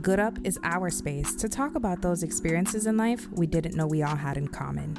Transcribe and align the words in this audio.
Good 0.00 0.20
Up 0.20 0.38
is 0.44 0.58
our 0.62 0.88
space 0.88 1.34
to 1.34 1.48
talk 1.48 1.74
about 1.74 2.00
those 2.00 2.22
experiences 2.22 2.86
in 2.86 2.96
life 2.96 3.28
we 3.32 3.46
didn't 3.46 3.74
know 3.74 3.86
we 3.86 4.02
all 4.02 4.16
had 4.16 4.38
in 4.38 4.48
common. 4.48 4.96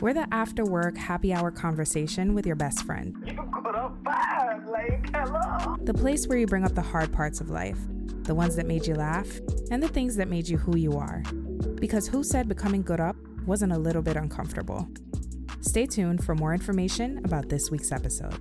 We're 0.00 0.14
the 0.14 0.28
after 0.32 0.64
work 0.64 0.96
happy 0.96 1.32
hour 1.32 1.50
conversation 1.50 2.32
with 2.32 2.46
your 2.46 2.54
best 2.54 2.84
friend. 2.84 3.16
You 3.26 3.32
good 3.34 3.74
up 3.74 4.04
bad, 4.04 4.66
like, 4.66 5.10
hello. 5.12 5.76
The 5.82 5.94
place 5.94 6.28
where 6.28 6.38
you 6.38 6.46
bring 6.46 6.64
up 6.64 6.76
the 6.76 6.82
hard 6.82 7.12
parts 7.12 7.40
of 7.40 7.50
life, 7.50 7.78
the 8.22 8.36
ones 8.36 8.54
that 8.54 8.66
made 8.66 8.86
you 8.86 8.94
laugh, 8.94 9.26
and 9.72 9.82
the 9.82 9.88
things 9.88 10.14
that 10.16 10.28
made 10.28 10.46
you 10.46 10.58
who 10.58 10.76
you 10.76 10.92
are. 10.92 11.24
Because 11.80 12.06
who 12.06 12.22
said 12.22 12.46
becoming 12.46 12.82
good 12.82 13.00
up 13.00 13.16
wasn't 13.46 13.72
a 13.72 13.78
little 13.78 14.02
bit 14.02 14.16
uncomfortable? 14.16 14.86
Stay 15.60 15.86
tuned 15.86 16.22
for 16.22 16.36
more 16.36 16.52
information 16.52 17.18
about 17.24 17.48
this 17.48 17.72
week's 17.72 17.90
episode. 17.90 18.38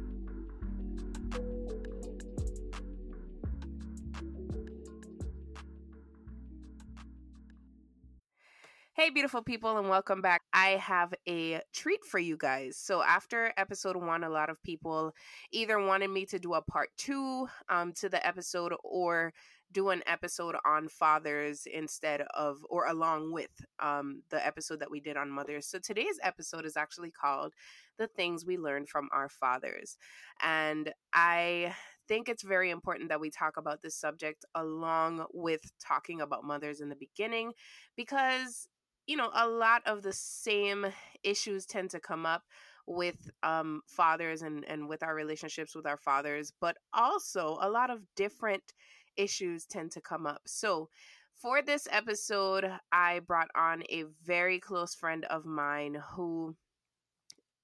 Beautiful 9.15 9.41
people, 9.41 9.77
and 9.77 9.87
welcome 9.87 10.21
back. 10.21 10.41
I 10.51 10.71
have 10.71 11.13
a 11.25 11.61
treat 11.71 12.03
for 12.03 12.19
you 12.19 12.35
guys. 12.35 12.75
So, 12.75 13.01
after 13.01 13.53
episode 13.55 13.95
one, 13.95 14.25
a 14.25 14.29
lot 14.29 14.49
of 14.49 14.61
people 14.61 15.15
either 15.53 15.79
wanted 15.79 16.09
me 16.09 16.25
to 16.25 16.37
do 16.37 16.53
a 16.53 16.61
part 16.61 16.89
two 16.97 17.47
um, 17.69 17.93
to 17.93 18.09
the 18.09 18.27
episode 18.27 18.73
or 18.83 19.31
do 19.71 19.87
an 19.87 20.03
episode 20.05 20.57
on 20.65 20.89
fathers 20.89 21.65
instead 21.73 22.25
of 22.33 22.57
or 22.69 22.87
along 22.87 23.31
with 23.31 23.51
um, 23.79 24.21
the 24.31 24.45
episode 24.45 24.81
that 24.81 24.91
we 24.91 24.99
did 24.99 25.15
on 25.15 25.29
mothers. 25.29 25.65
So, 25.65 25.79
today's 25.79 26.19
episode 26.21 26.65
is 26.65 26.75
actually 26.75 27.11
called 27.11 27.53
The 27.97 28.07
Things 28.07 28.45
We 28.45 28.57
Learned 28.57 28.89
from 28.89 29.07
Our 29.13 29.29
Fathers. 29.29 29.97
And 30.43 30.91
I 31.13 31.73
think 32.09 32.27
it's 32.27 32.43
very 32.43 32.69
important 32.69 33.07
that 33.09 33.21
we 33.21 33.29
talk 33.29 33.55
about 33.55 33.81
this 33.81 33.95
subject 33.95 34.43
along 34.55 35.25
with 35.33 35.71
talking 35.79 36.19
about 36.19 36.43
mothers 36.43 36.81
in 36.81 36.89
the 36.89 36.97
beginning 36.97 37.53
because 37.95 38.67
you 39.07 39.17
know, 39.17 39.29
a 39.33 39.47
lot 39.47 39.81
of 39.85 40.01
the 40.01 40.13
same 40.13 40.87
issues 41.23 41.65
tend 41.65 41.91
to 41.91 41.99
come 41.99 42.25
up 42.25 42.43
with 42.87 43.29
um, 43.43 43.81
fathers 43.87 44.41
and, 44.41 44.63
and 44.65 44.87
with 44.87 45.03
our 45.03 45.15
relationships 45.15 45.75
with 45.75 45.85
our 45.85 45.97
fathers, 45.97 46.51
but 46.59 46.77
also 46.93 47.57
a 47.61 47.69
lot 47.69 47.89
of 47.89 48.01
different 48.15 48.73
issues 49.17 49.65
tend 49.65 49.91
to 49.91 50.01
come 50.01 50.25
up. 50.25 50.41
So, 50.45 50.89
for 51.35 51.61
this 51.61 51.87
episode, 51.91 52.71
I 52.91 53.19
brought 53.19 53.49
on 53.55 53.83
a 53.89 54.05
very 54.23 54.59
close 54.59 54.95
friend 54.95 55.25
of 55.25 55.45
mine 55.45 56.01
who 56.15 56.55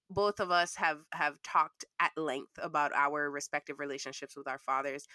both 0.09 0.41
of 0.41 0.51
us 0.51 0.75
have 0.75 0.99
have 1.13 1.41
talked 1.41 1.85
at 1.99 2.11
length 2.17 2.59
about 2.61 2.91
our 2.93 3.31
respective 3.31 3.79
relationships 3.79 4.35
with 4.35 4.47
our 4.47 4.59
fathers 4.59 5.07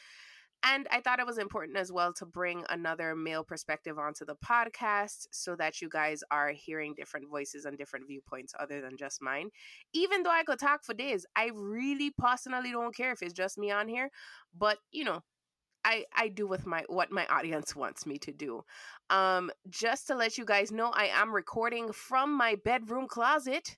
and 0.67 0.89
I 0.91 1.01
thought 1.01 1.21
it 1.21 1.27
was 1.27 1.39
important 1.39 1.79
as 1.79 1.93
well 1.93 2.13
to 2.15 2.27
bring 2.27 2.65
another 2.69 3.15
male 3.15 3.45
perspective 3.45 4.01
onto 4.01 4.25
the 4.25 4.35
podcast 4.35 5.29
so 5.31 5.55
that 5.55 5.81
you 5.81 5.89
guys 5.89 6.25
are 6.33 6.51
hearing 6.51 6.93
different 6.95 7.31
voices 7.31 7.67
and 7.67 7.79
different 7.79 8.09
viewpoints 8.09 8.53
other 8.59 8.81
than 8.81 8.97
just 8.97 9.23
mine. 9.23 9.51
Even 9.93 10.25
though 10.25 10.31
I 10.31 10.43
could 10.43 10.59
talk 10.59 10.83
for 10.83 10.93
days, 10.93 11.25
I 11.37 11.53
really 11.55 12.11
personally 12.19 12.73
don't 12.73 12.95
care 12.95 13.13
if 13.13 13.23
it's 13.23 13.33
just 13.33 13.59
me 13.59 13.71
on 13.71 13.87
here. 13.87 14.11
But, 14.59 14.79
you 14.91 15.05
know, 15.05 15.23
I, 15.85 16.05
I 16.13 16.27
do 16.29 16.49
with 16.49 16.67
my 16.67 16.83
what 16.89 17.13
my 17.13 17.27
audience 17.27 17.77
wants 17.77 18.05
me 18.05 18.19
to 18.19 18.33
do. 18.33 18.65
Um, 19.09 19.53
just 19.71 20.09
to 20.09 20.17
let 20.17 20.37
you 20.37 20.45
guys 20.45 20.73
know, 20.73 20.91
I 20.93 21.11
am 21.15 21.33
recording 21.33 21.93
from 21.93 22.37
my 22.37 22.57
bedroom 22.57 23.07
closet 23.07 23.77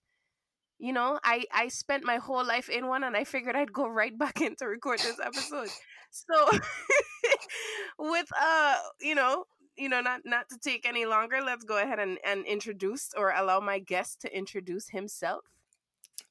you 0.80 0.92
know 0.92 1.18
i 1.24 1.44
i 1.52 1.66
spent 1.66 2.04
my 2.04 2.18
whole 2.18 2.46
life 2.46 2.68
in 2.68 2.86
one 2.86 3.02
and 3.02 3.16
i 3.16 3.24
figured 3.24 3.56
i'd 3.56 3.72
go 3.72 3.88
right 3.88 4.16
back 4.16 4.40
in 4.40 4.54
to 4.54 4.64
record 4.66 5.00
this 5.00 5.18
episode 5.18 5.68
so 6.10 6.50
with 7.98 8.28
uh 8.40 8.76
you 9.00 9.14
know 9.14 9.44
you 9.76 9.88
know 9.88 10.00
not 10.00 10.20
not 10.24 10.48
to 10.48 10.58
take 10.58 10.86
any 10.86 11.06
longer 11.06 11.40
let's 11.40 11.64
go 11.64 11.78
ahead 11.78 11.98
and, 11.98 12.18
and 12.24 12.44
introduce 12.46 13.10
or 13.16 13.30
allow 13.30 13.60
my 13.60 13.78
guest 13.78 14.20
to 14.20 14.36
introduce 14.36 14.88
himself 14.88 15.44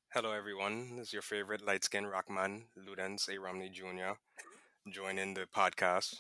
hello 0.09 0.32
everyone 0.32 0.98
this 0.98 1.08
is 1.08 1.14
your 1.14 1.21
favorite 1.21 1.66
light 1.66 1.83
skin 1.83 2.05
rockman 2.05 2.64
Ludence 2.77 3.30
a 3.30 3.39
romney 3.39 3.70
jr 3.70 4.17
joining 4.89 5.33
the 5.33 5.45
podcast 5.55 6.16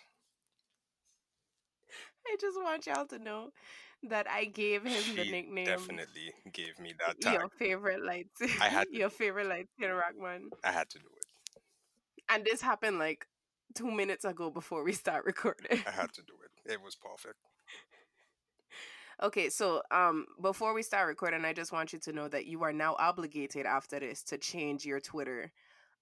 i 2.27 2.35
just 2.39 2.57
want 2.61 2.85
y'all 2.85 3.05
to 3.05 3.19
know 3.19 3.49
that 4.03 4.27
I 4.29 4.45
gave 4.45 4.83
him 4.83 5.01
she 5.01 5.15
the 5.15 5.31
nickname. 5.31 5.65
Definitely 5.65 6.31
gave 6.53 6.79
me 6.79 6.93
that 6.99 7.19
tag. 7.19 7.33
Your 7.33 7.49
favorite 7.49 8.03
light. 8.03 8.27
I 8.61 8.69
had 8.69 8.87
your 8.91 9.09
favorite 9.09 9.47
light 9.47 9.67
skin 9.75 9.89
rockman. 9.89 10.49
I 10.63 10.71
had 10.71 10.89
to 10.91 10.99
do 10.99 11.05
it. 11.05 11.61
And 12.29 12.45
this 12.45 12.61
happened 12.61 12.99
like 12.99 13.25
two 13.75 13.91
minutes 13.91 14.25
ago 14.25 14.49
before 14.49 14.83
we 14.83 14.93
start 14.93 15.25
recording. 15.25 15.83
I 15.85 15.91
had 15.91 16.11
to 16.13 16.21
do 16.21 16.33
it. 16.43 16.73
It 16.73 16.81
was 16.81 16.95
perfect. 16.95 17.35
Okay, 19.21 19.49
so 19.49 19.81
um 19.91 20.25
before 20.41 20.73
we 20.73 20.83
start 20.83 21.07
recording, 21.07 21.43
I 21.45 21.53
just 21.53 21.71
want 21.71 21.91
you 21.93 21.99
to 21.99 22.13
know 22.13 22.27
that 22.27 22.45
you 22.45 22.61
are 22.63 22.73
now 22.73 22.95
obligated 22.99 23.65
after 23.65 23.99
this 23.99 24.23
to 24.23 24.37
change 24.37 24.85
your 24.85 24.99
Twitter 24.99 25.51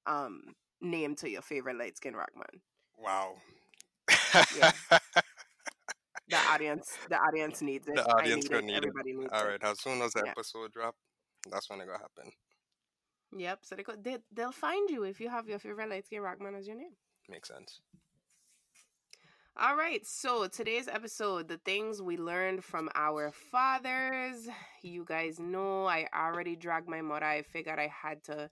um 0.05 0.41
name 0.81 1.15
to 1.15 1.29
your 1.29 1.41
favorite 1.41 1.77
light 1.77 1.97
skin 1.97 2.13
rockman. 2.13 2.59
Wow. 2.97 3.35
Yeah. 4.57 4.71
the 6.27 6.37
audience 6.49 6.97
the 7.09 7.17
audience 7.17 7.61
needs 7.61 7.87
it. 7.87 7.95
The 7.95 8.05
audience 8.17 8.47
gonna 8.47 8.63
need 8.63 8.73
it. 8.73 8.77
Everybody 8.77 9.11
it. 9.11 9.17
needs 9.17 9.31
All 9.31 9.45
it. 9.45 9.47
right. 9.47 9.63
As 9.63 9.79
soon 9.79 10.01
as 10.01 10.13
the 10.13 10.23
Yeah. 10.25 10.31
episode 10.31 10.71
drop, 10.73 10.95
that's 11.49 11.69
when 11.69 11.79
it 11.81 11.85
gonna 11.85 11.99
happen. 11.99 12.31
Yep. 13.37 13.59
So 13.63 13.75
they 13.75 13.83
go, 13.83 13.93
they 13.95 14.17
they'll 14.33 14.51
find 14.51 14.89
you 14.89 15.03
if 15.03 15.19
you 15.19 15.29
have 15.29 15.47
your 15.47 15.59
favorite 15.59 15.89
light 15.89 16.05
skin 16.05 16.21
rockman 16.21 16.57
as 16.57 16.67
your 16.67 16.77
name. 16.77 16.95
Makes 17.29 17.49
sense. 17.49 17.79
All 19.57 19.77
right, 19.77 20.05
so 20.05 20.47
today's 20.47 20.89
episode, 20.89 21.47
the 21.47 21.57
things 21.59 22.01
we 22.01 22.17
learned 22.17 22.63
from 22.63 22.89
our 22.93 23.31
fathers. 23.31 24.49
You 24.83 25.05
guys 25.05 25.39
know 25.39 25.85
I 25.85 26.07
already 26.13 26.57
dragged 26.57 26.89
my 26.89 27.01
mother. 27.01 27.25
I 27.25 27.41
figured 27.41 27.79
I 27.79 27.87
had 27.87 28.21
to 28.25 28.49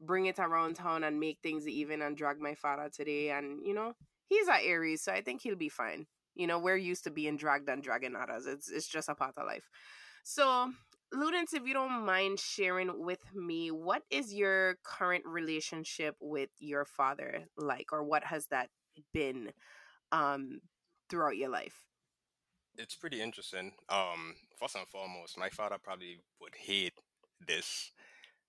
bring 0.00 0.26
it 0.26 0.38
around 0.38 0.76
town 0.76 1.02
and 1.02 1.18
make 1.18 1.40
things 1.42 1.66
even 1.66 2.00
and 2.00 2.16
drag 2.16 2.40
my 2.40 2.54
father 2.54 2.88
today. 2.88 3.30
And, 3.30 3.66
you 3.66 3.74
know, 3.74 3.94
he's 4.28 4.46
a 4.46 4.64
Aries, 4.64 5.02
so 5.02 5.12
I 5.12 5.20
think 5.20 5.42
he'll 5.42 5.56
be 5.56 5.68
fine. 5.68 6.06
You 6.36 6.46
know, 6.46 6.60
we're 6.60 6.76
used 6.76 7.04
to 7.04 7.10
being 7.10 7.36
dragged 7.36 7.68
and 7.68 7.82
dragging 7.82 8.14
others. 8.14 8.46
It's, 8.46 8.70
it's 8.70 8.86
just 8.86 9.08
a 9.08 9.16
part 9.16 9.34
of 9.36 9.46
life. 9.46 9.68
So, 10.22 10.70
Ludence, 11.14 11.54
if 11.54 11.66
you 11.66 11.72
don't 11.74 12.04
mind 12.04 12.38
sharing 12.38 13.04
with 13.04 13.22
me, 13.34 13.70
what 13.70 14.02
is 14.10 14.34
your 14.34 14.76
current 14.84 15.24
relationship 15.26 16.16
with 16.20 16.50
your 16.58 16.84
father 16.84 17.44
like, 17.56 17.92
or 17.92 18.02
what 18.04 18.24
has 18.24 18.46
that 18.48 18.70
been? 19.12 19.52
um 20.12 20.60
throughout 21.10 21.36
your 21.36 21.48
life 21.50 21.86
It's 22.78 22.94
pretty 22.96 23.20
interesting. 23.20 23.72
Um, 23.88 24.34
first 24.58 24.76
and 24.76 24.86
foremost, 24.88 25.38
my 25.38 25.48
father 25.48 25.76
probably 25.82 26.20
would 26.40 26.54
hate 26.54 26.94
this 27.46 27.92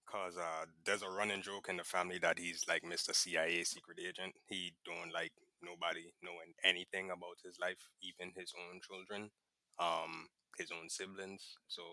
because 0.06 0.38
uh, 0.38 0.66
there's 0.85 1.01
a 1.03 1.09
running 1.09 1.41
joke 1.41 1.68
in 1.69 1.78
the 1.78 1.84
family 1.84 2.19
that 2.19 2.39
he's 2.39 2.66
like 2.68 2.84
Mr. 2.84 3.13
CIA 3.13 3.63
secret 3.63 4.00
agent. 4.00 4.35
He 4.47 4.74
don't 4.85 5.13
like 5.13 5.31
nobody 5.63 6.12
knowing 6.24 6.53
anything 6.63 7.09
about 7.12 7.38
his 7.44 7.57
life, 7.59 7.79
even 8.01 8.34
his 8.35 8.53
own 8.57 8.81
children, 8.81 9.31
um, 9.79 10.28
his 10.57 10.72
own 10.72 10.89
siblings. 10.89 11.57
So 11.68 11.84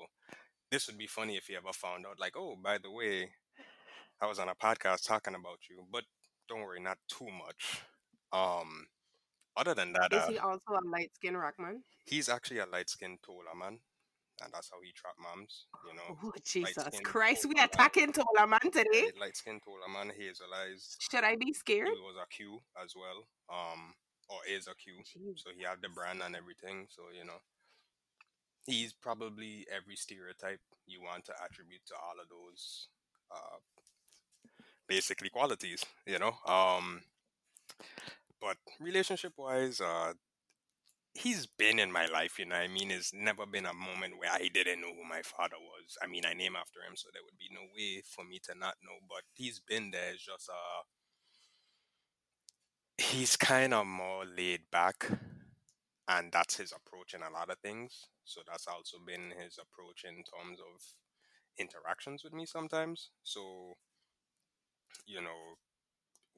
this 0.71 0.87
would 0.87 0.99
be 0.99 1.07
funny 1.07 1.37
if 1.37 1.47
he 1.47 1.57
ever 1.57 1.73
found 1.73 2.07
out, 2.07 2.19
like, 2.19 2.35
oh, 2.37 2.57
by 2.63 2.79
the 2.79 2.91
way, 2.91 3.31
I 4.21 4.27
was 4.27 4.39
on 4.39 4.49
a 4.49 4.55
podcast 4.55 5.07
talking 5.07 5.35
about 5.35 5.59
you, 5.71 5.85
but 5.93 6.05
don't 6.49 6.63
worry, 6.63 6.81
not 6.81 6.99
too 7.09 7.29
much. 7.31 7.83
Um, 8.33 8.87
other 9.57 9.75
than 9.75 9.93
that, 9.93 10.13
is 10.13 10.19
uh, 10.23 10.31
he 10.31 10.39
also 10.39 10.73
a 10.73 10.89
light 10.89 11.11
skin 11.15 11.35
rockman 11.35 11.81
he's 12.05 12.29
actually 12.29 12.59
a 12.59 12.67
light 12.67 12.89
skinned 12.89 13.19
Tola 13.25 13.55
man, 13.59 13.79
and 14.43 14.53
that's 14.53 14.71
how 14.71 14.79
he 14.83 14.93
trap 14.93 15.15
moms. 15.21 15.67
You 15.89 15.95
know, 15.97 16.19
oh 16.23 16.33
jesus 16.45 17.01
christ 17.03 17.47
we 17.47 17.55
man. 17.55 17.65
attacking 17.67 18.13
Tola 18.13 18.47
man 18.47 18.61
today 18.73 19.11
Light 19.21 19.37
skinned 19.37 19.63
Tola 19.65 19.89
man, 19.93 20.13
hazel 20.17 20.47
eyes. 20.55 20.97
should 20.99 21.25
i 21.25 21.37
be 21.37 21.53
scared? 21.53 21.89
He 21.89 22.01
was 22.01 22.17
a 22.23 22.27
Q 22.29 22.61
as 22.83 22.95
well, 22.97 23.27
um, 23.51 23.95
or 24.29 24.39
is 24.49 24.67
a 24.69 24.75
Q. 24.75 24.95
Jeez. 25.03 25.41
So 25.41 25.51
he 25.57 25.65
had 25.65 25.81
the 25.83 25.89
brand 25.89 26.21
and 26.25 26.37
everything. 26.37 26.87
So 26.91 27.03
you 27.17 27.25
know, 27.25 27.41
he's 28.67 28.93
probably 28.93 29.67
every 29.75 29.97
stereotype 29.97 30.61
you 30.87 31.01
want 31.03 31.25
to 31.27 31.33
attribute 31.45 31.83
to 31.87 31.95
all 31.95 32.21
of 32.21 32.29
those, 32.29 32.89
uh, 33.31 33.59
basically 34.89 35.31
qualities. 35.31 35.85
You 36.07 36.19
know, 36.19 36.35
um, 36.47 37.03
but 38.41 38.57
relationship 38.81 39.33
wise, 39.37 39.81
uh, 39.81 40.13
he's 41.15 41.47
been 41.47 41.79
in 41.79 41.93
my 41.93 42.07
life, 42.07 42.39
you 42.39 42.47
know. 42.47 42.57
I 42.57 42.69
mean, 42.69 42.91
it's 42.91 43.13
never 43.15 43.47
been 43.47 43.67
a 43.67 43.73
moment 43.75 44.19
where 44.19 44.31
I 44.31 44.49
didn't 44.53 44.81
know 44.81 44.93
who 44.95 45.09
my 45.09 45.23
father 45.23 45.57
was. 45.59 45.97
I 46.03 46.07
mean, 46.07 46.25
I 46.27 46.35
name 46.35 46.57
after 46.57 46.81
him, 46.81 46.97
so 46.97 47.09
there 47.13 47.23
would 47.25 47.39
be 47.39 47.49
no 47.53 47.63
way 47.77 48.03
for 48.05 48.25
me 48.25 48.41
to 48.45 48.55
not 48.59 48.75
know. 48.83 48.99
But 49.09 49.23
he's 49.35 49.61
been 49.61 49.91
there. 49.91 50.13
It's 50.13 50.25
just 50.25 50.51
uh, 50.51 50.83
he's 52.99 53.37
kind 53.37 53.73
of 53.75 53.87
more 53.87 54.25
laid 54.25 54.63
back, 54.71 55.09
and 56.09 56.33
that's 56.33 56.57
his 56.57 56.73
approach 56.73 57.15
in 57.15 57.23
a 57.23 57.31
lot 57.31 57.51
of 57.51 57.59
things. 57.59 58.09
So 58.25 58.41
that's 58.47 58.67
also 58.67 58.99
been 59.05 59.33
his 59.43 59.59
approach 59.59 60.05
in 60.05 60.17
terms 60.25 60.61
of 60.61 60.81
interactions 61.59 62.25
with 62.25 62.33
me 62.33 62.47
sometimes. 62.47 63.11
So 63.23 63.77
you 65.07 65.21
know, 65.21 65.57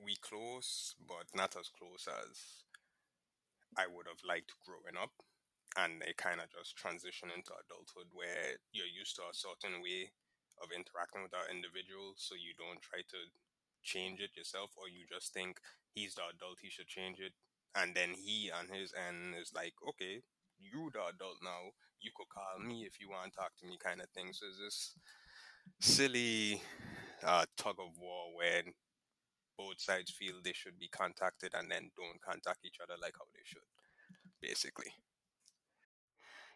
we 0.02 0.16
close, 0.16 0.94
but 1.06 1.26
not 1.34 1.56
as 1.56 1.68
close 1.68 2.08
as 2.08 2.64
I 3.76 3.86
would 3.86 4.06
have 4.06 4.22
liked 4.26 4.52
growing 4.64 4.96
up. 5.00 5.12
And 5.76 6.00
they 6.00 6.14
kind 6.16 6.40
of 6.40 6.48
just 6.48 6.76
transition 6.76 7.28
into 7.28 7.52
adulthood 7.52 8.08
where 8.12 8.56
you're 8.72 8.88
used 8.88 9.16
to 9.16 9.28
a 9.28 9.36
certain 9.36 9.82
way 9.84 10.12
of 10.62 10.72
interacting 10.72 11.20
with 11.20 11.32
that 11.36 11.52
individual, 11.52 12.16
so 12.16 12.32
you 12.34 12.56
don't 12.56 12.80
try 12.80 13.04
to 13.04 13.20
change 13.84 14.20
it 14.24 14.32
yourself, 14.36 14.72
or 14.80 14.88
you 14.88 15.04
just 15.04 15.34
think 15.36 15.60
he's 15.92 16.14
the 16.16 16.24
adult, 16.32 16.64
he 16.64 16.70
should 16.72 16.88
change 16.88 17.20
it. 17.20 17.36
And 17.76 17.94
then 17.94 18.10
he 18.14 18.50
on 18.50 18.68
his 18.68 18.92
end 18.96 19.34
is 19.40 19.52
like, 19.54 19.74
okay, 19.88 20.22
you 20.58 20.90
the 20.92 21.00
adult 21.00 21.38
now, 21.42 21.70
you 22.00 22.10
could 22.16 22.28
call 22.28 22.66
me 22.66 22.84
if 22.84 23.00
you 23.00 23.10
want 23.10 23.32
to 23.32 23.36
talk 23.36 23.52
to 23.60 23.66
me, 23.66 23.78
kind 23.82 24.00
of 24.00 24.08
thing. 24.10 24.32
So 24.32 24.46
it's 24.48 24.58
this 24.58 24.96
silly 25.80 26.62
uh, 27.24 27.44
tug 27.56 27.76
of 27.78 27.98
war 28.00 28.34
where 28.34 28.62
both 29.58 29.80
sides 29.80 30.10
feel 30.10 30.34
they 30.42 30.52
should 30.52 30.78
be 30.78 30.88
contacted 30.88 31.52
and 31.54 31.70
then 31.70 31.90
don't 31.96 32.20
contact 32.22 32.64
each 32.64 32.78
other 32.82 32.94
like 33.00 33.14
how 33.18 33.24
they 33.34 33.44
should, 33.44 33.68
basically. 34.40 34.92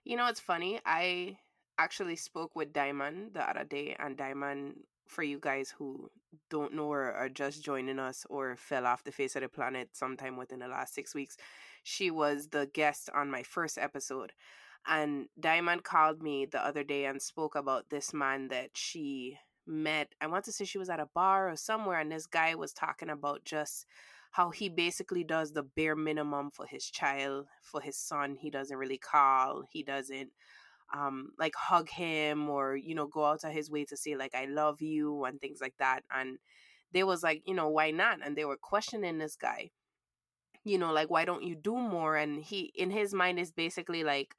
You 0.05 0.17
know, 0.17 0.27
it's 0.27 0.41
funny. 0.41 0.81
I 0.85 1.39
actually 1.79 2.17
spoke 2.17 2.57
with 2.57 2.73
Diamond 2.73 3.33
the 3.35 3.49
other 3.49 3.65
day, 3.65 3.97
and 3.99 4.17
Diamond, 4.17 4.75
for 5.11 5.23
you 5.23 5.39
guys 5.41 5.75
who 5.77 6.11
don't 6.49 6.75
know 6.75 6.87
or 6.87 7.13
are 7.13 7.29
just 7.29 7.65
joining 7.65 7.99
us 7.99 8.25
or 8.31 8.57
fell 8.57 8.87
off 8.87 9.05
the 9.05 9.13
face 9.13 9.35
of 9.37 9.43
the 9.43 9.49
planet 9.49 9.89
sometime 9.93 10.37
within 10.37 10.61
the 10.61 10.69
last 10.69 10.95
six 10.95 11.15
weeks, 11.15 11.37
she 11.83 12.11
was 12.11 12.49
the 12.49 12.71
guest 12.73 13.11
on 13.15 13.31
my 13.31 13.43
first 13.43 13.77
episode. 13.77 14.33
And 14.87 15.27
Diamond 15.39 15.83
called 15.85 16.23
me 16.23 16.47
the 16.47 16.65
other 16.65 16.85
day 16.85 17.05
and 17.05 17.21
spoke 17.21 17.55
about 17.55 17.91
this 17.91 18.15
man 18.15 18.49
that 18.49 18.71
she 18.75 19.37
met. 19.67 20.15
I 20.21 20.29
want 20.29 20.45
to 20.45 20.53
say 20.53 20.65
she 20.65 20.79
was 20.79 20.89
at 20.89 21.01
a 21.01 21.09
bar 21.13 21.51
or 21.51 21.57
somewhere, 21.57 21.99
and 21.99 22.11
this 22.11 22.27
guy 22.27 22.55
was 22.55 22.73
talking 22.73 23.11
about 23.11 23.45
just 23.45 23.87
how 24.31 24.51
he 24.51 24.69
basically 24.69 25.25
does 25.25 25.53
the 25.53 25.65
bare 25.65 25.97
minimum 25.97 26.51
for 26.53 26.67
his 26.67 26.85
child, 26.89 27.47
for 27.63 27.81
his 27.81 27.97
son. 27.97 28.37
He 28.41 28.49
doesn't 28.49 28.77
really 28.77 28.99
call, 28.99 29.65
he 29.71 29.83
doesn't 29.83 30.31
um 30.95 31.31
like 31.39 31.55
hug 31.55 31.89
him 31.89 32.49
or 32.49 32.77
you 32.77 32.95
know 32.95 33.07
go 33.07 33.25
out 33.25 33.45
of 33.45 33.53
his 33.53 33.71
way 33.71 33.85
to 33.85 33.97
say 33.97 34.17
like 34.17 34.35
I 34.35 34.47
love 34.47 34.81
you 34.83 35.25
and 35.25 35.41
things 35.41 35.61
like 35.61 35.75
that. 35.79 36.03
And 36.13 36.39
they 36.93 37.05
was 37.05 37.23
like, 37.23 37.43
you 37.47 37.55
know, 37.55 37.69
why 37.69 37.91
not? 37.93 38.19
And 38.25 38.37
they 38.37 38.45
were 38.45 38.57
questioning 38.57 39.19
this 39.19 39.37
guy. 39.37 39.71
You 40.65 40.79
know, 40.79 40.93
like 40.93 41.11
why 41.11 41.25
don't 41.25 41.43
you 41.45 41.55
do 41.57 41.77
more? 41.77 42.17
And 42.17 42.43
he 42.43 42.73
in 42.75 42.91
his 42.91 43.15
mind 43.15 43.39
is 43.39 43.51
basically 43.53 44.05
like 44.05 44.35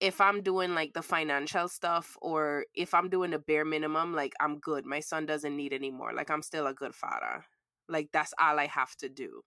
if 0.00 0.20
I'm 0.20 0.42
doing 0.42 0.74
like 0.74 0.94
the 0.94 1.02
financial 1.02 1.68
stuff 1.68 2.16
or 2.20 2.66
if 2.74 2.94
I'm 2.94 3.08
doing 3.08 3.30
the 3.30 3.38
bare 3.38 3.64
minimum, 3.64 4.14
like 4.14 4.32
I'm 4.40 4.58
good. 4.58 4.84
My 4.86 5.00
son 5.00 5.26
doesn't 5.26 5.56
need 5.56 5.72
anymore. 5.72 6.12
Like 6.14 6.30
I'm 6.30 6.42
still 6.42 6.66
a 6.66 6.74
good 6.74 6.94
father. 6.94 7.44
Like 7.88 8.08
that's 8.12 8.34
all 8.40 8.58
I 8.58 8.66
have 8.66 8.96
to 8.96 9.08
do. 9.08 9.42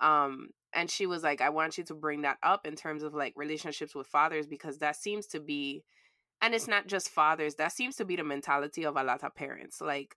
Um 0.00 0.48
and 0.74 0.90
she 0.90 1.06
was 1.06 1.22
like 1.22 1.40
I 1.40 1.50
want 1.50 1.78
you 1.78 1.84
to 1.84 1.94
bring 1.94 2.22
that 2.22 2.38
up 2.42 2.66
in 2.66 2.76
terms 2.76 3.02
of 3.02 3.14
like 3.14 3.34
relationships 3.36 3.94
with 3.94 4.06
fathers 4.06 4.46
because 4.46 4.78
that 4.78 4.96
seems 4.96 5.26
to 5.28 5.40
be 5.40 5.84
and 6.40 6.54
it's 6.54 6.66
not 6.66 6.88
just 6.88 7.08
fathers, 7.08 7.54
that 7.54 7.70
seems 7.70 7.94
to 7.96 8.04
be 8.04 8.16
the 8.16 8.24
mentality 8.24 8.84
of 8.84 8.96
a 8.96 9.04
lot 9.04 9.22
of 9.22 9.34
parents. 9.34 9.80
Like 9.80 10.16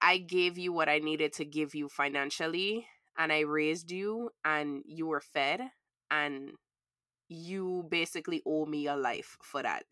I 0.00 0.18
gave 0.18 0.56
you 0.56 0.72
what 0.72 0.88
I 0.88 0.98
needed 0.98 1.34
to 1.34 1.44
give 1.44 1.74
you 1.74 1.88
financially 1.88 2.86
and 3.18 3.32
I 3.32 3.40
raised 3.40 3.90
you 3.90 4.30
and 4.44 4.82
you 4.86 5.06
were 5.06 5.20
fed 5.20 5.60
and 6.10 6.52
you 7.28 7.84
basically 7.90 8.42
owe 8.46 8.64
me 8.64 8.86
a 8.86 8.96
life 8.96 9.36
for 9.42 9.62
that. 9.62 9.84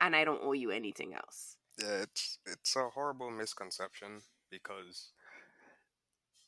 And 0.00 0.16
I 0.16 0.24
don't 0.24 0.42
owe 0.42 0.52
you 0.52 0.70
anything 0.70 1.14
else. 1.14 1.56
Yeah, 1.80 2.02
it's 2.02 2.38
it's 2.46 2.76
a 2.76 2.88
horrible 2.88 3.30
misconception 3.30 4.22
because 4.50 5.12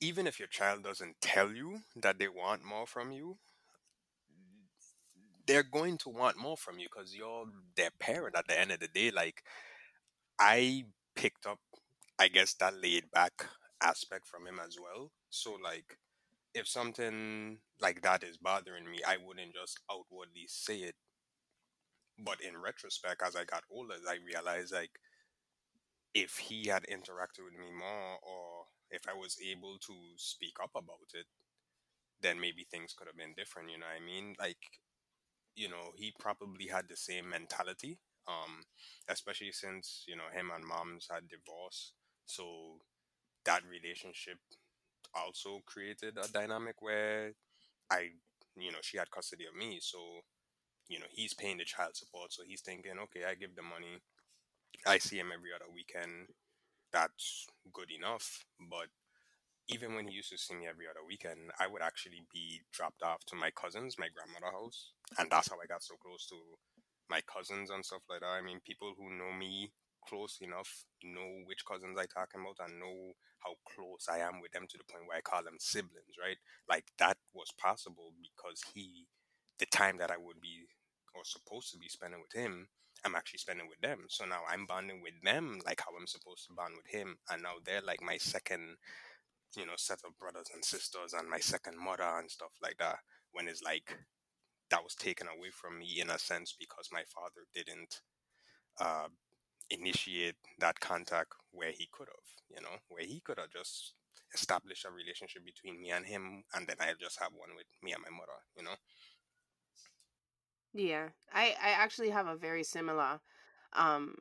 even 0.01 0.27
if 0.27 0.39
your 0.39 0.49
child 0.49 0.83
doesn't 0.85 1.21
tell 1.21 1.53
you 1.53 1.81
that 1.97 2.19
they 2.19 2.29
want 2.29 2.65
more 2.65 2.87
from 2.87 3.13
you, 3.13 3.39
they're 5.47 5.63
going 5.63 5.97
to 5.99 6.09
want 6.09 6.37
more 6.39 6.57
from 6.57 6.79
you 6.79 6.89
because 6.93 7.15
you're 7.15 7.47
their 7.77 7.91
parent 8.01 8.37
at 8.37 8.47
the 8.49 8.59
end 8.59 8.73
of 8.73 8.81
the 8.81 8.89
day. 8.89 9.11
Like, 9.11 9.43
I 10.39 10.85
picked 11.15 11.47
up, 11.47 11.61
I 12.19 12.29
guess, 12.29 12.55
that 12.55 12.75
laid 12.83 13.11
back 13.13 13.47
aspect 13.83 14.27
from 14.27 14.47
him 14.47 14.61
as 14.65 14.77
well. 14.81 15.13
So, 15.31 15.57
like, 15.63 15.99
if 16.55 16.67
something 16.69 17.59
like 17.81 18.03
that 18.03 18.25
is 18.25 18.39
bothering 18.39 18.91
me, 18.91 19.01
I 19.07 19.17
wouldn't 19.19 19.55
just 19.55 19.81
outwardly 19.91 20.47
say 20.49 20.79
it. 20.79 20.97
But 22.19 22.41
in 22.43 22.61
retrospect, 22.61 23.23
as 23.23 23.37
I 23.37 23.45
got 23.45 23.65
older, 23.71 23.95
I 24.09 24.17
realized 24.17 24.73
like 24.73 25.01
if 26.15 26.37
he 26.39 26.67
had 26.69 26.85
interacted 26.85 27.45
with 27.45 27.55
me 27.55 27.71
more 27.73 28.19
or 28.23 28.66
if 28.91 29.03
I 29.09 29.15
was 29.15 29.37
able 29.45 29.79
to 29.87 29.95
speak 30.17 30.57
up 30.63 30.71
about 30.75 31.11
it, 31.15 31.27
then 32.21 32.41
maybe 32.41 32.65
things 32.71 32.95
could 32.97 33.07
have 33.09 33.17
been 33.17 33.35
different, 33.37 33.71
you 33.71 33.79
know 33.79 33.87
I 33.87 34.05
mean? 34.05 34.35
Like, 34.39 34.59
you 35.55 35.69
know, 35.69 35.93
he 35.97 36.13
probably 36.19 36.67
had 36.69 36.89
the 36.89 36.97
same 36.97 37.29
mentality. 37.31 37.99
Um, 38.29 38.65
especially 39.09 39.53
since, 39.53 40.05
you 40.09 40.17
know, 40.17 40.25
him 40.33 40.51
and 40.55 40.65
moms 40.65 41.07
had 41.11 41.29
divorced. 41.29 41.93
So 42.27 42.81
that 43.45 43.63
relationship 43.71 44.39
also 45.15 45.61
created 45.67 46.19
a 46.23 46.29
dynamic 46.29 46.77
where 46.81 47.33
I, 47.91 48.11
you 48.57 48.73
know, 48.73 48.79
she 48.83 48.99
had 48.99 49.11
custody 49.11 49.45
of 49.47 49.57
me. 49.57 49.79
So, 49.81 49.99
you 50.89 50.99
know, 50.99 51.07
he's 51.11 51.35
paying 51.35 51.59
the 51.59 51.65
child 51.65 51.97
support. 51.97 52.33
So 52.33 52.43
he's 52.47 52.63
thinking, 52.63 52.99
okay, 53.05 53.25
I 53.29 53.35
give 53.35 53.55
the 53.57 53.63
money. 53.63 54.03
I 54.87 54.99
see 54.99 55.19
him 55.19 55.33
every 55.33 55.51
other 55.55 55.71
weekend. 55.73 56.29
That's 56.97 57.47
good 57.75 57.91
enough. 57.93 58.27
But 58.59 58.89
even 59.69 59.95
when 59.95 60.09
he 60.09 60.15
used 60.17 60.31
to 60.33 60.39
see 60.39 60.55
me 60.55 60.67
every 60.67 60.87
other 60.91 61.05
weekend, 61.07 61.53
I 61.61 61.67
would 61.69 61.83
actually 61.83 62.23
be 62.33 62.63
dropped 62.73 63.03
off 63.03 63.25
to 63.29 63.37
my 63.37 63.51
cousins, 63.53 63.99
my 63.99 64.09
grandmother 64.15 64.53
house. 64.53 64.93
And 65.19 65.31
that's 65.31 65.51
how 65.51 65.59
I 65.63 65.67
got 65.67 65.83
so 65.85 65.97
close 66.03 66.27
to 66.29 66.39
my 67.11 67.21
cousins 67.27 67.71
and 67.71 67.85
stuff 67.85 68.03
like 68.11 68.21
that. 68.21 68.39
I 68.39 68.43
mean, 68.43 68.61
people 68.65 68.95
who 68.99 69.11
know 69.11 69.33
me 69.33 69.73
close 70.09 70.39
enough 70.41 70.71
know 71.05 71.29
which 71.47 71.65
cousins 71.67 71.99
I 71.99 72.07
talking 72.07 72.41
about 72.41 72.59
and 72.65 72.81
know 72.81 73.13
how 73.45 73.55
close 73.75 74.07
I 74.11 74.21
am 74.21 74.41
with 74.41 74.53
them 74.53 74.67
to 74.71 74.79
the 74.79 74.85
point 74.91 75.07
where 75.09 75.19
I 75.19 75.23
call 75.23 75.45
them 75.45 75.59
siblings, 75.61 76.17
right? 76.23 76.39
Like 76.69 76.87
that 76.99 77.19
was 77.35 77.51
possible 77.61 78.13
because 78.23 78.63
he, 78.75 79.07
the 79.59 79.67
time 79.67 79.99
that 79.99 80.11
I 80.13 80.19
would 80.19 80.41
be 80.41 80.67
or 81.17 81.25
supposed 81.25 81.71
to 81.73 81.79
be 81.79 81.89
spending 81.89 82.21
with 82.21 82.33
him, 82.33 82.69
I'm 83.05 83.15
actually 83.15 83.39
spending 83.39 83.69
with 83.69 83.81
them. 83.81 84.07
So 84.09 84.25
now 84.25 84.41
I'm 84.49 84.67
bonding 84.67 85.01
with 85.03 85.15
them 85.23 85.61
like 85.65 85.81
how 85.81 85.93
I'm 85.99 86.07
supposed 86.07 86.47
to 86.47 86.55
bond 86.55 86.75
with 86.77 86.87
him, 86.93 87.17
and 87.31 87.43
now 87.43 87.55
they're 87.65 87.83
like 87.83 88.03
my 88.03 88.17
second, 88.17 88.77
you 89.57 89.67
know, 89.67 89.77
set 89.77 90.01
of 90.05 90.19
brothers 90.19 90.49
and 90.55 90.65
sisters 90.65 91.13
and 91.13 91.29
my 91.29 91.39
second 91.39 91.77
mother 91.79 92.19
and 92.19 92.31
stuff 92.31 92.53
like 92.63 92.77
that. 92.79 92.99
When 93.33 93.49
it's 93.49 93.63
like 93.63 93.97
that 94.71 94.83
was 94.83 94.95
taken 94.95 95.29
away 95.29 95.51
from 95.53 95.79
me 95.79 96.01
in 96.01 96.11
a 96.11 96.19
sense 96.19 96.55
because 96.59 96.89
my 96.93 97.03
father 97.07 97.47
didn't 97.55 98.01
uh, 98.81 99.09
initiate 99.71 100.37
that 100.59 100.81
contact 100.81 101.33
where 101.53 101.71
he 101.71 101.89
could 101.93 102.09
have, 102.09 102.29
you 102.51 102.63
know, 102.63 102.77
where 102.89 103.05
he 103.05 103.21
could 103.21 103.39
have 103.39 103.51
just 103.51 103.95
established 104.35 104.85
a 104.85 104.91
relationship 104.91 105.45
between 105.45 105.81
me 105.81 105.91
and 105.91 106.07
him, 106.07 106.43
and 106.55 106.67
then 106.67 106.77
I 106.81 106.93
just 107.01 107.21
have 107.21 107.33
one 107.33 107.51
with 107.57 107.67
me 107.83 107.93
and 107.93 108.03
my 108.03 108.11
mother, 108.11 108.39
you 108.57 108.65
know. 108.65 108.75
Yeah, 110.77 111.09
I 111.33 111.55
I 111.63 111.71
actually 111.71 112.11
have 112.11 112.27
a 112.27 112.37
very 112.37 112.63
similar, 112.63 113.21
um, 113.73 114.17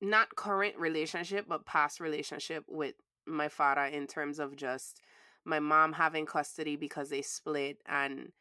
not 0.00 0.34
current 0.36 0.76
relationship 0.78 1.46
but 1.48 1.66
past 1.66 2.00
relationship 2.00 2.64
with 2.68 2.94
my 3.26 3.48
father 3.48 3.84
in 3.84 4.06
terms 4.06 4.38
of 4.38 4.56
just 4.56 5.00
my 5.44 5.60
mom 5.60 5.92
having 5.92 6.26
custody 6.26 6.76
because 6.76 7.10
they 7.10 7.22
split 7.22 7.78
and 7.86 8.32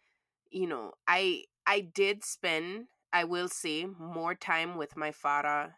you 0.51 0.67
know 0.67 0.93
I 1.07 1.45
I 1.67 1.81
did 1.81 2.23
spend 2.25 2.87
I 3.13 3.25
will 3.25 3.49
say 3.49 3.87
more 3.99 4.35
time 4.35 4.77
with 4.77 4.97
my 4.97 5.11
father 5.11 5.75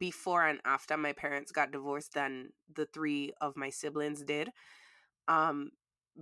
before 0.00 0.46
and 0.46 0.60
after 0.64 0.96
my 0.96 1.12
parents 1.12 1.52
got 1.52 1.72
divorced 1.72 2.14
than 2.14 2.50
the 2.74 2.86
three 2.86 3.32
of 3.40 3.56
my 3.56 3.70
siblings 3.70 4.22
did. 4.24 4.50
Um, 5.28 5.70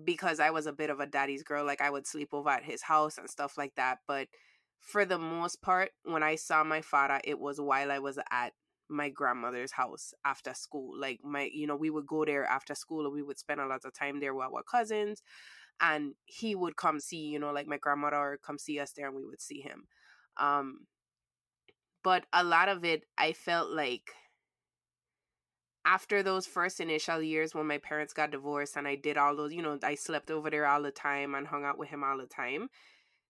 because 0.05 0.39
I 0.41 0.51
was 0.51 0.67
a 0.67 0.73
bit 0.73 0.91
of 0.91 1.01
a 1.01 1.07
daddy's 1.07 1.43
girl, 1.43 1.65
like 1.65 1.81
I 1.81 1.91
would 1.91 2.07
sleep 2.07 2.29
over 2.33 2.49
at 2.51 2.65
his 2.65 2.83
house 2.83 3.19
and 3.19 3.29
stuff 3.29 3.59
like 3.59 3.75
that. 3.77 3.99
But 4.07 4.29
for 4.81 5.05
the 5.05 5.19
most 5.19 5.63
part, 5.63 5.91
when 6.05 6.23
I 6.23 6.37
saw 6.37 6.65
my 6.65 6.81
father, 6.81 7.21
it 7.25 7.39
was 7.39 7.61
while 7.61 7.91
I 7.93 7.99
was 7.99 8.19
at 8.31 8.53
my 8.89 9.09
grandmother's 9.09 9.73
house 9.73 10.13
after 10.25 10.53
school. 10.55 10.99
Like 10.99 11.21
my, 11.23 11.49
you 11.53 11.67
know, 11.67 11.77
we 11.77 11.91
would 11.91 12.07
go 12.07 12.25
there 12.25 12.45
after 12.45 12.75
school 12.75 13.05
and 13.05 13.15
we 13.15 13.23
would 13.23 13.39
spend 13.39 13.61
a 13.61 13.67
lot 13.67 13.85
of 13.85 13.95
time 13.95 14.21
there 14.21 14.35
with 14.35 14.47
our 14.47 14.63
cousins. 14.63 15.23
And 15.81 16.15
he 16.27 16.55
would 16.55 16.77
come 16.77 17.01
see, 17.01 17.29
you 17.29 17.39
know, 17.39 17.53
like 17.53 17.67
my 17.67 17.79
grandmother 17.79 18.39
come 18.45 18.59
see 18.59 18.81
us 18.81 18.93
there 18.93 19.07
and 19.07 19.17
we 19.17 19.25
would 19.25 19.41
see 19.41 19.61
him. 19.61 19.87
Um, 20.37 20.87
but 22.03 22.27
a 22.33 22.45
lot 22.45 22.69
of 22.69 22.85
it 22.85 23.05
i 23.19 23.33
felt 23.33 23.71
like 23.71 24.13
after 25.85 26.23
those 26.23 26.47
first 26.47 26.81
initial 26.81 27.23
years 27.23 27.55
when 27.55 27.67
my 27.67 27.79
parents 27.79 28.13
got 28.13 28.31
divorced 28.31 28.77
and 28.77 28.87
i 28.87 28.95
did 28.95 29.17
all 29.17 29.37
those 29.37 29.53
you 29.53 29.63
know 29.63 29.79
i 29.83 29.95
slept 29.95 30.31
over 30.31 30.51
there 30.51 30.67
all 30.67 30.83
the 30.83 30.91
time 30.91 31.35
and 31.35 31.47
hung 31.47 31.65
out 31.65 31.79
with 31.79 31.89
him 31.89 32.05
all 32.05 32.19
the 32.19 32.27
time 32.27 32.69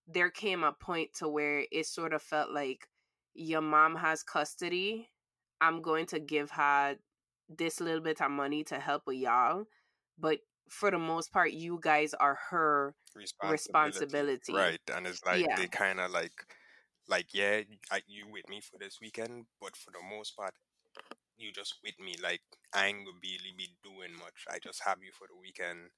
there 0.07 0.30
came 0.30 0.64
a 0.64 0.73
point 0.73 1.12
to 1.14 1.28
where 1.28 1.64
it 1.71 1.87
sort 1.87 2.12
of 2.12 2.23
felt 2.23 2.50
like 2.50 2.88
your 3.35 3.61
mom 3.61 3.97
has 3.97 4.23
custody 4.23 5.09
i'm 5.61 5.80
going 5.83 6.07
to 6.07 6.19
give 6.19 6.50
her 6.50 6.97
this 7.49 7.80
little 7.80 8.00
bit 8.00 8.21
of 8.21 8.30
money 8.30 8.64
to 8.64 8.78
help 8.78 9.02
with 9.07 9.16
y'all 9.16 9.64
but 10.19 10.40
for 10.71 10.90
the 10.90 10.99
most 10.99 11.33
part, 11.33 11.50
you 11.50 11.78
guys 11.83 12.14
are 12.14 12.38
her 12.50 12.95
responsibility. 13.14 13.52
responsibility. 13.52 14.54
Right. 14.54 14.80
And 14.95 15.07
it's 15.07 15.25
like 15.26 15.45
Yeah. 15.45 15.57
they 15.57 15.66
kind 15.66 16.00
of 16.00 16.12
like, 16.12 16.33
like 17.09 17.35
yeah, 17.35 17.62
I, 17.90 18.02
you 18.07 18.28
with 18.28 18.49
me 18.49 18.61
for 18.61 18.78
this 18.78 19.00
weekend, 19.00 19.47
but 19.61 19.76
for 19.76 19.90
the 19.90 20.00
most 20.00 20.37
part, 20.37 20.54
you 21.37 21.52
just 21.52 21.75
with 21.83 21.99
me. 21.99 22.14
Like 22.23 22.42
I 22.73 22.87
ain't 22.87 23.04
gonna 23.04 23.19
really 23.23 23.52
be 23.59 23.75
doing 23.83 24.14
much. 24.16 24.47
I 24.49 24.59
just 24.61 24.83
have 24.85 25.02
you 25.02 25.11
for 25.12 25.26
the 25.26 25.37
weekend. 25.37 25.90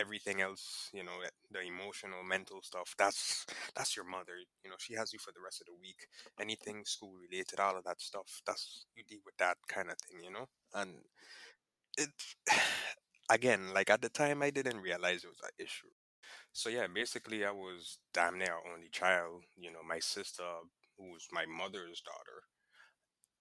Everything 0.00 0.40
else, 0.40 0.90
you 0.92 1.04
know, 1.04 1.18
the 1.52 1.60
emotional, 1.60 2.22
mental 2.24 2.60
stuff, 2.62 2.94
that's 2.98 3.46
that's 3.76 3.94
your 3.96 4.04
mother. 4.04 4.34
You 4.64 4.70
know, 4.70 4.76
she 4.78 4.94
has 4.94 5.12
you 5.12 5.18
for 5.20 5.32
the 5.32 5.40
rest 5.44 5.60
of 5.60 5.66
the 5.68 5.74
week. 5.80 6.08
Anything 6.40 6.84
school 6.84 7.12
related, 7.14 7.60
all 7.60 7.76
of 7.76 7.84
that 7.84 8.00
stuff, 8.00 8.42
that's 8.46 8.86
you 8.96 9.04
deal 9.08 9.20
with 9.24 9.36
that 9.38 9.56
kind 9.68 9.90
of 9.90 9.96
thing, 9.98 10.24
you 10.24 10.32
know. 10.32 10.48
And 10.74 10.90
it, 11.98 12.10
again, 13.30 13.72
like 13.74 13.90
at 13.90 14.02
the 14.02 14.08
time, 14.08 14.42
I 14.42 14.50
didn't 14.50 14.80
realize 14.80 15.24
it 15.24 15.28
was 15.28 15.42
an 15.42 15.64
issue. 15.64 15.90
So 16.52 16.70
yeah, 16.70 16.86
basically, 16.92 17.44
I 17.44 17.52
was 17.52 17.98
damn 18.14 18.38
near 18.38 18.56
only 18.74 18.88
child. 18.90 19.42
You 19.56 19.72
know, 19.72 19.82
my 19.88 20.00
sister, 20.00 20.44
who 20.98 21.12
was 21.12 21.28
my 21.32 21.46
mother's 21.46 22.02
daughter, 22.02 22.42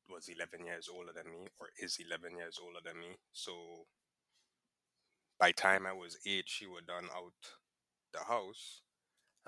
was 0.09 0.27
11 0.29 0.65
years 0.65 0.87
older 0.91 1.11
than 1.13 1.29
me, 1.31 1.47
or 1.59 1.67
is 1.79 1.97
11 1.99 2.37
years 2.37 2.59
older 2.61 2.79
than 2.83 2.99
me. 2.99 3.17
So 3.31 3.85
by 5.39 5.47
the 5.49 5.53
time 5.53 5.85
I 5.85 5.93
was 5.93 6.17
eight, 6.25 6.45
she 6.47 6.65
was 6.67 6.83
done 6.87 7.05
out 7.15 7.33
the 8.13 8.23
house. 8.25 8.81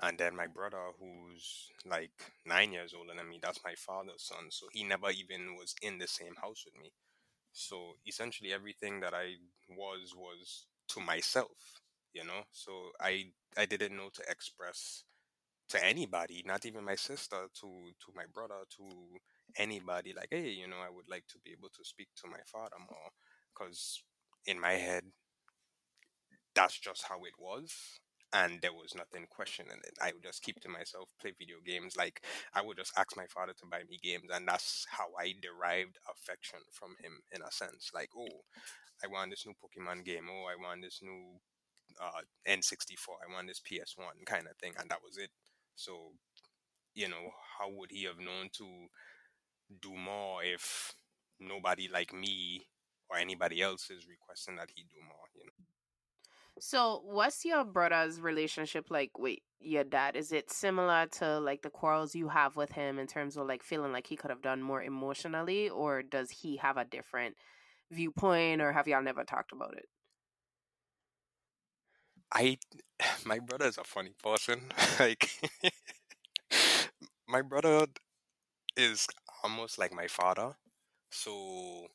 And 0.02 0.18
then 0.18 0.36
my 0.36 0.46
brother, 0.46 0.82
who's 1.00 1.68
like 1.86 2.12
nine 2.46 2.72
years 2.72 2.94
older 2.94 3.14
than 3.16 3.28
me, 3.28 3.40
that's 3.42 3.60
my 3.64 3.74
father's 3.76 4.24
son. 4.24 4.46
So 4.50 4.66
he 4.72 4.84
never 4.84 5.10
even 5.10 5.56
was 5.56 5.74
in 5.82 5.98
the 5.98 6.06
same 6.06 6.34
house 6.42 6.64
with 6.66 6.80
me. 6.82 6.92
So 7.52 7.94
essentially, 8.06 8.52
everything 8.52 9.00
that 9.00 9.14
I 9.14 9.34
was 9.70 10.14
was 10.16 10.66
to 10.90 11.00
myself, 11.00 11.80
you 12.12 12.24
know. 12.24 12.42
So 12.52 12.90
I 13.00 13.32
I 13.56 13.66
didn't 13.66 13.96
know 13.96 14.10
to 14.14 14.22
express 14.30 15.04
to 15.68 15.84
anybody, 15.84 16.42
not 16.46 16.64
even 16.66 16.84
my 16.84 16.94
sister, 16.96 17.48
to 17.60 17.68
to 18.04 18.12
my 18.14 18.24
brother, 18.32 18.62
to 18.78 19.18
anybody. 19.58 20.12
Like, 20.14 20.28
hey, 20.30 20.50
you 20.50 20.68
know, 20.68 20.78
I 20.84 20.90
would 20.90 21.08
like 21.10 21.26
to 21.28 21.38
be 21.44 21.52
able 21.52 21.70
to 21.70 21.84
speak 21.84 22.08
to 22.22 22.28
my 22.30 22.40
father 22.46 22.76
more, 22.78 23.10
because 23.54 24.02
in 24.46 24.60
my 24.60 24.72
head, 24.72 25.04
that's 26.56 26.80
just 26.80 27.04
how 27.08 27.22
it 27.24 27.36
was. 27.38 28.00
And 28.32 28.58
there 28.60 28.72
was 28.72 28.94
nothing 28.96 29.26
questioning 29.30 29.78
it. 29.84 29.94
I 30.02 30.10
would 30.12 30.24
just 30.24 30.42
keep 30.42 30.58
to 30.60 30.68
myself, 30.68 31.08
play 31.20 31.32
video 31.38 31.56
games. 31.64 31.96
Like 31.96 32.24
I 32.54 32.60
would 32.60 32.76
just 32.76 32.92
ask 32.98 33.16
my 33.16 33.26
father 33.26 33.52
to 33.52 33.70
buy 33.70 33.82
me 33.88 34.00
games, 34.02 34.28
and 34.34 34.48
that's 34.48 34.84
how 34.90 35.06
I 35.18 35.34
derived 35.40 35.96
affection 36.10 36.58
from 36.72 36.96
him 37.00 37.22
in 37.32 37.42
a 37.42 37.52
sense. 37.52 37.92
Like, 37.94 38.10
oh, 38.18 38.42
I 39.04 39.06
want 39.06 39.30
this 39.30 39.46
new 39.46 39.54
Pokemon 39.54 40.04
game. 40.04 40.26
Oh, 40.28 40.50
I 40.50 40.56
want 40.60 40.82
this 40.82 41.00
new 41.02 41.38
uh, 42.02 42.24
N64. 42.48 43.22
I 43.22 43.32
want 43.32 43.46
this 43.46 43.62
PS1 43.62 44.26
kind 44.26 44.46
of 44.50 44.56
thing, 44.56 44.72
and 44.78 44.90
that 44.90 45.04
was 45.06 45.18
it. 45.18 45.30
So, 45.76 46.12
you 46.94 47.08
know, 47.08 47.30
how 47.58 47.70
would 47.70 47.90
he 47.92 48.04
have 48.04 48.18
known 48.18 48.50
to 48.58 48.66
do 49.80 49.94
more 49.96 50.42
if 50.42 50.94
nobody 51.38 51.88
like 51.88 52.12
me 52.12 52.66
or 53.08 53.18
anybody 53.18 53.62
else 53.62 53.88
is 53.90 54.08
requesting 54.08 54.56
that 54.56 54.70
he 54.74 54.82
do 54.82 54.98
more? 55.06 55.28
You 55.34 55.44
know. 55.46 55.75
So, 56.58 57.00
what's 57.04 57.44
your 57.44 57.64
brother's 57.64 58.20
relationship 58.20 58.90
like 58.90 59.18
with 59.18 59.38
your 59.60 59.84
dad? 59.84 60.16
Is 60.16 60.32
it 60.32 60.50
similar 60.50 61.06
to 61.18 61.38
like 61.40 61.62
the 61.62 61.70
quarrels 61.70 62.14
you 62.14 62.28
have 62.28 62.56
with 62.56 62.72
him 62.72 62.98
in 62.98 63.06
terms 63.06 63.36
of 63.36 63.46
like 63.46 63.62
feeling 63.62 63.92
like 63.92 64.06
he 64.06 64.16
could 64.16 64.30
have 64.30 64.42
done 64.42 64.62
more 64.62 64.82
emotionally, 64.82 65.68
or 65.68 66.02
does 66.02 66.30
he 66.30 66.56
have 66.56 66.76
a 66.78 66.84
different 66.84 67.36
viewpoint, 67.90 68.62
or 68.62 68.72
have 68.72 68.88
y'all 68.88 69.02
never 69.02 69.24
talked 69.24 69.52
about 69.52 69.74
it? 69.76 69.86
I, 72.32 72.58
my 73.24 73.38
brother 73.38 73.66
is 73.66 73.78
a 73.78 73.84
funny 73.84 74.12
person. 74.22 74.72
like, 75.00 75.30
my 77.28 77.42
brother 77.42 77.86
is 78.76 79.06
almost 79.44 79.78
like 79.78 79.92
my 79.92 80.06
father. 80.06 80.56
So, 81.10 81.88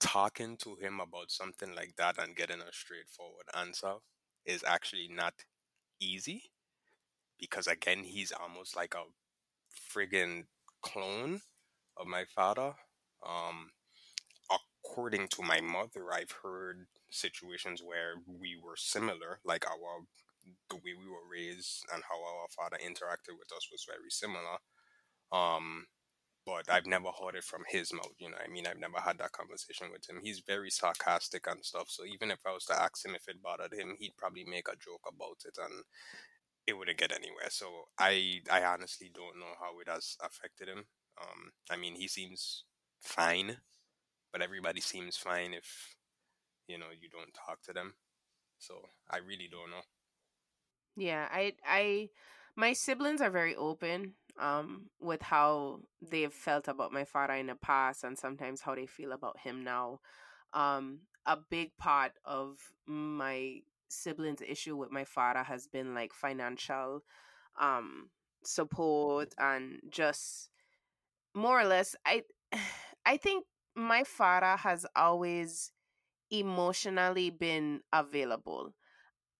talking 0.00 0.56
to 0.58 0.76
him 0.76 1.00
about 1.00 1.30
something 1.30 1.74
like 1.74 1.94
that 1.96 2.18
and 2.18 2.36
getting 2.36 2.60
a 2.60 2.72
straightforward 2.72 3.46
answer 3.56 3.94
is 4.44 4.64
actually 4.64 5.08
not 5.08 5.34
easy 6.00 6.44
because, 7.38 7.66
again, 7.66 8.04
he's 8.04 8.32
almost 8.32 8.76
like 8.76 8.94
a 8.94 9.04
friggin' 9.92 10.44
clone 10.82 11.40
of 11.96 12.06
my 12.06 12.24
father. 12.34 12.74
Um, 13.26 13.70
according 14.84 15.28
to 15.28 15.42
my 15.42 15.60
mother, 15.60 16.12
I've 16.12 16.32
heard 16.42 16.86
situations 17.10 17.82
where 17.82 18.14
we 18.26 18.56
were 18.62 18.76
similar, 18.76 19.40
like 19.44 19.66
our 19.66 20.04
the 20.70 20.76
way 20.76 20.94
we 20.98 21.08
were 21.10 21.26
raised 21.30 21.84
and 21.92 22.02
how 22.08 22.22
our 22.22 22.46
father 22.56 22.78
interacted 22.84 23.36
with 23.38 23.50
us 23.56 23.68
was 23.72 23.84
very 23.86 24.10
similar. 24.10 24.58
Um, 25.32 25.86
but 26.46 26.70
I've 26.70 26.86
never 26.86 27.10
heard 27.10 27.34
it 27.34 27.44
from 27.44 27.64
his 27.68 27.92
mouth. 27.92 28.14
You 28.18 28.30
know, 28.30 28.38
I 28.42 28.48
mean, 28.48 28.66
I've 28.66 28.78
never 28.78 29.00
had 29.00 29.18
that 29.18 29.32
conversation 29.32 29.88
with 29.92 30.08
him. 30.08 30.20
He's 30.22 30.40
very 30.40 30.70
sarcastic 30.70 31.46
and 31.48 31.64
stuff. 31.64 31.90
So 31.90 32.04
even 32.06 32.30
if 32.30 32.38
I 32.46 32.52
was 32.52 32.64
to 32.66 32.80
ask 32.80 33.04
him 33.04 33.14
if 33.16 33.28
it 33.28 33.42
bothered 33.42 33.74
him, 33.74 33.96
he'd 33.98 34.16
probably 34.16 34.44
make 34.44 34.68
a 34.68 34.76
joke 34.76 35.06
about 35.08 35.42
it, 35.44 35.58
and 35.58 35.84
it 36.66 36.74
wouldn't 36.74 36.98
get 36.98 37.12
anywhere. 37.12 37.50
So 37.50 37.88
I, 37.98 38.42
I 38.50 38.64
honestly 38.64 39.10
don't 39.14 39.38
know 39.38 39.54
how 39.60 39.78
it 39.80 39.88
has 39.88 40.16
affected 40.22 40.68
him. 40.68 40.86
Um, 41.20 41.52
I 41.70 41.76
mean, 41.76 41.96
he 41.96 42.08
seems 42.08 42.64
fine, 43.02 43.58
but 44.32 44.42
everybody 44.42 44.80
seems 44.80 45.16
fine 45.16 45.54
if 45.54 45.96
you 46.68 46.78
know 46.78 46.90
you 46.98 47.08
don't 47.08 47.34
talk 47.34 47.62
to 47.64 47.72
them. 47.72 47.94
So 48.58 48.90
I 49.10 49.18
really 49.18 49.48
don't 49.50 49.70
know. 49.70 49.82
Yeah, 50.96 51.28
I 51.30 51.54
I 51.64 52.10
my 52.56 52.72
siblings 52.72 53.20
are 53.20 53.30
very 53.30 53.54
open 53.56 54.14
um 54.38 54.86
with 55.00 55.22
how 55.22 55.80
they've 56.02 56.32
felt 56.32 56.68
about 56.68 56.92
my 56.92 57.04
father 57.04 57.34
in 57.34 57.46
the 57.46 57.54
past 57.54 58.04
and 58.04 58.18
sometimes 58.18 58.60
how 58.60 58.74
they 58.74 58.86
feel 58.86 59.12
about 59.12 59.38
him 59.38 59.64
now. 59.64 60.00
Um 60.52 61.00
a 61.26 61.36
big 61.50 61.76
part 61.76 62.12
of 62.24 62.58
my 62.86 63.56
siblings 63.88 64.42
issue 64.46 64.76
with 64.76 64.90
my 64.90 65.04
father 65.04 65.42
has 65.42 65.66
been 65.66 65.94
like 65.94 66.12
financial 66.12 67.02
um 67.60 68.10
support 68.44 69.34
and 69.38 69.80
just 69.90 70.50
more 71.34 71.60
or 71.60 71.64
less 71.64 71.94
I 72.04 72.22
I 73.06 73.16
think 73.16 73.44
my 73.74 74.04
father 74.04 74.56
has 74.56 74.86
always 74.96 75.70
emotionally 76.30 77.30
been 77.30 77.80
available. 77.92 78.74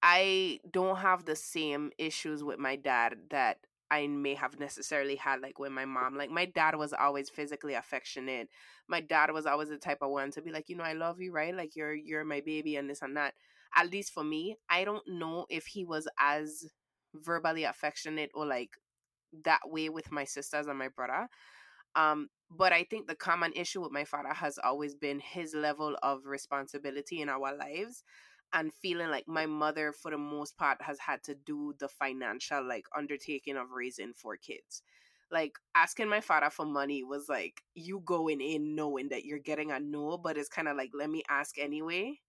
I 0.08 0.60
don't 0.70 0.98
have 0.98 1.24
the 1.24 1.34
same 1.34 1.90
issues 1.98 2.44
with 2.44 2.60
my 2.60 2.76
dad 2.76 3.16
that 3.30 3.58
I 3.90 4.06
may 4.06 4.34
have 4.34 4.60
necessarily 4.60 5.16
had 5.16 5.40
like 5.40 5.58
with 5.58 5.72
my 5.72 5.84
mom. 5.84 6.16
Like 6.16 6.30
my 6.30 6.44
dad 6.44 6.76
was 6.76 6.92
always 6.92 7.28
physically 7.28 7.74
affectionate. 7.74 8.48
My 8.88 9.00
dad 9.00 9.32
was 9.32 9.46
always 9.46 9.68
the 9.68 9.78
type 9.78 9.98
of 10.02 10.10
one 10.10 10.30
to 10.32 10.42
be 10.42 10.52
like, 10.52 10.68
you 10.68 10.76
know, 10.76 10.84
I 10.84 10.92
love 10.92 11.20
you, 11.20 11.32
right? 11.32 11.52
Like 11.54 11.74
you're 11.74 11.92
you're 11.94 12.24
my 12.24 12.40
baby 12.40 12.76
and 12.76 12.88
this 12.88 13.02
and 13.02 13.16
that. 13.16 13.34
At 13.76 13.90
least 13.90 14.12
for 14.12 14.22
me, 14.22 14.56
I 14.70 14.84
don't 14.84 15.06
know 15.08 15.46
if 15.50 15.66
he 15.66 15.84
was 15.84 16.06
as 16.20 16.66
verbally 17.12 17.64
affectionate 17.64 18.30
or 18.34 18.46
like 18.46 18.70
that 19.44 19.60
way 19.66 19.88
with 19.88 20.12
my 20.12 20.24
sisters 20.24 20.66
and 20.66 20.78
my 20.78 20.88
brother. 20.88 21.28
Um, 21.94 22.28
but 22.50 22.72
I 22.72 22.84
think 22.84 23.06
the 23.06 23.14
common 23.14 23.52
issue 23.54 23.80
with 23.82 23.92
my 23.92 24.04
father 24.04 24.32
has 24.32 24.58
always 24.58 24.94
been 24.94 25.20
his 25.20 25.54
level 25.54 25.96
of 26.02 26.26
responsibility 26.26 27.20
in 27.22 27.28
our 27.28 27.56
lives 27.56 28.04
and 28.52 28.72
feeling 28.72 29.10
like 29.10 29.28
my 29.28 29.46
mother 29.46 29.92
for 29.92 30.10
the 30.10 30.18
most 30.18 30.56
part 30.56 30.80
has 30.82 30.98
had 30.98 31.22
to 31.24 31.34
do 31.34 31.74
the 31.78 31.88
financial 31.88 32.66
like 32.66 32.86
undertaking 32.96 33.56
of 33.56 33.70
raising 33.70 34.12
four 34.12 34.36
kids. 34.36 34.82
Like 35.30 35.58
asking 35.74 36.08
my 36.08 36.20
father 36.20 36.50
for 36.50 36.64
money 36.64 37.02
was 37.02 37.28
like 37.28 37.62
you 37.74 38.00
going 38.04 38.40
in 38.40 38.74
knowing 38.76 39.08
that 39.08 39.24
you're 39.24 39.38
getting 39.38 39.72
a 39.72 39.80
no 39.80 40.16
but 40.18 40.38
it's 40.38 40.48
kind 40.48 40.68
of 40.68 40.76
like 40.76 40.90
let 40.94 41.10
me 41.10 41.22
ask 41.28 41.58
anyway 41.58 42.20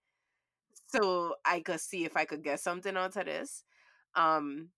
so 0.87 1.35
i 1.45 1.59
could 1.59 1.79
see 1.79 2.05
if 2.05 2.15
i 2.17 2.25
could 2.25 2.43
get 2.43 2.59
something 2.59 2.95
out 2.97 3.15
of 3.15 3.25
this. 3.25 3.63
Um 4.15 4.69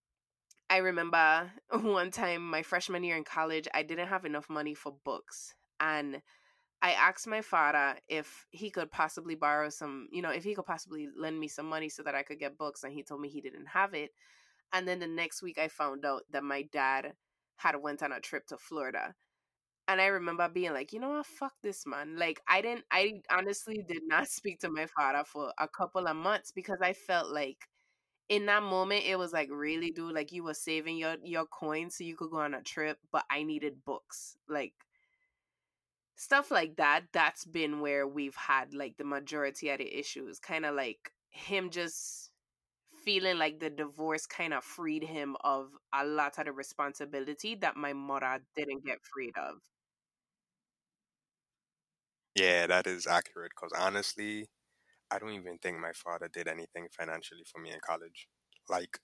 i 0.70 0.78
remember 0.78 1.52
one 1.82 2.12
time 2.12 2.50
my 2.50 2.62
freshman 2.62 3.04
year 3.04 3.16
in 3.16 3.24
college 3.24 3.68
i 3.74 3.84
didn't 3.84 4.08
have 4.08 4.26
enough 4.26 4.50
money 4.50 4.74
for 4.74 4.96
books 5.06 5.56
and 5.80 6.22
I 6.82 6.92
asked 6.94 7.28
my 7.28 7.42
father 7.42 7.96
if 8.08 8.46
he 8.52 8.70
could 8.70 8.92
possibly 8.92 9.36
borrow 9.36 9.70
some, 9.70 10.08
you 10.12 10.22
know, 10.22 10.30
if 10.32 10.44
he 10.44 10.56
could 10.56 10.66
possibly 10.66 11.10
lend 11.18 11.40
me 11.40 11.48
some 11.48 11.66
money 11.68 11.90
so 11.90 12.04
that 12.04 12.16
I 12.16 12.24
could 12.24 12.40
get 12.40 12.58
books, 12.58 12.84
and 12.84 12.94
he 12.94 13.04
told 13.04 13.22
me 13.22 13.30
he 13.30 13.42
didn't 13.42 13.68
have 13.68 13.94
it. 13.94 14.12
And 14.74 14.88
then 14.88 15.00
the 15.00 15.08
next 15.08 15.42
week, 15.42 15.58
I 15.58 15.68
found 15.68 16.06
out 16.06 16.24
that 16.32 16.44
my 16.44 16.64
dad 16.64 17.14
had 17.58 17.76
went 17.82 18.04
on 18.04 18.12
a 18.14 18.20
trip 18.22 18.48
to 18.48 18.58
Florida, 18.58 19.16
and 19.88 20.00
I 20.02 20.08
remember 20.08 20.48
being 20.50 20.74
like, 20.74 20.94
you 20.94 21.00
know 21.00 21.10
what, 21.10 21.26
fuck 21.26 21.54
this 21.64 21.86
man. 21.88 22.18
Like, 22.18 22.42
I 22.48 22.62
didn't, 22.62 22.86
I 22.92 23.22
honestly 23.32 23.84
did 23.88 24.04
not 24.08 24.28
speak 24.30 24.60
to 24.62 24.70
my 24.70 24.86
father 24.88 25.24
for 25.26 25.54
a 25.60 25.68
couple 25.68 26.08
of 26.08 26.16
months 26.16 26.52
because 26.52 26.80
I 26.82 26.94
felt 26.94 27.30
like 27.32 27.68
in 28.30 28.46
that 28.46 28.64
moment 28.64 29.04
it 29.06 29.18
was 29.18 29.34
like 29.34 29.50
really 29.52 29.92
dude 29.92 30.14
like 30.14 30.32
you 30.32 30.44
were 30.44 30.54
saving 30.54 30.98
your 30.98 31.16
your 31.24 31.46
coins 31.46 31.96
so 31.98 32.04
you 32.04 32.16
could 32.16 32.30
go 32.30 32.38
on 32.40 32.54
a 32.54 32.62
trip 32.62 32.98
but 33.12 33.24
i 33.32 33.44
needed 33.44 33.84
books 33.86 34.38
like 34.48 34.74
stuff 36.20 36.52
like 36.52 36.76
that 36.76 37.06
that's 37.14 37.46
been 37.46 37.80
where 37.82 38.08
we've 38.08 38.36
had 38.36 38.74
like 38.74 38.98
the 38.98 39.06
majority 39.06 39.70
of 39.70 39.78
the 39.80 40.00
issues 40.00 40.38
kind 40.40 40.66
of 40.66 40.76
like 40.76 41.12
him 41.30 41.70
just 41.70 42.32
feeling 43.06 43.38
like 43.38 43.60
the 43.60 43.70
divorce 43.70 44.26
kind 44.28 44.54
of 44.54 44.64
freed 44.64 45.04
him 45.04 45.36
of 45.44 45.72
a 45.94 46.06
lot 46.06 46.38
of 46.38 46.46
the 46.46 46.52
responsibility 46.52 47.56
that 47.56 47.78
my 47.78 47.94
mother 47.94 48.40
didn't 48.56 48.86
get 48.86 49.00
freed 49.14 49.38
of. 49.38 49.56
Yeah, 52.36 52.66
that 52.68 52.88
is 52.88 53.06
accurate 53.08 53.52
because 53.56 53.72
honestly, 53.78 54.48
I 55.12 55.20
don't 55.20 55.32
even 55.34 55.60
think 55.60 55.80
my 55.80 55.94
father 55.94 56.30
did 56.30 56.48
anything 56.48 56.90
financially 56.92 57.44
for 57.46 57.60
me 57.62 57.72
in 57.72 57.80
college. 57.82 58.30
Like, 58.70 59.00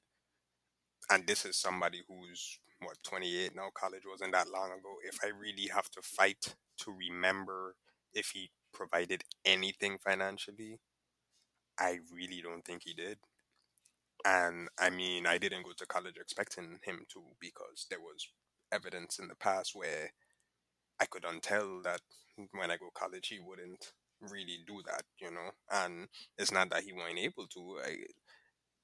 and 1.10 1.26
this 1.28 1.46
is 1.46 1.58
somebody 1.58 2.02
who's 2.08 2.60
what 2.86 2.98
28 3.04 3.56
now 3.56 3.70
college 3.74 4.04
wasn't 4.10 4.34
that 4.34 4.50
long 4.50 4.72
ago. 4.72 4.96
If 5.08 5.20
i 5.24 5.28
really 5.30 5.70
have 5.74 5.90
to 5.92 6.02
fight 6.02 6.56
to 6.80 6.92
remember 6.92 7.76
if 8.14 8.30
he 8.34 8.50
provided 8.74 9.24
anything 9.46 9.98
financially 10.04 10.80
i 11.80 12.00
really 12.14 12.42
don't 12.42 12.66
think 12.66 12.84
he 12.84 12.94
did. 12.94 13.18
And 14.26 14.70
i 14.80 14.90
mean 14.90 15.26
i 15.28 15.38
didn't 15.38 15.64
go 15.64 15.72
to 15.78 15.86
college 15.86 16.18
expecting 16.20 16.80
him 16.84 17.06
to 17.14 17.22
because 17.40 17.88
there 17.90 18.00
was 18.00 18.28
evidence 18.72 19.20
in 19.20 19.28
the 19.28 19.36
past 19.36 19.72
where 19.76 20.12
i 21.00 21.06
could 21.06 21.24
untell 21.24 21.84
that 21.84 22.02
when 22.52 22.72
i 22.72 22.78
go 22.78 22.90
college 22.94 23.28
he 23.30 23.40
wouldn't 23.40 23.92
really 24.22 24.60
do 24.66 24.82
that 24.86 25.04
you 25.20 25.32
know? 25.32 25.52
And 25.72 26.08
it's 26.38 26.52
not 26.52 26.70
that 26.72 26.84
he 26.84 26.94
wasn't 26.94 27.20
able 27.20 27.48
to. 27.48 27.78
I, 27.86 27.96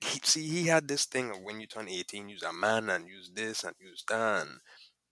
he, 0.01 0.20
see, 0.24 0.48
he 0.48 0.67
had 0.67 0.88
this 0.88 1.05
thing 1.05 1.29
of 1.29 1.41
when 1.41 1.60
you 1.60 1.67
turn 1.67 1.88
18, 1.88 2.27
use 2.27 2.43
a 2.43 2.51
man 2.51 2.89
and 2.89 3.08
use 3.08 3.31
this 3.34 3.63
and 3.63 3.75
use 3.79 4.03
that. 4.10 4.41
And 4.41 4.60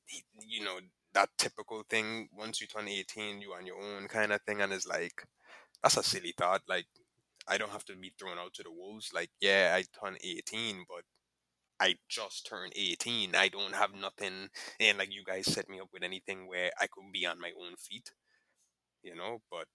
he, 0.06 0.24
you 0.48 0.66
know, 0.66 0.80
that 1.14 1.30
typical 1.38 1.84
thing. 1.90 2.30
Once 2.36 2.60
you 2.60 2.68
turn 2.68 2.88
18, 2.88 3.42
you're 3.42 3.56
on 3.56 3.66
your 3.66 3.78
own 3.82 4.08
kind 4.08 4.32
of 4.32 4.42
thing. 4.42 4.62
And 4.62 4.74
it's 4.74 4.88
like, 4.88 5.24
that's 5.82 5.98
a 5.98 6.04
silly 6.04 6.34
thought. 6.36 6.64
Like, 6.68 6.88
I 7.48 7.58
don't 7.58 7.72
have 7.72 7.86
to 7.86 7.96
be 7.96 8.14
thrown 8.20 8.38
out 8.40 8.54
to 8.56 8.64
the 8.64 8.72
wolves. 8.72 9.12
Like, 9.14 9.30
yeah, 9.40 9.76
I 9.76 9.84
turn 10.04 10.18
18, 10.24 10.86
but 10.88 11.04
I 11.80 11.96
just 12.10 12.48
turned 12.48 12.74
18. 12.76 13.36
I 13.36 13.48
don't 13.48 13.76
have 13.76 13.94
nothing. 13.94 14.50
And 14.80 14.98
like, 14.98 15.14
you 15.14 15.24
guys 15.24 15.46
set 15.46 15.70
me 15.70 15.80
up 15.80 15.90
with 15.94 16.04
anything 16.04 16.48
where 16.48 16.72
I 16.80 16.88
could 16.88 17.12
be 17.14 17.26
on 17.26 17.40
my 17.40 17.52
own 17.60 17.76
feet, 17.78 18.12
you 19.04 19.16
know? 19.16 19.42
But 19.52 19.68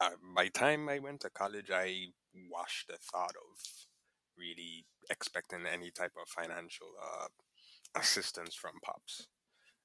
uh, 0.00 0.16
by 0.34 0.44
the 0.44 0.50
time 0.50 0.88
I 0.88 0.98
went 0.98 1.20
to 1.20 1.30
college, 1.30 1.70
I 1.72 2.06
washed 2.50 2.88
the 2.88 2.98
thought 2.98 3.34
of 3.36 3.89
really 4.40 4.86
expecting 5.10 5.60
any 5.70 5.90
type 5.90 6.12
of 6.20 6.28
financial 6.28 6.88
uh, 6.96 7.28
assistance 8.00 8.54
from 8.54 8.80
Pops. 8.82 9.28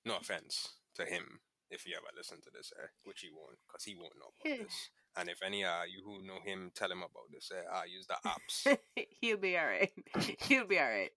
No 0.06 0.18
offense 0.18 0.76
to 0.96 1.04
him 1.06 1.42
if 1.70 1.82
he 1.82 1.94
ever 1.94 2.08
listen 2.16 2.38
to 2.42 2.50
this, 2.54 2.72
eh, 2.82 2.88
which 3.04 3.22
he 3.22 3.30
won't, 3.30 3.58
because 3.68 3.84
he 3.84 3.96
won't 3.96 4.14
know 4.18 4.32
about 4.40 4.64
this. 4.64 4.90
And 5.18 5.30
if 5.30 5.40
any 5.42 5.64
uh 5.64 5.84
you 5.90 6.04
who 6.04 6.28
know 6.28 6.40
him, 6.44 6.72
tell 6.76 6.92
him 6.92 6.98
about 6.98 7.32
this. 7.32 7.50
Eh, 7.50 7.62
I 7.74 7.80
uh, 7.80 7.84
use 7.86 8.06
the 8.06 8.18
apps. 8.28 8.78
He'll 9.22 9.38
be 9.38 9.58
all 9.58 9.66
right. 9.66 9.92
He'll 10.42 10.68
be 10.68 10.78
all 10.78 10.90
right. 10.90 11.12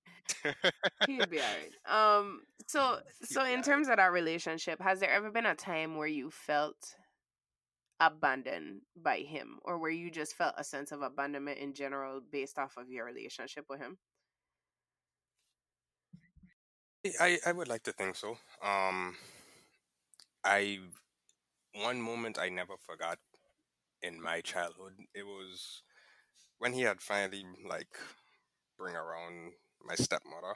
He'll 1.09 1.27
be 1.27 1.41
all 1.41 1.47
right. 1.59 2.19
Um. 2.19 2.43
So 2.69 3.01
so 3.25 3.45
in 3.45 3.61
terms 3.63 3.89
of 3.89 3.97
that 3.97 4.13
relationship, 4.13 4.81
has 4.81 5.01
there 5.01 5.11
ever 5.11 5.33
been 5.33 5.47
a 5.47 5.57
time 5.57 5.97
where 5.97 6.07
you 6.07 6.31
felt 6.31 6.95
abandoned 8.01 8.83
by 8.97 9.19
him 9.19 9.59
or 9.65 9.79
where 9.79 9.91
you 9.91 10.11
just 10.11 10.35
felt 10.35 10.55
a 10.59 10.65
sense 10.65 10.93
of 10.93 11.03
abandonment 11.03 11.59
in 11.59 11.75
general 11.75 12.21
based 12.21 12.59
off 12.59 12.77
of 12.77 12.91
your 12.91 13.05
relationship 13.05 13.67
with 13.69 13.81
him? 13.81 13.99
I 17.21 17.39
i 17.47 17.53
would 17.53 17.69
like 17.69 17.83
to 17.85 17.93
think 17.93 18.17
so. 18.17 18.39
Um 18.63 19.17
i 20.45 20.79
one 21.75 22.01
moment 22.01 22.39
i 22.39 22.49
never 22.49 22.77
forgot 22.77 23.19
in 24.03 24.21
my 24.21 24.41
childhood. 24.41 24.95
It 25.15 25.27
was 25.27 25.83
when 26.59 26.73
he 26.73 26.83
had 26.83 27.01
finally 27.01 27.45
like 27.69 27.97
bring 28.79 28.95
around 28.97 29.53
my 29.85 29.95
stepmother 29.95 30.55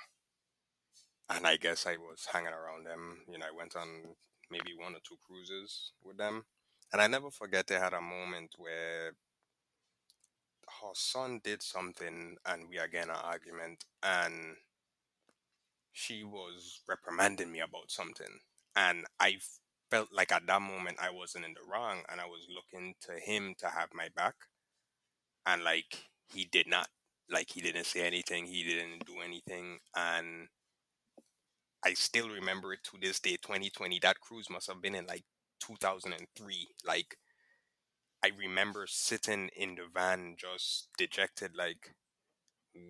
and 1.30 1.46
i 1.46 1.56
guess 1.56 1.86
i 1.86 1.96
was 1.96 2.28
hanging 2.32 2.52
around 2.52 2.84
them 2.84 3.18
you 3.28 3.38
know 3.38 3.46
i 3.46 3.56
went 3.56 3.76
on 3.76 3.88
maybe 4.50 4.72
one 4.78 4.94
or 4.94 5.00
two 5.06 5.16
cruises 5.26 5.92
with 6.04 6.16
them 6.16 6.44
and 6.92 7.00
I 7.00 7.06
never 7.06 7.30
forget 7.30 7.66
they 7.66 7.78
had 7.78 7.94
a 7.94 8.00
moment 8.00 8.54
where 8.58 9.12
her 10.82 10.92
son 10.94 11.40
did 11.42 11.62
something 11.62 12.36
and 12.46 12.68
we 12.68 12.78
again 12.78 13.08
an 13.08 13.16
argument 13.22 13.84
and 14.02 14.56
she 15.92 16.24
was 16.24 16.80
reprimanding 16.88 17.52
me 17.52 17.60
about 17.60 17.90
something. 17.90 18.40
And 18.74 19.04
I 19.20 19.38
felt 19.90 20.08
like 20.12 20.32
at 20.32 20.46
that 20.46 20.62
moment 20.62 20.98
I 21.00 21.10
wasn't 21.10 21.44
in 21.44 21.54
the 21.54 21.70
wrong 21.70 21.98
and 22.10 22.20
I 22.20 22.26
was 22.26 22.46
looking 22.52 22.94
to 23.02 23.12
him 23.12 23.54
to 23.58 23.68
have 23.68 23.88
my 23.94 24.08
back. 24.14 24.34
And 25.46 25.62
like 25.64 26.10
he 26.32 26.44
did 26.44 26.66
not. 26.66 26.88
Like 27.30 27.50
he 27.50 27.60
didn't 27.60 27.86
say 27.86 28.06
anything, 28.06 28.46
he 28.46 28.62
didn't 28.62 29.06
do 29.06 29.14
anything. 29.24 29.78
And 29.96 30.48
I 31.84 31.94
still 31.94 32.28
remember 32.28 32.72
it 32.72 32.80
to 32.84 32.98
this 33.00 33.20
day, 33.20 33.36
2020. 33.42 33.98
That 34.00 34.20
cruise 34.20 34.48
must 34.50 34.68
have 34.68 34.80
been 34.82 34.94
in 34.94 35.06
like 35.06 35.24
2003. 35.66 36.68
Like, 36.86 37.16
I 38.24 38.30
remember 38.38 38.86
sitting 38.88 39.48
in 39.56 39.74
the 39.76 39.84
van 39.92 40.36
just 40.38 40.88
dejected, 40.96 41.52
like, 41.56 41.94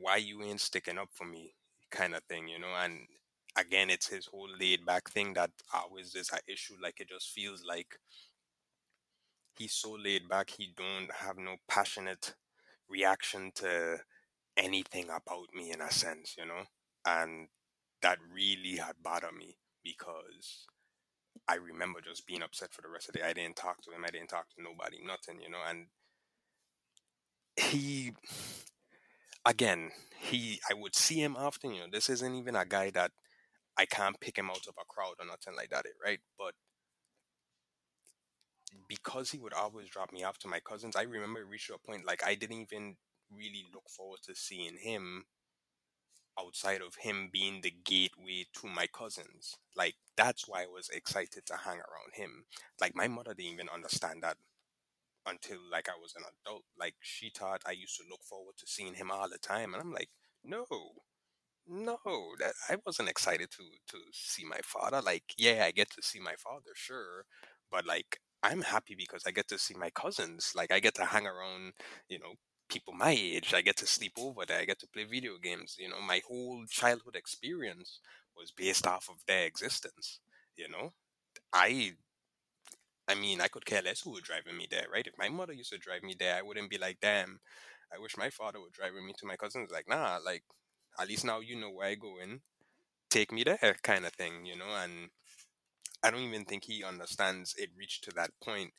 why 0.00 0.16
you 0.16 0.42
ain't 0.42 0.60
sticking 0.60 0.98
up 0.98 1.10
for 1.12 1.24
me, 1.26 1.54
kind 1.90 2.14
of 2.14 2.22
thing, 2.24 2.48
you 2.48 2.58
know? 2.58 2.74
And 2.82 3.06
again, 3.56 3.90
it's 3.90 4.08
his 4.08 4.26
whole 4.26 4.48
laid 4.58 4.84
back 4.86 5.10
thing 5.10 5.34
that 5.34 5.50
always 5.72 6.14
is 6.14 6.30
an 6.32 6.40
issue. 6.46 6.74
Like, 6.82 7.00
it 7.00 7.08
just 7.08 7.30
feels 7.30 7.64
like 7.66 7.98
he's 9.56 9.72
so 9.72 9.92
laid 9.92 10.28
back, 10.28 10.50
he 10.50 10.72
don't 10.76 11.10
have 11.12 11.38
no 11.38 11.56
passionate 11.68 12.34
reaction 12.88 13.52
to 13.56 13.98
anything 14.56 15.04
about 15.06 15.54
me 15.54 15.72
in 15.72 15.80
a 15.80 15.90
sense, 15.90 16.34
you 16.38 16.46
know? 16.46 16.64
And 17.06 17.48
that 18.02 18.18
really 18.34 18.76
had 18.76 18.96
bothered 19.02 19.34
me 19.34 19.56
because 19.84 20.66
I 21.48 21.56
remember 21.56 22.00
just 22.00 22.26
being 22.26 22.42
upset 22.42 22.72
for 22.72 22.82
the 22.82 22.88
rest 22.88 23.08
of 23.08 23.14
the 23.14 23.20
day. 23.20 23.26
I 23.26 23.32
didn't 23.32 23.56
talk 23.56 23.82
to 23.82 23.90
him. 23.90 24.04
I 24.04 24.10
didn't 24.10 24.28
talk 24.28 24.48
to 24.50 24.62
nobody, 24.62 24.98
nothing, 25.04 25.40
you 25.40 25.50
know. 25.50 25.58
And 25.68 25.86
he, 27.56 28.12
again, 29.44 29.90
he, 30.18 30.60
I 30.70 30.74
would 30.74 30.94
see 30.94 31.22
him 31.22 31.36
often. 31.36 31.72
You 31.72 31.80
know, 31.80 31.86
this 31.90 32.08
isn't 32.10 32.34
even 32.34 32.56
a 32.56 32.64
guy 32.64 32.90
that 32.90 33.12
I 33.78 33.86
can't 33.86 34.20
pick 34.20 34.38
him 34.38 34.50
out 34.50 34.66
of 34.68 34.74
a 34.80 34.84
crowd 34.86 35.16
or 35.20 35.26
nothing 35.26 35.56
like 35.56 35.70
that, 35.70 35.86
right? 36.04 36.20
But 36.38 36.54
because 38.88 39.30
he 39.30 39.38
would 39.38 39.52
always 39.52 39.88
drop 39.88 40.12
me 40.12 40.24
off 40.24 40.38
to 40.38 40.48
my 40.48 40.60
cousins, 40.60 40.96
I 40.96 41.02
remember 41.02 41.40
it 41.40 41.46
reached 41.48 41.70
a 41.70 41.78
point 41.78 42.06
like 42.06 42.22
I 42.24 42.34
didn't 42.34 42.60
even 42.60 42.96
really 43.30 43.66
look 43.72 43.88
forward 43.88 44.20
to 44.26 44.34
seeing 44.34 44.76
him 44.76 45.24
outside 46.38 46.80
of 46.80 46.96
him 46.96 47.28
being 47.32 47.60
the 47.60 47.74
gateway 47.84 48.46
to 48.54 48.66
my 48.66 48.86
cousins. 48.86 49.56
Like 49.76 49.94
that's 50.16 50.48
why 50.48 50.62
I 50.64 50.66
was 50.66 50.88
excited 50.88 51.46
to 51.46 51.56
hang 51.56 51.78
around 51.78 52.14
him. 52.14 52.44
Like 52.80 52.94
my 52.94 53.08
mother 53.08 53.34
didn't 53.34 53.52
even 53.54 53.68
understand 53.68 54.22
that 54.22 54.36
until 55.26 55.58
like 55.70 55.88
I 55.88 55.98
was 56.00 56.14
an 56.16 56.24
adult. 56.24 56.64
Like 56.78 56.94
she 57.00 57.30
thought 57.30 57.62
I 57.66 57.72
used 57.72 57.96
to 57.98 58.04
look 58.10 58.22
forward 58.24 58.56
to 58.58 58.66
seeing 58.66 58.94
him 58.94 59.10
all 59.10 59.28
the 59.28 59.38
time, 59.38 59.74
and 59.74 59.82
I'm 59.82 59.92
like, 59.92 60.10
no, 60.44 60.66
no, 61.66 61.98
that 62.40 62.54
I 62.68 62.76
wasn't 62.84 63.08
excited 63.08 63.50
to 63.52 63.62
to 63.90 63.98
see 64.12 64.44
my 64.44 64.60
father. 64.64 65.00
Like, 65.02 65.24
yeah, 65.38 65.64
I 65.66 65.70
get 65.72 65.90
to 65.92 66.02
see 66.02 66.20
my 66.20 66.34
father, 66.38 66.72
sure, 66.74 67.24
but 67.70 67.86
like 67.86 68.18
I'm 68.42 68.62
happy 68.62 68.94
because 68.96 69.22
I 69.26 69.30
get 69.30 69.48
to 69.48 69.58
see 69.58 69.74
my 69.74 69.90
cousins. 69.90 70.52
Like 70.56 70.72
I 70.72 70.80
get 70.80 70.94
to 70.96 71.04
hang 71.04 71.26
around, 71.26 71.74
you 72.08 72.18
know, 72.18 72.34
people 72.72 72.94
my 72.94 73.10
age. 73.10 73.54
I 73.54 73.62
get 73.62 73.76
to 73.78 73.86
sleep 73.86 74.12
over 74.18 74.44
there. 74.46 74.60
I 74.60 74.64
get 74.64 74.80
to 74.80 74.86
play 74.86 75.04
video 75.04 75.32
games. 75.42 75.76
You 75.78 75.88
know, 75.90 76.00
my 76.00 76.22
whole 76.26 76.64
childhood 76.68 77.16
experience 77.16 78.00
was 78.36 78.50
based 78.50 78.86
off 78.86 79.08
of 79.10 79.16
their 79.26 79.46
existence. 79.46 80.20
You 80.56 80.68
know, 80.68 80.92
I, 81.52 81.92
I 83.08 83.14
mean, 83.14 83.40
I 83.40 83.48
could 83.48 83.66
care 83.66 83.82
less 83.82 84.00
who 84.00 84.10
was 84.10 84.22
driving 84.22 84.56
me 84.56 84.66
there, 84.70 84.86
right? 84.92 85.06
If 85.06 85.18
my 85.18 85.28
mother 85.28 85.52
used 85.52 85.72
to 85.72 85.78
drive 85.78 86.02
me 86.02 86.14
there, 86.18 86.36
I 86.36 86.42
wouldn't 86.42 86.70
be 86.70 86.78
like, 86.78 86.98
damn, 87.00 87.40
I 87.94 87.98
wish 87.98 88.16
my 88.16 88.30
father 88.30 88.60
would 88.60 88.72
drive 88.72 88.94
me 88.94 89.14
to 89.18 89.26
my 89.26 89.36
cousins. 89.36 89.70
Like, 89.70 89.88
nah, 89.88 90.18
like 90.24 90.44
at 90.98 91.08
least 91.08 91.24
now 91.24 91.40
you 91.40 91.56
know 91.56 91.70
where 91.70 91.88
I 91.88 91.94
go 91.94 92.18
in. 92.22 92.40
Take 93.10 93.32
me 93.32 93.44
there, 93.44 93.76
kind 93.82 94.06
of 94.06 94.12
thing, 94.12 94.46
you 94.46 94.56
know. 94.56 94.70
And 94.82 95.10
I 96.02 96.10
don't 96.10 96.20
even 96.20 96.44
think 96.44 96.64
he 96.64 96.84
understands 96.84 97.54
it 97.58 97.70
reached 97.76 98.04
to 98.04 98.12
that 98.12 98.30
point 98.42 98.72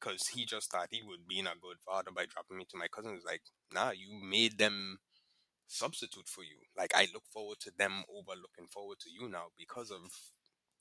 because 0.00 0.28
he 0.28 0.44
just 0.44 0.70
thought 0.70 0.88
he 0.90 1.02
would 1.02 1.26
be 1.28 1.40
a 1.40 1.44
good 1.60 1.78
father 1.84 2.10
by 2.14 2.26
dropping 2.26 2.58
me 2.58 2.64
to 2.70 2.78
my 2.78 2.88
cousins. 2.88 3.22
Like, 3.24 3.42
nah, 3.72 3.90
you 3.90 4.08
made 4.22 4.58
them 4.58 4.98
substitute 5.66 6.28
for 6.28 6.42
you. 6.42 6.56
Like, 6.76 6.92
I 6.94 7.08
look 7.12 7.24
forward 7.30 7.58
to 7.60 7.72
them 7.76 8.04
over 8.08 8.32
looking 8.40 8.68
forward 8.70 8.98
to 9.00 9.10
you 9.10 9.28
now 9.28 9.46
because 9.58 9.90
of 9.90 10.00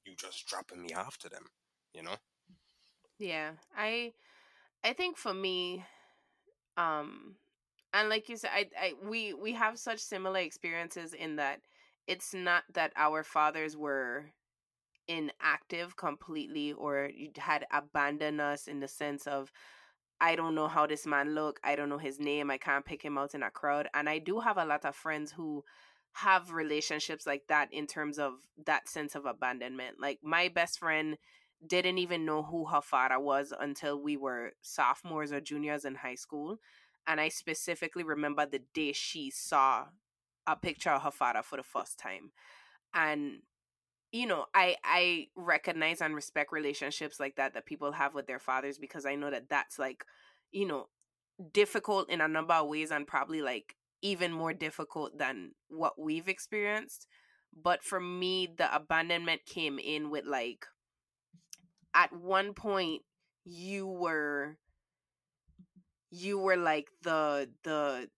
you 0.05 0.15
just 0.15 0.45
dropping 0.47 0.81
me 0.81 0.89
after 0.95 1.29
them. 1.29 1.45
You 1.93 2.03
know? 2.03 2.15
Yeah, 3.17 3.51
I, 3.77 4.13
I 4.83 4.93
think 4.93 5.17
for 5.17 5.33
me, 5.33 5.83
um, 6.77 7.35
and 7.93 8.09
like 8.09 8.29
you 8.29 8.37
said, 8.37 8.51
I, 8.53 8.69
I, 8.79 8.93
we, 9.03 9.33
we 9.33 9.53
have 9.53 9.77
such 9.77 9.99
similar 9.99 10.39
experiences 10.39 11.13
in 11.13 11.35
that 11.37 11.61
it's 12.07 12.33
not 12.33 12.63
that 12.73 12.93
our 12.95 13.23
fathers 13.23 13.75
were 13.75 14.25
inactive 15.09 15.97
completely 15.97 16.71
or 16.71 17.09
had 17.37 17.65
abandoned 17.73 18.39
us 18.39 18.67
in 18.67 18.79
the 18.79 18.87
sense 18.87 19.27
of 19.27 19.51
I 20.21 20.35
don't 20.35 20.55
know 20.55 20.67
how 20.67 20.85
this 20.85 21.05
man 21.05 21.33
look. 21.33 21.59
I 21.63 21.75
don't 21.75 21.89
know 21.89 21.97
his 21.97 22.19
name. 22.19 22.51
I 22.51 22.57
can't 22.57 22.85
pick 22.85 23.01
him 23.01 23.17
out 23.17 23.33
in 23.33 23.43
a 23.43 23.49
crowd. 23.49 23.87
And 23.93 24.07
I 24.09 24.19
do 24.19 24.39
have 24.39 24.57
a 24.57 24.65
lot 24.65 24.85
of 24.85 24.95
friends 24.95 25.31
who 25.31 25.63
have 26.13 26.51
relationships 26.51 27.25
like 27.25 27.43
that 27.47 27.69
in 27.71 27.87
terms 27.87 28.19
of 28.19 28.33
that 28.65 28.87
sense 28.89 29.15
of 29.15 29.25
abandonment. 29.25 29.95
Like 29.99 30.19
my 30.21 30.49
best 30.49 30.79
friend 30.79 31.17
didn't 31.65 31.97
even 31.97 32.25
know 32.25 32.43
who 32.43 32.65
her 32.65 32.81
father 32.81 33.19
was 33.19 33.53
until 33.57 34.01
we 34.01 34.17
were 34.17 34.51
sophomores 34.61 35.31
or 35.31 35.41
juniors 35.41 35.85
in 35.85 35.95
high 35.95 36.15
school. 36.15 36.57
And 37.07 37.19
I 37.19 37.29
specifically 37.29 38.03
remember 38.03 38.45
the 38.45 38.61
day 38.73 38.91
she 38.91 39.31
saw 39.31 39.85
a 40.45 40.55
picture 40.55 40.91
of 40.91 41.03
her 41.03 41.11
father 41.11 41.41
for 41.43 41.57
the 41.57 41.63
first 41.63 41.97
time. 41.97 42.31
And 42.93 43.41
you 44.11 44.25
know, 44.25 44.45
I 44.53 44.75
I 44.83 45.27
recognize 45.35 46.01
and 46.01 46.15
respect 46.15 46.51
relationships 46.51 47.19
like 47.19 47.35
that 47.35 47.53
that 47.53 47.65
people 47.65 47.91
have 47.91 48.13
with 48.13 48.27
their 48.27 48.39
fathers 48.39 48.77
because 48.77 49.05
I 49.05 49.15
know 49.15 49.29
that 49.29 49.49
that's 49.49 49.77
like, 49.77 50.03
you 50.51 50.65
know, 50.65 50.87
difficult 51.53 52.09
in 52.09 52.21
a 52.21 52.27
number 52.27 52.53
of 52.53 52.67
ways 52.67 52.91
and 52.91 53.05
probably 53.07 53.41
like 53.41 53.75
even 54.01 54.31
more 54.31 54.53
difficult 54.53 55.17
than 55.17 55.51
what 55.67 55.99
we've 55.99 56.27
experienced. 56.27 57.07
But 57.53 57.83
for 57.83 57.99
me, 57.99 58.47
the 58.57 58.73
abandonment 58.73 59.45
came 59.45 59.79
in 59.79 60.09
with 60.09 60.25
like 60.25 60.65
at 61.93 62.13
one 62.13 62.53
point 62.53 63.01
you 63.45 63.87
were 63.87 64.57
you 66.11 66.39
were 66.39 66.57
like 66.57 66.87
the 67.03 67.49
the 67.63 68.09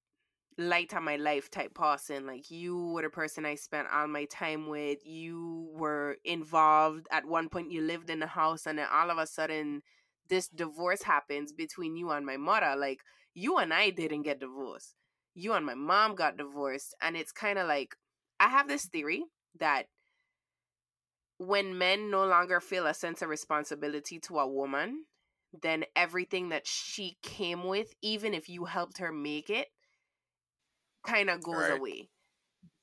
light 0.57 0.93
of 0.93 1.03
my 1.03 1.15
life 1.15 1.49
type 1.49 1.73
person. 1.73 2.25
Like 2.25 2.51
you 2.51 2.91
were 2.93 3.01
the 3.01 3.09
person 3.09 3.45
I 3.45 3.55
spent 3.55 3.87
all 3.91 4.07
my 4.07 4.25
time 4.25 4.67
with. 4.67 4.99
You 5.05 5.69
were 5.73 6.17
involved. 6.23 7.07
At 7.11 7.25
one 7.25 7.49
point, 7.49 7.71
you 7.71 7.81
lived 7.81 8.09
in 8.09 8.19
the 8.19 8.27
house, 8.27 8.65
and 8.65 8.77
then 8.77 8.87
all 8.91 9.09
of 9.09 9.17
a 9.17 9.27
sudden, 9.27 9.81
this 10.29 10.47
divorce 10.47 11.03
happens 11.03 11.51
between 11.51 11.95
you 11.95 12.11
and 12.11 12.25
my 12.25 12.37
mother. 12.37 12.75
Like 12.77 13.01
you 13.33 13.57
and 13.57 13.73
I 13.73 13.89
didn't 13.89 14.23
get 14.23 14.39
divorced. 14.39 14.95
You 15.33 15.53
and 15.53 15.65
my 15.65 15.75
mom 15.75 16.15
got 16.15 16.37
divorced, 16.37 16.95
and 17.01 17.15
it's 17.15 17.31
kind 17.31 17.57
of 17.57 17.67
like 17.67 17.95
I 18.39 18.49
have 18.49 18.67
this 18.67 18.85
theory 18.85 19.23
that 19.59 19.85
when 21.37 21.77
men 21.77 22.11
no 22.11 22.25
longer 22.25 22.59
feel 22.59 22.85
a 22.85 22.93
sense 22.93 23.21
of 23.21 23.29
responsibility 23.29 24.19
to 24.19 24.39
a 24.39 24.47
woman, 24.47 25.05
then 25.59 25.85
everything 25.95 26.49
that 26.49 26.67
she 26.67 27.17
came 27.23 27.63
with, 27.63 27.93
even 28.01 28.33
if 28.33 28.47
you 28.47 28.65
helped 28.65 28.99
her 28.99 29.11
make 29.11 29.49
it, 29.49 29.67
kind 31.03 31.29
of 31.29 31.43
goes 31.43 31.69
Right. 31.69 31.69
away. 31.69 32.09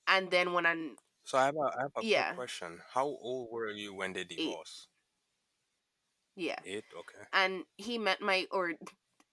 And 0.08 0.30
then 0.30 0.52
when 0.54 0.66
I'm 0.66 0.96
So 1.22 1.38
I 1.38 1.44
have 1.44 1.54
a 1.54 1.60
I 1.60 1.82
have 1.82 1.92
a 1.94 2.02
Yeah. 2.02 2.02
quick 2.02 2.28
question. 2.28 2.82
How 2.90 3.04
old 3.06 3.52
were 3.52 3.70
you 3.70 3.94
when 3.94 4.14
they 4.14 4.24
eight, 4.36 4.62
divorced? 4.64 4.88
yeah, 6.36 6.60
Eight. 6.62 6.84
Okay. 6.94 7.24
and 7.32 7.64
he 7.78 7.98
met 7.98 8.20
my 8.22 8.46
or 8.52 8.74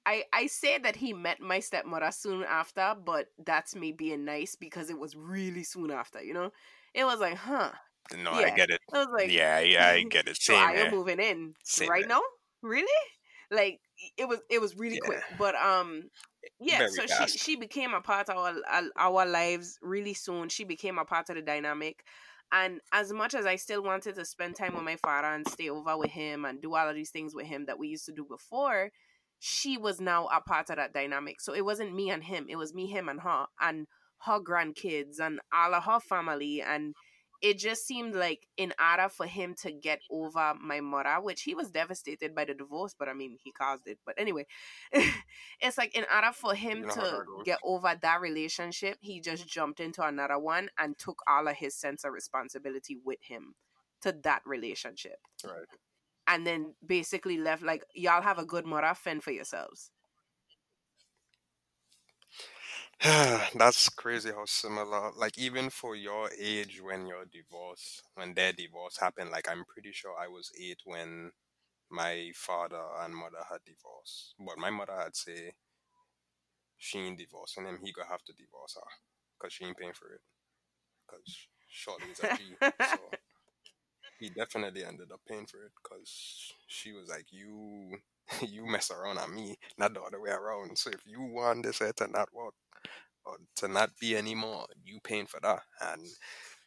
I 0.05 0.25
I 0.33 0.47
say 0.47 0.79
that 0.79 0.97
he 0.97 1.13
met 1.13 1.41
my 1.41 1.59
stepmother 1.61 2.11
soon 2.11 2.43
after, 2.43 2.95
but 2.95 3.29
that's 3.39 3.75
me 3.75 3.93
being 3.93 4.25
nice 4.25 4.55
because 4.55 4.89
it 4.89 4.99
was 4.99 5.15
really 5.15 5.63
soon 5.63 5.91
after. 5.91 6.23
You 6.23 6.33
know, 6.35 6.51
it 6.95 7.05
was 7.05 7.19
like, 7.19 7.37
huh, 7.37 7.73
No, 8.15 8.33
I 8.33 8.49
get 8.49 8.71
it. 8.71 8.81
I 8.93 8.99
was 8.99 9.07
like, 9.13 9.35
Yeah, 9.35 9.59
yeah, 9.59 9.87
I 9.89 10.03
get 10.03 10.27
it. 10.27 10.37
so 10.41 10.55
Same 10.55 10.71
I 10.71 10.73
am 10.73 10.89
moving 10.89 11.19
in 11.19 11.55
Same 11.63 11.93
right 11.93 12.05
here. 12.05 12.07
now. 12.07 12.21
Really? 12.63 12.87
Like 13.51 13.81
it 14.17 14.27
was 14.27 14.41
it 14.49 14.61
was 14.61 14.75
really 14.77 14.97
Yeah. 14.97 14.99
quick, 14.99 15.25
but 15.31 15.55
um 15.55 16.09
yeah. 16.59 16.85
Very 16.85 16.87
So 16.87 17.05
she 17.07 17.27
fast. 17.27 17.37
she 17.37 17.55
became 17.55 17.93
a 17.93 18.01
part 18.01 18.29
of 18.29 18.37
our 18.37 18.55
our- 18.67 18.91
our 18.95 19.25
lives 19.25 19.77
really 19.81 20.13
soon. 20.13 20.49
She 20.49 20.63
became 20.63 20.97
a 20.97 21.05
part 21.05 21.29
of 21.29 21.35
the 21.35 21.41
dynamic. 21.41 22.03
And 22.51 22.79
as 22.91 23.11
much 23.11 23.33
as 23.33 23.45
I 23.45 23.55
still 23.55 23.83
wanted 23.83 24.15
to 24.15 24.25
spend 24.25 24.55
time 24.55 24.75
with 24.75 24.83
my 24.83 24.95
father 24.97 25.27
and 25.27 25.47
stay 25.47 25.69
over 25.69 25.97
with 25.97 26.11
him 26.11 26.45
and 26.45 26.61
do 26.61 26.75
all 26.75 26.87
of 26.87 26.95
these 26.95 27.09
things 27.11 27.33
with 27.35 27.47
him 27.47 27.65
that 27.65 27.79
we 27.79 27.87
used 27.89 28.05
to 28.05 28.13
do 28.13 28.23
before, 28.25 28.91
she 29.39 29.77
was 29.77 29.99
now 29.99 30.27
a 30.27 30.41
part 30.41 30.69
of 30.69 30.77
that 30.77 30.93
dynamic. 30.93 31.41
So 31.41 31.53
it 31.53 31.65
wasn't 31.65 31.95
me 31.95 32.09
and 32.11 32.23
him, 32.23 32.45
it 32.49 32.55
was 32.57 32.73
me, 32.73 32.87
him, 32.87 33.09
and 33.09 33.21
her, 33.21 33.47
and 33.59 33.87
her 34.21 34.39
grandkids 34.39 35.19
and 35.19 35.39
all 35.53 35.73
of 35.73 35.83
her 35.85 35.99
family. 35.99 36.61
And 36.61 36.95
it 37.45 37.59
just 37.59 37.85
seemed 37.85 38.15
like 38.15 38.47
in 38.57 38.73
order 38.81 39.07
for 39.07 39.27
him 39.27 39.53
to 39.53 39.71
get 39.71 39.99
over 40.09 40.55
my 40.59 40.81
mother, 40.81 41.21
which 41.21 41.43
he 41.43 41.53
was 41.53 41.69
devastated 41.69 42.33
by 42.33 42.43
the 42.43 42.55
divorce, 42.55 42.95
but 42.97 43.07
I 43.07 43.13
mean 43.13 43.37
he 43.43 43.51
caused 43.51 43.85
it. 43.85 43.99
But 44.03 44.15
anyway, 44.17 44.47
it's 45.61 45.77
like 45.77 45.95
in 45.95 46.05
order 46.11 46.31
for 46.33 46.55
him 46.55 46.79
You 46.79 46.85
know 46.87 46.93
to 46.95 47.23
get 47.45 47.59
over 47.63 47.95
that 48.01 48.19
relationship, 48.19 48.97
he 48.99 49.21
just 49.21 49.47
jumped 49.47 49.79
into 49.79 50.01
another 50.01 50.39
one 50.39 50.69
and 50.79 50.97
took 50.97 51.21
all 51.27 51.47
of 51.47 51.55
his 51.55 51.75
sense 51.75 52.03
of 52.03 52.13
responsibility 52.13 52.97
with 53.05 53.19
him 53.21 53.53
to 54.01 54.11
that 54.23 54.41
relationship. 54.47 55.19
Right. 55.43 55.67
And 56.25 56.47
then 56.47 56.73
basically 56.83 57.37
left 57.37 57.61
like 57.61 57.83
y'all 57.93 58.23
have 58.23 58.39
a 58.39 58.45
good 58.45 58.65
mother, 58.65 58.91
fend 58.95 59.21
for 59.21 59.29
yourselves. 59.31 59.91
That's 63.55 63.89
crazy 63.89 64.31
how 64.31 64.45
similar. 64.45 65.11
Like 65.15 65.37
even 65.37 65.69
for 65.69 65.95
your 65.95 66.29
age, 66.39 66.81
when 66.81 67.05
your 67.07 67.25
divorce, 67.25 68.01
when 68.15 68.33
their 68.33 68.51
divorce 68.53 68.97
happened, 68.99 69.31
like 69.31 69.47
I'm 69.49 69.63
pretty 69.65 69.91
sure 69.93 70.15
I 70.19 70.27
was 70.27 70.51
eight 70.59 70.79
when 70.85 71.31
my 71.91 72.31
father 72.35 72.83
and 73.01 73.15
mother 73.15 73.43
had 73.51 73.59
divorced. 73.65 74.35
But 74.39 74.57
my 74.57 74.69
mother 74.71 74.95
had 74.97 75.15
say 75.15 75.53
she 76.77 76.99
ain't 76.99 77.17
divorcing 77.17 77.65
him. 77.65 77.79
He 77.83 77.91
gonna 77.91 78.07
have 78.09 78.23
to 78.25 78.33
divorce 78.33 78.75
her 78.75 78.87
because 79.37 79.53
she 79.53 79.65
ain't 79.65 79.77
paying 79.77 79.93
for 79.93 80.09
it. 80.13 80.21
Because 81.07 81.47
shortly 81.69 82.11
is 82.11 82.19
a 82.19 82.27
G. 82.29 82.57
So 82.81 82.97
he 84.19 84.29
definitely 84.29 84.83
ended 84.83 85.11
up 85.11 85.21
paying 85.27 85.45
for 85.45 85.63
it 85.65 85.71
because 85.81 86.53
she 86.67 86.91
was 86.91 87.09
like, 87.09 87.25
"You, 87.31 87.97
you 88.47 88.65
mess 88.65 88.91
around 88.91 89.17
on 89.17 89.33
me, 89.35 89.57
not 89.77 89.93
the 89.93 90.01
other 90.01 90.21
way 90.21 90.31
around. 90.31 90.77
So 90.77 90.89
if 90.91 91.01
you 91.05 91.21
want 91.21 91.63
this 91.63 91.79
to 91.79 92.07
not 92.07 92.33
work 92.33 92.53
or 92.64 92.64
to 93.57 93.67
not 93.67 93.91
be 93.99 94.15
anymore, 94.15 94.67
you 94.83 94.99
paying 95.01 95.27
for 95.27 95.39
that." 95.41 95.63
And 95.81 96.07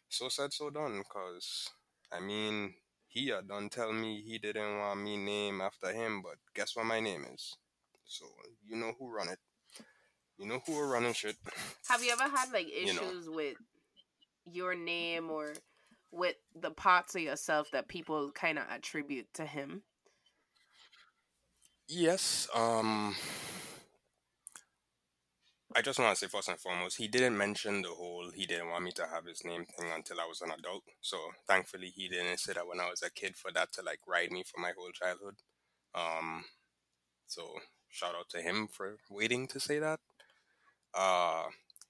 so 0.09 0.29
said, 0.29 0.53
so 0.53 0.71
done. 0.71 1.03
Cause 1.09 1.69
I 2.13 2.21
mean, 2.21 2.75
he 3.07 3.29
had 3.29 3.49
done 3.49 3.69
tell 3.69 3.93
me 3.93 4.23
he 4.23 4.39
didn't 4.39 4.79
want 4.79 5.01
me 5.01 5.17
name 5.17 5.61
after 5.61 5.93
him, 5.93 6.23
but 6.23 6.37
guess 6.55 6.77
what 6.77 6.87
my 6.87 7.01
name 7.01 7.27
is? 7.33 7.57
So 8.05 8.27
you 8.67 8.77
know 8.77 8.93
who 8.99 9.11
run 9.11 9.29
it. 9.29 9.39
You 10.39 10.47
know 10.47 10.63
who 10.67 10.79
are 10.79 10.89
running 10.89 11.13
shit. 11.13 11.37
Have 11.89 12.03
you 12.03 12.13
ever 12.13 12.29
had 12.29 12.53
like 12.53 12.69
You 12.69 12.95
know. 12.95 13.03
issues 13.03 13.29
with 13.29 13.57
your 14.51 14.75
name 14.75 15.31
or 15.31 15.53
with 16.11 16.37
the 16.55 16.71
parts 16.71 17.15
of 17.15 17.23
yourself 17.23 17.71
that 17.73 17.89
people 17.89 18.31
kind 18.33 18.59
of 18.59 18.65
attribute 18.71 19.33
to 19.35 19.45
him? 19.45 19.83
Yes. 21.89 22.49
Um. 22.55 23.17
I 25.77 25.83
just 25.83 25.99
want 25.99 26.17
to 26.17 26.19
say 26.19 26.29
first 26.31 26.49
and 26.49 26.59
foremost, 26.59 26.97
he 26.97 27.09
didn't 27.09 27.37
mention 27.37 27.83
the 27.83 27.91
whole 27.91 28.31
he 28.35 28.47
didn't 28.47 28.71
want 28.71 28.85
me 28.85 28.93
to 28.93 29.07
have 29.07 29.27
his 29.27 29.45
name 29.45 29.65
thing 29.67 29.91
until 29.95 30.21
I 30.21 30.27
was 30.27 30.41
an 30.41 30.51
adult. 30.51 30.85
So 31.01 31.19
thankfully, 31.47 31.89
he 31.95 32.09
didn't 32.09 32.39
say 32.41 32.55
that 32.55 32.67
when 32.67 32.81
I 32.81 32.89
was 32.89 33.03
a 33.03 33.11
kid 33.11 33.37
for 33.37 33.53
that 33.53 33.73
to 33.75 33.83
like 33.83 34.01
ride 34.07 34.31
me 34.33 34.43
for 34.45 34.61
my 34.61 34.73
whole 34.77 34.91
childhood. 34.93 35.37
Um. 35.95 36.45
So 37.27 37.55
shout 37.91 38.15
out 38.17 38.29
to 38.31 38.43
him 38.43 38.69
for 38.69 38.99
waiting 39.11 39.49
to 39.49 39.61
say 39.61 39.79
that. 39.81 40.01
Uh, 40.95 41.45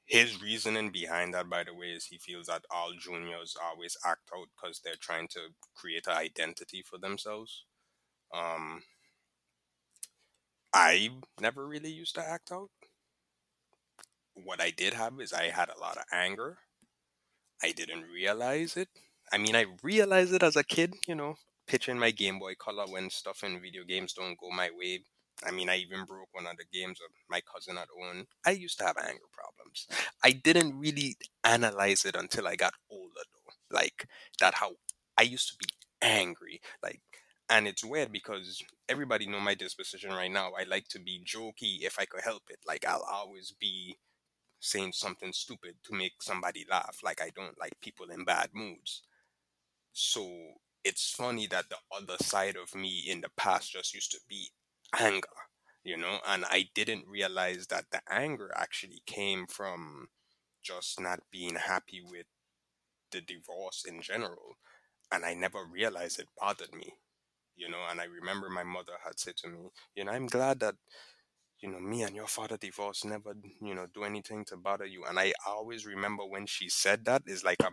his 0.07 0.43
reasoning 0.43 0.91
behind 0.91 1.35
that, 1.35 1.49
by 1.51 1.65
the 1.65 1.75
way, 1.75 1.89
is 1.93 2.07
he 2.07 2.19
feels 2.19 2.47
that 2.49 2.65
all 2.71 2.93
juniors 2.99 3.57
always 3.63 3.97
act 4.07 4.31
out 4.37 4.49
because 4.57 4.81
they're 4.85 4.95
trying 5.01 5.29
to 5.29 5.41
create 5.75 6.07
an 6.09 6.17
identity 6.17 6.83
for 6.83 6.99
themselves. 6.99 7.65
Um, 8.35 8.83
I 10.73 11.11
never 11.39 11.67
really 11.67 11.91
used 11.91 12.15
to 12.15 12.27
act 12.27 12.51
out. 12.53 12.71
What 14.45 14.61
I 14.61 14.71
did 14.71 14.95
have 14.95 15.21
is 15.21 15.33
I 15.33 15.51
had 15.51 15.69
a 15.69 15.81
lot 15.81 15.97
of 15.97 16.05
anger. 16.13 16.59
I 17.63 17.73
didn't 17.73 18.05
realize 18.13 18.77
it. 18.77 18.89
I 19.33 19.39
mean, 19.39 19.57
I 19.57 19.67
realized 19.83 20.33
it 20.33 20.43
as 20.43 20.57
a 20.57 20.65
kid, 20.65 20.95
you 21.07 21.15
know, 21.15 21.35
pitching 21.67 21.99
my 21.99 22.11
Game 22.11 22.39
Boy 22.39 22.55
Color 22.55 22.87
when 22.87 23.11
stuff 23.11 23.43
in 23.43 23.61
video 23.61 23.85
games 23.85 24.13
don't 24.13 24.39
go 24.39 24.51
my 24.51 24.71
way. 24.77 25.01
I 25.45 25.51
mean, 25.51 25.69
I 25.69 25.77
even 25.77 26.05
broke 26.05 26.29
one 26.33 26.47
of 26.47 26.57
the 26.57 26.65
games 26.73 26.99
of 27.01 27.11
my 27.29 27.41
cousin 27.41 27.77
had 27.77 27.89
owned. 28.03 28.27
I 28.47 28.53
used 28.53 28.79
to 28.79 28.85
have 28.85 28.97
anger 28.97 29.29
problems. 29.33 29.87
I 30.25 30.33
didn't 30.33 30.79
really 30.79 31.17
analyze 31.45 32.05
it 32.05 32.17
until 32.17 32.49
I 32.49 32.57
got 32.57 32.75
older, 32.91 33.13
though. 33.15 33.77
Like, 33.77 34.09
that 34.41 34.55
how 34.55 34.73
I 35.17 35.23
used 35.23 35.49
to 35.51 35.57
be 35.57 35.67
angry. 36.01 36.61
Like, 36.83 37.01
and 37.51 37.69
it's 37.69 37.85
weird 37.85 38.13
because 38.13 38.63
everybody 38.89 39.27
know 39.27 39.41
my 39.41 39.55
disposition 39.55 40.11
right 40.11 40.31
now. 40.31 40.53
I 40.59 40.65
like 40.65 40.89
to 40.89 40.99
be 40.99 41.23
jokey 41.25 41.83
if 41.83 41.99
I 41.99 42.05
could 42.05 42.23
help 42.23 42.43
it. 42.51 42.59
Like, 42.67 42.85
I'll 42.87 43.07
always 43.09 43.55
be 43.59 43.97
saying 44.61 44.93
something 44.93 45.33
stupid 45.33 45.77
to 45.85 45.95
make 45.95 46.23
somebody 46.23 46.67
laugh. 46.71 46.99
Like, 47.03 47.21
I 47.21 47.31
don't 47.35 47.59
like 47.59 47.81
people 47.81 48.11
in 48.11 48.25
bad 48.25 48.51
moods. 48.55 49.03
So 49.93 50.29
it's 50.85 51.11
funny 51.11 51.47
that 51.49 51.69
the 51.69 51.77
other 51.97 52.17
side 52.23 52.57
of 52.57 52.75
me 52.75 53.05
in 53.07 53.21
the 53.21 53.31
past 53.37 53.73
just 53.73 53.95
used 53.95 54.13
to 54.13 54.21
be 54.29 54.49
anger, 54.99 55.29
you 55.85 55.97
know, 55.97 56.19
and 56.27 56.45
I 56.47 56.69
didn't 56.75 57.07
realize 57.09 57.67
that 57.67 57.87
the 57.91 58.01
anger 58.11 58.51
actually 58.57 59.03
came 59.07 59.47
from 59.47 60.09
just 60.63 61.01
not 61.01 61.21
being 61.31 61.57
happy 61.57 62.01
with 62.03 62.27
the 63.11 63.21
divorce 63.21 63.85
in 63.87 64.03
general. 64.03 64.57
And 65.11 65.25
I 65.25 65.35
never 65.35 65.65
realized 65.65 66.21
it 66.21 66.29
bothered 66.39 66.75
me, 66.75 66.93
you 67.57 67.69
know. 67.69 67.81
And 67.91 68.01
I 68.01 68.05
remember 68.05 68.51
my 68.51 68.65
mother 68.65 68.93
had 69.05 69.19
said 69.19 69.37
to 69.39 69.49
me, 69.49 69.71
you 69.95 70.05
know, 70.05 70.13
I'm 70.13 70.27
glad 70.27 70.61
that 70.61 70.77
you 71.61 71.69
know, 71.71 71.81
me 71.81 72.03
and 72.03 72.15
your 72.15 72.27
father 72.27 72.57
divorced, 72.57 73.05
never, 73.05 73.35
you 73.61 73.75
know, 73.75 73.87
do 73.93 74.05
anything 74.05 74.45
to 74.47 74.57
bother 74.57 74.87
you. 74.87 75.05
And 75.05 75.19
I 75.19 75.33
always 75.47 75.87
remember 75.87 76.25
when 76.25 76.47
she 76.47 76.69
said 76.69 77.05
that, 77.07 77.23
is 77.27 77.45
like 77.45 77.61
a 77.63 77.71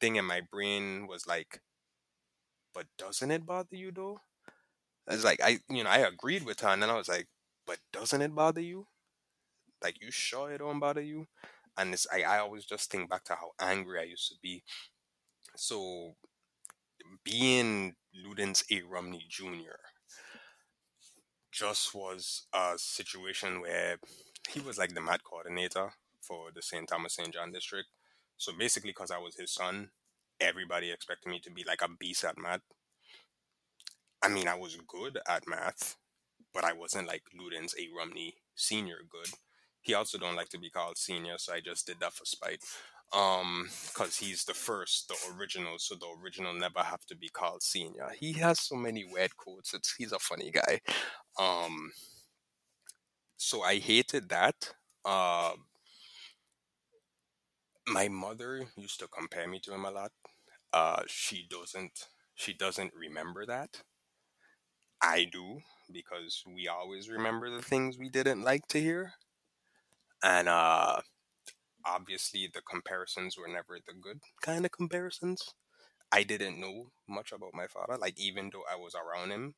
thing 0.00 0.16
in 0.16 0.24
my 0.24 0.40
brain 0.40 1.06
was 1.06 1.26
like, 1.26 1.60
but 2.74 2.86
doesn't 2.98 3.30
it 3.30 3.46
bother 3.46 3.76
you 3.76 3.92
though? 3.92 4.20
It's 5.08 5.24
like 5.24 5.40
I, 5.42 5.60
you 5.70 5.84
know, 5.84 5.90
I 5.90 5.98
agreed 6.00 6.44
with 6.44 6.60
her, 6.60 6.68
and 6.68 6.82
then 6.82 6.90
I 6.90 6.96
was 6.96 7.08
like, 7.08 7.28
but 7.66 7.78
doesn't 7.92 8.22
it 8.22 8.34
bother 8.34 8.60
you? 8.60 8.86
Like, 9.82 10.00
you 10.02 10.10
sure 10.10 10.52
it 10.52 10.58
don't 10.58 10.80
bother 10.80 11.02
you? 11.02 11.26
And 11.78 11.94
it's 11.94 12.06
I, 12.12 12.22
I 12.22 12.38
always 12.40 12.64
just 12.66 12.90
think 12.90 13.10
back 13.10 13.24
to 13.24 13.34
how 13.34 13.52
angry 13.60 14.00
I 14.00 14.04
used 14.04 14.28
to 14.30 14.36
be. 14.42 14.64
So, 15.56 16.16
being 17.24 17.94
Ludence 18.14 18.62
A. 18.70 18.82
Romney 18.82 19.24
Jr. 19.28 19.78
just 21.50 21.94
was 21.94 22.46
a 22.54 22.74
situation 22.76 23.60
where 23.60 23.98
he 24.48 24.60
was 24.60 24.78
like 24.78 24.94
the 24.94 25.00
mat 25.00 25.22
coordinator 25.24 25.92
for 26.20 26.50
the 26.54 26.62
St. 26.62 26.88
Thomas 26.88 27.14
St. 27.14 27.32
John 27.32 27.52
district. 27.52 27.88
So 28.36 28.52
basically, 28.58 28.90
because 28.90 29.10
I 29.10 29.18
was 29.18 29.36
his 29.36 29.52
son, 29.52 29.90
everybody 30.40 30.90
expected 30.90 31.28
me 31.30 31.40
to 31.40 31.50
be 31.50 31.64
like 31.66 31.82
a 31.82 31.88
beast 31.88 32.24
at 32.24 32.38
math. 32.38 32.62
I 34.22 34.28
mean, 34.28 34.48
I 34.48 34.54
was 34.54 34.76
good 34.86 35.18
at 35.28 35.48
math, 35.48 35.96
but 36.52 36.64
I 36.64 36.72
wasn't 36.72 37.08
like 37.08 37.22
Ludence 37.38 37.74
A. 37.78 37.88
Romney 37.96 38.34
senior 38.54 38.98
good. 39.08 39.32
He 39.82 39.94
also 39.94 40.18
don't 40.18 40.36
like 40.36 40.50
to 40.50 40.58
be 40.58 40.70
called 40.70 40.98
senior, 40.98 41.38
so 41.38 41.54
I 41.54 41.60
just 41.60 41.86
did 41.86 42.00
that 42.00 42.12
for 42.12 42.26
spite. 42.26 42.62
Um, 43.12 43.68
because 43.88 44.18
he's 44.18 44.44
the 44.44 44.54
first, 44.54 45.08
the 45.08 45.16
original, 45.36 45.78
so 45.78 45.96
the 45.96 46.06
original 46.22 46.54
never 46.54 46.78
have 46.80 47.04
to 47.06 47.16
be 47.16 47.28
called 47.28 47.60
senior. 47.62 48.10
He 48.18 48.34
has 48.34 48.60
so 48.60 48.76
many 48.76 49.04
weird 49.04 49.36
quotes. 49.36 49.74
It's 49.74 49.94
he's 49.96 50.12
a 50.12 50.18
funny 50.20 50.52
guy. 50.52 50.80
Um, 51.38 51.92
so 53.36 53.62
I 53.62 53.78
hated 53.78 54.28
that. 54.28 54.72
Uh, 55.04 55.52
my 57.86 58.08
mother 58.08 58.66
used 58.76 58.98
to 59.00 59.08
compare 59.08 59.46
me 59.48 59.58
to 59.60 59.74
him 59.74 59.84
a 59.84 59.90
lot. 59.90 60.12
Uh, 60.72 61.02
she 61.06 61.46
doesn't. 61.48 62.08
She 62.34 62.52
doesn't 62.54 62.94
remember 62.94 63.44
that. 63.46 63.82
I 65.02 65.24
do 65.24 65.60
because 65.92 66.42
we 66.46 66.66
always 66.66 67.10
remember 67.10 67.50
the 67.50 67.60
things 67.60 67.98
we 67.98 68.08
didn't 68.08 68.40
like 68.42 68.66
to 68.68 68.80
hear. 68.80 69.12
And 70.22 70.48
uh 70.48 71.00
obviously 71.84 72.48
the 72.52 72.62
comparisons 72.62 73.36
were 73.38 73.48
never 73.48 73.78
the 73.86 73.94
good 73.94 74.20
kind 74.42 74.64
of 74.64 74.72
comparisons. 74.72 75.54
I 76.12 76.22
didn't 76.24 76.60
know 76.60 76.92
much 77.08 77.32
about 77.32 77.54
my 77.54 77.66
father, 77.68 77.96
like 77.98 78.18
even 78.18 78.50
though 78.52 78.64
I 78.70 78.76
was 78.76 78.94
around 78.94 79.30
him, 79.32 79.54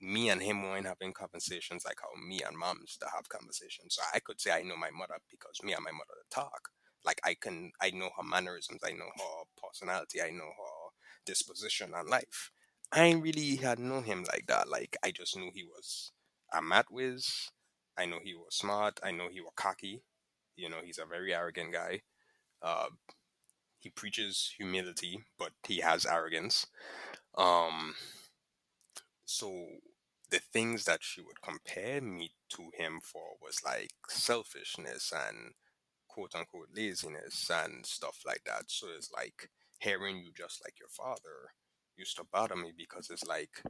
me 0.00 0.30
and 0.30 0.42
him 0.42 0.62
weren't 0.62 0.86
having 0.86 1.12
conversations 1.12 1.84
like 1.84 1.98
how 2.00 2.08
me 2.26 2.40
and 2.46 2.56
mom 2.56 2.78
used 2.80 3.00
to 3.00 3.06
have 3.14 3.28
conversations. 3.28 3.96
So 3.96 4.02
I 4.14 4.20
could 4.20 4.40
say 4.40 4.50
I 4.50 4.62
know 4.62 4.76
my 4.76 4.90
mother 4.90 5.18
because 5.30 5.62
me 5.62 5.72
and 5.74 5.84
my 5.84 5.92
mother 5.92 6.20
talk. 6.30 6.70
Like 7.04 7.20
I 7.24 7.34
can 7.34 7.72
I 7.80 7.90
know 7.90 8.10
her 8.16 8.22
mannerisms, 8.22 8.80
I 8.84 8.92
know 8.92 9.10
her 9.16 9.44
personality, 9.62 10.20
I 10.22 10.30
know 10.30 10.46
her 10.58 10.90
disposition 11.26 11.94
on 11.94 12.08
life. 12.08 12.50
I 12.92 13.04
ain't 13.04 13.22
really 13.22 13.56
had 13.56 13.78
known 13.78 14.04
him 14.04 14.24
like 14.32 14.46
that. 14.48 14.68
Like 14.68 14.96
I 15.04 15.10
just 15.10 15.36
knew 15.36 15.50
he 15.54 15.64
was 15.64 16.12
a 16.52 16.60
mat 16.62 16.86
whiz. 16.90 17.50
I 17.96 18.06
know 18.06 18.18
he 18.22 18.34
was 18.34 18.56
smart. 18.56 18.98
I 19.02 19.10
know 19.12 19.28
he 19.30 19.40
was 19.40 19.52
cocky. 19.56 20.02
You 20.60 20.70
know, 20.70 20.80
he's 20.84 20.98
a 20.98 21.06
very 21.06 21.34
arrogant 21.34 21.72
guy. 21.72 22.02
Uh, 22.62 22.88
he 23.78 23.90
preaches 23.90 24.52
humility, 24.56 25.24
but 25.38 25.52
he 25.66 25.80
has 25.80 26.06
arrogance. 26.06 26.66
Um, 27.36 27.94
so 29.24 29.66
the 30.30 30.38
things 30.38 30.84
that 30.84 31.00
she 31.02 31.20
would 31.20 31.40
compare 31.42 32.00
me 32.00 32.32
to 32.50 32.70
him 32.76 33.00
for 33.02 33.34
was 33.42 33.62
like 33.64 33.90
selfishness 34.08 35.12
and 35.12 35.52
quote 36.08 36.34
unquote 36.34 36.68
laziness 36.74 37.50
and 37.52 37.86
stuff 37.86 38.20
like 38.26 38.42
that. 38.46 38.64
So 38.68 38.88
it's 38.96 39.12
like 39.12 39.50
hearing 39.78 40.18
you 40.18 40.30
just 40.36 40.62
like 40.64 40.78
your 40.78 40.88
father 40.90 41.52
used 41.96 42.16
to 42.16 42.24
bother 42.32 42.56
me 42.56 42.72
because 42.76 43.10
it's 43.10 43.26
like 43.26 43.62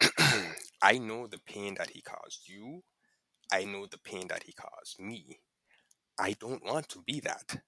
I 0.82 0.98
know 0.98 1.26
the 1.26 1.38
pain 1.38 1.74
that 1.78 1.90
he 1.90 2.00
caused 2.02 2.48
you. 2.48 2.82
I 3.52 3.64
know 3.64 3.86
the 3.86 3.98
pain 3.98 4.28
that 4.28 4.44
he 4.44 4.52
caused 4.52 5.00
me. 5.00 5.40
I 6.18 6.34
don't 6.38 6.64
want 6.64 6.88
to 6.90 7.02
be 7.06 7.20
that. 7.20 7.60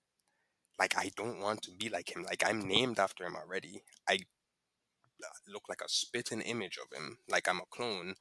Like 0.78 0.96
I 0.96 1.10
don't 1.16 1.40
want 1.40 1.62
to 1.62 1.70
be 1.72 1.88
like 1.88 2.14
him. 2.14 2.24
Like 2.24 2.44
I'm 2.46 2.60
mm-hmm. 2.60 2.68
named 2.68 2.98
after 2.98 3.24
him 3.24 3.36
already. 3.36 3.82
I 4.08 4.14
uh, 4.14 5.26
look 5.48 5.64
like 5.68 5.80
a 5.80 5.88
spitting 5.88 6.40
image 6.42 6.78
of 6.78 6.96
him. 6.96 7.18
Like 7.28 7.48
I'm 7.48 7.58
a 7.58 7.66
clone. 7.70 8.14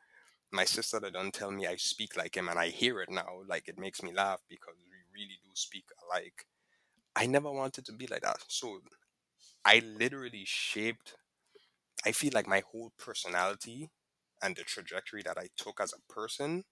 My 0.52 0.66
sister 0.66 1.00
that 1.00 1.14
don't 1.14 1.34
tell 1.34 1.52
me 1.52 1.68
I 1.68 1.76
speak 1.76 2.18
like 2.18 2.36
him 2.36 2.48
and 2.48 2.58
I 2.58 2.70
hear 2.70 3.02
it 3.02 3.10
now. 3.10 3.42
Like 3.48 3.68
it 3.68 3.78
makes 3.78 4.02
me 4.02 4.12
laugh 4.14 4.42
because 4.50 4.76
we 4.90 5.20
really 5.22 5.40
do 5.44 5.52
speak 5.54 5.86
alike. 6.04 6.46
I 7.16 7.26
never 7.26 7.52
wanted 7.52 7.86
to 7.86 7.94
be 7.94 8.08
like 8.08 8.22
that. 8.22 8.38
So 8.48 8.80
I 9.66 9.82
literally 9.86 10.44
shaped 10.46 11.16
I 12.06 12.12
feel 12.12 12.32
like 12.34 12.48
my 12.48 12.64
whole 12.72 12.94
personality 12.98 13.90
and 14.42 14.56
the 14.56 14.64
trajectory 14.64 15.24
that 15.24 15.38
I 15.38 15.50
took 15.58 15.82
as 15.82 15.94
a 15.94 16.14
person 16.14 16.64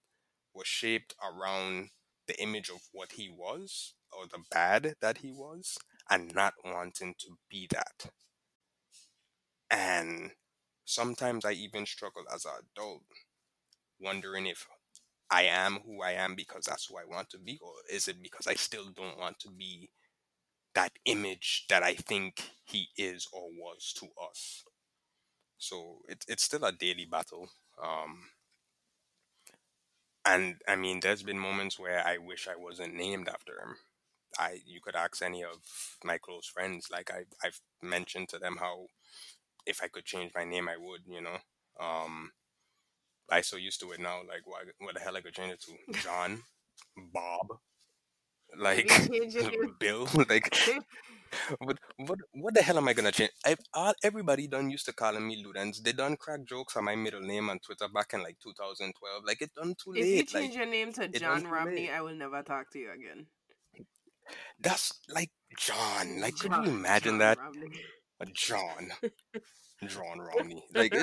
was 0.54 0.66
shaped 0.66 1.14
around 1.22 1.90
the 2.26 2.40
image 2.42 2.70
of 2.70 2.80
what 2.92 3.12
he 3.12 3.28
was 3.30 3.94
or 4.12 4.26
the 4.26 4.42
bad 4.50 4.96
that 5.00 5.18
he 5.18 5.32
was 5.32 5.78
and 6.10 6.34
not 6.34 6.54
wanting 6.64 7.14
to 7.18 7.38
be 7.50 7.66
that. 7.70 8.10
And 9.70 10.32
sometimes 10.84 11.44
I 11.44 11.52
even 11.52 11.86
struggle 11.86 12.24
as 12.32 12.44
an 12.44 12.52
adult, 12.72 13.02
wondering 14.00 14.46
if 14.46 14.66
I 15.30 15.44
am 15.44 15.80
who 15.86 16.02
I 16.02 16.12
am 16.12 16.34
because 16.36 16.64
that's 16.66 16.86
who 16.86 16.98
I 16.98 17.04
want 17.06 17.30
to 17.30 17.38
be, 17.38 17.58
or 17.62 17.72
is 17.90 18.08
it 18.08 18.22
because 18.22 18.46
I 18.48 18.54
still 18.54 18.90
don't 18.90 19.18
want 19.18 19.38
to 19.40 19.50
be 19.50 19.90
that 20.74 20.92
image 21.06 21.66
that 21.70 21.82
I 21.82 21.94
think 21.94 22.50
he 22.64 22.88
is 22.98 23.28
or 23.32 23.50
was 23.50 23.94
to 23.98 24.08
us? 24.30 24.64
So 25.58 26.00
it's 26.08 26.26
it's 26.28 26.44
still 26.44 26.64
a 26.64 26.72
daily 26.72 27.06
battle. 27.06 27.48
Um, 27.82 28.30
and 30.26 30.56
I 30.68 30.76
mean, 30.76 31.00
there's 31.00 31.22
been 31.22 31.38
moments 31.38 31.78
where 31.78 32.06
I 32.06 32.18
wish 32.18 32.48
I 32.48 32.56
wasn't 32.56 32.94
named 32.94 33.28
after 33.28 33.52
him. 33.52 33.76
I 34.38 34.60
you 34.66 34.80
could 34.82 34.96
ask 34.96 35.22
any 35.22 35.44
of 35.44 35.58
my 36.04 36.18
close 36.18 36.46
friends. 36.46 36.88
Like 36.90 37.10
I 37.10 37.24
I've 37.44 37.60
mentioned 37.82 38.28
to 38.30 38.38
them 38.38 38.58
how 38.60 38.86
if 39.66 39.82
I 39.82 39.88
could 39.88 40.04
change 40.04 40.32
my 40.34 40.44
name, 40.44 40.68
I 40.68 40.76
would. 40.78 41.02
You 41.06 41.22
know. 41.22 41.38
Um, 41.80 42.32
I 43.30 43.40
so 43.42 43.56
used 43.56 43.80
to 43.80 43.92
it 43.92 44.00
now. 44.00 44.18
Like 44.28 44.46
what 44.46 44.64
what 44.78 44.94
the 44.94 45.00
hell 45.00 45.16
I 45.16 45.20
could 45.20 45.34
change 45.34 45.52
it 45.54 45.62
to? 45.62 46.00
John, 46.02 46.42
Bob, 47.12 47.58
like 48.58 48.90
Bill, 49.78 50.08
like 50.28 50.54
what 51.58 51.78
what 51.96 52.18
what 52.32 52.54
the 52.54 52.62
hell 52.62 52.78
am 52.78 52.88
I 52.88 52.92
gonna 52.92 53.12
change? 53.12 53.30
I've 53.44 53.60
all, 53.74 53.94
everybody 54.02 54.46
done 54.46 54.70
used 54.70 54.86
to 54.86 54.92
calling 54.92 55.26
me 55.26 55.42
Ludence. 55.44 55.82
They 55.82 55.92
done 55.92 56.16
crack 56.16 56.44
jokes 56.44 56.76
on 56.76 56.84
my 56.84 56.96
middle 56.96 57.20
name 57.20 57.50
on 57.50 57.58
Twitter 57.58 57.88
back 57.92 58.12
in 58.14 58.22
like 58.22 58.38
2012. 58.42 59.22
Like 59.26 59.42
it 59.42 59.54
done 59.54 59.74
too 59.82 59.92
late. 59.92 60.02
If 60.02 60.06
you 60.08 60.16
like, 60.18 60.28
change 60.28 60.56
your 60.56 60.66
name 60.66 60.92
to 60.94 61.08
John 61.08 61.44
Romney. 61.46 61.90
I 61.90 62.00
will 62.00 62.14
never 62.14 62.42
talk 62.42 62.70
to 62.72 62.78
you 62.78 62.90
again. 62.92 63.26
That's 64.60 65.00
like 65.08 65.30
John. 65.58 66.20
Like 66.20 66.36
could 66.36 66.52
you 66.52 66.64
imagine 66.64 67.12
John 67.12 67.18
that? 67.18 67.38
Romney. 67.38 67.68
A 68.20 68.26
John. 68.26 68.90
John 69.86 70.20
Romney. 70.20 70.64
Like 70.74 70.94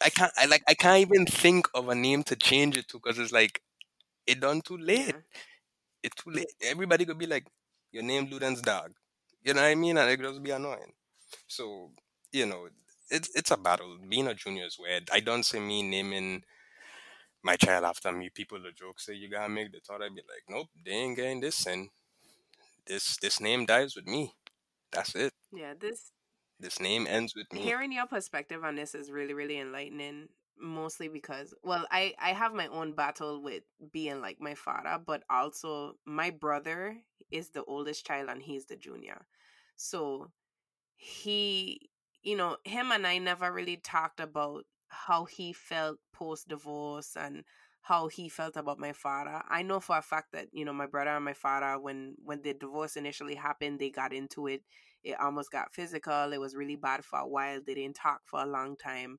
I 0.00 0.10
can't. 0.10 0.32
I 0.36 0.46
like. 0.46 0.62
I 0.68 0.74
can't 0.74 0.98
even 1.00 1.26
think 1.26 1.68
of 1.74 1.88
a 1.88 1.94
name 1.94 2.22
to 2.24 2.36
change 2.36 2.76
it 2.76 2.88
to 2.88 2.98
because 2.98 3.18
it's 3.18 3.32
like 3.32 3.62
it 4.26 4.40
done 4.40 4.60
too 4.62 4.76
late. 4.78 5.14
yeah. 5.14 5.20
It's 6.02 6.16
too 6.22 6.30
late. 6.30 6.52
Everybody 6.62 7.04
could 7.04 7.18
be 7.18 7.26
like, 7.26 7.46
your 7.92 8.02
name 8.02 8.28
Luden's 8.28 8.62
dog. 8.62 8.92
You 9.42 9.54
know 9.54 9.62
what 9.62 9.68
I 9.68 9.74
mean? 9.74 9.96
And 9.98 10.10
it 10.10 10.20
just 10.20 10.42
be 10.42 10.50
annoying. 10.50 10.92
So 11.46 11.90
you 12.32 12.46
know, 12.46 12.68
it's 13.10 13.30
it's 13.34 13.50
a 13.50 13.56
battle. 13.56 13.98
Being 14.08 14.28
a 14.28 14.34
junior 14.34 14.64
is 14.66 14.78
weird. 14.78 15.08
I 15.12 15.20
don't 15.20 15.44
see 15.44 15.60
me 15.60 15.82
naming 15.82 16.44
my 17.42 17.56
child 17.56 17.84
after 17.84 18.12
me. 18.12 18.30
People 18.30 18.60
the 18.62 18.72
joke 18.72 19.00
say 19.00 19.14
you 19.14 19.28
gotta 19.30 19.48
make 19.48 19.72
the 19.72 19.80
thought. 19.80 20.02
I'd 20.02 20.14
be 20.14 20.22
like, 20.22 20.44
nope, 20.48 20.68
they 20.84 20.92
ain't 20.92 21.16
getting 21.16 21.40
this, 21.40 21.66
and 21.66 21.88
this 22.86 23.16
this 23.18 23.40
name 23.40 23.66
dies 23.66 23.96
with 23.96 24.06
me. 24.06 24.32
That's 24.92 25.14
it. 25.14 25.32
Yeah, 25.52 25.74
this 25.78 26.12
This 26.58 26.80
name 26.80 27.06
ends 27.06 27.34
with 27.34 27.52
me. 27.52 27.60
hearing 27.60 27.92
your 27.92 28.06
perspective 28.06 28.64
on 28.64 28.76
this 28.76 28.94
is 28.94 29.10
really 29.10 29.34
really 29.34 29.58
enlightening 29.58 30.28
mostly 30.60 31.08
because 31.08 31.54
well 31.62 31.86
i 31.90 32.12
i 32.20 32.30
have 32.32 32.52
my 32.52 32.66
own 32.68 32.92
battle 32.92 33.42
with 33.42 33.62
being 33.92 34.20
like 34.20 34.38
my 34.40 34.54
father 34.54 34.98
but 35.04 35.22
also 35.30 35.94
my 36.04 36.28
brother 36.30 36.96
is 37.30 37.50
the 37.50 37.64
oldest 37.64 38.06
child 38.06 38.28
and 38.28 38.42
he's 38.42 38.66
the 38.66 38.76
junior. 38.76 39.26
So 39.76 40.30
he 40.96 41.90
you 42.22 42.36
know 42.36 42.56
him 42.64 42.92
and 42.92 43.06
i 43.06 43.18
never 43.18 43.52
really 43.52 43.76
talked 43.78 44.20
about 44.20 44.64
how 44.88 45.24
he 45.24 45.52
felt 45.52 45.98
post 46.12 46.48
divorce 46.48 47.16
and 47.16 47.44
how 47.82 48.08
he 48.08 48.28
felt 48.28 48.56
about 48.56 48.78
my 48.78 48.92
father. 48.92 49.42
I 49.48 49.62
know 49.62 49.80
for 49.80 49.96
a 49.96 50.02
fact 50.02 50.32
that 50.32 50.48
you 50.52 50.64
know 50.66 50.72
my 50.72 50.86
brother 50.86 51.10
and 51.16 51.24
my 51.24 51.32
father 51.32 51.80
when 51.80 52.14
when 52.22 52.42
the 52.42 52.52
divorce 52.52 52.96
initially 52.96 53.34
happened 53.34 53.78
they 53.80 53.90
got 53.90 54.12
into 54.12 54.46
it. 54.48 54.62
It 55.02 55.18
almost 55.18 55.50
got 55.50 55.72
physical. 55.72 56.32
It 56.32 56.40
was 56.40 56.54
really 56.54 56.76
bad 56.76 57.04
for 57.06 57.20
a 57.20 57.26
while. 57.26 57.60
They 57.66 57.74
didn't 57.74 57.96
talk 57.96 58.20
for 58.26 58.40
a 58.42 58.46
long 58.46 58.76
time. 58.76 59.18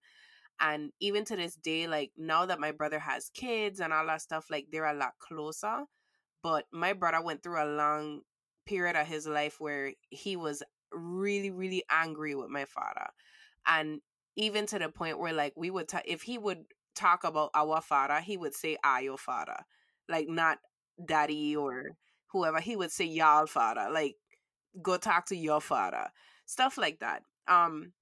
And 0.60 0.92
even 1.00 1.26
to 1.26 1.36
this 1.36 1.56
day, 1.56 1.88
like 1.88 2.12
now 2.18 2.46
that 2.46 2.60
my 2.60 2.72
brother 2.72 3.00
has 3.00 3.30
kids 3.34 3.80
and 3.80 3.92
all 3.94 4.06
that 4.08 4.22
stuff, 4.22 4.48
like 4.52 4.68
they're 4.72 4.86
a 4.86 4.94
lot 4.94 5.14
closer. 5.20 5.86
But 6.44 6.66
my 6.72 6.94
brother 6.94 7.22
went 7.22 7.44
through 7.44 7.64
a 7.64 7.76
long 7.76 8.22
period 8.66 8.96
of 8.96 9.08
his 9.08 9.28
life 9.28 9.60
where 9.60 9.94
he 10.10 10.36
was 10.36 10.64
really, 10.92 11.52
really 11.52 11.84
angry 11.90 12.36
with 12.36 12.50
my 12.50 12.66
father. 12.66 13.08
And 13.68 14.02
even 14.36 14.66
to 14.68 14.80
the 14.80 14.90
point 14.90 15.20
where 15.20 15.34
like 15.34 15.54
we 15.56 15.70
would 15.70 15.88
ta- 15.88 16.02
if 16.06 16.22
he 16.22 16.38
would 16.38 16.66
talk 16.96 17.24
about 17.24 17.52
our 17.54 17.82
father, 17.82 18.20
he 18.20 18.38
would 18.38 18.56
say 18.56 18.78
"I 18.84 19.02
your 19.02 19.18
father," 19.18 19.58
like 20.10 20.28
not 20.28 20.60
daddy 21.06 21.56
or 21.56 21.92
whoever. 22.32 22.60
He 22.60 22.76
would 22.76 22.92
say 22.92 23.06
y'all 23.06 23.48
father, 23.48 23.90
like 23.92 24.16
go 24.82 24.98
talk 24.98 25.26
to 25.28 25.36
your 25.36 25.62
father, 25.62 26.10
stuff 26.46 26.78
like 26.78 27.00
that. 27.00 27.24
Um, 27.48 27.94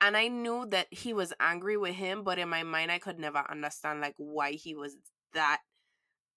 and 0.00 0.16
I 0.16 0.28
knew 0.28 0.66
that 0.70 0.88
he 0.90 1.12
was 1.12 1.32
angry 1.40 1.76
with 1.76 1.94
him, 1.94 2.24
but 2.24 2.38
in 2.38 2.48
my 2.48 2.64
mind, 2.64 2.90
I 2.90 2.98
could 2.98 3.18
never 3.18 3.44
understand 3.48 4.00
like 4.00 4.14
why 4.16 4.52
he 4.52 4.74
was 4.74 4.96
that 5.34 5.60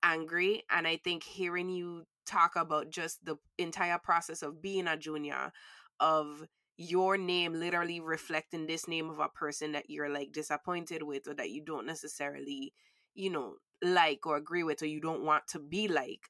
angry. 0.06 0.64
And 0.70 0.88
I 0.88 0.98
think 0.98 1.24
hearing 1.24 1.70
you 1.70 2.06
talk 2.26 2.56
about 2.56 2.90
just 2.90 3.26
the 3.26 3.36
entire 3.58 3.98
process 3.98 4.42
of 4.42 4.62
being 4.62 4.88
a 4.88 4.96
junior, 4.96 5.52
of 6.00 6.46
your 6.78 7.18
name 7.18 7.54
literally 7.54 8.00
reflecting 8.00 8.68
this 8.68 8.88
name 8.88 9.10
of 9.10 9.20
a 9.20 9.30
person 9.30 9.72
that 9.72 9.90
you're 9.90 10.10
like 10.10 10.32
disappointed 10.32 11.04
with 11.04 11.28
or 11.28 11.34
that 11.34 11.50
you 11.50 11.64
don't 11.64 11.88
necessarily, 11.88 12.74
you 13.14 13.30
know, 13.30 13.56
like 13.82 14.26
or 14.26 14.38
agree 14.38 14.64
with 14.64 14.82
or 14.82 14.88
you 14.88 15.02
don't 15.02 15.24
want 15.24 15.48
to 15.48 15.60
be 15.60 15.88
like 15.88 16.30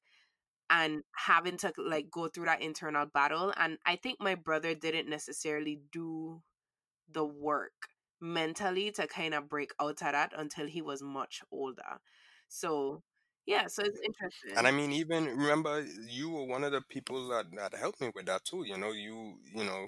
and 0.69 1.03
having 1.15 1.57
to 1.57 1.71
like 1.77 2.09
go 2.09 2.27
through 2.27 2.45
that 2.45 2.61
internal 2.61 3.05
battle 3.05 3.53
and 3.57 3.77
I 3.85 3.95
think 3.95 4.19
my 4.19 4.33
brother 4.33 4.73
didn't 4.73 5.07
necessarily 5.07 5.81
do 5.91 6.41
the 7.11 7.25
work 7.25 7.89
mentally 8.19 8.91
to 8.91 9.07
kind 9.07 9.33
of 9.33 9.49
break 9.49 9.71
out 9.79 9.89
of 9.91 9.99
that 9.99 10.33
until 10.35 10.67
he 10.67 10.81
was 10.81 11.03
much 11.03 11.41
older. 11.51 11.99
So 12.47 13.03
yeah, 13.45 13.67
so 13.67 13.83
it's 13.83 13.99
interesting. 14.03 14.53
And 14.55 14.67
I 14.67 14.71
mean, 14.71 14.91
even 14.91 15.25
remember, 15.25 15.85
you 16.09 16.29
were 16.29 16.45
one 16.45 16.63
of 16.63 16.71
the 16.71 16.81
people 16.81 17.27
that, 17.29 17.45
that 17.55 17.75
helped 17.75 18.01
me 18.01 18.11
with 18.13 18.25
that 18.25 18.45
too. 18.45 18.63
You 18.65 18.77
know, 18.77 18.91
you 18.91 19.37
you 19.53 19.63
know, 19.63 19.87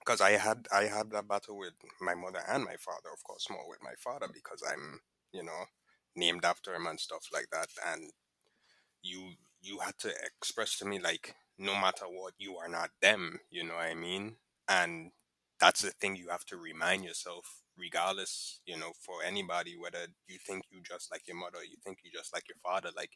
because 0.00 0.20
I 0.20 0.32
had 0.32 0.66
I 0.72 0.84
had 0.84 1.10
that 1.12 1.28
battle 1.28 1.58
with 1.58 1.74
my 2.00 2.14
mother 2.14 2.40
and 2.48 2.64
my 2.64 2.76
father, 2.76 3.10
of 3.12 3.22
course, 3.24 3.48
more 3.50 3.68
with 3.68 3.82
my 3.82 3.94
father 3.98 4.28
because 4.32 4.62
I'm 4.68 5.00
you 5.32 5.42
know 5.42 5.64
named 6.16 6.44
after 6.44 6.74
him 6.74 6.86
and 6.86 7.00
stuff 7.00 7.26
like 7.32 7.48
that. 7.52 7.68
And 7.86 8.10
you 9.02 9.32
you 9.60 9.78
had 9.80 9.98
to 10.00 10.12
express 10.24 10.78
to 10.78 10.84
me 10.84 10.98
like, 10.98 11.34
no 11.58 11.74
matter 11.74 12.06
what, 12.06 12.34
you 12.38 12.56
are 12.56 12.68
not 12.68 12.90
them. 13.02 13.40
You 13.50 13.64
know 13.64 13.74
what 13.74 13.86
I 13.86 13.94
mean? 13.94 14.36
And 14.68 15.10
that's 15.60 15.82
the 15.82 15.90
thing 15.90 16.16
you 16.16 16.28
have 16.30 16.44
to 16.46 16.56
remind 16.56 17.04
yourself 17.04 17.62
regardless 17.78 18.60
you 18.66 18.76
know 18.76 18.92
for 19.00 19.14
anybody 19.24 19.76
whether 19.80 20.06
you 20.26 20.38
think 20.46 20.64
you 20.70 20.80
just 20.82 21.10
like 21.12 21.22
your 21.28 21.36
mother 21.36 21.58
you 21.64 21.76
think 21.84 21.98
you 22.04 22.10
just 22.12 22.32
like 22.34 22.44
your 22.48 22.56
father 22.62 22.90
like 22.96 23.12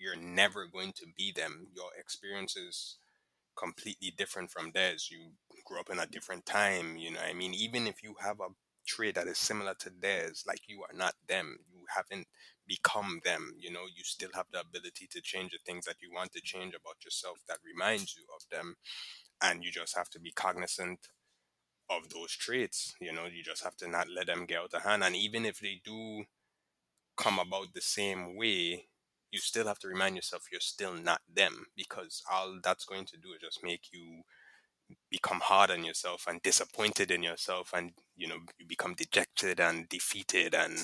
you're 0.00 0.16
never 0.16 0.66
going 0.66 0.92
to 0.96 1.06
be 1.16 1.30
them. 1.30 1.68
Your 1.76 1.90
experience 1.98 2.56
is 2.56 2.96
completely 3.56 4.12
different 4.16 4.50
from 4.50 4.72
theirs. 4.72 5.08
You 5.10 5.32
grew 5.66 5.78
up 5.78 5.90
in 5.90 5.98
a 5.98 6.06
different 6.06 6.46
time 6.46 6.96
you 6.96 7.12
know 7.12 7.20
i 7.28 7.32
mean? 7.32 7.54
Even 7.54 7.86
if 7.86 8.02
you 8.02 8.14
have 8.20 8.40
a 8.40 8.48
trait 8.86 9.14
that 9.14 9.28
is 9.28 9.38
similar 9.38 9.74
to 9.78 9.90
theirs 10.00 10.42
like 10.46 10.62
you 10.66 10.82
are 10.82 10.96
not 10.96 11.14
them. 11.28 11.58
You 11.70 11.80
haven't 11.94 12.26
become 12.66 13.20
them 13.24 13.52
you 13.58 13.70
know? 13.70 13.84
You 13.94 14.02
still 14.02 14.30
have 14.34 14.46
the 14.52 14.60
ability 14.60 15.06
to 15.12 15.20
change 15.20 15.52
the 15.52 15.58
things 15.66 15.84
that 15.84 15.96
you 16.02 16.10
want 16.12 16.32
to 16.32 16.40
change 16.40 16.74
about 16.74 17.04
yourself 17.04 17.38
that 17.48 17.58
reminds 17.64 18.16
you 18.16 18.24
of 18.34 18.42
them 18.50 18.76
and 19.42 19.62
you 19.62 19.70
just 19.70 19.96
have 19.96 20.08
to 20.10 20.20
be 20.20 20.32
cognizant 20.32 20.98
of 21.90 22.10
those 22.10 22.32
traits. 22.32 22.94
You 23.00 23.12
know, 23.12 23.26
you 23.26 23.42
just 23.42 23.64
have 23.64 23.76
to 23.78 23.88
not 23.88 24.08
let 24.10 24.28
them 24.28 24.46
get 24.46 24.60
out 24.60 24.74
of 24.74 24.82
hand. 24.82 25.04
And 25.04 25.16
even 25.16 25.44
if 25.46 25.60
they 25.60 25.80
do 25.84 26.24
come 27.16 27.38
about 27.38 27.74
the 27.74 27.80
same 27.82 28.36
way, 28.36 28.86
you 29.30 29.38
still 29.38 29.66
have 29.66 29.78
to 29.80 29.88
remind 29.88 30.16
yourself 30.16 30.44
you're 30.50 30.60
still 30.60 30.94
not 30.94 31.20
them 31.32 31.66
because 31.76 32.22
all 32.30 32.58
that's 32.62 32.84
going 32.84 33.04
to 33.06 33.16
do 33.16 33.32
is 33.34 33.40
just 33.40 33.62
make 33.64 33.88
you 33.92 34.22
become 35.10 35.40
hard 35.40 35.70
on 35.70 35.84
yourself 35.84 36.24
and 36.28 36.42
disappointed 36.42 37.10
in 37.10 37.22
yourself 37.22 37.72
and 37.74 37.92
you 38.16 38.26
know 38.26 38.38
you 38.58 38.66
become 38.66 38.94
dejected 38.94 39.60
and 39.60 39.88
defeated 39.88 40.54
and 40.54 40.78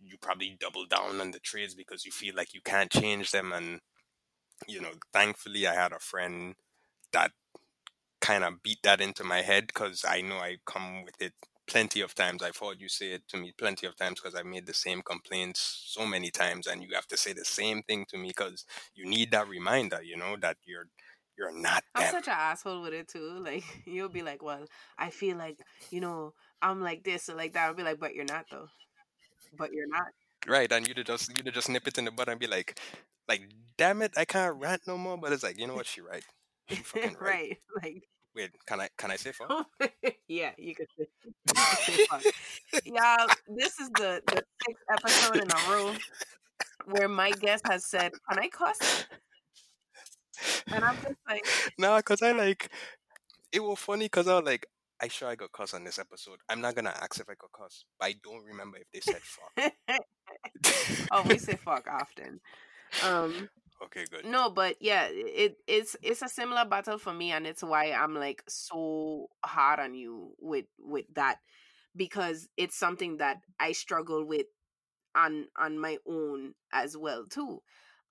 you 0.00 0.16
probably 0.20 0.56
double 0.60 0.86
down 0.86 1.20
on 1.20 1.30
the 1.32 1.40
traits 1.40 1.74
because 1.74 2.04
you 2.04 2.12
feel 2.12 2.34
like 2.36 2.54
you 2.54 2.60
can't 2.64 2.90
change 2.90 3.30
them 3.30 3.52
and 3.52 3.80
you 4.68 4.80
know 4.80 4.92
thankfully 5.12 5.66
i 5.66 5.74
had 5.74 5.92
a 5.92 5.98
friend 5.98 6.54
that 7.12 7.32
kind 8.20 8.44
of 8.44 8.62
beat 8.62 8.82
that 8.82 9.00
into 9.00 9.24
my 9.24 9.42
head 9.42 9.66
because 9.68 10.04
I 10.06 10.20
know 10.20 10.36
I 10.36 10.56
come 10.66 11.04
with 11.04 11.20
it 11.20 11.32
plenty 11.68 12.00
of 12.00 12.14
times. 12.14 12.42
I've 12.42 12.56
heard 12.56 12.80
you 12.80 12.88
say 12.88 13.12
it 13.12 13.28
to 13.28 13.36
me 13.36 13.52
plenty 13.56 13.86
of 13.86 13.96
times 13.96 14.20
because 14.20 14.34
I've 14.34 14.46
made 14.46 14.66
the 14.66 14.74
same 14.74 15.02
complaints 15.02 15.84
so 15.86 16.06
many 16.06 16.30
times, 16.30 16.66
and 16.66 16.82
you 16.82 16.88
have 16.94 17.06
to 17.08 17.16
say 17.16 17.32
the 17.32 17.44
same 17.44 17.82
thing 17.82 18.06
to 18.08 18.18
me 18.18 18.28
because 18.28 18.64
you 18.94 19.08
need 19.08 19.30
that 19.32 19.48
reminder, 19.48 20.02
you 20.02 20.16
know, 20.16 20.36
that 20.40 20.56
you're 20.64 20.88
you're 21.38 21.56
not. 21.56 21.84
I'm 21.94 22.02
them. 22.02 22.12
such 22.14 22.26
an 22.26 22.34
asshole 22.36 22.82
with 22.82 22.94
it 22.94 23.08
too. 23.08 23.40
Like 23.44 23.64
you'll 23.84 24.08
be 24.08 24.22
like, 24.22 24.42
"Well, 24.42 24.64
I 24.98 25.10
feel 25.10 25.36
like 25.36 25.58
you 25.90 26.00
know 26.00 26.34
I'm 26.60 26.80
like 26.80 27.04
this 27.04 27.28
or 27.28 27.34
like 27.34 27.52
that." 27.52 27.66
I'll 27.66 27.74
be 27.74 27.84
like, 27.84 28.00
"But 28.00 28.14
you're 28.14 28.24
not 28.24 28.46
though. 28.50 28.68
But 29.56 29.72
you're 29.72 29.88
not." 29.88 30.08
Right, 30.46 30.70
and 30.72 30.86
you'd 30.88 31.06
just 31.06 31.36
you'd 31.36 31.54
just 31.54 31.68
nip 31.68 31.86
it 31.86 31.98
in 31.98 32.06
the 32.06 32.10
butt 32.10 32.28
and 32.28 32.40
be 32.40 32.46
like, 32.46 32.80
like, 33.28 33.42
damn 33.76 34.02
it, 34.02 34.12
I 34.16 34.24
can't 34.24 34.56
rant 34.56 34.82
no 34.86 34.96
more. 34.96 35.16
But 35.18 35.32
it's 35.32 35.42
like, 35.42 35.58
you 35.58 35.66
know 35.66 35.74
what, 35.74 35.86
she 35.86 36.00
right. 36.00 36.24
right. 37.20 37.56
Like 37.82 38.08
wait, 38.34 38.50
can 38.66 38.80
I 38.80 38.88
can 38.96 39.10
I 39.10 39.16
say 39.16 39.32
fuck? 39.32 39.66
yeah, 40.28 40.52
you 40.58 40.74
could 40.74 40.86
say, 40.98 41.06
you 41.24 41.32
could 41.46 41.78
say 41.78 42.04
fuck. 42.10 42.22
Y'all, 42.84 43.28
this 43.48 43.78
is 43.78 43.90
the 43.90 44.22
the 44.26 44.42
sixth 44.66 44.84
episode 44.90 45.36
in 45.42 45.50
a 45.50 45.70
row 45.70 45.94
where 46.86 47.08
my 47.08 47.30
guest 47.32 47.66
has 47.66 47.86
said, 47.86 48.12
"Can 48.30 48.38
I 48.38 48.48
cuss?" 48.48 49.06
And 50.68 50.84
I'm 50.84 50.94
just 50.96 51.16
like, 51.28 51.44
no, 51.78 51.96
because 51.96 52.22
I 52.22 52.32
like 52.32 52.70
it 53.50 53.60
was 53.60 53.78
funny 53.78 54.06
because 54.06 54.28
I 54.28 54.36
was 54.36 54.44
like, 54.44 54.66
I 55.00 55.08
sure 55.08 55.28
I 55.28 55.34
got 55.34 55.52
cuss 55.52 55.74
on 55.74 55.84
this 55.84 55.98
episode. 55.98 56.38
I'm 56.48 56.60
not 56.60 56.74
gonna 56.74 56.90
ask 56.90 57.18
if 57.18 57.28
I 57.28 57.34
got 57.34 57.52
cuss, 57.52 57.84
but 57.98 58.06
I 58.06 58.14
don't 58.22 58.44
remember 58.44 58.78
if 58.78 58.86
they 58.92 59.00
said 59.00 59.20
fuck. 59.22 59.72
oh, 61.12 61.22
we 61.28 61.38
say 61.38 61.56
fuck 61.64 61.88
often. 61.88 62.40
Um, 63.04 63.48
Okay, 63.84 64.04
good. 64.10 64.24
No, 64.24 64.50
but 64.50 64.76
yeah, 64.80 65.08
it 65.10 65.56
it's 65.66 65.96
it's 66.02 66.22
a 66.22 66.28
similar 66.28 66.64
battle 66.64 66.98
for 66.98 67.12
me, 67.12 67.30
and 67.32 67.46
it's 67.46 67.62
why 67.62 67.92
I'm 67.92 68.14
like 68.14 68.42
so 68.48 69.28
hard 69.44 69.78
on 69.78 69.94
you 69.94 70.34
with 70.40 70.66
with 70.78 71.06
that 71.14 71.38
because 71.96 72.48
it's 72.56 72.76
something 72.76 73.18
that 73.18 73.38
I 73.60 73.72
struggle 73.72 74.24
with 74.24 74.46
on 75.14 75.46
on 75.56 75.78
my 75.78 75.98
own 76.06 76.54
as 76.72 76.96
well 76.96 77.24
too. 77.26 77.62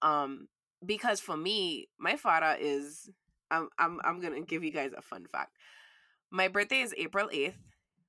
Um, 0.01 0.47
because 0.85 1.19
for 1.19 1.35
me, 1.37 1.89
my 1.99 2.15
father 2.15 2.55
is 2.59 3.09
I'm 3.51 3.69
I'm 3.77 3.99
I'm 4.03 4.21
gonna 4.21 4.41
give 4.41 4.63
you 4.63 4.71
guys 4.71 4.91
a 4.97 5.01
fun 5.01 5.25
fact. 5.31 5.51
My 6.31 6.47
birthday 6.47 6.81
is 6.81 6.93
April 6.97 7.29
eighth. 7.31 7.57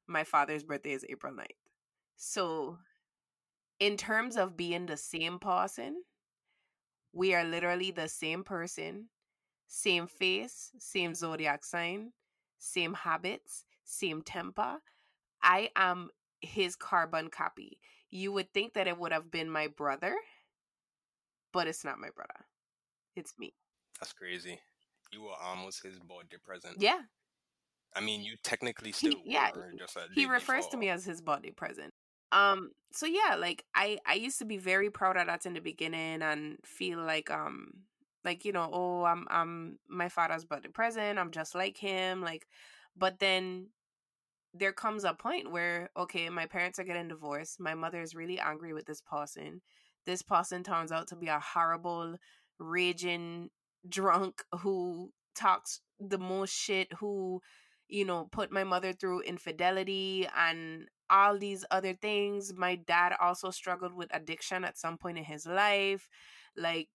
My 0.06 0.24
father's 0.24 0.64
birthday 0.64 0.92
is 0.92 1.04
April 1.08 1.34
9th. 1.34 1.46
So, 2.16 2.78
in 3.78 3.96
terms 3.96 4.36
of 4.36 4.56
being 4.56 4.86
the 4.86 4.96
same 4.96 5.38
person, 5.38 6.02
we 7.12 7.34
are 7.34 7.44
literally 7.44 7.90
the 7.90 8.08
same 8.08 8.44
person, 8.44 9.08
same 9.66 10.06
face, 10.06 10.70
same 10.78 11.14
zodiac 11.14 11.64
sign, 11.64 12.12
same 12.58 12.94
habits, 12.94 13.64
same 13.84 14.22
temper. 14.22 14.78
I 15.42 15.70
am 15.76 16.10
his 16.40 16.76
carbon 16.76 17.28
copy. 17.28 17.78
You 18.10 18.32
would 18.32 18.52
think 18.52 18.74
that 18.74 18.86
it 18.86 18.98
would 18.98 19.12
have 19.12 19.30
been 19.30 19.50
my 19.50 19.68
brother, 19.68 20.14
but 21.52 21.66
it's 21.66 21.84
not 21.84 21.98
my 21.98 22.10
brother. 22.14 22.46
It's 23.16 23.34
me. 23.38 23.54
That's 24.00 24.12
crazy. 24.12 24.60
You 25.12 25.24
were 25.24 25.36
almost 25.42 25.82
his 25.82 25.98
birthday 25.98 26.36
present. 26.42 26.76
Yeah. 26.78 27.00
I 27.94 28.00
mean, 28.00 28.22
you 28.22 28.36
technically 28.44 28.92
still 28.92 29.14
he, 29.24 29.32
yeah. 29.32 29.50
he 30.14 30.26
refers 30.26 30.66
before. 30.66 30.70
to 30.72 30.76
me 30.76 30.88
as 30.90 31.04
his 31.04 31.20
birthday 31.20 31.50
present 31.50 31.92
um 32.32 32.70
so 32.92 33.06
yeah 33.06 33.36
like 33.38 33.64
i 33.74 33.98
i 34.06 34.14
used 34.14 34.38
to 34.38 34.44
be 34.44 34.56
very 34.56 34.90
proud 34.90 35.16
of 35.16 35.26
that 35.26 35.46
in 35.46 35.54
the 35.54 35.60
beginning 35.60 36.22
and 36.22 36.58
feel 36.64 36.98
like 37.00 37.30
um 37.30 37.72
like 38.24 38.44
you 38.44 38.52
know 38.52 38.68
oh 38.72 39.04
i'm 39.04 39.26
i'm 39.30 39.78
my 39.88 40.08
father's 40.08 40.44
birthday 40.44 40.68
present 40.68 41.18
i'm 41.18 41.30
just 41.30 41.54
like 41.54 41.76
him 41.76 42.22
like 42.22 42.46
but 42.96 43.18
then 43.18 43.68
there 44.54 44.72
comes 44.72 45.04
a 45.04 45.14
point 45.14 45.50
where 45.50 45.90
okay 45.96 46.28
my 46.28 46.46
parents 46.46 46.78
are 46.78 46.84
getting 46.84 47.08
divorced 47.08 47.60
my 47.60 47.74
mother 47.74 48.02
is 48.02 48.14
really 48.14 48.38
angry 48.38 48.72
with 48.72 48.86
this 48.86 49.00
person 49.00 49.60
this 50.06 50.22
person 50.22 50.62
turns 50.62 50.90
out 50.90 51.06
to 51.06 51.16
be 51.16 51.28
a 51.28 51.40
horrible 51.40 52.16
raging 52.58 53.50
drunk 53.88 54.42
who 54.60 55.12
talks 55.34 55.80
the 56.00 56.18
most 56.18 56.52
shit 56.52 56.92
who 56.98 57.40
you 57.88 58.04
know 58.04 58.28
put 58.32 58.52
my 58.52 58.64
mother 58.64 58.92
through 58.92 59.22
infidelity 59.22 60.28
and 60.36 60.88
all 61.10 61.38
these 61.38 61.64
other 61.70 61.94
things. 61.94 62.52
My 62.54 62.76
dad 62.76 63.14
also 63.20 63.50
struggled 63.50 63.94
with 63.94 64.14
addiction 64.14 64.64
at 64.64 64.78
some 64.78 64.98
point 64.98 65.18
in 65.18 65.24
his 65.24 65.46
life. 65.46 66.08
Like 66.56 66.88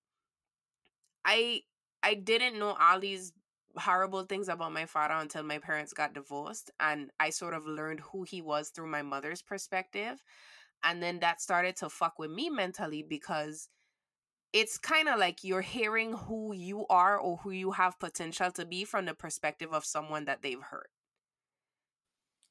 I 1.26 1.62
I 2.02 2.16
didn't 2.16 2.60
know 2.60 2.76
all 2.80 3.00
these 3.00 3.34
horrible 3.78 4.24
things 4.26 4.50
about 4.50 4.72
my 4.74 4.86
father 4.86 5.16
until 5.16 5.44
my 5.44 5.58
parents 5.58 5.94
got 5.94 6.14
divorced 6.14 6.70
and 6.80 7.12
I 7.20 7.30
sort 7.32 7.54
of 7.54 7.66
learned 7.66 8.02
who 8.02 8.24
he 8.24 8.42
was 8.42 8.70
through 8.70 8.88
my 8.88 9.02
mother's 9.02 9.42
perspective. 9.42 10.22
And 10.84 11.02
then 11.02 11.20
that 11.20 11.42
started 11.42 11.76
to 11.78 11.90
fuck 11.90 12.20
with 12.20 12.30
me 12.32 12.50
mentally 12.50 13.04
because 13.04 13.70
it's 14.54 14.78
kind 14.78 15.10
of 15.10 15.20
like 15.20 15.44
you're 15.44 15.62
hearing 15.62 16.14
who 16.14 16.54
you 16.54 16.86
are 16.90 17.18
or 17.18 17.38
who 17.38 17.52
you 17.52 17.72
have 17.72 18.00
potential 18.00 18.52
to 18.52 18.66
be 18.66 18.86
from 18.86 19.06
the 19.06 19.14
perspective 19.16 19.74
of 19.74 19.84
someone 19.86 20.26
that 20.26 20.42
they've 20.42 20.62
hurt. 20.62 20.90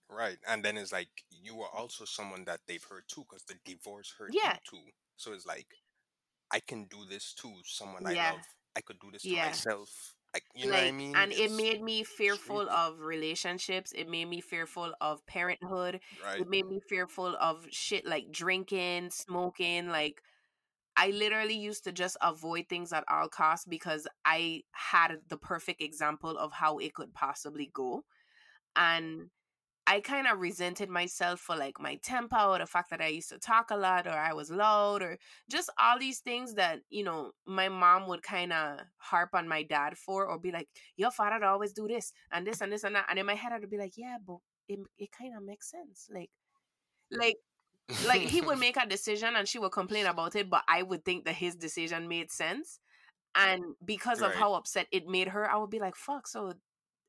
Right. 0.09 0.39
And 0.47 0.63
then 0.65 0.77
it's 0.77 0.93
like 0.93 1.09
you 1.31 1.61
are 1.63 1.71
also 1.75 2.05
someone 2.05 2.45
that 2.45 2.61
they've 2.67 2.85
hurt 2.85 3.09
too 3.09 3.25
because 3.29 3.45
the 3.45 3.55
divorce 3.65 4.13
hurt 4.19 4.33
Yeah. 4.35 4.59
you 4.73 4.79
too. 4.79 4.91
So 5.17 5.33
it's 5.33 5.47
like 5.47 5.69
I 6.51 6.61
can 6.61 6.85
do 6.85 7.05
this 7.09 7.33
to 7.35 7.53
someone 7.65 8.03
Yeah. 8.11 8.31
I 8.31 8.33
love. 8.33 8.47
I 8.77 8.81
could 8.83 8.99
do 9.01 9.11
this 9.11 9.23
to 9.23 9.29
Yeah. 9.29 9.47
myself. 9.47 10.15
Like 10.35 10.45
you 10.55 10.67
know 10.67 10.73
like 10.73 10.83
what 10.85 10.89
I 10.89 10.93
mean? 10.93 11.17
and 11.17 11.33
it 11.33 11.53
made 11.53 11.83
me 11.83 12.05
fearful 12.05 12.69
of 12.71 13.01
relationships 13.01 13.93
it 13.93 14.09
made 14.09 14.25
me 14.25 14.41
fearful 14.41 14.95
of 14.99 15.25
parenthood 15.27 16.01
right. 16.25 16.41
it 16.41 16.49
made 16.49 16.67
me 16.67 16.81
fearful 16.89 17.37
of 17.39 17.67
shit 17.71 18.07
like 18.07 18.33
drinking 18.33 19.11
smoking 19.11 19.89
like 19.89 20.23
i 20.97 21.11
literally 21.11 21.57
used 21.57 21.85
to 21.85 21.93
just 21.93 22.17
avoid 22.23 22.69
things 22.69 22.93
at 22.93 23.05
all 23.09 23.29
costs 23.29 23.67
because 23.67 24.07
i 24.25 24.63
had 24.73 25.17
the 25.29 25.37
perfect 25.37 25.81
example 25.83 26.37
of 26.39 26.53
how 26.53 26.79
it 26.79 26.95
could 26.95 27.13
possibly 27.15 27.71
go 27.73 28.05
and 28.77 29.29
i 29.87 30.01
kind 30.01 30.27
of 30.27 30.39
resented 30.39 30.89
myself 30.89 31.41
for 31.41 31.57
like 31.57 31.81
my 31.81 31.97
temper 32.03 32.37
or 32.37 32.59
the 32.59 32.67
fact 32.67 32.91
that 32.91 33.01
i 33.01 33.09
used 33.09 33.29
to 33.29 33.39
talk 33.39 33.71
a 33.71 33.77
lot 33.77 34.07
or 34.07 34.13
i 34.13 34.33
was 34.33 34.51
loud 34.51 35.03
or 35.03 35.19
just 35.51 35.71
all 35.81 35.99
these 35.99 36.21
things 36.21 36.55
that 36.55 36.81
you 36.91 37.03
know 37.05 37.33
my 37.47 37.69
mom 37.69 38.07
would 38.07 38.23
kind 38.23 38.53
of 38.53 38.79
harp 38.99 39.31
on 39.35 39.49
my 39.49 39.63
dad 39.63 39.97
for 39.97 40.27
or 40.27 40.39
be 40.39 40.53
like 40.53 40.69
your 40.97 41.11
father 41.11 41.45
always 41.45 41.73
do 41.73 41.89
this 41.89 42.13
and 42.33 42.47
this 42.47 42.61
and 42.61 42.73
this 42.73 42.85
and 42.85 42.95
that 42.95 43.07
and 43.11 43.19
in 43.19 43.27
my 43.27 43.35
head 43.35 43.53
i'd 43.53 43.71
be 43.71 43.79
like 43.79 43.95
yeah 43.97 44.17
but 44.25 44.39
it, 44.69 44.79
it 44.99 45.11
kind 45.13 45.37
of 45.37 45.43
makes 45.43 45.71
sense 45.71 46.09
like 46.15 46.31
like 47.11 47.37
like 48.01 48.23
he 48.23 48.41
would 48.41 48.59
make 48.59 48.77
a 48.77 48.87
decision 48.87 49.37
and 49.37 49.49
she 49.49 49.59
would 49.59 49.73
complain 49.73 50.07
about 50.07 50.35
it 50.37 50.49
but 50.51 50.63
i 50.69 50.83
would 50.83 51.05
think 51.05 51.25
that 51.25 51.35
his 51.35 51.55
decision 51.57 52.09
made 52.09 52.31
sense 52.31 52.81
and 53.35 53.63
because 53.85 54.23
of 54.23 54.35
Right. 54.35 54.37
how 54.37 54.55
upset 54.55 54.87
it 54.93 55.07
made 55.09 55.29
her 55.29 55.51
i 55.51 55.57
would 55.57 55.71
be 55.71 55.81
like 55.81 55.97
fuck 55.97 56.27
so 56.29 56.55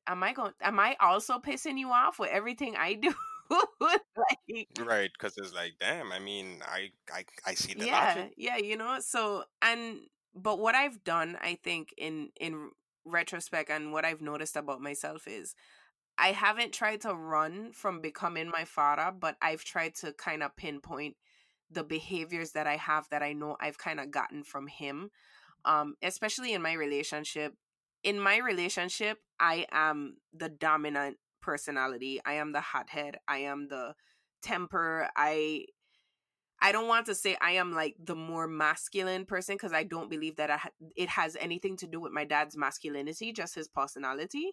am 0.06 0.22
i 0.22 0.32
going 0.32 0.52
am 0.62 0.78
i 0.80 0.96
also 1.00 1.38
pissing 1.38 1.78
you 1.78 1.90
off 1.90 2.18
with 2.18 2.30
everything 2.30 2.76
i 2.76 2.94
do 2.94 3.14
like 3.50 4.68
right, 4.78 5.10
because 5.12 5.36
it's 5.38 5.54
like, 5.54 5.74
damn. 5.80 6.12
I 6.12 6.18
mean, 6.18 6.60
I 6.64 6.90
I 7.12 7.24
I 7.46 7.54
see 7.54 7.74
the 7.74 7.86
yeah 7.86 8.14
logic. 8.14 8.34
yeah 8.36 8.56
you 8.56 8.76
know 8.76 8.98
so 9.00 9.44
and 9.62 10.00
but 10.34 10.58
what 10.58 10.74
i've 10.74 11.02
done 11.04 11.36
i 11.40 11.58
think 11.62 11.92
in 11.98 12.30
in 12.40 12.70
retrospect 13.04 13.70
and 13.70 13.92
what 13.92 14.04
i've 14.04 14.20
noticed 14.20 14.56
about 14.56 14.80
myself 14.80 15.26
is 15.26 15.54
i 16.18 16.28
haven't 16.28 16.72
tried 16.72 17.00
to 17.00 17.14
run 17.14 17.72
from 17.72 18.00
becoming 18.00 18.48
my 18.48 18.64
father 18.64 19.12
but 19.18 19.36
i've 19.42 19.64
tried 19.64 19.94
to 19.94 20.12
kind 20.12 20.42
of 20.42 20.54
pinpoint 20.56 21.16
the 21.70 21.84
behaviors 21.84 22.52
that 22.52 22.66
i 22.66 22.76
have 22.76 23.08
that 23.10 23.22
i 23.22 23.32
know 23.32 23.56
i've 23.60 23.78
kind 23.78 24.00
of 24.00 24.10
gotten 24.10 24.42
from 24.42 24.66
him 24.66 25.10
um 25.64 25.94
especially 26.02 26.52
in 26.52 26.60
my 26.60 26.72
relationship. 26.74 27.54
In 28.02 28.20
my 28.20 28.38
relationship 28.38 29.18
i 29.40 29.66
am 29.72 30.16
the 30.32 30.48
dominant 30.48 31.16
personality. 31.44 32.20
I 32.24 32.34
am 32.34 32.52
the 32.52 32.60
hothead. 32.60 33.18
I 33.28 33.38
am 33.38 33.68
the 33.68 33.94
temper. 34.42 35.08
I 35.14 35.66
I 36.60 36.72
don't 36.72 36.88
want 36.88 37.06
to 37.06 37.14
say 37.14 37.36
I 37.40 37.52
am 37.52 37.72
like 37.72 37.94
the 38.02 38.14
more 38.14 38.48
masculine 38.48 39.26
person 39.26 39.56
because 39.56 39.74
I 39.74 39.82
don't 39.84 40.08
believe 40.08 40.36
that 40.36 40.50
ha- 40.50 40.70
it 40.96 41.10
has 41.10 41.36
anything 41.38 41.76
to 41.78 41.86
do 41.86 42.00
with 42.00 42.12
my 42.12 42.24
dad's 42.24 42.56
masculinity, 42.56 43.32
just 43.32 43.54
his 43.54 43.68
personality. 43.68 44.52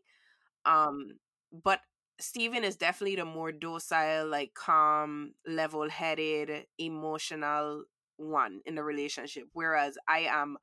Um, 0.65 1.19
but 1.51 1.79
Stephen 2.19 2.63
is 2.63 2.75
definitely 2.75 3.15
the 3.15 3.25
more 3.25 3.51
docile, 3.51 4.27
like 4.27 4.53
calm, 4.53 5.33
level 5.47 5.89
headed, 5.89 6.65
emotional 6.77 7.83
one 8.17 8.61
in 8.65 8.75
the 8.75 8.83
relationship. 8.83 9.45
Whereas 9.53 9.97
I 10.07 10.19
am 10.29 10.57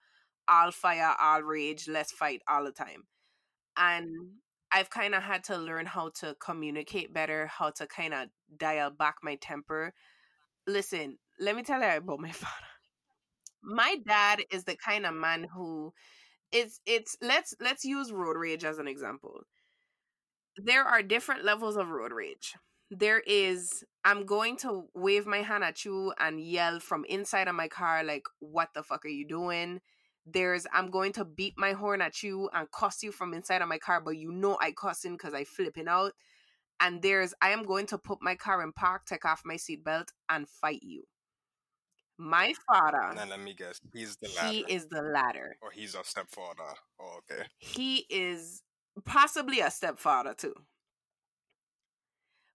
all 0.49 0.70
fire, 0.70 1.14
all 1.20 1.43
rage, 1.43 1.89
let's 1.89 2.12
fight 2.12 2.43
all 2.49 2.64
the 2.64 2.72
time. 2.72 3.05
And 3.76 4.09
I've 4.72 4.91
kind 4.91 5.14
of 5.14 5.22
had 5.22 5.45
to 5.45 5.57
learn 5.57 5.86
how 5.86 6.11
to 6.20 6.36
communicate 6.41 7.14
better, 7.14 7.47
how 7.47 7.70
to 7.70 7.86
kind 7.86 8.14
of 8.14 8.28
dial 8.57 8.91
back 8.91 9.16
my 9.22 9.36
temper. 9.36 9.95
Listen, 10.66 11.18
let 11.41 11.57
me 11.57 11.62
tell 11.62 11.80
you 11.80 11.99
about 11.99 12.20
my 12.20 12.32
father. 12.32 12.53
My 13.62 13.97
dad 14.07 14.43
is 14.51 14.64
the 14.64 14.76
kind 14.76 15.07
of 15.07 15.14
man 15.14 15.45
who 15.45 15.93
it's 16.53 16.80
it's 16.86 17.16
let's 17.22 17.55
let's 17.61 17.84
use 17.84 18.12
road 18.12 18.36
rage 18.36 18.64
as 18.64 18.78
an 18.78 18.89
example. 18.89 19.43
There 20.59 20.85
are 20.85 21.03
different 21.03 21.45
levels 21.45 21.77
of 21.77 21.89
road 21.89 22.13
rage. 22.13 22.55
There 22.91 23.21
is 23.21 23.85
I'm 24.05 24.25
going 24.27 24.57
to 24.59 24.85
wave 24.95 25.27
my 25.27 25.39
hand 25.43 25.63
at 25.63 25.85
you 25.85 26.13
and 26.19 26.41
yell 26.41 26.81
from 26.81 27.05
inside 27.05 27.47
of 27.49 27.55
my 27.55 27.69
car 27.69 28.03
like 28.03 28.25
what 28.41 28.71
the 28.75 28.83
fuck 28.83 29.05
are 29.05 29.09
you 29.09 29.27
doing? 29.27 29.81
There's 30.27 30.67
I'm 30.73 30.91
going 30.91 31.13
to 31.13 31.25
beat 31.25 31.55
my 31.57 31.73
horn 31.73 32.01
at 32.01 32.23
you 32.23 32.49
and 32.53 32.71
cuss 32.71 33.03
you 33.03 33.13
from 33.13 33.35
inside 33.35 33.63
of 33.63 33.69
my 33.69 33.79
car, 33.79 34.01
but 34.01 34.17
you 34.17 34.33
know 34.33 34.59
I 34.61 34.73
cussing 34.73 35.13
because 35.13 35.35
I 35.35 35.45
flipping 35.45 35.89
out. 35.89 36.13
And 36.81 37.03
there's 37.03 37.35
I 37.43 37.51
am 37.51 37.65
going 37.65 37.87
to 37.87 37.99
put 37.99 38.19
my 38.23 38.35
car 38.35 38.63
in 38.63 38.73
park, 38.73 39.05
take 39.07 39.25
off 39.25 39.43
my 39.45 39.57
seatbelt, 39.57 40.09
and 40.29 40.49
fight 40.49 40.83
you. 40.83 41.05
My 42.21 42.53
father, 42.67 43.15
Now 43.15 43.27
let 43.29 43.41
me 43.41 43.55
guess. 43.55 43.81
He's 43.93 44.17
the 44.17 44.29
latter, 44.35 44.49
he 44.49 44.61
is 44.69 44.87
the 44.87 45.03
latter. 45.03 45.57
or 45.63 45.71
he's 45.71 45.95
a 45.95 46.03
stepfather. 46.03 46.75
Oh, 47.01 47.19
okay. 47.19 47.45
He 47.59 48.07
is 48.11 48.63
possibly 49.05 49.61
a 49.61 49.70
stepfather 49.70 50.34
too. 50.34 50.55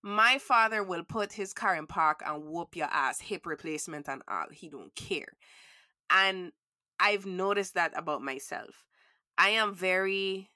My 0.02 0.38
father 0.38 0.84
will 0.84 1.04
put 1.04 1.34
his 1.34 1.54
car 1.54 1.76
in 1.76 1.88
park 1.88 2.22
and 2.26 2.44
whoop 2.44 2.76
your 2.76 2.90
ass, 2.92 3.22
hip 3.22 3.46
replacement 3.46 4.10
and 4.10 4.22
all. 4.28 4.48
He 4.52 4.68
don't 4.68 4.94
care. 4.96 5.38
And 6.10 6.52
I've 7.00 7.26
noticed 7.26 7.76
that 7.76 7.94
about 7.98 8.22
myself. 8.22 8.86
I 9.38 9.50
am 9.50 9.74
very 9.74 10.50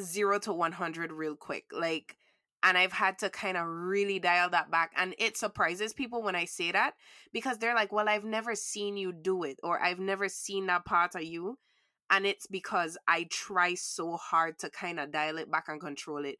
zero 0.00 0.38
to 0.40 0.52
100 0.52 1.12
real 1.12 1.34
quick. 1.34 1.64
Like, 1.72 2.16
and 2.62 2.78
I've 2.78 2.92
had 2.92 3.18
to 3.20 3.30
kind 3.30 3.56
of 3.56 3.66
really 3.66 4.18
dial 4.18 4.50
that 4.50 4.70
back. 4.70 4.92
And 4.96 5.14
it 5.18 5.36
surprises 5.36 5.92
people 5.92 6.22
when 6.22 6.34
I 6.34 6.44
say 6.44 6.72
that 6.72 6.94
because 7.32 7.58
they're 7.58 7.74
like, 7.74 7.92
well, 7.92 8.08
I've 8.08 8.24
never 8.24 8.54
seen 8.54 8.96
you 8.96 9.12
do 9.12 9.42
it, 9.44 9.58
or 9.62 9.80
I've 9.80 10.00
never 10.00 10.28
seen 10.28 10.66
that 10.66 10.84
part 10.84 11.14
of 11.14 11.22
you. 11.22 11.58
And 12.10 12.26
it's 12.26 12.46
because 12.46 12.96
I 13.08 13.24
try 13.24 13.74
so 13.74 14.16
hard 14.16 14.58
to 14.60 14.70
kind 14.70 15.00
of 15.00 15.10
dial 15.12 15.38
it 15.38 15.50
back 15.50 15.68
and 15.68 15.80
control 15.80 16.24
it. 16.24 16.38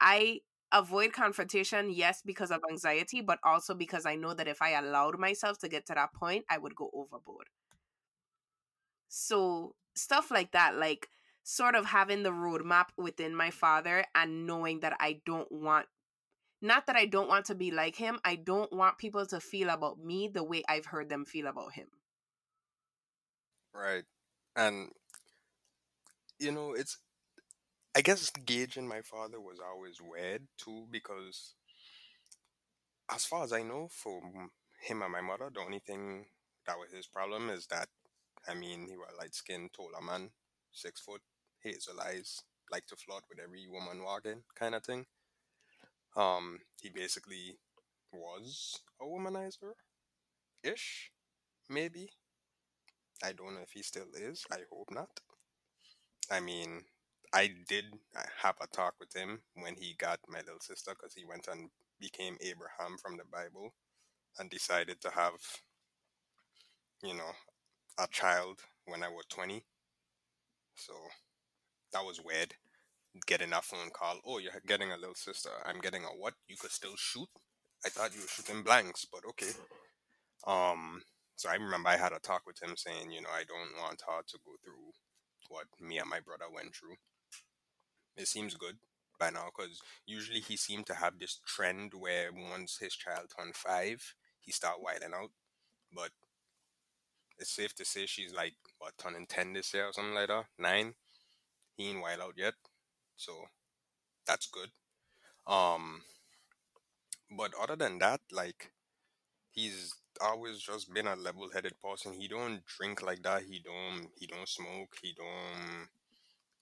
I 0.00 0.40
avoid 0.72 1.12
confrontation, 1.12 1.90
yes, 1.90 2.22
because 2.22 2.50
of 2.50 2.62
anxiety, 2.70 3.20
but 3.20 3.40
also 3.42 3.74
because 3.74 4.06
I 4.06 4.14
know 4.16 4.34
that 4.34 4.48
if 4.48 4.62
I 4.62 4.70
allowed 4.70 5.18
myself 5.18 5.58
to 5.60 5.68
get 5.68 5.86
to 5.86 5.94
that 5.94 6.14
point, 6.14 6.44
I 6.48 6.58
would 6.58 6.76
go 6.76 6.90
overboard. 6.92 7.48
So, 9.08 9.74
stuff 9.94 10.30
like 10.30 10.52
that, 10.52 10.76
like 10.76 11.10
sort 11.42 11.74
of 11.74 11.86
having 11.86 12.22
the 12.22 12.30
roadmap 12.30 12.88
within 12.96 13.34
my 13.34 13.50
father 13.50 14.04
and 14.14 14.46
knowing 14.46 14.80
that 14.80 14.96
I 15.00 15.20
don't 15.24 15.50
want, 15.50 15.86
not 16.62 16.86
that 16.86 16.96
I 16.96 17.06
don't 17.06 17.28
want 17.28 17.46
to 17.46 17.56
be 17.56 17.70
like 17.72 17.96
him, 17.96 18.20
I 18.24 18.36
don't 18.36 18.72
want 18.72 18.98
people 18.98 19.26
to 19.26 19.40
feel 19.40 19.70
about 19.70 19.98
me 19.98 20.28
the 20.28 20.44
way 20.44 20.64
I've 20.68 20.86
heard 20.86 21.08
them 21.10 21.24
feel 21.26 21.46
about 21.48 21.74
him. 21.74 21.88
Right. 23.72 24.04
And 24.56 24.90
you 26.38 26.52
know, 26.52 26.72
it's 26.74 26.98
I 27.94 28.00
guess 28.02 28.30
gauging 28.30 28.88
my 28.88 29.02
father 29.02 29.40
was 29.40 29.60
always 29.60 30.00
weird 30.00 30.48
too 30.58 30.86
because 30.90 31.54
as 33.10 33.24
far 33.24 33.44
as 33.44 33.52
I 33.52 33.62
know, 33.62 33.88
for 33.90 34.20
him 34.82 35.02
and 35.02 35.12
my 35.12 35.20
mother, 35.20 35.50
the 35.52 35.60
only 35.60 35.78
thing 35.80 36.26
that 36.66 36.78
was 36.78 36.92
his 36.92 37.06
problem 37.06 37.50
is 37.50 37.66
that 37.68 37.88
I 38.48 38.54
mean 38.54 38.86
he 38.88 38.96
was 38.96 39.10
a 39.14 39.16
light 39.18 39.34
skinned, 39.34 39.72
taller 39.72 40.02
man, 40.02 40.30
six 40.72 41.00
foot, 41.00 41.22
hazel 41.62 42.00
eyes, 42.00 42.40
like 42.70 42.86
to 42.88 42.96
flirt 42.96 43.24
with 43.28 43.40
every 43.40 43.66
woman 43.68 44.02
walking 44.04 44.44
kind 44.56 44.74
of 44.74 44.84
thing. 44.84 45.06
Um, 46.16 46.58
he 46.82 46.90
basically 46.90 47.58
was 48.12 48.80
a 49.00 49.04
womanizer 49.04 49.74
ish, 50.64 51.12
maybe. 51.68 52.10
I 53.22 53.30
don't 53.32 53.54
know 53.54 53.60
if 53.60 53.70
he 53.70 53.82
still 53.84 54.08
is. 54.16 54.44
I 54.50 54.64
hope 54.72 54.90
not. 54.90 55.20
I 56.30 56.40
mean, 56.40 56.82
I 57.32 57.50
did 57.68 57.84
uh, 58.16 58.22
have 58.42 58.56
a 58.60 58.66
talk 58.66 58.94
with 59.00 59.14
him 59.14 59.40
when 59.54 59.74
he 59.74 59.94
got 59.98 60.20
my 60.28 60.38
little 60.40 60.60
sister 60.60 60.92
because 60.94 61.14
he 61.14 61.24
went 61.24 61.48
and 61.50 61.70
became 62.00 62.36
Abraham 62.40 62.96
from 63.00 63.16
the 63.16 63.24
Bible 63.30 63.74
and 64.38 64.50
decided 64.50 65.00
to 65.00 65.10
have, 65.10 65.40
you 67.02 67.14
know, 67.14 67.32
a 67.98 68.06
child 68.08 68.60
when 68.86 69.02
I 69.02 69.08
was 69.08 69.24
20. 69.28 69.64
So 70.74 70.92
that 71.92 72.04
was 72.04 72.20
weird. 72.24 72.54
Getting 73.26 73.52
a 73.52 73.60
phone 73.62 73.90
call. 73.92 74.20
Oh, 74.26 74.38
you're 74.38 74.52
getting 74.66 74.92
a 74.92 74.96
little 74.96 75.14
sister. 75.14 75.50
I'm 75.66 75.80
getting 75.80 76.04
a 76.04 76.08
what? 76.08 76.34
You 76.46 76.56
could 76.56 76.70
still 76.70 76.96
shoot? 76.96 77.28
I 77.84 77.88
thought 77.88 78.14
you 78.14 78.20
were 78.20 78.28
shooting 78.28 78.62
blanks, 78.62 79.06
but 79.10 79.24
okay. 79.30 79.52
Um, 80.46 81.02
so 81.36 81.48
I 81.48 81.54
remember 81.54 81.88
I 81.88 81.96
had 81.96 82.12
a 82.12 82.20
talk 82.20 82.42
with 82.46 82.62
him 82.62 82.76
saying, 82.76 83.10
you 83.12 83.22
know, 83.22 83.30
I 83.30 83.44
don't 83.44 83.80
want 83.82 84.02
her 84.06 84.22
to 84.26 84.38
go 84.44 84.52
through 84.62 84.92
what 85.48 85.66
me 85.80 85.98
and 85.98 86.10
my 86.10 86.20
brother 86.20 86.44
went 86.52 86.74
through. 86.74 86.96
It 88.16 88.28
seems 88.28 88.54
good 88.54 88.76
by 89.18 89.30
now 89.30 89.46
because 89.46 89.80
usually 90.06 90.40
he 90.40 90.56
seemed 90.56 90.86
to 90.86 90.94
have 90.94 91.18
this 91.18 91.40
trend 91.46 91.92
where 91.94 92.30
once 92.32 92.78
his 92.78 92.94
child 92.94 93.30
turned 93.36 93.56
five, 93.56 94.14
he 94.40 94.52
start 94.52 94.82
wilding 94.82 95.14
out. 95.14 95.30
But 95.92 96.10
it's 97.38 97.50
safe 97.50 97.74
to 97.76 97.84
say 97.84 98.06
she's 98.06 98.34
like 98.34 98.54
what 98.78 98.98
turning 98.98 99.26
ten 99.26 99.52
this 99.52 99.72
year 99.72 99.86
or 99.86 99.92
something 99.92 100.14
like 100.14 100.28
that. 100.28 100.46
Nine. 100.58 100.94
He 101.76 101.90
ain't 101.90 102.02
wild 102.02 102.20
out 102.20 102.34
yet, 102.36 102.54
so 103.16 103.32
that's 104.26 104.46
good. 104.48 104.70
Um, 105.46 106.02
but 107.30 107.52
other 107.60 107.76
than 107.76 107.98
that, 108.00 108.20
like 108.32 108.72
he's 109.58 109.94
always 110.20 110.58
just 110.58 110.92
been 110.92 111.06
a 111.06 111.16
level-headed 111.16 111.74
person. 111.80 112.12
He 112.12 112.28
don't 112.28 112.64
drink 112.66 113.02
like 113.02 113.22
that. 113.22 113.42
He 113.42 113.60
don't. 113.60 114.08
He 114.18 114.26
don't 114.26 114.48
smoke. 114.48 114.96
He 115.02 115.14
don't. 115.16 115.88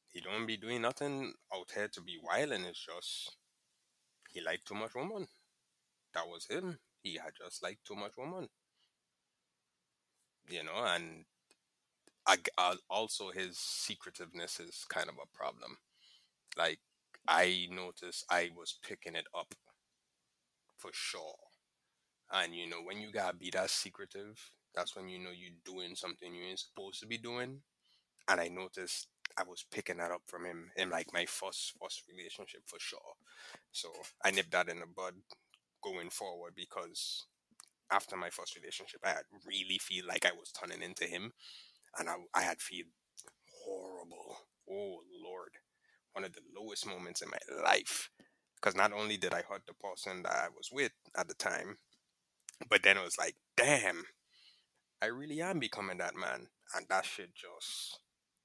He 0.08 0.20
don't 0.20 0.46
be 0.46 0.56
doing 0.56 0.82
nothing 0.82 1.34
out 1.54 1.70
here 1.74 1.88
to 1.88 2.00
be 2.00 2.18
wild, 2.22 2.52
and 2.52 2.64
it's 2.64 2.84
just 2.84 3.36
he 4.32 4.40
liked 4.40 4.66
too 4.66 4.74
much 4.74 4.94
woman. 4.94 5.26
That 6.14 6.26
was 6.26 6.46
him. 6.46 6.78
He 7.02 7.14
had 7.22 7.32
just 7.36 7.62
liked 7.62 7.86
too 7.86 7.96
much 7.96 8.16
woman. 8.16 8.48
You 10.48 10.62
know, 10.64 10.84
and 10.84 11.24
I, 12.26 12.36
I 12.56 12.70
uh, 12.72 12.76
also 12.88 13.30
his 13.30 13.58
secretiveness 13.58 14.60
is 14.60 14.84
kind 14.88 15.08
of 15.08 15.16
a 15.16 15.36
problem. 15.36 15.76
Like 16.56 16.78
I 17.28 17.68
noticed 17.70 18.26
I 18.30 18.50
was 18.56 18.78
picking 18.82 19.16
it 19.16 19.26
up 19.34 19.54
for 20.78 20.90
sure. 20.92 21.45
And 22.32 22.54
you 22.54 22.68
know, 22.68 22.82
when 22.84 23.00
you 23.00 23.12
gotta 23.12 23.36
be 23.36 23.50
that 23.50 23.70
secretive, 23.70 24.38
that's 24.74 24.96
when 24.96 25.08
you 25.08 25.18
know 25.18 25.30
you're 25.36 25.56
doing 25.64 25.94
something 25.94 26.34
you 26.34 26.44
ain't 26.44 26.58
supposed 26.58 27.00
to 27.00 27.06
be 27.06 27.18
doing. 27.18 27.60
And 28.28 28.40
I 28.40 28.48
noticed 28.48 29.08
I 29.38 29.44
was 29.44 29.64
picking 29.72 29.98
that 29.98 30.12
up 30.12 30.22
from 30.26 30.44
him 30.46 30.70
in 30.76 30.90
like 30.90 31.08
my 31.12 31.26
first 31.26 31.74
first 31.82 32.02
relationship 32.08 32.62
for 32.66 32.78
sure. 32.80 33.14
So 33.72 33.90
I 34.24 34.30
nipped 34.32 34.52
that 34.52 34.68
in 34.68 34.80
the 34.80 34.86
bud 34.86 35.14
going 35.82 36.10
forward 36.10 36.54
because 36.56 37.26
after 37.90 38.16
my 38.16 38.30
first 38.30 38.56
relationship, 38.56 39.00
I 39.04 39.10
had 39.10 39.24
really 39.46 39.78
feel 39.80 40.06
like 40.08 40.26
I 40.26 40.32
was 40.32 40.52
turning 40.52 40.82
into 40.82 41.04
him, 41.04 41.32
and 41.98 42.08
I 42.08 42.16
I 42.34 42.42
had 42.42 42.60
feel 42.60 42.86
horrible. 43.64 44.38
Oh 44.70 45.00
Lord, 45.24 45.50
one 46.12 46.24
of 46.24 46.32
the 46.34 46.42
lowest 46.56 46.86
moments 46.86 47.22
in 47.22 47.30
my 47.30 47.62
life. 47.64 48.10
Because 48.56 48.76
not 48.76 48.92
only 48.92 49.16
did 49.18 49.34
I 49.34 49.42
hurt 49.42 49.62
the 49.66 49.74
person 49.74 50.22
that 50.24 50.32
I 50.32 50.48
was 50.56 50.70
with 50.72 50.92
at 51.16 51.28
the 51.28 51.34
time, 51.34 51.76
but 52.68 52.82
then 52.82 52.96
it 52.96 53.04
was 53.04 53.18
like, 53.18 53.36
damn, 53.56 54.04
I 55.02 55.06
really 55.06 55.40
am 55.40 55.58
becoming 55.58 55.98
that 55.98 56.16
man. 56.16 56.48
And 56.74 56.86
that 56.88 57.04
shit 57.04 57.30
just 57.34 58.00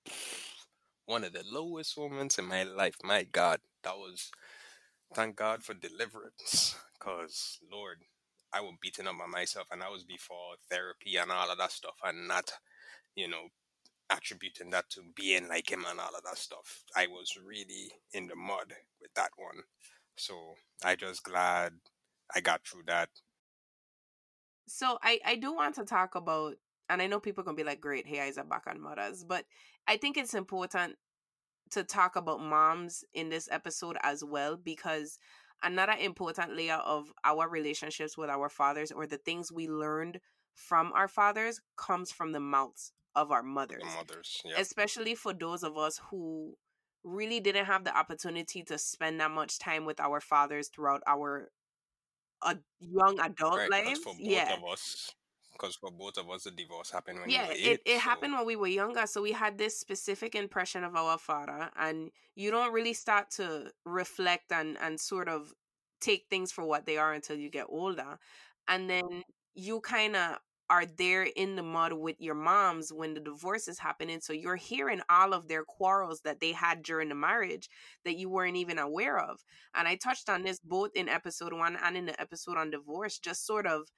one 1.05 1.23
of 1.23 1.33
the 1.33 1.43
lowest 1.49 1.97
moments 1.97 2.37
in 2.37 2.45
my 2.45 2.63
life. 2.63 2.95
My 3.03 3.23
God, 3.23 3.59
that 3.83 3.97
was 3.97 4.31
thank 5.13 5.35
God 5.35 5.63
for 5.63 5.73
deliverance. 5.73 6.75
Cause 6.99 7.59
Lord, 7.71 7.99
I 8.53 8.61
was 8.61 8.75
beating 8.81 9.07
up 9.07 9.15
on 9.23 9.31
myself 9.31 9.67
and 9.71 9.81
that 9.81 9.91
was 9.91 10.03
before 10.03 10.55
therapy 10.69 11.17
and 11.17 11.31
all 11.31 11.51
of 11.51 11.57
that 11.57 11.71
stuff 11.71 11.95
and 12.03 12.27
not, 12.27 12.51
you 13.15 13.27
know, 13.27 13.47
attributing 14.09 14.69
that 14.71 14.89
to 14.91 15.01
being 15.15 15.47
like 15.47 15.71
him 15.71 15.85
and 15.89 15.99
all 15.99 16.15
of 16.15 16.23
that 16.23 16.37
stuff. 16.37 16.83
I 16.95 17.07
was 17.07 17.37
really 17.43 17.91
in 18.13 18.27
the 18.27 18.35
mud 18.35 18.73
with 19.01 19.13
that 19.15 19.31
one. 19.37 19.63
So 20.17 20.55
I 20.83 20.95
just 20.95 21.23
glad 21.23 21.73
I 22.35 22.41
got 22.41 22.61
through 22.65 22.83
that. 22.87 23.09
So 24.67 24.97
I 25.01 25.19
I 25.25 25.35
do 25.35 25.53
want 25.53 25.75
to 25.75 25.85
talk 25.85 26.15
about, 26.15 26.55
and 26.89 27.01
I 27.01 27.07
know 27.07 27.19
people 27.19 27.43
can 27.43 27.55
be 27.55 27.63
like, 27.63 27.81
"Great, 27.81 28.07
hey, 28.07 28.21
eyes 28.21 28.37
are 28.37 28.43
back 28.43 28.63
on 28.67 28.81
mothers," 28.81 29.23
but 29.23 29.45
I 29.87 29.97
think 29.97 30.17
it's 30.17 30.33
important 30.33 30.97
to 31.71 31.83
talk 31.83 32.15
about 32.15 32.41
moms 32.41 33.03
in 33.13 33.29
this 33.29 33.47
episode 33.51 33.97
as 34.03 34.23
well 34.23 34.57
because 34.57 35.17
another 35.63 35.93
important 35.93 36.55
layer 36.55 36.75
of 36.75 37.11
our 37.23 37.47
relationships 37.49 38.17
with 38.17 38.29
our 38.29 38.49
fathers 38.49 38.91
or 38.91 39.07
the 39.07 39.17
things 39.17 39.51
we 39.51 39.67
learned 39.67 40.19
from 40.53 40.91
our 40.93 41.07
fathers 41.07 41.61
comes 41.77 42.11
from 42.11 42.31
the 42.31 42.39
mouths 42.39 42.93
of 43.15 43.31
our 43.31 43.43
mothers. 43.43 43.83
The 43.83 43.97
mothers, 43.97 44.41
yeah. 44.43 44.55
Especially 44.57 45.15
for 45.15 45.33
those 45.33 45.63
of 45.63 45.77
us 45.77 45.99
who 46.09 46.55
really 47.03 47.39
didn't 47.39 47.65
have 47.65 47.83
the 47.83 47.97
opportunity 47.97 48.63
to 48.63 48.77
spend 48.77 49.19
that 49.19 49.31
much 49.31 49.59
time 49.59 49.85
with 49.85 49.99
our 49.99 50.19
fathers 50.19 50.69
throughout 50.69 51.01
our 51.07 51.49
uh, 52.43 52.55
young 52.79 53.19
adult 53.19 53.61
Right, 53.61 53.69
lives. 53.69 54.01
for 54.03 54.13
both 54.15 54.43
Yeah. 54.43 54.57
of 54.57 54.63
us, 54.63 55.13
because 55.51 55.75
for 55.75 55.91
both 55.91 56.17
of 56.17 56.29
us, 56.29 56.43
the 56.43 56.51
divorce 56.51 56.91
happened 56.91 57.19
when 57.19 57.29
Yeah, 57.29 57.45
we 57.47 57.47
were 57.47 57.55
it, 57.55 57.81
it 57.85 57.99
so 57.99 57.99
happened 57.99 58.33
when 58.33 58.45
we 58.47 58.55
were 58.55 58.67
younger, 58.67 59.05
so 59.05 59.21
we 59.21 59.31
had 59.31 59.57
this 59.57 59.77
specific 59.79 60.33
impression 60.33 60.83
of 60.83 60.95
our 60.95 61.17
father, 61.19 61.69
and 61.75 62.11
you 62.35 62.49
don't 62.49 62.73
really 62.73 62.93
start 62.93 63.29
to 63.31 63.71
reflect 63.85 64.51
and 64.51 64.77
and 64.79 64.99
sort 64.99 65.29
of 65.29 65.53
take 65.99 66.25
things 66.29 66.51
for 66.51 66.65
what 66.65 66.85
they 66.87 66.97
are 66.97 67.13
until 67.13 67.37
you 67.37 67.49
get 67.49 67.67
older, 67.69 68.17
and 68.67 68.89
then 68.89 69.23
you 69.53 69.81
kind 69.81 70.15
of 70.15 70.39
are 70.71 70.85
there 70.85 71.23
in 71.23 71.57
the 71.57 71.63
mud 71.63 71.93
with 71.93 72.15
your 72.19 72.33
moms 72.33 72.93
when 72.93 73.13
the 73.13 73.19
divorce 73.19 73.67
is 73.67 73.77
happening, 73.77 74.21
so 74.21 74.31
you're 74.31 74.55
hearing 74.55 75.01
all 75.09 75.33
of 75.33 75.49
their 75.49 75.65
quarrels 75.65 76.21
that 76.21 76.39
they 76.39 76.53
had 76.53 76.81
during 76.81 77.09
the 77.09 77.15
marriage 77.15 77.69
that 78.05 78.17
you 78.17 78.29
weren't 78.29 78.55
even 78.55 78.79
aware 78.79 79.19
of, 79.19 79.43
and 79.75 79.87
I 79.87 79.95
touched 79.95 80.29
on 80.29 80.43
this 80.43 80.59
both 80.59 80.91
in 80.95 81.09
episode 81.09 81.53
one 81.53 81.77
and 81.83 81.97
in 81.97 82.05
the 82.05 82.19
episode 82.19 82.57
on 82.57 82.71
divorce, 82.71 83.19
just 83.19 83.45
sort 83.45 83.67
of 83.67 83.89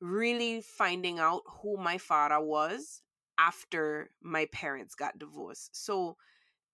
really 0.00 0.60
finding 0.60 1.20
out 1.20 1.42
who 1.62 1.76
my 1.76 1.96
father 1.96 2.40
was 2.40 3.02
after 3.38 4.10
my 4.20 4.46
parents 4.52 4.96
got 4.96 5.18
divorced. 5.18 5.70
So, 5.72 6.16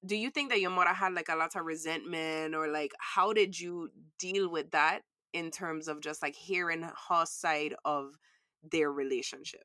do 0.06 0.16
you 0.16 0.30
think 0.30 0.50
that 0.50 0.60
your 0.60 0.70
mother 0.70 0.94
had 0.94 1.12
like 1.12 1.28
a 1.28 1.36
lot 1.36 1.54
of 1.54 1.66
resentment 1.66 2.54
or 2.54 2.68
like 2.68 2.92
how 2.98 3.32
did 3.32 3.58
you 3.58 3.90
deal 4.18 4.50
with 4.50 4.70
that 4.70 5.02
in 5.32 5.50
terms 5.50 5.88
of 5.88 6.00
just 6.00 6.22
like 6.22 6.34
hearing 6.34 6.88
her 7.08 7.26
side 7.26 7.74
of 7.84 8.16
their 8.62 8.90
relationship? 8.90 9.64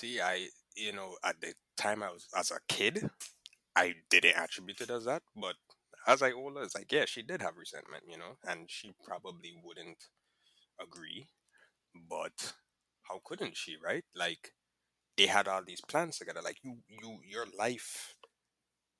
see, 0.00 0.20
I 0.20 0.48
you 0.76 0.92
know 0.92 1.16
at 1.24 1.40
the 1.40 1.54
time 1.76 2.02
I 2.02 2.10
was 2.10 2.26
as 2.36 2.50
a 2.50 2.60
kid, 2.68 3.08
I 3.76 3.94
didn't 4.08 4.36
attribute 4.36 4.80
it 4.80 4.90
as 4.90 5.04
that, 5.04 5.22
but 5.36 5.56
as 6.06 6.22
I 6.22 6.32
older, 6.32 6.62
it's 6.62 6.74
like 6.74 6.92
yeah, 6.92 7.04
she 7.06 7.22
did 7.22 7.42
have 7.42 7.56
resentment, 7.56 8.04
you 8.08 8.18
know, 8.18 8.36
and 8.46 8.70
she 8.70 8.92
probably 9.04 9.52
wouldn't 9.62 10.04
agree, 10.80 11.28
but 12.08 12.54
how 13.02 13.20
couldn't 13.24 13.56
she, 13.56 13.76
right? 13.82 14.04
Like 14.14 14.52
they 15.16 15.26
had 15.26 15.48
all 15.48 15.62
these 15.66 15.82
plans 15.82 16.18
together. 16.18 16.40
Like 16.42 16.58
you, 16.62 16.78
you, 16.88 17.18
your 17.28 17.46
life 17.58 18.14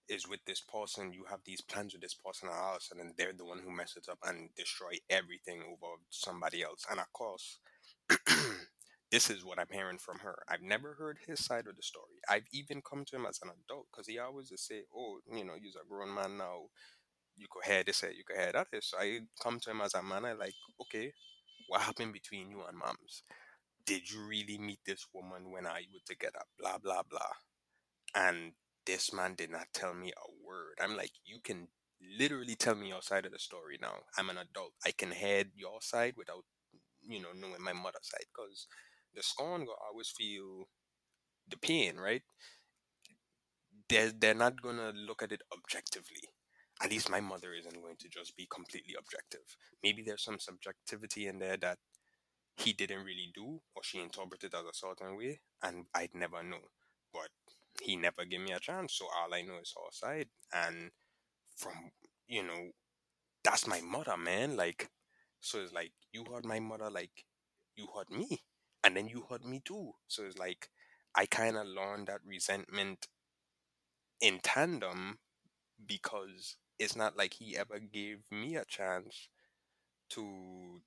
is 0.08 0.28
with 0.28 0.40
this 0.46 0.60
person. 0.60 1.12
You 1.12 1.24
have 1.30 1.40
these 1.46 1.60
plans 1.60 1.92
with 1.94 2.02
this 2.02 2.14
person, 2.14 2.48
and 2.48 2.58
all 2.58 2.72
of 2.74 2.78
a 2.78 2.82
sudden 2.82 3.14
they're 3.16 3.32
the 3.32 3.44
one 3.44 3.60
who 3.64 3.74
messes 3.74 4.08
up 4.08 4.18
and 4.26 4.50
destroy 4.56 4.98
everything 5.08 5.62
over 5.62 5.94
somebody 6.10 6.62
else. 6.62 6.84
And 6.90 7.00
of 7.00 7.10
course, 7.12 7.58
this 9.10 9.30
is 9.30 9.44
what 9.44 9.58
I'm 9.58 9.72
hearing 9.72 9.98
from 9.98 10.18
her. 10.20 10.38
I've 10.48 10.62
never 10.62 10.94
heard 10.94 11.18
his 11.26 11.44
side 11.44 11.66
of 11.66 11.76
the 11.76 11.82
story. 11.82 12.20
I've 12.28 12.46
even 12.52 12.82
come 12.82 13.04
to 13.06 13.16
him 13.16 13.26
as 13.26 13.40
an 13.42 13.50
adult 13.50 13.86
because 13.90 14.06
he 14.06 14.18
always 14.18 14.48
just 14.48 14.66
say, 14.66 14.82
"Oh, 14.94 15.20
you 15.32 15.44
know, 15.44 15.54
you're 15.60 15.82
a 15.82 15.88
grown 15.88 16.14
man 16.14 16.38
now. 16.38 16.68
You 17.36 17.46
could 17.50 17.64
hear 17.64 17.82
this, 17.84 18.02
you 18.02 18.24
could 18.26 18.36
hear 18.36 18.52
that." 18.52 18.68
So 18.82 18.98
I 18.98 19.20
come 19.42 19.60
to 19.60 19.70
him 19.70 19.80
as 19.80 19.94
a 19.94 20.02
man. 20.02 20.24
I 20.24 20.32
like, 20.32 20.54
okay, 20.82 21.12
what 21.68 21.82
happened 21.82 22.12
between 22.12 22.50
you 22.50 22.62
and 22.68 22.76
moms? 22.78 23.22
Did 23.86 24.10
you 24.10 24.26
really 24.26 24.58
meet 24.58 24.80
this 24.86 25.06
woman 25.12 25.50
when 25.50 25.66
I 25.66 25.80
you 25.80 26.00
together? 26.06 26.42
Blah 26.58 26.78
blah 26.78 27.02
blah. 27.08 27.32
And 28.14 28.52
this 28.86 29.12
man 29.12 29.34
did 29.34 29.50
not 29.50 29.68
tell 29.72 29.94
me 29.94 30.12
a 30.16 30.46
word. 30.46 30.74
I'm 30.80 30.96
like, 30.96 31.12
you 31.24 31.40
can 31.42 31.68
literally 32.18 32.56
tell 32.56 32.74
me 32.74 32.88
your 32.88 33.02
side 33.02 33.26
of 33.26 33.32
the 33.32 33.38
story 33.38 33.78
now. 33.80 33.94
I'm 34.18 34.30
an 34.30 34.38
adult. 34.38 34.72
I 34.84 34.90
can 34.92 35.10
hear 35.12 35.44
your 35.54 35.80
side 35.82 36.14
without, 36.16 36.44
you 37.08 37.20
know, 37.20 37.28
knowing 37.34 37.62
my 37.62 37.72
mother's 37.72 38.08
side. 38.10 38.26
Because 38.34 38.66
the 39.14 39.22
scorn 39.22 39.62
will 39.62 39.78
always 39.88 40.08
feel 40.08 40.68
the 41.48 41.56
pain, 41.56 41.96
right? 41.96 42.22
They're, 43.88 44.12
they're 44.12 44.34
not 44.34 44.62
going 44.62 44.76
to 44.76 44.90
look 44.90 45.22
at 45.22 45.32
it 45.32 45.42
objectively. 45.52 46.28
At 46.82 46.90
least 46.90 47.10
my 47.10 47.20
mother 47.20 47.52
isn't 47.52 47.82
going 47.82 47.96
to 47.98 48.08
just 48.08 48.36
be 48.36 48.46
completely 48.50 48.94
objective. 48.98 49.56
Maybe 49.82 50.02
there's 50.02 50.24
some 50.24 50.38
subjectivity 50.38 51.26
in 51.26 51.38
there 51.38 51.56
that 51.58 51.78
he 52.56 52.72
didn't 52.72 53.04
really 53.04 53.32
do 53.34 53.60
or 53.74 53.82
she 53.82 54.00
interpreted 54.00 54.54
as 54.54 54.64
a 54.64 54.74
certain 54.74 55.16
way 55.16 55.40
and 55.62 55.86
I'd 55.94 56.14
never 56.14 56.42
know. 56.42 56.60
But 57.12 57.28
he 57.82 57.96
never 57.96 58.24
gave 58.24 58.40
me 58.40 58.52
a 58.52 58.60
chance, 58.60 58.94
so 58.94 59.06
all 59.06 59.34
I 59.34 59.42
know 59.42 59.58
is 59.60 59.74
her 59.76 59.90
side. 59.90 60.28
And 60.52 60.90
from 61.56 61.90
you 62.28 62.44
know, 62.44 62.70
that's 63.42 63.66
my 63.66 63.80
mother, 63.80 64.16
man. 64.16 64.56
Like 64.56 64.88
so 65.40 65.60
it's 65.60 65.72
like 65.72 65.92
you 66.12 66.24
heard 66.24 66.44
my 66.44 66.60
mother 66.60 66.90
like 66.90 67.24
you 67.76 67.88
heard 67.96 68.10
me. 68.10 68.42
And 68.84 68.96
then 68.96 69.08
you 69.08 69.26
heard 69.28 69.44
me 69.44 69.60
too. 69.64 69.92
So 70.08 70.24
it's 70.24 70.38
like 70.38 70.70
I 71.14 71.26
kinda 71.26 71.64
learned 71.64 72.08
that 72.08 72.20
resentment 72.24 73.08
in 74.20 74.40
tandem 74.42 75.18
because 75.86 76.56
it's 76.78 76.96
not 76.96 77.16
like 77.16 77.34
he 77.34 77.56
ever 77.56 77.78
gave 77.80 78.20
me 78.30 78.56
a 78.56 78.64
chance 78.64 79.28
to 80.10 80.82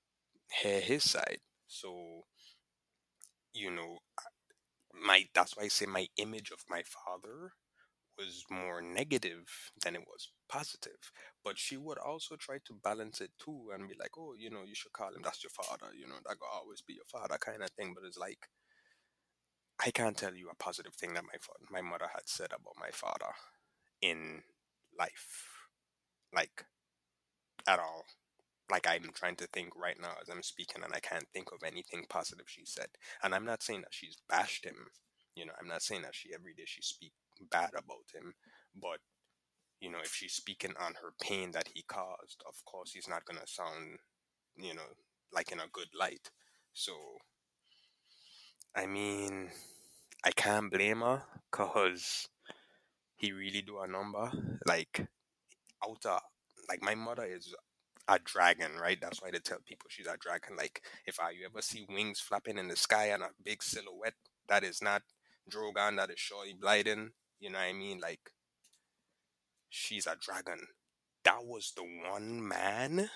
hear 0.62 0.82
his 0.82 1.10
side. 1.10 1.40
So, 1.68 2.26
you 3.54 3.72
know, 3.72 4.00
my 4.94 5.28
that's 5.34 5.56
why 5.58 5.64
I 5.64 5.68
say 5.68 5.86
my 5.86 6.08
image 6.18 6.52
of 6.52 6.64
my 6.70 6.84
father 6.84 7.54
was 8.18 8.44
more 8.50 8.82
negative 8.82 9.50
than 9.84 9.96
it 9.96 10.02
was 10.08 10.32
positive. 10.50 11.12
But 11.44 11.58
she 11.58 11.78
would 11.78 11.98
also 11.98 12.36
try 12.36 12.58
to 12.66 12.74
balance 12.84 13.22
it 13.22 13.32
too 13.44 13.70
and 13.74 13.88
be 13.88 13.96
like, 14.00 14.18
oh, 14.18 14.34
you 14.38 14.50
know, 14.50 14.64
you 14.66 14.76
should 14.76 14.94
call 14.94 15.10
him, 15.14 15.22
that's 15.24 15.44
your 15.44 15.52
father, 15.52 15.94
you 15.98 16.08
know, 16.08 16.16
that 16.26 16.38
will 16.40 16.48
always 16.54 16.82
be 16.82 16.94
your 16.94 17.06
father 17.12 17.38
kind 17.40 17.64
of 17.64 17.70
thing. 17.72 17.94
But 17.96 18.06
it's 18.08 18.18
like, 18.18 18.48
I 19.84 19.92
can't 19.92 20.18
tell 20.18 20.36
you 20.36 20.50
a 20.50 20.56
positive 20.56 20.96
thing 20.96 21.14
that 21.14 21.24
my 21.26 21.38
fa- 21.42 21.66
my 21.70 21.82
mother 21.82 22.08
had 22.14 22.28
said 22.28 22.48
about 22.52 22.76
my 22.80 22.90
father 22.92 23.34
in 24.02 24.44
life, 24.98 25.68
like 26.34 26.66
at 27.68 27.80
all. 27.80 28.06
Like 28.72 28.88
I'm 28.88 29.12
trying 29.14 29.36
to 29.38 29.48
think 29.48 29.74
right 29.76 29.98
now 30.02 30.14
as 30.22 30.30
I'm 30.30 30.44
speaking, 30.44 30.84
and 30.84 30.94
I 30.94 31.00
can't 31.00 31.28
think 31.34 31.52
of 31.52 31.64
anything 31.66 32.06
positive 32.10 32.46
she 32.48 32.66
said. 32.66 32.88
And 33.24 33.36
I'm 33.36 33.46
not 33.46 33.64
saying 33.64 33.82
that 33.82 33.94
she's 33.94 34.18
bashed 34.30 34.66
him. 34.66 34.78
You 35.36 35.46
know, 35.46 35.54
I'm 35.60 35.68
not 35.68 35.82
saying 35.82 36.04
that 36.04 36.16
she 36.16 36.30
every 36.34 36.54
day 36.54 36.64
she 36.66 36.82
speak 36.82 37.14
bad 37.50 37.72
about 37.72 38.06
him, 38.14 38.34
but 38.80 39.00
you 39.80 39.90
know, 39.90 40.00
if 40.04 40.14
she's 40.14 40.34
speaking 40.34 40.74
on 40.80 40.94
her 41.02 41.14
pain 41.22 41.52
that 41.52 41.68
he 41.74 41.84
caused, 41.84 42.42
of 42.48 42.64
course 42.66 42.92
he's 42.94 43.10
not 43.10 43.26
gonna 43.26 43.46
sound, 43.46 44.00
you 44.56 44.74
know, 44.74 44.82
like 45.34 45.52
in 45.52 45.60
a 45.60 45.68
good 45.72 45.90
light. 45.98 46.30
So, 46.74 46.94
I 48.76 48.86
mean, 48.86 49.50
I 50.24 50.32
can't 50.32 50.72
blame 50.72 51.02
her 51.02 51.24
because 51.52 52.30
he 53.18 53.32
really 53.32 53.62
do 53.62 53.80
a 53.80 53.88
number. 53.88 54.32
Like, 54.66 55.06
out 55.86 56.06
of, 56.06 56.22
like 56.70 56.82
my 56.82 56.96
mother 56.96 57.26
is 57.26 57.54
a 58.08 58.20
dragon, 58.20 58.72
right? 58.82 58.98
That's 59.02 59.22
why 59.22 59.32
they 59.32 59.40
tell 59.40 59.60
people 59.66 59.88
she's 59.90 60.08
a 60.08 60.18
dragon. 60.20 60.56
Like, 60.58 60.82
if 61.06 61.20
I 61.20 61.32
you 61.32 61.46
ever 61.46 61.62
see 61.62 61.86
wings 61.90 62.20
flapping 62.20 62.58
in 62.58 62.68
the 62.68 62.76
sky 62.76 63.08
and 63.08 63.24
a 63.24 63.30
big 63.44 63.62
silhouette, 63.62 64.16
that 64.50 64.64
is 64.64 64.82
not 64.82 65.04
Drogon, 65.50 65.98
that 65.98 66.10
is 66.10 66.20
Shorty 66.20 66.54
Blyden. 66.54 67.10
You 67.44 67.50
know 67.50 67.60
what 67.60 67.68
I 67.68 67.74
mean? 67.74 68.00
Like, 68.00 68.32
she's 69.70 70.08
a 70.08 70.16
dragon. 70.16 70.60
That 71.26 71.44
was 71.44 71.74
the 71.76 71.84
one 72.10 72.48
man 72.48 73.10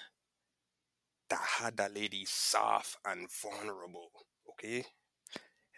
that 1.30 1.39
had 1.39 1.78
that 1.78 1.95
lady 1.95 2.25
soft 2.25 2.97
and 3.05 3.30
vulnerable. 3.41 4.11
Okay? 4.49 4.84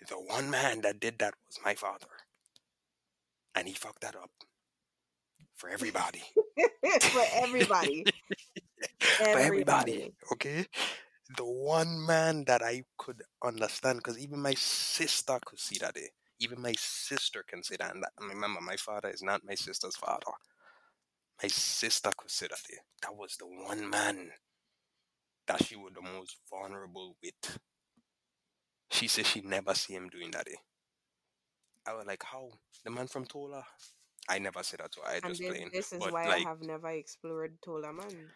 The 0.08 0.16
one 0.16 0.50
man 0.50 0.82
that 0.82 1.00
did 1.00 1.20
that 1.20 1.36
was 1.48 1.60
my 1.64 1.76
father. 1.76 2.08
And 3.54 3.68
he 3.68 3.76
fucked 3.76 4.02
that 4.02 4.16
up 4.16 4.32
for 5.56 5.70
everybody. 5.70 6.24
for 7.02 7.26
everybody. 7.36 8.04
for 9.00 9.28
everybody. 9.28 10.12
Okay? 10.32 10.66
The 11.38 11.46
one 11.46 12.04
man 12.08 12.46
that 12.48 12.64
I 12.64 12.82
could 12.98 13.22
understand, 13.44 14.00
because 14.00 14.18
even 14.18 14.42
my 14.42 14.56
sister 14.56 15.38
could 15.46 15.60
see 15.60 15.78
that. 15.82 15.96
Eh? 15.96 16.08
Even 16.40 16.62
my 16.62 16.74
sister 16.78 17.44
can 17.48 17.64
see 17.64 17.76
that. 17.78 17.94
And 17.94 18.04
that, 18.04 18.12
remember, 18.20 18.62
my 18.62 18.76
father 18.78 19.10
is 19.10 19.24
not 19.24 19.46
my 19.46 19.56
sister's 19.56 19.96
father. 19.96 20.32
My 21.42 21.50
sister 21.50 22.12
could 22.18 22.32
see 22.32 22.48
that. 22.48 22.60
Eh? 22.72 22.78
That 23.04 23.16
was 23.16 23.38
the 23.38 23.48
one 23.48 23.90
man 23.90 24.32
that 25.48 25.64
she 25.66 25.76
was 25.76 25.94
the 25.94 26.02
most 26.02 26.38
vulnerable 26.50 27.18
with. 27.24 27.60
She 28.92 29.08
said 29.08 29.26
she 29.26 29.42
never 29.42 29.74
see 29.74 29.94
him 29.96 30.10
doing 30.10 30.32
that. 30.32 30.48
Eh? 30.50 30.56
I 31.88 31.94
was 31.94 32.06
like, 32.08 32.24
how? 32.24 32.50
The 32.84 32.92
man 32.92 33.08
from 33.08 33.26
Tola? 33.26 33.66
I 34.30 34.40
never 34.40 34.64
said 34.64 34.80
that 34.82 34.92
to 34.94 35.02
her. 35.02 35.10
I 35.10 35.20
And 35.24 35.38
just 35.38 35.40
this, 35.40 35.50
playing. 35.50 35.72
this 35.72 35.94
is 35.94 36.06
But 36.06 36.12
why 36.12 36.28
like, 36.28 36.46
I 36.46 36.50
have 36.50 36.62
never 36.62 36.90
explored 36.90 37.58
Tola 37.64 37.94
Man. 37.94 38.34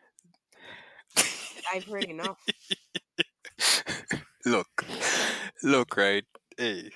I've 1.72 1.86
heard 1.86 2.10
enough. 2.10 2.40
look, 4.46 4.86
look, 5.64 5.98
right? 5.98 6.26
Hey, 6.58 6.92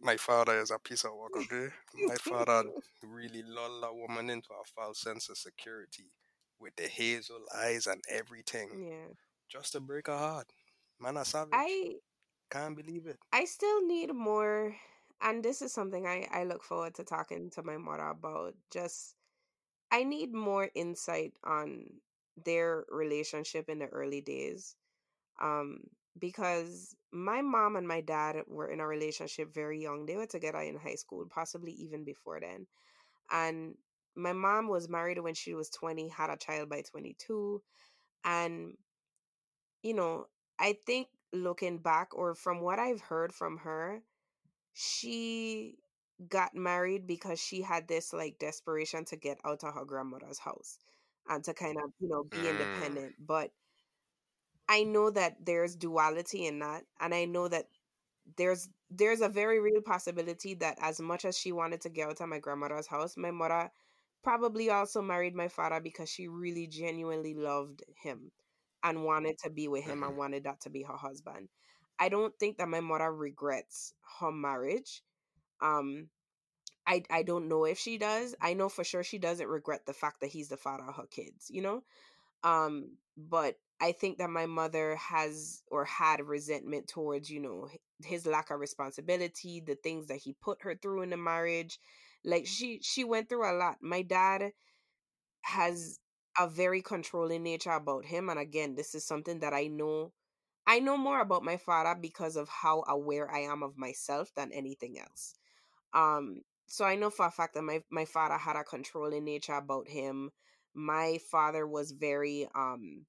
my 0.00 0.16
father 0.16 0.58
is 0.60 0.70
a 0.70 0.78
piece 0.78 1.04
of 1.04 1.14
work, 1.14 1.36
okay? 1.36 1.68
My 2.06 2.16
father 2.16 2.64
really 3.02 3.42
lulled 3.42 3.84
a 3.84 3.92
woman 3.94 4.30
into 4.30 4.50
a 4.52 4.64
false 4.64 5.00
sense 5.00 5.28
of 5.28 5.38
security 5.38 6.10
with 6.58 6.74
the 6.76 6.88
hazel 6.88 7.44
eyes 7.54 7.86
and 7.86 8.02
everything 8.08 8.70
Yeah. 8.70 9.14
just 9.48 9.72
to 9.72 9.80
break 9.80 10.06
her 10.08 10.16
heart. 10.18 10.52
Man, 11.00 11.16
a 11.16 11.24
savage. 11.24 11.52
I 11.52 12.00
Can't 12.50 12.76
believe 12.76 13.06
it. 13.06 13.18
I 13.32 13.44
still 13.44 13.86
need 13.86 14.12
more 14.14 14.76
and 15.20 15.42
this 15.42 15.62
is 15.62 15.72
something 15.72 16.06
I, 16.06 16.26
I 16.30 16.44
look 16.44 16.62
forward 16.62 16.94
to 16.94 17.04
talking 17.04 17.50
to 17.50 17.62
my 17.62 17.76
mother 17.76 18.08
about. 18.08 18.54
Just 18.70 19.14
I 19.90 20.04
need 20.04 20.32
more 20.32 20.70
insight 20.74 21.34
on 21.44 21.86
their 22.44 22.84
relationship 22.90 23.68
in 23.68 23.78
the 23.78 23.86
early 23.88 24.20
days. 24.20 24.76
Um 25.40 25.84
because 26.18 26.94
my 27.12 27.40
mom 27.42 27.76
and 27.76 27.86
my 27.86 28.00
dad 28.00 28.36
were 28.46 28.68
in 28.68 28.80
a 28.80 28.86
relationship 28.86 29.52
very 29.54 29.80
young. 29.80 30.06
They 30.06 30.16
were 30.16 30.26
together 30.26 30.60
in 30.60 30.76
high 30.78 30.94
school, 30.96 31.26
possibly 31.28 31.72
even 31.72 32.04
before 32.04 32.40
then. 32.40 32.66
And 33.30 33.76
my 34.16 34.32
mom 34.32 34.68
was 34.68 34.88
married 34.88 35.18
when 35.20 35.34
she 35.34 35.54
was 35.54 35.70
20, 35.70 36.08
had 36.08 36.30
a 36.30 36.36
child 36.36 36.68
by 36.70 36.82
22. 36.82 37.62
And, 38.24 38.76
you 39.82 39.94
know, 39.94 40.26
I 40.58 40.76
think 40.86 41.08
looking 41.32 41.78
back 41.78 42.14
or 42.14 42.34
from 42.34 42.60
what 42.60 42.78
I've 42.78 43.00
heard 43.00 43.32
from 43.32 43.58
her, 43.58 44.02
she 44.74 45.76
got 46.28 46.54
married 46.54 47.06
because 47.06 47.40
she 47.40 47.62
had 47.62 47.88
this 47.88 48.12
like 48.12 48.38
desperation 48.38 49.04
to 49.06 49.16
get 49.16 49.38
out 49.44 49.64
of 49.64 49.74
her 49.74 49.84
grandmother's 49.84 50.38
house 50.40 50.78
and 51.28 51.44
to 51.44 51.54
kind 51.54 51.78
of, 51.82 51.92
you 52.00 52.08
know, 52.08 52.24
be 52.24 52.46
Mm, 52.46 52.50
independent. 52.50 53.14
But 53.18 53.52
I 54.70 54.84
know 54.84 55.10
that 55.10 55.44
there's 55.44 55.76
duality 55.76 56.46
in 56.46 56.60
that. 56.60 56.84
And 57.00 57.14
I 57.14 57.26
know 57.26 57.48
that 57.48 57.66
there's 58.36 58.70
there's 58.90 59.22
a 59.22 59.28
very 59.30 59.60
real 59.60 59.82
possibility 59.82 60.54
that 60.56 60.78
as 60.82 61.00
much 61.00 61.24
as 61.26 61.38
she 61.38 61.52
wanted 61.52 61.82
to 61.82 61.90
get 61.90 62.08
out 62.08 62.22
of 62.22 62.28
my 62.30 62.40
grandmother's 62.40 62.88
house, 62.88 63.16
my 63.18 63.32
mother 63.32 63.70
probably 64.24 64.70
also 64.70 65.02
married 65.02 65.34
my 65.36 65.48
father 65.48 65.80
because 65.80 66.10
she 66.10 66.28
really 66.28 66.68
genuinely 66.68 67.34
loved 67.34 67.82
him 68.02 68.32
and 68.84 69.04
wanted 69.04 69.38
to 69.40 69.50
be 69.50 69.68
with 69.68 69.84
him 69.84 70.00
mhm. 70.02 70.08
and 70.08 70.18
wanted 70.18 70.44
that 70.44 70.60
to 70.62 70.70
be 70.70 70.84
her 70.84 70.96
husband. 70.96 71.50
I 72.00 72.10
don't 72.10 72.38
think 72.38 72.58
that 72.58 72.68
my 72.68 72.80
mother 72.80 73.12
regrets 73.12 73.94
her 74.20 74.32
marriage. 74.32 75.02
Um 75.60 76.10
I 76.86 77.04
I 77.10 77.22
don't 77.22 77.48
know 77.48 77.64
if 77.64 77.78
she 77.78 77.98
does. 77.98 78.34
I 78.40 78.54
know 78.54 78.68
for 78.68 78.84
sure 78.84 79.04
she 79.04 79.18
doesn't 79.18 79.48
regret 79.48 79.86
the 79.86 79.94
fact 79.94 80.20
that 80.20 80.30
he's 80.30 80.48
the 80.48 80.58
father 80.58 80.84
of 80.88 80.96
her 80.96 81.06
kids, 81.10 81.50
you 81.50 81.62
know? 81.62 81.84
Um 82.44 82.98
but 83.18 83.58
I 83.80 83.92
think 83.92 84.18
that 84.18 84.30
my 84.30 84.46
mother 84.46 84.96
has 84.96 85.62
or 85.68 85.84
had 85.86 86.20
resentment 86.26 86.88
towards, 86.88 87.30
you 87.30 87.40
know, 87.40 87.68
his 88.04 88.26
lack 88.26 88.50
of 88.50 88.60
responsibility, 88.60 89.60
the 89.60 89.76
things 89.76 90.06
that 90.08 90.18
he 90.18 90.34
put 90.42 90.62
her 90.62 90.74
through 90.74 91.02
in 91.02 91.10
the 91.10 91.16
marriage. 91.16 91.78
Like 92.24 92.46
she 92.46 92.80
she 92.82 93.04
went 93.04 93.28
through 93.28 93.50
a 93.50 93.56
lot. 93.56 93.78
My 93.82 94.02
dad 94.02 94.52
has 95.42 95.98
a 96.38 96.48
very 96.48 96.82
controlling 96.82 97.42
nature 97.42 97.72
about 97.72 98.04
him 98.04 98.28
and 98.28 98.38
again, 98.38 98.74
this 98.74 98.94
is 98.94 99.04
something 99.06 99.40
that 99.40 99.52
I 99.52 99.66
know 99.66 100.12
I 100.66 100.80
know 100.80 100.96
more 100.96 101.20
about 101.20 101.44
my 101.44 101.58
father 101.58 101.98
because 102.00 102.36
of 102.36 102.48
how 102.48 102.84
aware 102.88 103.30
I 103.30 103.40
am 103.40 103.62
of 103.64 103.78
myself 103.78 104.32
than 104.36 104.52
anything 104.52 104.98
else. 105.00 105.34
Um, 105.94 106.42
so 106.68 106.84
I 106.84 106.96
know 106.96 107.10
for 107.10 107.26
a 107.26 107.30
fact 107.30 107.54
that 107.54 107.62
my 107.64 107.82
my 107.90 108.04
father 108.04 108.36
had 108.38 108.56
a 108.56 108.64
controlling 108.64 109.24
nature 109.24 109.54
about 109.54 109.88
him. 109.88 110.30
My 110.74 111.18
father 111.30 111.66
was 111.66 111.92
very 111.92 112.48
um 112.54 113.06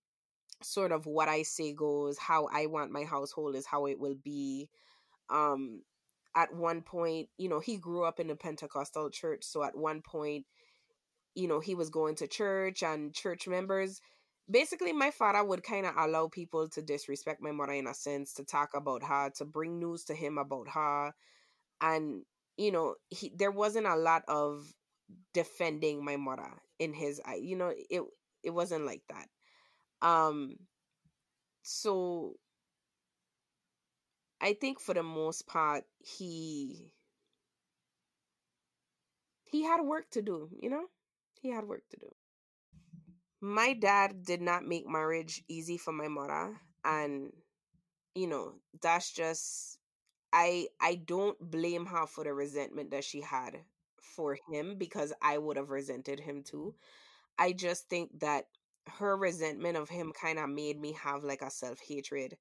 sort 0.63 0.91
of 0.91 1.05
what 1.05 1.29
I 1.29 1.43
say 1.43 1.73
goes, 1.73 2.17
how 2.17 2.47
I 2.51 2.67
want 2.67 2.91
my 2.91 3.03
household 3.03 3.55
is 3.55 3.65
how 3.65 3.85
it 3.85 3.99
will 3.99 4.15
be. 4.15 4.69
Um 5.29 5.83
at 6.35 6.53
one 6.55 6.81
point, 6.81 7.27
you 7.37 7.49
know, 7.49 7.59
he 7.59 7.77
grew 7.77 8.05
up 8.05 8.19
in 8.19 8.29
a 8.29 8.35
Pentecostal 8.37 9.09
church, 9.09 9.43
so 9.43 9.63
at 9.63 9.75
one 9.75 10.01
point, 10.01 10.45
you 11.35 11.47
know, 11.47 11.59
he 11.59 11.75
was 11.75 11.89
going 11.89 12.15
to 12.15 12.27
church 12.27 12.83
and 12.83 13.13
church 13.13 13.47
members 13.47 13.99
basically 14.51 14.91
my 14.91 15.11
father 15.11 15.43
would 15.43 15.63
kind 15.63 15.85
of 15.85 15.95
allow 15.97 16.27
people 16.27 16.67
to 16.69 16.81
disrespect 16.81 17.41
my 17.41 17.51
mother 17.51 17.73
in 17.73 17.87
a 17.87 17.93
sense 17.93 18.33
to 18.33 18.43
talk 18.43 18.69
about 18.75 19.03
her 19.03 19.29
to 19.35 19.45
bring 19.45 19.79
news 19.79 20.03
to 20.03 20.13
him 20.13 20.37
about 20.37 20.67
her 20.69 21.13
and 21.79 22.23
you 22.57 22.71
know 22.71 22.95
he 23.09 23.31
there 23.35 23.51
wasn't 23.51 23.85
a 23.85 23.95
lot 23.95 24.23
of 24.27 24.73
defending 25.33 26.03
my 26.03 26.17
mother 26.17 26.51
in 26.79 26.93
his 26.93 27.21
eye 27.25 27.39
you 27.41 27.55
know 27.55 27.71
it 27.89 28.01
it 28.43 28.49
wasn't 28.49 28.85
like 28.85 29.01
that 29.09 29.27
um 30.01 30.55
so 31.61 32.35
i 34.41 34.53
think 34.53 34.79
for 34.79 34.93
the 34.93 35.03
most 35.03 35.47
part 35.47 35.83
he 35.99 36.91
he 39.43 39.63
had 39.63 39.81
work 39.81 40.09
to 40.11 40.21
do 40.21 40.49
you 40.59 40.69
know? 40.69 40.85
He 41.41 41.49
had 41.49 41.67
work 41.67 41.81
to 41.89 41.97
do. 41.97 42.09
My 43.41 43.73
dad 43.73 44.23
did 44.23 44.41
not 44.41 44.63
make 44.65 44.87
marriage 44.87 45.43
easy 45.47 45.77
for 45.77 45.91
my 45.91 46.07
mother 46.07 46.57
and 46.85 47.33
you 48.15 48.27
know 48.27 48.53
that's 48.81 49.11
just 49.11 49.79
i 50.33 50.67
i 50.81 50.95
don't 50.95 51.37
blame 51.39 51.85
her 51.85 52.05
for 52.07 52.23
the 52.23 52.33
resentment 52.33 52.91
that 52.91 53.03
she 53.03 53.21
had 53.21 53.57
for 54.01 54.37
him 54.49 54.75
because 54.77 55.13
i 55.21 55.37
would 55.37 55.57
have 55.57 55.69
resented 55.69 56.19
him 56.19 56.43
too. 56.43 56.75
I 57.39 57.53
just 57.53 57.89
think 57.89 58.19
that 58.19 58.45
her 58.87 59.15
resentment 59.15 59.77
of 59.77 59.89
him 59.89 60.11
kind 60.19 60.39
of 60.39 60.49
made 60.49 60.79
me 60.79 60.93
have 61.03 61.23
like 61.23 61.41
a 61.41 61.51
self-hatred 61.51 62.37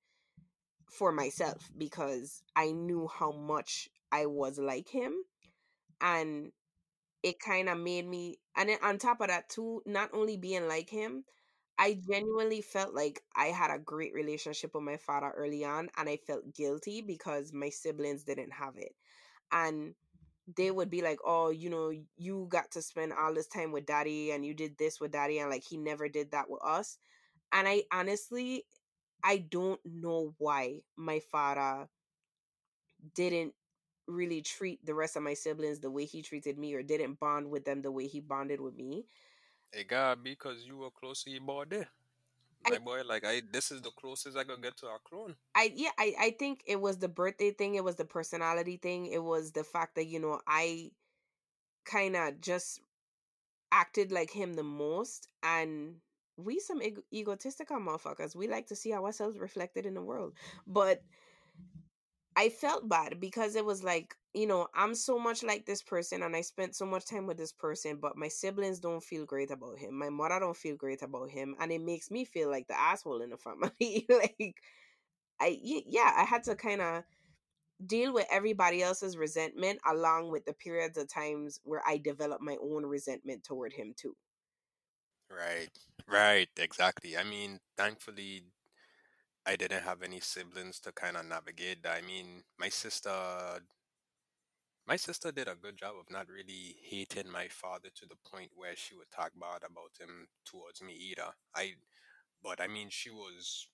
for 0.90 1.12
myself 1.12 1.70
because 1.76 2.42
i 2.56 2.72
knew 2.72 3.08
how 3.18 3.30
much 3.30 3.88
i 4.10 4.26
was 4.26 4.58
like 4.58 4.88
him 4.88 5.14
and 6.00 6.50
it 7.22 7.38
kind 7.38 7.68
of 7.68 7.78
made 7.78 8.06
me 8.06 8.36
and 8.56 8.68
then 8.68 8.78
on 8.82 8.98
top 8.98 9.20
of 9.20 9.28
that 9.28 9.48
too 9.48 9.82
not 9.86 10.10
only 10.12 10.36
being 10.36 10.66
like 10.66 10.90
him 10.90 11.24
i 11.78 11.98
genuinely 12.10 12.60
felt 12.60 12.94
like 12.94 13.20
i 13.36 13.46
had 13.46 13.70
a 13.70 13.78
great 13.78 14.12
relationship 14.14 14.70
with 14.74 14.82
my 14.82 14.96
father 14.96 15.32
early 15.36 15.64
on 15.64 15.88
and 15.96 16.08
i 16.08 16.16
felt 16.26 16.54
guilty 16.54 17.02
because 17.02 17.52
my 17.52 17.68
siblings 17.68 18.24
didn't 18.24 18.52
have 18.52 18.74
it 18.76 18.92
and 19.52 19.94
they 20.56 20.70
would 20.70 20.90
be 20.90 21.02
like 21.02 21.18
oh 21.24 21.50
you 21.50 21.70
know 21.70 21.92
you 22.16 22.46
got 22.50 22.70
to 22.70 22.82
spend 22.82 23.12
all 23.12 23.34
this 23.34 23.46
time 23.48 23.72
with 23.72 23.86
daddy 23.86 24.30
and 24.30 24.44
you 24.44 24.54
did 24.54 24.76
this 24.78 25.00
with 25.00 25.12
daddy 25.12 25.38
and 25.38 25.50
like 25.50 25.64
he 25.64 25.76
never 25.76 26.08
did 26.08 26.30
that 26.32 26.48
with 26.48 26.62
us 26.64 26.98
and 27.52 27.68
i 27.68 27.82
honestly 27.92 28.64
i 29.22 29.38
don't 29.38 29.80
know 29.84 30.34
why 30.38 30.78
my 30.96 31.20
father 31.30 31.88
didn't 33.14 33.54
really 34.06 34.42
treat 34.42 34.84
the 34.84 34.94
rest 34.94 35.16
of 35.16 35.22
my 35.22 35.34
siblings 35.34 35.80
the 35.80 35.90
way 35.90 36.04
he 36.04 36.22
treated 36.22 36.58
me 36.58 36.74
or 36.74 36.82
didn't 36.82 37.18
bond 37.20 37.48
with 37.48 37.64
them 37.64 37.82
the 37.82 37.90
way 37.90 38.06
he 38.06 38.20
bonded 38.20 38.60
with 38.60 38.74
me. 38.76 39.06
It 39.72 39.88
got 39.88 40.22
because 40.22 40.64
you 40.66 40.78
were 40.78 40.90
close 40.90 41.22
to 41.24 41.30
your 41.30 41.64
there. 41.66 41.88
My 42.62 42.76
I, 42.76 42.78
boy, 42.78 43.02
like 43.04 43.24
I 43.24 43.42
this 43.52 43.70
is 43.70 43.82
the 43.82 43.90
closest 43.90 44.36
I 44.36 44.44
could 44.44 44.62
get 44.62 44.76
to 44.78 44.86
a 44.88 44.98
clone. 44.98 45.36
I 45.54 45.72
yeah, 45.74 45.90
I, 45.98 46.14
I 46.18 46.30
think 46.30 46.62
it 46.66 46.80
was 46.80 46.98
the 46.98 47.08
birthday 47.08 47.50
thing, 47.50 47.74
it 47.74 47.84
was 47.84 47.96
the 47.96 48.04
personality 48.04 48.76
thing, 48.76 49.06
it 49.06 49.22
was 49.22 49.52
the 49.52 49.64
fact 49.64 49.96
that, 49.96 50.06
you 50.06 50.20
know, 50.20 50.40
I 50.46 50.92
kinda 51.84 52.32
just 52.40 52.80
acted 53.72 54.12
like 54.12 54.30
him 54.30 54.54
the 54.54 54.62
most 54.64 55.28
and 55.42 56.00
we 56.36 56.58
some 56.60 56.82
ego- 56.82 57.02
egotistical 57.12 57.78
motherfuckers. 57.78 58.34
We 58.36 58.48
like 58.48 58.66
to 58.68 58.76
see 58.76 58.94
ourselves 58.94 59.38
reflected 59.38 59.86
in 59.86 59.94
the 59.94 60.02
world. 60.02 60.34
But 60.66 61.02
I 62.40 62.48
felt 62.48 62.88
bad 62.88 63.20
because 63.20 63.54
it 63.56 63.64
was 63.64 63.82
like, 63.84 64.16
you 64.34 64.46
know, 64.46 64.68
I'm 64.74 64.94
so 64.94 65.18
much 65.18 65.42
like 65.42 65.66
this 65.66 65.82
person 65.82 66.22
and 66.22 66.34
I 66.34 66.40
spent 66.40 66.74
so 66.74 66.86
much 66.86 67.04
time 67.06 67.26
with 67.26 67.36
this 67.36 67.52
person, 67.52 67.98
but 67.98 68.16
my 68.16 68.28
siblings 68.28 68.80
don't 68.80 69.02
feel 69.02 69.26
great 69.26 69.50
about 69.50 69.78
him. 69.78 69.94
My 69.98 70.08
mother 70.10 70.40
don't 70.40 70.56
feel 70.56 70.76
great 70.76 71.02
about 71.02 71.30
him. 71.30 71.56
And 71.60 71.70
it 71.72 71.80
makes 71.82 72.10
me 72.10 72.24
feel 72.24 72.50
like 72.50 72.66
the 72.68 72.78
asshole 72.78 73.20
in 73.22 73.30
the 73.30 73.36
family. 73.36 74.06
like, 74.08 74.56
I, 75.40 75.58
yeah, 75.62 76.14
I 76.16 76.24
had 76.24 76.44
to 76.44 76.56
kind 76.56 76.80
of 76.82 77.04
deal 77.84 78.12
with 78.12 78.26
everybody 78.30 78.82
else's 78.82 79.16
resentment 79.18 79.80
along 79.86 80.30
with 80.30 80.44
the 80.46 80.54
periods 80.54 80.98
of 80.98 81.08
times 81.08 81.60
where 81.64 81.82
I 81.86 81.98
developed 81.98 82.42
my 82.42 82.56
own 82.62 82.86
resentment 82.86 83.44
toward 83.44 83.74
him 83.74 83.94
too. 83.96 84.16
Right, 85.30 85.70
right, 86.06 86.50
exactly. 86.56 87.16
I 87.16 87.22
mean, 87.24 87.60
thankfully, 87.76 88.44
I 89.46 89.56
didn't 89.56 89.82
have 89.82 90.02
any 90.02 90.20
siblings 90.20 90.80
to 90.80 90.92
kind 90.92 91.16
of 91.16 91.26
navigate. 91.26 91.84
I 91.86 92.00
mean, 92.00 92.44
my 92.58 92.68
sister 92.70 93.60
my 94.86 94.96
sister 94.96 95.32
did 95.32 95.48
a 95.48 95.54
good 95.54 95.76
job 95.78 95.94
of 95.98 96.10
not 96.10 96.28
really 96.28 96.76
hating 96.82 97.30
my 97.30 97.48
father 97.48 97.88
to 97.94 98.06
the 98.06 98.16
point 98.30 98.50
where 98.54 98.76
she 98.76 98.94
would 98.94 99.10
talk 99.10 99.32
bad 99.40 99.62
about 99.64 99.92
him 99.98 100.28
towards 100.44 100.82
me 100.82 100.92
either. 100.92 101.30
I 101.54 101.74
but 102.42 102.60
I 102.60 102.68
mean 102.68 102.88
she 102.90 103.10
was 103.10 103.68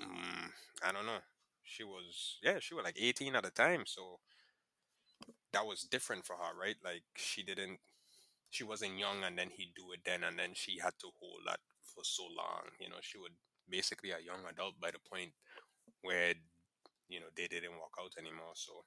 mm, 0.00 0.50
I 0.82 0.92
don't 0.92 1.06
know. 1.06 1.20
She 1.64 1.84
was 1.84 2.38
yeah, 2.42 2.58
she 2.60 2.74
was 2.74 2.84
like 2.84 2.96
18 2.98 3.34
at 3.36 3.44
the 3.44 3.50
time, 3.50 3.84
so 3.86 4.18
that 5.52 5.66
was 5.66 5.82
different 5.82 6.24
for 6.26 6.36
her, 6.36 6.52
right? 6.58 6.76
Like 6.84 7.02
she 7.16 7.42
didn't 7.42 7.78
she 8.50 8.64
wasn't 8.64 8.98
young 8.98 9.24
and 9.24 9.38
then 9.38 9.50
he'd 9.50 9.74
do 9.76 9.92
it 9.92 10.00
then 10.04 10.24
and 10.24 10.38
then 10.38 10.50
she 10.54 10.78
had 10.80 10.94
to 11.00 11.08
hold 11.20 11.42
that 11.46 11.60
for 11.84 12.04
so 12.04 12.24
long. 12.24 12.64
You 12.80 12.90
know, 12.90 13.00
she 13.02 13.18
would 13.18 13.32
basically 13.68 14.10
a 14.10 14.24
young 14.24 14.40
adult 14.50 14.74
by 14.80 14.90
the 14.90 14.98
point 15.10 15.32
where 16.02 16.34
you 17.08 17.20
know 17.20 17.26
they 17.36 17.46
didn't 17.46 17.72
work 17.72 17.94
out 18.00 18.12
anymore. 18.18 18.54
So 18.54 18.84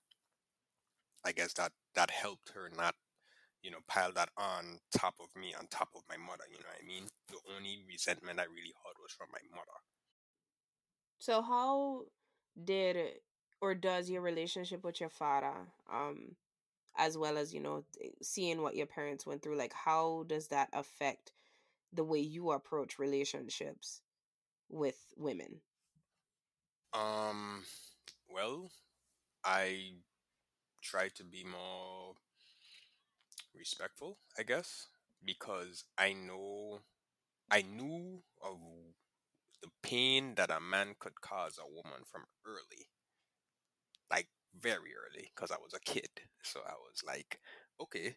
I 1.26 1.32
guess 1.32 1.54
that 1.54 1.72
that 1.96 2.12
helped 2.12 2.52
her 2.54 2.70
not 2.76 2.96
you 3.64 3.72
know 3.72 3.80
pile 3.88 4.12
that 4.14 4.30
on 4.38 4.80
top 4.96 5.16
of 5.20 5.28
me 5.40 5.54
on 5.58 5.68
top 5.68 5.90
of 5.96 6.02
my 6.10 6.18
mother. 6.18 6.46
You 6.50 6.58
know 6.60 6.70
what 6.70 6.84
I 6.84 6.88
mean? 6.88 7.04
The 7.30 7.56
only 7.56 7.84
resentment 7.88 8.40
I 8.40 8.44
really 8.44 8.74
had 8.86 8.96
was 9.02 9.12
from 9.18 9.28
my 9.32 9.42
mother. 9.52 9.80
So 11.20 11.42
how 11.42 12.04
did 12.64 12.98
or 13.62 13.76
does 13.76 14.10
your 14.10 14.22
relationship 14.22 14.84
with 14.84 15.00
your 15.00 15.10
father 15.10 15.54
um 15.92 16.36
as 16.98 17.18
well 17.18 17.38
as 17.38 17.54
you 17.54 17.60
know 17.60 17.84
seeing 18.22 18.62
what 18.62 18.76
your 18.76 18.88
parents 18.88 19.26
went 19.26 19.42
through 19.42 19.58
like 19.58 19.74
how 19.74 20.26
does 20.28 20.48
that 20.48 20.70
affect 20.74 21.32
the 21.94 22.04
way 22.04 22.20
you 22.20 22.52
approach 22.52 23.00
relationships 23.00 24.02
with 24.70 24.98
women? 25.16 25.62
Um, 26.94 27.64
well, 28.30 28.72
I 29.44 29.94
try 30.82 31.10
to 31.16 31.24
be 31.24 31.44
more 31.44 32.14
respectful, 33.56 34.18
I 34.38 34.44
guess, 34.44 34.88
because 35.24 35.84
I 35.98 36.14
know, 36.14 36.80
I 37.52 37.62
knew 37.62 38.24
of 38.44 38.58
the 39.62 39.70
pain 39.82 40.36
that 40.36 40.52
a 40.52 40.60
man 40.60 40.96
could 41.00 41.20
cause 41.22 41.60
a 41.60 41.68
woman 41.68 42.04
from 42.10 42.24
early, 42.46 42.88
like 44.10 44.28
very 44.60 44.94
early, 44.96 45.32
because 45.36 45.52
I 45.52 45.58
was 45.58 45.74
a 45.74 45.92
kid. 45.92 46.10
So 46.44 46.62
I 46.66 46.74
was 46.74 47.02
like, 47.06 47.40
okay, 47.82 48.16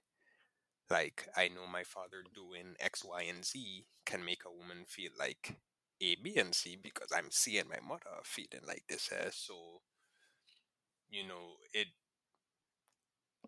like 0.91 1.29
I 1.37 1.49
know 1.49 1.67
my 1.71 1.85
father 1.85 2.23
doing 2.35 2.75
X, 2.79 3.05
Y, 3.05 3.23
and 3.23 3.45
Z 3.45 3.87
can 4.07 4.25
make 4.25 4.43
a 4.47 4.53
woman 4.53 4.85
feel 4.87 5.11
like 5.19 5.57
a, 6.01 6.17
B, 6.23 6.37
and 6.37 6.55
C 6.55 6.77
because 6.81 7.13
I'm 7.15 7.31
seeing 7.31 7.69
my 7.69 7.81
mother 7.87 8.21
feeling 8.25 8.67
like 8.67 8.85
this 8.89 9.09
here. 9.09 9.31
So, 9.33 9.55
you 11.11 11.27
know, 11.27 11.57
it. 11.73 11.89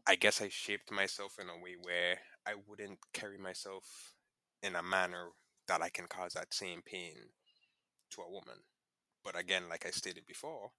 I 0.06 0.14
guess 0.16 0.40
I 0.40 0.48
shaped 0.48 0.90
myself 0.92 1.38
in 1.40 1.48
a 1.48 1.56
way 1.62 1.76
where 1.80 2.18
I 2.46 2.54
wouldn't 2.66 2.98
carry 3.12 3.38
myself 3.38 4.14
in 4.62 4.76
a 4.76 4.82
manner 4.82 5.28
that 5.68 5.82
I 5.82 5.88
can 5.90 6.06
cause 6.06 6.34
that 6.34 6.54
same 6.54 6.82
pain 6.82 7.14
to 8.10 8.22
a 8.22 8.30
woman. 8.30 8.62
But 9.24 9.38
again, 9.38 9.68
like 9.68 9.86
I 9.86 9.90
stated 9.90 10.26
before, 10.26 10.70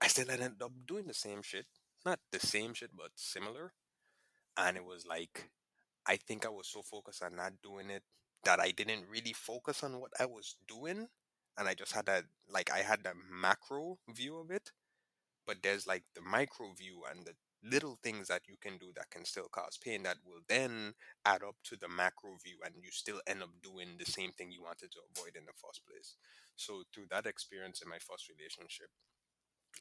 I 0.00 0.06
still 0.08 0.30
ended 0.30 0.62
up 0.62 0.72
doing 0.86 1.06
the 1.06 1.14
same 1.14 1.42
shit. 1.42 1.66
Not 2.04 2.20
the 2.30 2.38
same 2.40 2.74
shit, 2.74 2.90
but 2.96 3.10
similar. 3.16 3.72
And 4.56 4.76
it 4.76 4.84
was 4.84 5.06
like, 5.06 5.50
I 6.06 6.16
think 6.16 6.46
I 6.46 6.50
was 6.50 6.68
so 6.68 6.82
focused 6.82 7.22
on 7.22 7.36
not 7.36 7.62
doing 7.62 7.90
it 7.90 8.02
that 8.44 8.60
I 8.60 8.70
didn't 8.70 9.04
really 9.10 9.32
focus 9.32 9.82
on 9.82 10.00
what 10.00 10.12
I 10.18 10.26
was 10.26 10.56
doing 10.68 11.08
and 11.56 11.68
I 11.68 11.74
just 11.74 11.92
had 11.92 12.06
that 12.06 12.24
like 12.48 12.70
I 12.72 12.78
had 12.78 13.04
the 13.04 13.12
macro 13.30 13.98
view 14.14 14.38
of 14.38 14.50
it 14.50 14.70
but 15.46 15.58
there's 15.62 15.86
like 15.86 16.04
the 16.14 16.22
micro 16.22 16.72
view 16.72 17.02
and 17.10 17.24
the 17.24 17.34
little 17.64 17.98
things 18.02 18.28
that 18.28 18.42
you 18.46 18.56
can 18.60 18.76
do 18.76 18.92
that 18.94 19.10
can 19.10 19.24
still 19.24 19.48
cause 19.50 19.78
pain 19.82 20.02
that 20.02 20.18
will 20.26 20.40
then 20.48 20.92
add 21.24 21.42
up 21.42 21.56
to 21.64 21.76
the 21.76 21.88
macro 21.88 22.36
view 22.42 22.56
and 22.64 22.74
you 22.76 22.90
still 22.90 23.20
end 23.26 23.42
up 23.42 23.50
doing 23.62 23.96
the 23.98 24.04
same 24.04 24.30
thing 24.32 24.52
you 24.52 24.62
wanted 24.62 24.90
to 24.92 24.98
avoid 25.16 25.34
in 25.34 25.44
the 25.46 25.56
first 25.56 25.80
place. 25.88 26.16
So 26.56 26.82
through 26.92 27.06
that 27.10 27.26
experience 27.26 27.80
in 27.80 27.88
my 27.88 27.98
first 27.98 28.28
relationship 28.28 28.88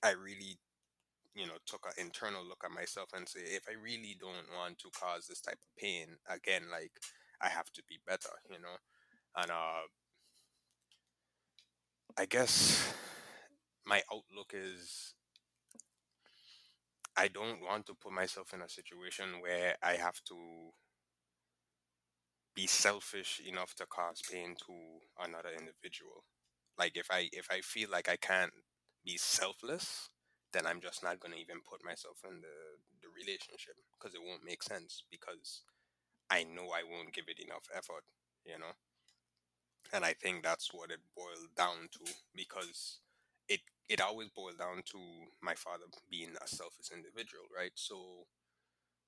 I 0.01 0.11
really 0.11 0.57
you 1.35 1.45
know 1.45 1.59
took 1.65 1.85
an 1.85 2.05
internal 2.05 2.43
look 2.45 2.63
at 2.63 2.71
myself 2.71 3.09
and 3.13 3.27
say 3.27 3.41
if 3.41 3.63
I 3.67 3.73
really 3.73 4.15
don't 4.19 4.47
want 4.55 4.79
to 4.79 4.89
cause 4.93 5.27
this 5.27 5.41
type 5.41 5.59
of 5.61 5.75
pain 5.77 6.17
again 6.29 6.63
like 6.71 6.91
I 7.43 7.49
have 7.49 7.71
to 7.73 7.83
be 7.89 7.99
better, 8.07 8.29
you 8.49 8.59
know. 8.59 8.77
And 9.37 9.51
uh, 9.51 9.83
I 12.17 12.25
guess 12.25 12.91
my 13.85 14.01
outlook 14.11 14.51
is 14.53 15.13
I 17.17 17.27
don't 17.27 17.59
want 17.61 17.87
to 17.87 17.95
put 17.95 18.11
myself 18.11 18.53
in 18.53 18.61
a 18.61 18.69
situation 18.69 19.41
where 19.41 19.77
I 19.81 19.95
have 19.95 20.23
to 20.25 20.73
be 22.55 22.67
selfish 22.67 23.41
enough 23.45 23.73
to 23.75 23.85
cause 23.85 24.21
pain 24.31 24.55
to 24.65 24.73
another 25.23 25.49
individual. 25.49 26.23
Like 26.77 26.97
if 26.97 27.07
I 27.11 27.29
if 27.31 27.47
I 27.51 27.61
feel 27.61 27.89
like 27.89 28.09
I 28.09 28.15
can't 28.17 28.53
be 29.05 29.17
selfless, 29.17 30.09
then 30.53 30.65
I'm 30.65 30.81
just 30.81 31.03
not 31.03 31.19
gonna 31.19 31.37
even 31.37 31.61
put 31.69 31.83
myself 31.85 32.17
in 32.25 32.41
the 32.41 32.57
the 33.01 33.09
relationship 33.09 33.75
because 33.93 34.13
it 34.15 34.21
won't 34.23 34.45
make 34.45 34.63
sense 34.63 35.03
because 35.11 35.63
I 36.33 36.43
know 36.43 36.67
I 36.73 36.83
won't 36.83 37.13
give 37.13 37.29
it 37.29 37.39
enough 37.39 37.69
effort, 37.75 38.03
you 38.45 38.59
know? 38.59 38.73
And 39.93 40.03
I 40.03 40.13
think 40.13 40.43
that's 40.43 40.73
what 40.73 40.91
it 40.91 40.99
boiled 41.15 41.55
down 41.55 41.87
to 41.93 42.13
because 42.35 42.99
it 43.47 43.61
it 43.89 44.01
always 44.01 44.29
boiled 44.29 44.57
down 44.57 44.81
to 44.91 44.99
my 45.41 45.55
father 45.55 45.85
being 46.09 46.35
a 46.43 46.47
selfish 46.47 46.89
individual, 46.91 47.45
right? 47.55 47.71
So 47.75 48.25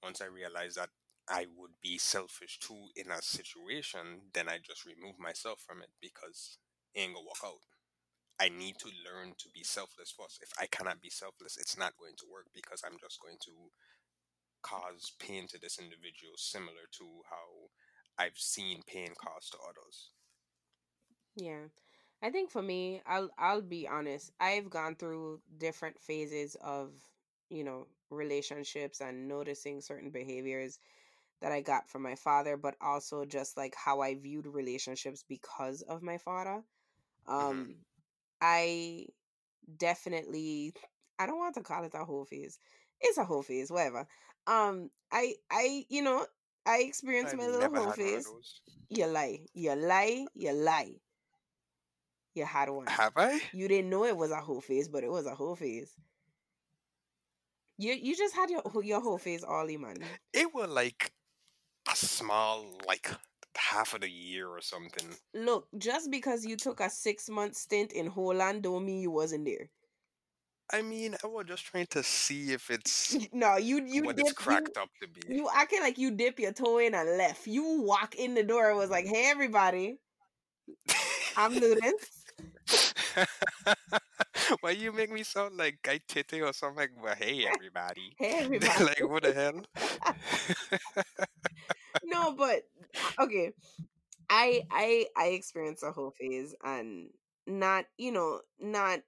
once 0.03 0.21
I 0.21 0.25
realized 0.27 0.77
that 0.77 0.89
I 1.29 1.47
would 1.57 1.73
be 1.81 1.97
selfish 1.97 2.59
too 2.59 2.89
in 2.95 3.11
a 3.11 3.21
situation, 3.21 4.31
then 4.33 4.49
I 4.49 4.59
just 4.59 4.85
remove 4.85 5.19
myself 5.19 5.61
from 5.67 5.81
it 5.81 5.91
because 6.01 6.57
it 6.95 7.01
ain't 7.01 7.15
gonna 7.15 7.25
work 7.27 7.43
out. 7.45 7.61
I 8.39 8.49
need 8.49 8.77
to 8.79 8.89
learn 9.07 9.33
to 9.39 9.49
be 9.53 9.63
selfless 9.63 10.11
first. 10.11 10.39
If 10.43 10.51
I 10.59 10.67
cannot 10.67 11.01
be 11.01 11.09
selfless, 11.09 11.57
it's 11.57 11.77
not 11.77 11.97
going 11.97 12.15
to 12.17 12.25
work 12.31 12.47
because 12.53 12.83
I'm 12.85 12.99
just 12.99 13.19
going 13.21 13.37
to 13.45 13.51
cause 14.65 15.13
pain 15.19 15.47
to 15.47 15.59
this 15.59 15.77
individual 15.77 16.33
similar 16.37 16.89
to 16.97 17.05
how 17.29 17.69
I've 18.17 18.37
seen 18.37 18.81
pain 18.87 19.09
caused 19.23 19.51
to 19.51 19.57
others. 19.59 20.11
Yeah. 21.35 21.67
I 22.23 22.31
think 22.31 22.49
for 22.49 22.61
me, 22.61 23.01
I'll 23.05 23.29
I'll 23.37 23.61
be 23.61 23.87
honest. 23.87 24.31
I've 24.39 24.69
gone 24.69 24.95
through 24.95 25.41
different 25.57 25.99
phases 25.99 26.55
of, 26.63 26.91
you 27.49 27.63
know, 27.63 27.87
relationships 28.09 29.01
and 29.01 29.27
noticing 29.27 29.81
certain 29.81 30.09
behaviors 30.09 30.79
that 31.41 31.51
I 31.51 31.61
got 31.61 31.89
from 31.89 32.01
my 32.01 32.15
father, 32.15 32.57
but 32.57 32.75
also 32.81 33.25
just 33.25 33.57
like 33.57 33.75
how 33.75 34.01
I 34.01 34.15
viewed 34.15 34.47
relationships 34.47 35.23
because 35.27 35.81
of 35.83 36.01
my 36.01 36.17
father. 36.17 36.63
Mm-hmm. 37.27 37.47
Um, 37.49 37.75
I 38.41 39.05
definitely 39.77 40.73
I 41.19 41.27
don't 41.27 41.37
want 41.37 41.55
to 41.55 41.61
call 41.61 41.83
it 41.83 41.93
a 41.93 42.05
whole 42.05 42.25
phase. 42.25 42.59
It's 43.01 43.17
a 43.17 43.25
whole 43.25 43.43
phase, 43.43 43.69
whatever. 43.69 44.07
Um, 44.47 44.89
I 45.11 45.35
I 45.51 45.85
you 45.89 46.01
know 46.01 46.25
I 46.65 46.79
experienced 46.79 47.33
I've 47.33 47.39
my 47.39 47.47
little 47.47 47.61
whole 47.61 47.73
had 47.73 47.79
one 47.79 47.89
of 47.89 47.95
phase. 47.95 48.25
those. 48.25 48.61
You 48.89 49.07
lie, 49.07 49.39
you 49.53 49.75
lie, 49.75 50.25
you 50.35 50.51
lie. 50.53 50.95
You 52.33 52.45
had 52.45 52.69
one. 52.69 52.87
Have 52.87 53.13
I? 53.15 53.39
You 53.53 53.67
didn't 53.67 53.89
know 53.89 54.05
it 54.05 54.17
was 54.17 54.31
a 54.31 54.41
whole 54.41 54.61
phase, 54.61 54.89
but 54.89 55.03
it 55.03 55.09
was 55.09 55.25
a 55.25 55.33
whole 55.35 55.55
phase. 55.55 55.95
You 57.77 57.93
you 57.93 58.15
just 58.15 58.35
had 58.35 58.49
your 58.49 58.61
your 58.83 59.01
whole 59.01 59.17
phase 59.17 59.43
all 59.43 59.67
man. 59.67 59.97
It 60.33 60.53
was 60.53 60.69
like 60.69 61.11
a 61.91 61.95
small, 61.95 62.65
like 62.87 63.09
half 63.57 63.93
of 63.93 64.01
the 64.01 64.09
year 64.09 64.47
or 64.47 64.61
something. 64.61 65.07
Look, 65.33 65.67
just 65.77 66.11
because 66.11 66.45
you 66.45 66.55
took 66.57 66.79
a 66.79 66.89
six 66.89 67.29
month 67.29 67.55
stint 67.55 67.91
in 67.93 68.07
Holland 68.07 68.63
don't 68.63 68.85
mean 68.85 69.01
you 69.01 69.11
wasn't 69.11 69.45
there. 69.45 69.69
I 70.71 70.81
mean, 70.81 71.15
I 71.23 71.27
was 71.27 71.45
just 71.47 71.65
trying 71.65 71.87
to 71.87 72.03
see 72.03 72.51
if 72.53 72.69
it's 72.69 73.15
No, 73.33 73.57
you 73.57 73.83
you 73.85 74.03
what 74.03 74.17
dip, 74.17 74.27
it's 74.27 74.33
cracked 74.33 74.77
you, 74.77 74.81
up 74.83 74.89
to 75.01 75.07
be. 75.07 75.21
you 75.27 75.49
acting 75.53 75.81
like 75.81 75.97
you 75.97 76.11
dip 76.11 76.39
your 76.39 76.53
toe 76.53 76.79
in 76.79 76.93
and 76.95 77.17
left. 77.17 77.47
You 77.47 77.81
walk 77.81 78.15
in 78.15 78.33
the 78.33 78.43
door 78.43 78.69
and 78.69 78.77
was 78.77 78.89
like, 78.89 79.05
"Hey, 79.05 79.29
everybody, 79.29 79.99
I'm 81.35 81.53
Ludence." 81.53 82.23
Why 84.61 84.71
you 84.71 84.91
make 84.91 85.11
me 85.11 85.23
sound 85.23 85.57
like 85.57 85.79
Guy 85.83 85.99
Tete 86.07 86.41
or 86.41 86.53
something? 86.53 86.77
Like, 86.77 86.91
well, 87.01 87.15
hey 87.15 87.45
everybody. 87.47 88.15
Hey, 88.19 88.33
everybody. 88.39 88.83
like 88.83 89.09
what 89.09 89.23
the 89.23 89.33
hell? 89.33 89.61
no, 92.03 92.33
but 92.35 92.63
uh, 93.19 93.23
okay. 93.23 93.53
I 94.29 94.63
I 94.71 95.05
I 95.17 95.27
experienced 95.27 95.83
a 95.83 95.91
whole 95.91 96.11
phase 96.11 96.55
and 96.63 97.09
not, 97.47 97.85
you 97.97 98.11
know, 98.11 98.41
not 98.59 98.99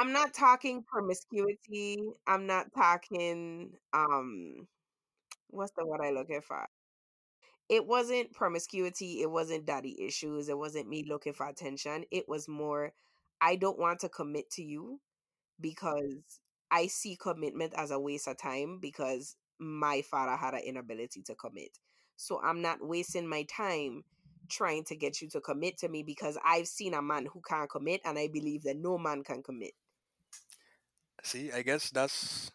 I'm 0.00 0.14
not 0.14 0.32
talking 0.32 0.82
promiscuity. 0.82 1.98
I'm 2.26 2.46
not 2.46 2.72
talking 2.74 3.72
um 3.92 4.66
what's 5.50 5.72
the 5.76 5.86
word 5.86 6.00
I 6.02 6.10
looking 6.10 6.40
for? 6.40 6.66
It 7.68 7.86
wasn't 7.86 8.32
promiscuity, 8.32 9.20
it 9.20 9.30
wasn't 9.30 9.66
daddy 9.66 10.02
issues, 10.02 10.48
it 10.48 10.56
wasn't 10.58 10.88
me 10.88 11.04
looking 11.06 11.34
for 11.34 11.46
attention. 11.46 12.04
It 12.10 12.26
was 12.28 12.48
more 12.48 12.94
I 13.42 13.56
don't 13.56 13.78
want 13.78 14.00
to 14.00 14.08
commit 14.08 14.50
to 14.52 14.62
you 14.62 15.00
because 15.60 16.40
I 16.70 16.86
see 16.88 17.16
commitment 17.16 17.74
as 17.76 17.90
a 17.90 18.00
waste 18.00 18.28
of 18.28 18.38
time 18.38 18.78
because 18.80 19.36
my 19.58 20.02
father 20.02 20.36
had 20.36 20.54
an 20.54 20.62
inability 20.64 21.22
to 21.24 21.34
commit. 21.36 21.78
So 22.16 22.40
I'm 22.42 22.62
not 22.62 22.78
wasting 22.86 23.28
my 23.28 23.44
time 23.44 24.04
trying 24.48 24.84
to 24.84 24.96
get 24.96 25.20
you 25.22 25.28
to 25.30 25.40
commit 25.42 25.78
to 25.78 25.88
me 25.88 26.02
because 26.02 26.38
I've 26.44 26.68
seen 26.68 26.94
a 26.94 27.02
man 27.02 27.26
who 27.26 27.42
can't 27.48 27.70
commit 27.70 28.00
and 28.04 28.18
I 28.18 28.28
believe 28.28 28.64
that 28.64 28.78
no 28.78 28.98
man 28.98 29.24
can 29.24 29.42
commit. 29.42 29.72
See, 31.22 31.50
I 31.52 31.62
guess 31.62 31.88
that's 31.90 32.50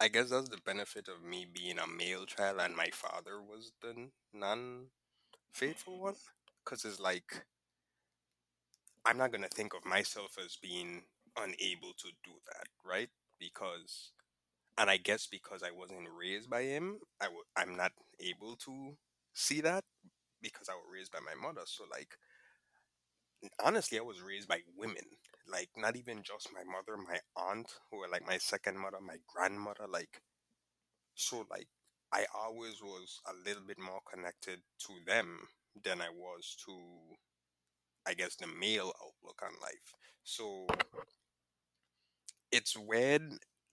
I 0.00 0.08
guess 0.08 0.30
that's 0.30 0.48
the 0.50 0.58
benefit 0.58 1.08
of 1.08 1.22
me 1.22 1.46
being 1.46 1.78
a 1.78 1.86
male 1.86 2.26
child 2.26 2.60
and 2.60 2.76
my 2.76 2.90
father 2.92 3.40
was 3.42 3.72
the 3.82 4.10
non-faithful 4.34 4.90
one. 6.00 6.14
Mm. 6.14 6.18
Cause 6.64 6.84
it's 6.84 7.00
like 7.00 7.44
I'm 9.04 9.16
not 9.18 9.32
gonna 9.32 9.48
think 9.48 9.74
of 9.74 9.84
myself 9.84 10.36
as 10.44 10.56
being 10.56 11.02
unable 11.36 11.92
to 11.94 12.08
do 12.24 12.32
that, 12.46 12.66
right? 12.84 13.08
Because, 13.38 14.10
and 14.78 14.90
I 14.90 14.98
guess 14.98 15.26
because 15.26 15.62
I 15.62 15.70
wasn't 15.72 16.08
raised 16.18 16.50
by 16.50 16.62
him, 16.64 17.00
I 17.20 17.26
w- 17.26 17.44
I'm 17.56 17.76
not 17.76 17.92
able 18.20 18.56
to 18.66 18.96
see 19.34 19.60
that 19.62 19.84
because 20.42 20.68
I 20.68 20.74
was 20.74 20.86
raised 20.92 21.12
by 21.12 21.20
my 21.20 21.34
mother. 21.40 21.62
So 21.66 21.84
like, 21.90 22.18
honestly, 23.62 23.98
I 23.98 24.02
was 24.02 24.20
raised 24.20 24.48
by 24.48 24.60
women. 24.76 25.04
Like, 25.50 25.70
not 25.76 25.96
even 25.96 26.22
just 26.22 26.48
my 26.52 26.62
mother, 26.64 26.96
my 26.96 27.18
aunt, 27.36 27.70
who 27.90 27.98
were 27.98 28.08
like 28.08 28.26
my 28.26 28.38
second 28.38 28.78
mother, 28.78 28.98
my 29.00 29.16
grandmother. 29.34 29.86
Like, 29.90 30.20
so 31.14 31.44
like, 31.50 31.68
I 32.12 32.26
always 32.34 32.82
was 32.82 33.20
a 33.26 33.48
little 33.48 33.62
bit 33.66 33.78
more 33.78 34.00
connected 34.10 34.60
to 34.86 34.92
them 35.06 35.38
than 35.84 36.00
I 36.00 36.08
was 36.10 36.56
to, 36.66 36.72
I 38.06 38.14
guess, 38.14 38.36
the 38.36 38.46
male 38.46 38.92
outlook 39.02 39.40
on 39.42 39.52
life. 39.62 39.94
So 40.24 40.66
it's 42.50 42.76
weird. 42.76 43.22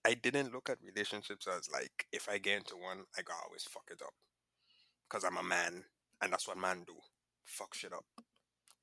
I 0.04 0.14
didn't 0.14 0.52
look 0.52 0.70
at 0.70 0.78
relationships 0.82 1.46
as 1.48 1.68
like 1.72 2.06
if 2.12 2.28
I 2.28 2.38
get 2.38 2.58
into 2.58 2.76
one, 2.76 3.04
I 3.18 3.22
gotta 3.22 3.40
always 3.44 3.64
fuck 3.64 3.88
it 3.90 4.00
up 4.02 4.14
because 5.08 5.24
I'm 5.24 5.36
a 5.36 5.42
man, 5.42 5.84
and 6.22 6.32
that's 6.32 6.46
what 6.46 6.58
man 6.58 6.84
do, 6.86 6.94
fuck 7.44 7.74
shit 7.74 7.92
up. 7.92 8.04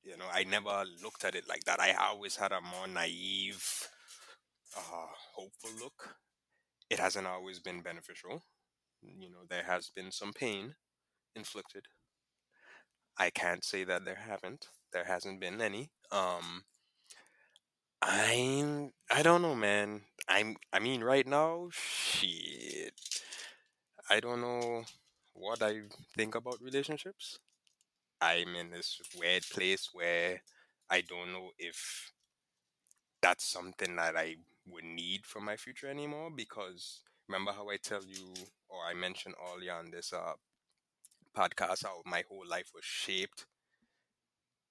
You 0.04 0.16
know, 0.18 0.26
I 0.32 0.44
never 0.44 0.84
looked 1.02 1.24
at 1.24 1.34
it 1.34 1.48
like 1.48 1.64
that. 1.64 1.80
I 1.80 1.92
always 1.94 2.36
had 2.36 2.52
a 2.52 2.60
more 2.60 2.86
naive, 2.86 3.88
uh, 4.76 5.06
hopeful 5.34 5.70
look. 5.80 6.16
It 6.90 6.98
hasn't 6.98 7.26
always 7.26 7.58
been 7.58 7.80
beneficial. 7.80 8.42
You 9.02 9.30
know, 9.30 9.44
there 9.48 9.64
has 9.64 9.90
been 9.90 10.12
some 10.12 10.32
pain 10.32 10.74
inflicted. 11.34 11.86
I 13.16 13.30
can't 13.30 13.64
say 13.64 13.84
that 13.84 14.04
there 14.04 14.16
haven't. 14.16 14.68
There 14.92 15.04
hasn't 15.04 15.40
been 15.40 15.60
any. 15.60 15.90
Um, 16.12 16.64
I'm 18.02 18.92
I 19.10 19.22
don't 19.22 19.42
know, 19.42 19.54
man. 19.54 20.02
I'm 20.28 20.56
I 20.72 20.78
mean 20.78 21.02
right 21.02 21.26
now, 21.26 21.68
shit. 21.72 22.94
I 24.08 24.20
don't 24.20 24.40
know 24.40 24.84
what 25.34 25.62
I 25.62 25.82
think 26.16 26.34
about 26.34 26.62
relationships. 26.62 27.38
I'm 28.24 28.56
in 28.56 28.70
this 28.70 29.00
weird 29.18 29.42
place 29.52 29.90
where 29.92 30.40
I 30.88 31.02
don't 31.02 31.30
know 31.32 31.50
if 31.58 32.10
that's 33.20 33.44
something 33.44 33.96
that 33.96 34.16
I 34.16 34.36
would 34.66 34.84
need 34.84 35.26
for 35.26 35.40
my 35.40 35.56
future 35.56 35.90
anymore 35.90 36.30
because 36.34 37.02
remember 37.28 37.52
how 37.52 37.68
I 37.68 37.76
tell 37.76 38.02
you 38.02 38.32
or 38.70 38.78
I 38.90 38.94
mentioned 38.94 39.34
earlier 39.54 39.74
on 39.74 39.90
this 39.90 40.14
uh 40.14 40.32
podcast 41.36 41.84
how 41.84 42.00
my 42.06 42.22
whole 42.26 42.44
life 42.48 42.70
was 42.74 42.84
shaped 42.84 43.44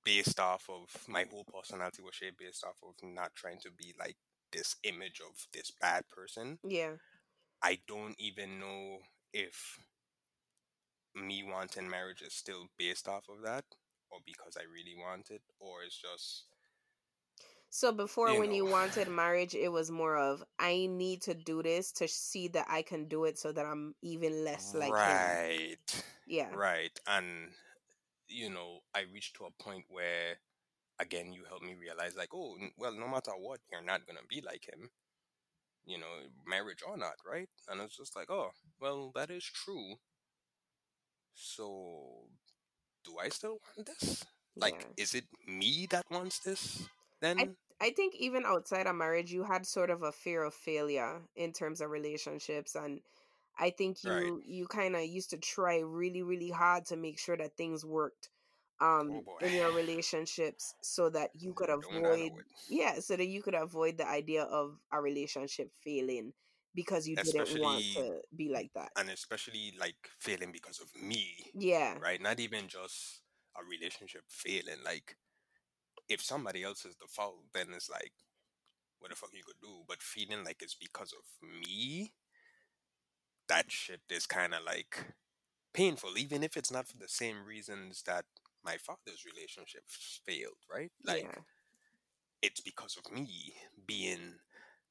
based 0.03 0.39
off 0.39 0.67
of 0.67 0.89
my 1.07 1.25
whole 1.29 1.45
personality 1.45 2.01
was 2.01 2.15
shaped 2.15 2.39
based 2.39 2.63
off 2.63 2.77
of 2.81 2.95
not 3.03 3.35
trying 3.35 3.59
to 3.59 3.69
be 3.71 3.93
like 3.99 4.15
this 4.51 4.77
image 4.83 5.21
of 5.21 5.47
this 5.53 5.71
bad 5.79 6.03
person. 6.09 6.57
Yeah. 6.67 6.93
I 7.61 7.77
don't 7.87 8.15
even 8.17 8.59
know 8.59 8.97
if 9.31 9.77
me 11.15 11.43
wanting 11.43 11.89
marriage 11.89 12.21
is 12.21 12.33
still 12.33 12.67
based 12.77 13.07
off 13.07 13.25
of 13.29 13.43
that 13.43 13.65
or 14.11 14.19
because 14.25 14.57
I 14.57 14.63
really 14.63 14.95
want 14.97 15.29
it 15.31 15.41
or 15.59 15.83
it's 15.85 15.97
just 15.97 16.45
So 17.69 17.91
before 17.91 18.31
You 18.31 18.39
when 18.39 18.51
you 18.51 18.65
wanted 18.65 19.07
marriage, 19.09 19.55
it 19.55 19.69
was 19.69 19.89
more 19.91 20.15
of 20.17 20.43
I 20.59 20.87
need 20.89 21.21
to 21.23 21.33
do 21.33 21.63
this 21.63 21.91
to 21.93 22.07
see 22.07 22.47
that 22.49 22.67
I 22.69 22.83
can 22.83 23.07
do 23.07 23.25
it 23.25 23.37
so 23.39 23.51
that 23.51 23.65
I'm 23.65 23.95
even 24.01 24.43
less 24.45 24.73
like 24.75 24.89
him. 24.93 24.93
right. 24.93 26.03
Yeah. 26.25 26.49
Right. 26.53 26.97
And 27.07 27.51
you 28.27 28.49
know, 28.49 28.79
I 28.95 29.01
reached 29.13 29.35
to 29.37 29.45
a 29.45 29.63
point 29.63 29.85
where 29.89 30.39
again 30.99 31.33
you 31.33 31.45
helped 31.45 31.65
me 31.65 31.75
realize 31.75 32.15
like, 32.15 32.33
oh 32.33 32.57
well 32.77 32.93
no 32.93 33.07
matter 33.07 33.31
what, 33.39 33.59
you're 33.71 33.81
not 33.83 34.05
gonna 34.07 34.25
be 34.29 34.41
like 34.41 34.67
him. 34.71 34.89
You 35.85 35.97
know, 35.99 36.13
marriage 36.47 36.83
or 36.87 36.97
not, 36.97 37.15
right? 37.29 37.49
And 37.69 37.81
it's 37.81 37.97
just 37.97 38.15
like, 38.15 38.29
oh, 38.29 38.51
well 38.79 39.11
that 39.15 39.31
is 39.31 39.43
true. 39.43 39.95
So 41.35 42.27
do 43.03 43.17
I 43.19 43.29
still 43.29 43.59
want 43.77 43.87
this? 43.87 44.25
Like, 44.59 44.75
yeah. 44.75 44.87
is 44.97 45.13
it 45.15 45.25
me 45.47 45.87
that 45.91 46.05
wants 46.09 46.39
this? 46.39 46.87
Then 47.21 47.55
I 47.79 47.91
think 47.91 48.15
even 48.15 48.45
outside 48.45 48.87
of 48.87 48.95
marriage, 48.95 49.31
you 49.31 49.43
had 49.43 49.65
sort 49.65 49.89
of 49.89 50.03
a 50.03 50.11
fear 50.11 50.43
of 50.43 50.53
failure 50.53 51.21
in 51.35 51.51
terms 51.53 51.81
of 51.81 51.89
relationships, 51.91 52.75
and 52.75 53.01
I 53.57 53.71
think 53.71 54.03
Right. 54.03 54.33
you 54.33 54.41
you 54.45 54.67
kind 54.67 54.95
of 54.95 55.03
used 55.05 55.31
to 55.31 55.37
try 55.37 55.79
really 55.79 56.21
really 56.23 56.49
hard 56.51 56.85
to 56.87 56.95
make 56.97 57.19
sure 57.19 57.37
that 57.37 57.57
things 57.57 57.85
worked 57.85 58.29
oh 59.09 59.21
um 59.21 59.21
boy, 59.21 59.39
in 59.39 59.53
your 59.53 59.71
relationships 59.73 60.75
so 60.81 61.09
that 61.09 61.31
you 61.35 61.53
could 61.53 61.69
I 61.69 61.69
avoid 61.69 62.31
yeah 62.67 62.99
so 62.99 63.15
that 63.17 63.27
you 63.27 63.41
could 63.43 63.55
avoid 63.55 63.97
the 63.97 64.07
idea 64.07 64.43
of 64.43 64.79
a 64.91 65.01
relationship 65.01 65.71
failing 65.83 66.33
because 66.75 67.07
you 67.07 67.15
didn't 67.15 67.59
want 67.59 67.83
to 67.95 68.19
be 68.35 68.49
like 68.49 68.71
that 68.73 68.89
and 68.97 69.09
especially 69.09 69.73
like 69.79 69.95
failing 70.19 70.51
because 70.51 70.79
of 70.79 70.89
me, 71.01 71.51
yeah 71.53 71.95
right? 72.01 72.21
Not 72.21 72.39
even 72.39 72.67
just 72.67 73.21
a 73.57 73.63
relationship 73.63 74.23
failing. 74.27 74.83
Like 74.83 75.17
if 76.09 76.21
somebody 76.21 76.63
else 76.63 76.85
is 76.85 76.95
the 76.95 77.07
fault, 77.07 77.43
then 77.53 77.67
it's 77.75 77.89
like, 77.89 78.11
what 78.99 79.09
the 79.11 79.15
fuck 79.15 79.31
you 79.33 79.43
could 79.45 79.61
do? 79.61 79.83
But 79.87 80.01
feeling 80.01 80.43
like 80.43 80.61
it's 80.61 80.75
because 80.75 81.13
of 81.13 81.49
me, 81.61 82.13
that 83.47 83.71
shit 83.71 84.01
is 84.09 84.25
kind 84.25 84.53
of 84.53 84.61
like 84.65 85.05
painful, 85.73 86.17
even 86.17 86.43
if 86.43 86.57
it's 86.57 86.71
not 86.71 86.87
for 86.87 86.97
the 86.97 87.07
same 87.07 87.45
reasons 87.45 88.03
that 88.07 88.25
my 88.65 88.77
father's 88.77 89.25
relationship 89.25 89.83
failed, 89.87 90.57
right? 90.73 90.91
Like 91.05 91.23
yeah 91.23 91.41
it's 92.43 92.59
because 92.59 92.97
of 92.97 93.11
me 93.11 93.53
being 93.87 94.35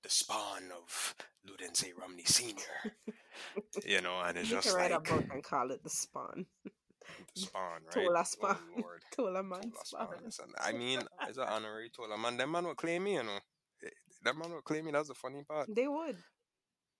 the 0.02 0.08
spawn 0.10 0.64
of 0.76 1.14
Ludence 1.46 1.84
Romney 1.98 2.24
Senior. 2.24 2.94
you 3.86 4.00
know, 4.00 4.20
and 4.20 4.38
it's 4.38 4.50
you 4.50 4.56
just 4.56 4.68
can 4.68 4.76
write 4.76 4.90
like 4.92 5.08
a 5.08 5.14
book 5.14 5.24
and 5.32 5.42
call 5.42 5.70
it 5.70 5.82
the 5.82 5.90
spawn. 5.90 6.46
the 6.64 7.40
spawn, 7.40 7.80
right? 7.94 8.04
Tola 8.06 8.24
spawn. 8.24 8.56
Oh 8.76 8.80
Lord. 8.80 9.02
Tola 9.14 9.42
man 9.42 9.60
Tola 9.62 9.84
spawn. 9.84 10.30
spawn. 10.30 10.48
I 10.60 10.72
mean, 10.72 11.00
as 11.28 11.38
an 11.38 11.46
honorary 11.48 11.90
Tola 11.94 12.16
man, 12.18 12.36
them 12.36 12.50
man 12.52 12.64
will 12.64 12.74
claim 12.74 13.04
me, 13.04 13.14
you 13.14 13.22
know. 13.22 13.38
Eh, 13.84 13.88
That 14.24 14.36
man 14.36 14.50
will 14.52 14.62
claim 14.62 14.84
me. 14.84 14.92
That's 14.92 15.08
the 15.08 15.14
funny 15.14 15.42
part. 15.42 15.68
They 15.74 15.88
would. 15.88 16.16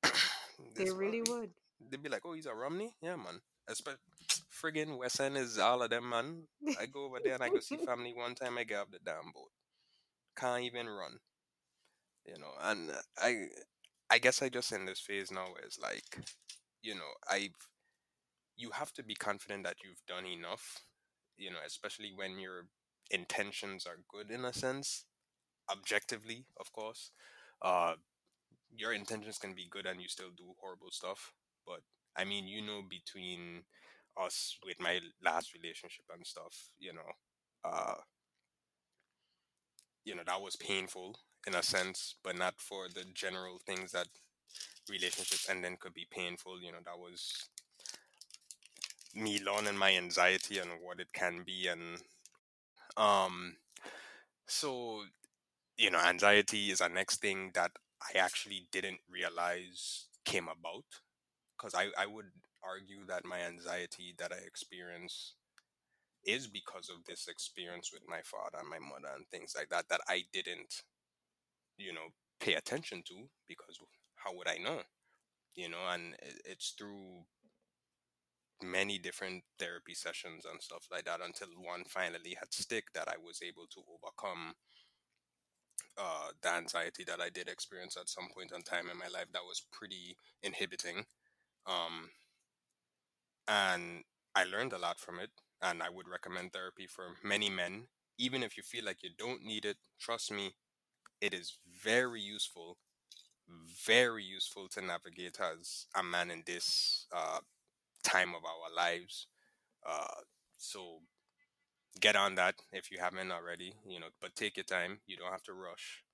They 0.76 0.90
really 0.90 1.22
would. 1.28 1.50
They'd 1.90 2.02
be 2.02 2.08
like, 2.08 2.22
"Oh, 2.24 2.34
he's 2.34 2.46
a 2.46 2.54
Romney, 2.54 2.90
yeah, 3.02 3.16
man." 3.16 3.40
Espe- 3.68 3.96
friggin' 4.50 4.96
West 4.98 5.20
End 5.20 5.36
is 5.36 5.58
all 5.58 5.82
of 5.82 5.90
them, 5.90 6.08
man. 6.08 6.44
I 6.80 6.86
go 6.86 7.04
over 7.06 7.18
there 7.22 7.34
and 7.34 7.42
I 7.42 7.48
go 7.48 7.58
see 7.60 7.76
family 7.86 8.12
one 8.14 8.34
time. 8.36 8.58
I 8.58 8.64
get 8.64 8.78
up 8.80 8.90
the 8.92 8.98
damn 9.04 9.32
boat. 9.34 9.50
Can't 10.36 10.62
even 10.62 10.86
run, 10.88 11.18
you 12.26 12.34
know. 12.38 12.52
And 12.62 12.90
I, 13.18 13.46
I 14.10 14.18
guess 14.18 14.42
I 14.42 14.48
just 14.48 14.72
in 14.72 14.86
this 14.86 15.00
phase 15.00 15.30
now 15.30 15.46
is 15.66 15.78
like, 15.82 16.24
you 16.82 16.94
know, 16.94 17.10
I've, 17.30 17.54
you 18.56 18.70
have 18.72 18.92
to 18.94 19.02
be 19.02 19.14
confident 19.14 19.64
that 19.64 19.76
you've 19.84 20.02
done 20.06 20.26
enough, 20.26 20.80
you 21.36 21.50
know, 21.50 21.58
especially 21.66 22.12
when 22.14 22.38
your 22.38 22.66
intentions 23.10 23.86
are 23.86 23.98
good 24.08 24.30
in 24.30 24.44
a 24.44 24.52
sense, 24.52 25.04
objectively, 25.70 26.46
of 26.60 26.72
course. 26.72 27.10
Uh, 27.60 27.94
your 28.74 28.92
intentions 28.92 29.38
can 29.38 29.54
be 29.54 29.66
good 29.70 29.86
and 29.86 30.00
you 30.00 30.08
still 30.08 30.30
do 30.36 30.54
horrible 30.60 30.90
stuff. 30.90 31.32
But 31.66 31.80
I 32.16 32.24
mean, 32.24 32.46
you 32.46 32.62
know, 32.62 32.82
between 32.88 33.62
us 34.20 34.58
with 34.64 34.80
my 34.80 35.00
last 35.24 35.54
relationship 35.54 36.04
and 36.14 36.26
stuff, 36.26 36.68
you 36.78 36.92
know, 36.92 37.10
uh, 37.64 37.94
you 40.04 40.14
know, 40.14 40.22
that 40.26 40.40
was 40.40 40.56
painful 40.56 41.16
in 41.46 41.54
a 41.54 41.62
sense, 41.62 42.16
but 42.22 42.36
not 42.36 42.54
for 42.60 42.88
the 42.88 43.04
general 43.14 43.58
things 43.66 43.92
that 43.92 44.08
relationships 44.90 45.48
ending 45.48 45.76
could 45.80 45.94
be 45.94 46.06
painful. 46.10 46.60
You 46.60 46.72
know, 46.72 46.78
that 46.84 46.98
was 46.98 47.48
me 49.14 49.40
learning 49.42 49.76
my 49.76 49.94
anxiety 49.96 50.58
and 50.58 50.70
what 50.82 51.00
it 51.00 51.12
can 51.12 51.42
be, 51.44 51.68
and 51.68 51.98
um, 52.96 53.56
so 54.46 55.02
you 55.78 55.90
know, 55.90 56.00
anxiety 56.00 56.70
is 56.70 56.80
a 56.80 56.88
next 56.88 57.20
thing 57.20 57.50
that 57.54 57.72
I 58.02 58.18
actually 58.18 58.68
didn't 58.72 59.00
realize 59.10 60.06
came 60.24 60.48
about 60.48 60.84
because 61.56 61.74
I, 61.74 61.88
I 61.98 62.06
would 62.06 62.26
argue 62.64 63.06
that 63.08 63.24
my 63.24 63.40
anxiety 63.40 64.14
that 64.18 64.32
I 64.32 64.46
experience 64.46 65.34
is 66.24 66.46
because 66.46 66.88
of 66.90 67.04
this 67.06 67.28
experience 67.28 67.90
with 67.92 68.02
my 68.08 68.20
father 68.24 68.58
and 68.60 68.68
my 68.68 68.78
mother 68.78 69.14
and 69.16 69.26
things 69.28 69.54
like 69.56 69.68
that 69.70 69.88
that 69.90 70.00
I 70.08 70.24
didn't, 70.32 70.82
you 71.82 71.92
know, 71.92 72.08
pay 72.40 72.54
attention 72.54 73.02
to 73.08 73.14
because 73.48 73.78
how 74.16 74.34
would 74.34 74.48
I 74.48 74.58
know? 74.58 74.80
You 75.54 75.68
know, 75.68 75.84
and 75.92 76.14
it's 76.44 76.74
through 76.78 77.24
many 78.62 78.98
different 78.98 79.42
therapy 79.58 79.94
sessions 79.94 80.44
and 80.50 80.62
stuff 80.62 80.86
like 80.90 81.04
that 81.04 81.20
until 81.24 81.48
one 81.56 81.84
finally 81.88 82.36
had 82.38 82.52
stick 82.52 82.84
that 82.94 83.08
I 83.08 83.16
was 83.22 83.40
able 83.42 83.66
to 83.74 83.80
overcome 83.90 84.54
uh, 85.98 86.28
the 86.42 86.50
anxiety 86.50 87.04
that 87.04 87.20
I 87.20 87.28
did 87.28 87.48
experience 87.48 87.96
at 87.96 88.08
some 88.08 88.28
point 88.34 88.52
in 88.52 88.62
time 88.62 88.88
in 88.90 88.98
my 88.98 89.08
life 89.08 89.26
that 89.32 89.42
was 89.42 89.62
pretty 89.72 90.16
inhibiting. 90.42 91.04
Um, 91.66 92.10
and 93.48 94.04
I 94.34 94.44
learned 94.44 94.72
a 94.72 94.78
lot 94.78 94.98
from 94.98 95.18
it. 95.18 95.30
And 95.60 95.82
I 95.82 95.90
would 95.90 96.08
recommend 96.08 96.52
therapy 96.52 96.88
for 96.88 97.14
many 97.22 97.48
men. 97.48 97.86
Even 98.18 98.42
if 98.42 98.56
you 98.56 98.62
feel 98.64 98.84
like 98.84 99.02
you 99.02 99.10
don't 99.16 99.44
need 99.44 99.64
it, 99.64 99.76
trust 100.00 100.32
me, 100.32 100.54
it 101.22 101.34
is 101.34 101.58
very 101.84 102.20
useful, 102.20 102.78
very 103.86 104.24
useful 104.24 104.68
to 104.70 104.82
navigate 104.82 105.38
as 105.40 105.86
a 105.98 106.02
man 106.02 106.30
in 106.30 106.42
this 106.46 107.06
uh, 107.12 107.40
time 108.04 108.30
of 108.34 108.42
our 108.44 108.74
lives. 108.74 109.28
Uh, 109.88 110.22
so 110.58 111.00
get 112.00 112.16
on 112.16 112.34
that 112.36 112.56
if 112.72 112.90
you 112.90 112.98
haven't 113.00 113.32
already, 113.32 113.74
you 113.86 114.00
know, 114.00 114.08
but 114.20 114.34
take 114.36 114.56
your 114.56 114.64
time. 114.64 115.00
You 115.06 115.16
don't 115.16 115.32
have 115.32 115.44
to 115.44 115.54
rush. 115.54 116.04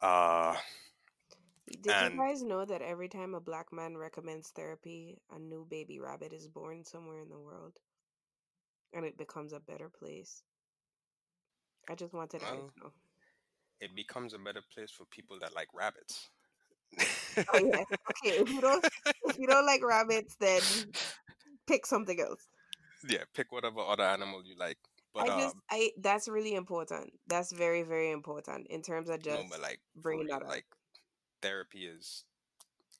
Uh, 0.00 0.56
Did 1.82 1.92
And- 1.92 2.14
you 2.14 2.20
guys 2.20 2.42
know 2.42 2.64
that 2.64 2.82
every 2.82 3.08
time 3.08 3.34
a 3.34 3.40
black 3.40 3.72
man 3.72 3.96
recommends 3.96 4.50
therapy, 4.50 5.20
a 5.30 5.38
new 5.38 5.64
baby 5.66 5.98
rabbit 6.00 6.32
is 6.32 6.48
born 6.48 6.84
somewhere 6.84 7.20
in 7.20 7.28
the 7.28 7.38
world? 7.38 7.78
And 8.92 9.04
it 9.04 9.16
becomes 9.18 9.52
a 9.52 9.60
better 9.60 9.88
place. 9.90 10.42
I 11.88 11.94
just 11.94 12.12
wanted 12.14 12.40
to 12.40 12.44
Well, 12.44 12.70
know. 12.76 12.92
It 13.80 13.94
becomes 13.94 14.34
a 14.34 14.38
better 14.38 14.62
place 14.74 14.90
for 14.90 15.04
people 15.06 15.38
that 15.40 15.54
like 15.54 15.68
rabbits. 15.74 16.30
Oh 17.52 17.58
yeah. 17.58 17.84
Okay, 17.90 18.40
if 18.40 18.50
you 18.50 18.60
don't 18.60 18.84
if 19.26 19.38
you 19.38 19.46
don't 19.46 19.66
like 19.66 19.84
rabbits, 19.84 20.36
then 20.40 20.62
pick 21.66 21.84
something 21.86 22.18
else. 22.20 22.46
yeah, 23.08 23.24
pick 23.34 23.52
whatever 23.52 23.80
other 23.80 24.04
animal 24.04 24.42
you 24.44 24.54
like. 24.58 24.78
But 25.14 25.28
I 25.30 25.40
just 25.40 25.54
um, 25.54 25.62
I 25.70 25.90
that's 25.98 26.28
really 26.28 26.54
important. 26.54 27.12
That's 27.26 27.52
very, 27.52 27.82
very 27.82 28.10
important 28.10 28.66
in 28.68 28.82
terms 28.82 29.08
of 29.08 29.24
no, 29.24 29.36
just 29.36 29.50
but 29.50 29.60
like 29.60 29.80
bringing 29.96 30.28
that 30.28 30.42
up. 30.42 30.48
like 30.48 30.66
therapy 31.42 31.86
is 31.86 32.24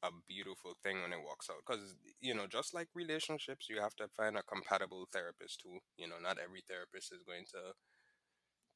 a 0.03 0.11
beautiful 0.29 0.75
thing 0.83 1.01
when 1.03 1.13
it 1.13 1.25
works 1.27 1.49
out 1.51 1.57
because 1.67 1.95
you 2.21 2.35
know 2.35 2.47
just 2.47 2.75
like 2.75 2.89
relationships 2.95 3.67
you 3.69 3.81
have 3.81 3.95
to 3.97 4.07
find 4.17 4.37
a 4.37 4.43
compatible 4.43 5.09
therapist 5.11 5.61
too 5.61 5.79
you 5.97 6.07
know 6.07 6.17
not 6.23 6.37
every 6.39 6.63
therapist 6.69 7.13
is 7.13 7.23
going 7.27 7.45
to 7.49 7.73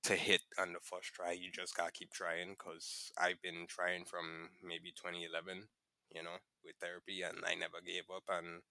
to 0.02 0.14
hit 0.14 0.40
on 0.58 0.72
the 0.72 0.80
first 0.80 1.12
try 1.14 1.32
you 1.32 1.50
just 1.52 1.76
gotta 1.76 1.92
keep 1.92 2.10
trying 2.12 2.50
because 2.50 3.12
i've 3.18 3.40
been 3.42 3.66
trying 3.68 4.04
from 4.04 4.48
maybe 4.66 4.92
2011 4.96 5.64
you 6.14 6.22
know 6.22 6.36
with 6.64 6.76
therapy 6.80 7.22
and 7.22 7.38
i 7.46 7.54
never 7.54 7.80
gave 7.84 8.04
up 8.14 8.24
and 8.28 8.62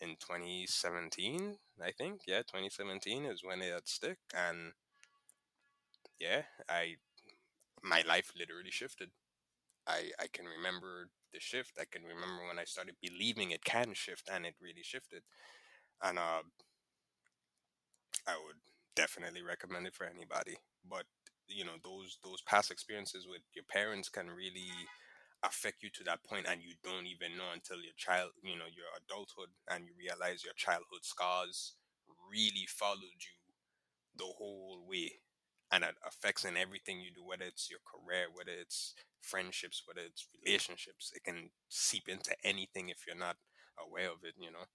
in 0.00 0.16
2017 0.20 1.56
i 1.82 1.90
think 1.90 2.22
yeah 2.26 2.42
2017 2.42 3.24
is 3.24 3.42
when 3.44 3.60
it 3.62 3.72
had 3.72 3.88
stick 3.88 4.18
and 4.34 4.72
yeah 6.20 6.42
i 6.68 6.94
my 7.82 8.02
life 8.06 8.32
literally 8.38 8.70
shifted 8.70 9.10
I, 9.86 10.10
I 10.20 10.26
can 10.32 10.46
remember 10.46 11.08
the 11.32 11.40
shift. 11.40 11.72
I 11.80 11.84
can 11.90 12.02
remember 12.04 12.46
when 12.48 12.58
I 12.58 12.64
started 12.64 12.96
believing 13.02 13.50
it 13.50 13.64
can 13.64 13.94
shift, 13.94 14.28
and 14.32 14.46
it 14.46 14.54
really 14.60 14.82
shifted. 14.82 15.22
And 16.02 16.18
uh, 16.18 16.42
I 18.26 18.34
would 18.44 18.56
definitely 18.96 19.42
recommend 19.42 19.86
it 19.86 19.94
for 19.94 20.06
anybody. 20.06 20.56
But 20.88 21.04
you 21.48 21.64
know, 21.64 21.76
those 21.84 22.18
those 22.24 22.40
past 22.42 22.70
experiences 22.70 23.26
with 23.28 23.42
your 23.54 23.64
parents 23.68 24.08
can 24.08 24.28
really 24.30 24.70
affect 25.44 25.82
you 25.82 25.90
to 25.90 26.04
that 26.04 26.22
point, 26.24 26.46
and 26.48 26.62
you 26.62 26.74
don't 26.84 27.06
even 27.06 27.36
know 27.36 27.50
until 27.52 27.78
your 27.82 27.96
child, 27.96 28.30
you 28.42 28.56
know, 28.56 28.70
your 28.70 28.86
adulthood, 29.02 29.50
and 29.70 29.84
you 29.86 29.92
realize 29.98 30.44
your 30.44 30.54
childhood 30.56 31.02
scars 31.04 31.74
really 32.30 32.66
followed 32.68 33.20
you 33.20 33.36
the 34.16 34.24
whole 34.38 34.84
way 34.88 35.12
and 35.70 35.84
it 35.84 35.94
affects 36.06 36.44
in 36.44 36.56
everything 36.56 37.00
you 37.00 37.10
do, 37.14 37.24
whether 37.24 37.44
it's 37.44 37.70
your 37.70 37.80
career, 37.80 38.26
whether 38.32 38.52
it's 38.52 38.94
friendships, 39.22 39.82
whether 39.86 40.06
it's 40.06 40.26
relationships. 40.44 41.12
It 41.16 41.24
can 41.24 41.50
seep 41.68 42.08
into 42.08 42.34
anything 42.44 42.90
if 42.90 43.06
you're 43.06 43.16
not 43.16 43.36
aware 43.80 44.08
of 44.10 44.18
it, 44.24 44.34
you 44.38 44.50
know. 44.52 44.66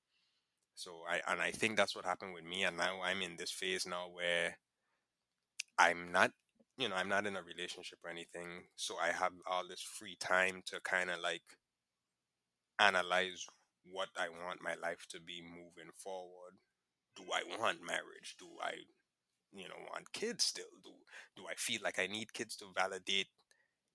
So 0.77 1.03
I 1.09 1.21
and 1.31 1.41
I 1.41 1.51
think 1.51 1.77
that's 1.77 1.95
what 1.95 2.05
happened 2.05 2.33
with 2.35 2.45
me, 2.45 2.63
and 2.63 2.77
now 2.77 3.01
I'm 3.03 3.21
in 3.23 3.35
this 3.37 3.51
phase 3.51 3.85
now 3.87 4.07
where 4.13 4.57
I'm 5.77 6.11
not, 6.11 6.31
you 6.77 6.89
know, 6.89 6.95
I'm 6.95 7.09
not 7.09 7.25
in 7.25 7.35
a 7.35 7.41
relationship 7.43 7.99
or 8.03 8.09
anything, 8.11 8.67
so 8.75 8.97
I 8.97 9.07
have 9.11 9.33
all 9.49 9.67
this 9.67 9.81
free 9.81 10.15
time 10.19 10.61
to 10.67 10.79
kind 10.81 11.09
of 11.09 11.19
like 11.19 11.43
analyze 12.79 13.45
what 13.83 14.09
I 14.17 14.29
want 14.29 14.61
my 14.61 14.75
life 14.75 15.05
to 15.09 15.21
be 15.21 15.41
moving 15.41 15.91
forward. 15.97 16.55
Do 17.15 17.23
I 17.33 17.43
want 17.59 17.79
marriage? 17.85 18.35
Do 18.39 18.47
I 18.61 18.73
you 19.53 19.67
know 19.69 19.79
want 19.91 20.11
kids 20.13 20.43
still 20.45 20.65
do 20.83 20.91
do 21.35 21.43
i 21.49 21.55
feel 21.55 21.79
like 21.83 21.99
i 21.99 22.07
need 22.07 22.33
kids 22.33 22.57
to 22.57 22.65
validate 22.75 23.27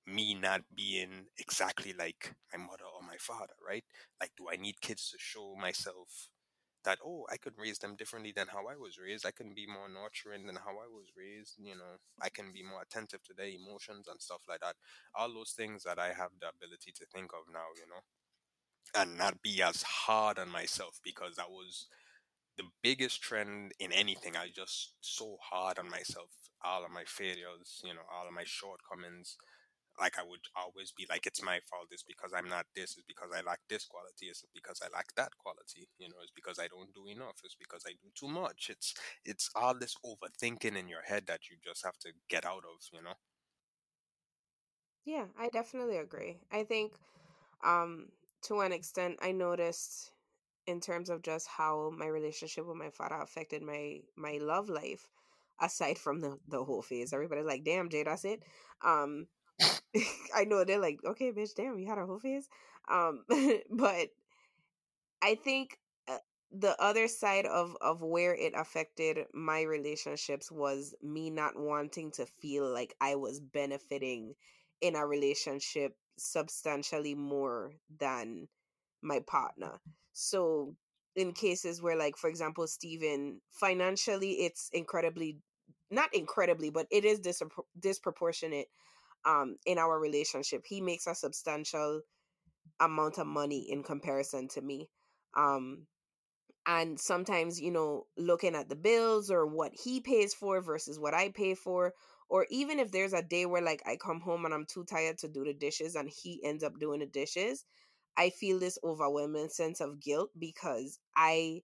me 0.06 0.34
not 0.34 0.62
being 0.74 1.26
exactly 1.38 1.94
like 1.98 2.34
my 2.52 2.58
mother 2.58 2.84
or 2.94 3.06
my 3.06 3.16
father 3.20 3.54
right 3.68 3.84
like 4.20 4.32
do 4.36 4.46
i 4.52 4.56
need 4.56 4.80
kids 4.80 5.10
to 5.10 5.18
show 5.20 5.54
myself 5.60 6.28
that 6.84 6.98
oh 7.04 7.24
i 7.30 7.36
could 7.36 7.54
raise 7.58 7.78
them 7.78 7.96
differently 7.96 8.32
than 8.34 8.48
how 8.48 8.66
i 8.66 8.76
was 8.76 8.98
raised 8.98 9.26
i 9.26 9.30
can 9.30 9.54
be 9.54 9.66
more 9.66 9.88
nurturing 9.88 10.46
than 10.46 10.56
how 10.56 10.72
i 10.72 10.88
was 10.90 11.08
raised 11.16 11.54
you 11.58 11.74
know 11.74 11.96
i 12.20 12.28
can 12.28 12.52
be 12.52 12.62
more 12.62 12.82
attentive 12.82 13.22
to 13.22 13.34
their 13.34 13.46
emotions 13.48 14.08
and 14.08 14.20
stuff 14.20 14.42
like 14.48 14.60
that 14.60 14.76
all 15.14 15.32
those 15.32 15.52
things 15.52 15.82
that 15.84 15.98
i 15.98 16.08
have 16.08 16.30
the 16.40 16.48
ability 16.48 16.92
to 16.94 17.06
think 17.06 17.32
of 17.32 17.46
now 17.52 17.68
you 17.76 17.86
know 17.88 18.02
and 18.94 19.16
not 19.16 19.42
be 19.42 19.62
as 19.62 19.82
hard 19.82 20.38
on 20.38 20.50
myself 20.50 21.00
because 21.04 21.36
that 21.36 21.50
was 21.50 21.86
the 22.58 22.64
biggest 22.82 23.22
trend 23.22 23.72
in 23.80 23.92
anything. 23.92 24.36
I 24.36 24.48
just 24.54 24.94
so 25.00 25.36
hard 25.40 25.78
on 25.78 25.90
myself, 25.90 26.28
all 26.64 26.84
of 26.84 26.90
my 26.90 27.04
failures, 27.06 27.80
you 27.84 27.94
know, 27.94 28.06
all 28.12 28.26
of 28.28 28.34
my 28.34 28.44
shortcomings. 28.44 29.36
Like 30.02 30.18
I 30.18 30.24
would 30.26 30.44
always 30.56 30.92
be 30.92 31.06
like, 31.10 31.26
it's 31.26 31.42
my 31.42 31.60
fault. 31.70 31.88
It's 31.92 32.02
because 32.04 32.32
I'm 32.36 32.48
not 32.50 32.66
this. 32.76 32.98
It's 32.98 33.06
because 33.08 33.30
I 33.36 33.42
lack 33.42 33.60
this 33.70 33.86
quality. 33.86 34.26
It's 34.28 34.44
because 34.54 34.80
I 34.84 34.88
lack 34.94 35.14
that 35.16 35.32
quality. 35.38 35.88
You 35.98 36.08
know, 36.10 36.20
it's 36.22 36.34
because 36.34 36.58
I 36.58 36.68
don't 36.68 36.92
do 36.94 37.06
enough. 37.08 37.38
It's 37.44 37.56
because 37.58 37.84
I 37.86 37.92
do 38.02 38.10
too 38.14 38.28
much. 38.28 38.68
It's 38.70 38.94
it's 39.24 39.50
all 39.56 39.74
this 39.78 39.96
overthinking 40.04 40.76
in 40.76 40.88
your 40.88 41.02
head 41.06 41.24
that 41.28 41.48
you 41.50 41.56
just 41.64 41.84
have 41.84 41.98
to 42.00 42.10
get 42.28 42.44
out 42.46 42.64
of. 42.66 42.78
You 42.92 43.02
know. 43.02 43.16
Yeah, 45.04 45.26
I 45.38 45.48
definitely 45.48 45.98
agree. 45.98 46.38
I 46.52 46.64
think 46.64 46.92
um 47.64 48.08
to 48.44 48.60
an 48.60 48.72
extent 48.72 49.18
I 49.22 49.32
noticed 49.32 50.12
in 50.66 50.80
terms 50.80 51.10
of 51.10 51.22
just 51.22 51.48
how 51.48 51.90
my 51.96 52.06
relationship 52.06 52.66
with 52.66 52.76
my 52.76 52.90
father 52.90 53.16
affected 53.16 53.62
my 53.62 54.00
my 54.16 54.38
love 54.40 54.68
life 54.68 55.08
aside 55.60 55.98
from 55.98 56.20
the 56.20 56.38
the 56.48 56.64
whole 56.64 56.82
phase. 56.82 57.12
Everybody's 57.12 57.46
like, 57.46 57.64
"Damn, 57.64 57.88
Jay, 57.90 58.04
that's 58.04 58.24
it." 58.24 58.42
Um 58.82 59.28
I 60.34 60.44
know 60.44 60.64
they're 60.64 60.78
like, 60.78 61.00
"Okay, 61.04 61.32
bitch, 61.32 61.54
damn, 61.54 61.78
you 61.78 61.86
had 61.86 61.98
a 61.98 62.06
whole 62.06 62.18
phase." 62.18 62.48
Um 62.88 63.24
but 63.70 64.08
I 65.22 65.34
think 65.36 65.78
uh, 66.08 66.18
the 66.50 66.80
other 66.82 67.08
side 67.08 67.46
of 67.46 67.76
of 67.80 68.02
where 68.02 68.34
it 68.34 68.52
affected 68.56 69.18
my 69.32 69.62
relationships 69.62 70.50
was 70.50 70.94
me 71.02 71.30
not 71.30 71.58
wanting 71.58 72.10
to 72.12 72.26
feel 72.26 72.70
like 72.70 72.94
I 73.00 73.14
was 73.16 73.40
benefiting 73.40 74.34
in 74.80 74.96
a 74.96 75.06
relationship 75.06 75.96
substantially 76.18 77.14
more 77.14 77.72
than 77.98 78.48
my 79.02 79.20
partner. 79.20 79.80
So 80.12 80.74
in 81.14 81.32
cases 81.32 81.82
where 81.82 81.96
like 81.96 82.16
for 82.16 82.28
example 82.28 82.66
Steven 82.66 83.40
financially 83.50 84.32
it's 84.32 84.70
incredibly 84.72 85.38
not 85.90 86.14
incredibly 86.14 86.70
but 86.70 86.86
it 86.90 87.04
is 87.04 87.20
dispro- 87.20 87.66
disproportionate 87.78 88.68
um 89.24 89.56
in 89.66 89.78
our 89.78 89.98
relationship. 89.98 90.64
He 90.66 90.80
makes 90.80 91.06
a 91.06 91.14
substantial 91.14 92.02
amount 92.80 93.18
of 93.18 93.26
money 93.26 93.70
in 93.70 93.82
comparison 93.82 94.48
to 94.48 94.62
me. 94.62 94.88
Um 95.36 95.86
and 96.66 96.98
sometimes 97.00 97.60
you 97.60 97.70
know 97.70 98.06
looking 98.16 98.54
at 98.54 98.68
the 98.68 98.76
bills 98.76 99.30
or 99.30 99.46
what 99.46 99.72
he 99.74 100.00
pays 100.00 100.34
for 100.34 100.60
versus 100.60 100.98
what 100.98 101.14
i 101.14 101.28
pay 101.30 101.54
for 101.54 101.92
or 102.28 102.46
even 102.50 102.78
if 102.78 102.90
there's 102.92 103.12
a 103.12 103.22
day 103.22 103.46
where 103.46 103.62
like 103.62 103.82
i 103.86 103.96
come 103.96 104.20
home 104.20 104.44
and 104.44 104.54
i'm 104.54 104.66
too 104.66 104.84
tired 104.84 105.18
to 105.18 105.28
do 105.28 105.44
the 105.44 105.54
dishes 105.54 105.94
and 105.96 106.08
he 106.08 106.40
ends 106.44 106.62
up 106.62 106.78
doing 106.78 107.00
the 107.00 107.06
dishes 107.06 107.64
i 108.16 108.30
feel 108.30 108.58
this 108.58 108.78
overwhelming 108.84 109.48
sense 109.48 109.80
of 109.80 110.00
guilt 110.00 110.30
because 110.38 110.98
i 111.16 111.60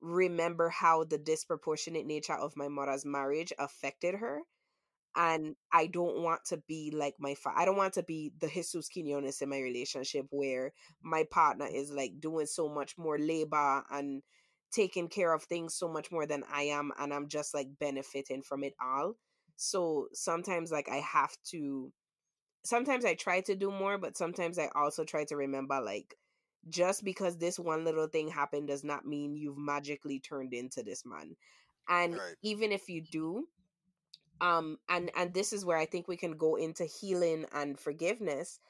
remember 0.00 0.68
how 0.68 1.04
the 1.04 1.18
disproportionate 1.18 2.06
nature 2.06 2.34
of 2.34 2.56
my 2.56 2.68
mother's 2.68 3.04
marriage 3.04 3.52
affected 3.58 4.14
her 4.16 4.40
and 5.16 5.56
I 5.72 5.86
don't 5.86 6.22
want 6.22 6.44
to 6.46 6.58
be 6.68 6.92
like 6.94 7.14
my 7.18 7.34
fa- 7.34 7.54
I 7.56 7.64
don't 7.64 7.76
want 7.76 7.94
to 7.94 8.02
be 8.02 8.32
the 8.38 8.48
Jesus 8.48 8.88
Quinones 8.88 9.40
in 9.40 9.48
my 9.48 9.58
relationship 9.60 10.26
where 10.30 10.72
my 11.02 11.24
partner 11.30 11.66
is 11.66 11.90
like 11.90 12.20
doing 12.20 12.46
so 12.46 12.68
much 12.68 12.96
more 12.98 13.18
labor 13.18 13.84
and 13.90 14.22
taking 14.70 15.08
care 15.08 15.32
of 15.32 15.42
things 15.44 15.74
so 15.74 15.88
much 15.88 16.12
more 16.12 16.26
than 16.26 16.44
I 16.52 16.62
am 16.64 16.92
and 16.98 17.12
I'm 17.12 17.28
just 17.28 17.54
like 17.54 17.68
benefiting 17.80 18.42
from 18.42 18.64
it 18.64 18.74
all. 18.82 19.14
So 19.56 20.08
sometimes 20.12 20.70
like 20.70 20.88
I 20.88 20.96
have 20.98 21.34
to 21.50 21.92
sometimes 22.64 23.04
I 23.04 23.14
try 23.14 23.40
to 23.42 23.54
do 23.56 23.70
more 23.70 23.98
but 23.98 24.16
sometimes 24.16 24.58
I 24.58 24.68
also 24.74 25.04
try 25.04 25.24
to 25.24 25.36
remember 25.36 25.80
like 25.80 26.14
just 26.68 27.04
because 27.04 27.38
this 27.38 27.58
one 27.58 27.84
little 27.84 28.08
thing 28.08 28.28
happened 28.28 28.68
does 28.68 28.84
not 28.84 29.06
mean 29.06 29.36
you've 29.36 29.58
magically 29.58 30.20
turned 30.20 30.52
into 30.52 30.82
this 30.82 31.04
man. 31.06 31.36
And 31.88 32.14
Right. 32.14 32.34
even 32.42 32.72
if 32.72 32.88
you 32.88 33.00
do, 33.00 33.46
um 34.40 34.78
and 34.88 35.10
and 35.16 35.34
this 35.34 35.52
is 35.52 35.64
where 35.64 35.78
i 35.78 35.86
think 35.86 36.08
we 36.08 36.16
can 36.16 36.36
go 36.36 36.56
into 36.56 36.84
healing 36.84 37.46
and 37.52 37.78
forgiveness 37.78 38.60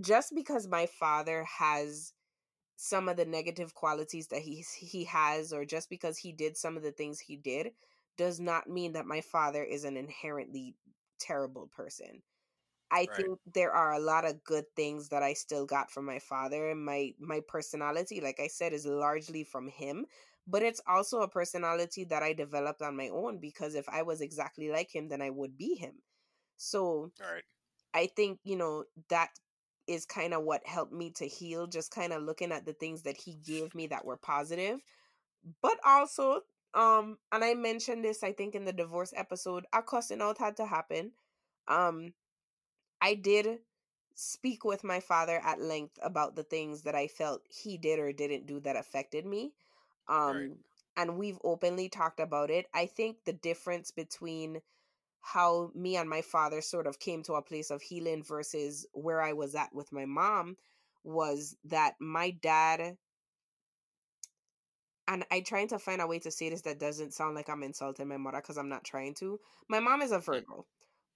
just 0.00 0.34
because 0.34 0.66
my 0.66 0.86
father 0.86 1.44
has 1.44 2.12
some 2.76 3.08
of 3.08 3.16
the 3.16 3.24
negative 3.26 3.74
qualities 3.74 4.28
that 4.28 4.42
he 4.42 4.64
he 4.78 5.04
has 5.04 5.52
or 5.52 5.64
just 5.64 5.90
because 5.90 6.18
he 6.18 6.32
did 6.32 6.56
some 6.56 6.76
of 6.76 6.82
the 6.82 6.92
things 6.92 7.20
he 7.20 7.36
did 7.36 7.72
does 8.16 8.40
not 8.40 8.68
mean 8.68 8.92
that 8.92 9.06
my 9.06 9.20
father 9.20 9.62
is 9.64 9.84
an 9.84 9.96
inherently 9.96 10.76
terrible 11.18 11.66
person 11.68 12.22
I 12.90 13.06
Right. 13.06 13.16
think 13.16 13.40
there 13.46 13.72
are 13.72 13.92
a 13.92 13.98
lot 14.00 14.24
of 14.24 14.44
good 14.44 14.66
things 14.76 15.08
that 15.08 15.22
I 15.22 15.32
still 15.34 15.66
got 15.66 15.90
from 15.90 16.04
my 16.04 16.18
father 16.20 16.70
and 16.70 16.84
my 16.84 17.14
my 17.18 17.40
personality 17.40 18.20
like 18.20 18.40
I 18.40 18.48
said 18.48 18.72
is 18.72 18.86
largely 18.86 19.44
from 19.44 19.68
him 19.68 20.06
but 20.46 20.62
it's 20.62 20.80
also 20.86 21.20
a 21.20 21.28
personality 21.28 22.04
that 22.04 22.22
I 22.22 22.32
developed 22.32 22.82
on 22.82 22.96
my 22.96 23.08
own 23.08 23.38
because 23.38 23.74
if 23.74 23.88
I 23.88 24.02
was 24.02 24.20
exactly 24.20 24.68
like 24.70 24.94
him 24.94 25.08
then 25.08 25.22
I 25.22 25.30
would 25.30 25.56
be 25.56 25.74
him. 25.74 25.94
So 26.56 27.12
right. 27.20 27.42
I 27.94 28.06
think, 28.06 28.40
you 28.44 28.56
know, 28.56 28.84
that 29.08 29.30
is 29.86 30.04
kind 30.06 30.34
of 30.34 30.42
what 30.42 30.66
helped 30.66 30.92
me 30.92 31.10
to 31.10 31.26
heal 31.26 31.66
just 31.66 31.90
kind 31.90 32.12
of 32.12 32.22
looking 32.22 32.52
at 32.52 32.66
the 32.66 32.72
things 32.72 33.02
that 33.02 33.16
he 33.16 33.36
gave 33.46 33.74
me 33.74 33.86
that 33.86 34.04
were 34.04 34.16
positive 34.16 34.80
but 35.62 35.78
also 35.84 36.40
um 36.74 37.18
and 37.32 37.44
I 37.44 37.54
mentioned 37.54 38.04
this 38.04 38.22
I 38.22 38.32
think 38.32 38.54
in 38.54 38.64
the 38.64 38.72
divorce 38.72 39.12
episode 39.16 39.66
a 39.72 39.82
cussing 39.82 40.20
out 40.20 40.38
had 40.38 40.56
to 40.58 40.66
happen. 40.66 41.12
Um 41.68 42.14
I 43.00 43.14
did 43.14 43.60
speak 44.14 44.64
with 44.64 44.82
my 44.84 45.00
father 45.00 45.40
at 45.44 45.60
length 45.60 45.98
about 46.02 46.36
the 46.36 46.42
things 46.42 46.82
that 46.82 46.94
I 46.94 47.06
felt 47.06 47.42
he 47.48 47.76
did 47.78 47.98
or 47.98 48.12
didn't 48.12 48.46
do 48.46 48.60
that 48.60 48.76
affected 48.76 49.26
me. 49.26 49.52
Right. 50.08 50.28
Um, 50.28 50.56
and 50.96 51.18
we've 51.18 51.38
openly 51.44 51.88
talked 51.88 52.20
about 52.20 52.50
it. 52.50 52.66
I 52.74 52.86
think 52.86 53.18
the 53.24 53.32
difference 53.32 53.90
between 53.90 54.60
how 55.20 55.70
me 55.74 55.96
and 55.96 56.08
my 56.08 56.22
father 56.22 56.60
sort 56.60 56.86
of 56.86 56.98
came 57.00 57.22
to 57.24 57.34
a 57.34 57.42
place 57.42 57.70
of 57.70 57.82
healing 57.82 58.22
versus 58.22 58.86
where 58.92 59.20
I 59.20 59.32
was 59.32 59.54
at 59.54 59.74
with 59.74 59.92
my 59.92 60.04
mom 60.04 60.56
was 61.02 61.56
that 61.64 61.94
my 62.00 62.30
dad 62.30 62.96
and 65.08 65.24
I 65.30 65.40
trying 65.40 65.68
to 65.68 65.78
find 65.78 66.00
a 66.00 66.06
way 66.06 66.18
to 66.20 66.30
say 66.30 66.50
this 66.50 66.62
that 66.62 66.80
doesn't 66.80 67.14
sound 67.14 67.34
like 67.34 67.48
I'm 67.48 67.62
insulting 67.62 68.08
my 68.08 68.16
mother 68.16 68.38
because 68.38 68.56
I'm 68.56 68.68
not 68.68 68.84
trying 68.84 69.14
to. 69.14 69.38
My 69.68 69.80
mom 69.80 70.02
is 70.02 70.12
a. 70.12 70.18
Virgo. 70.18 70.66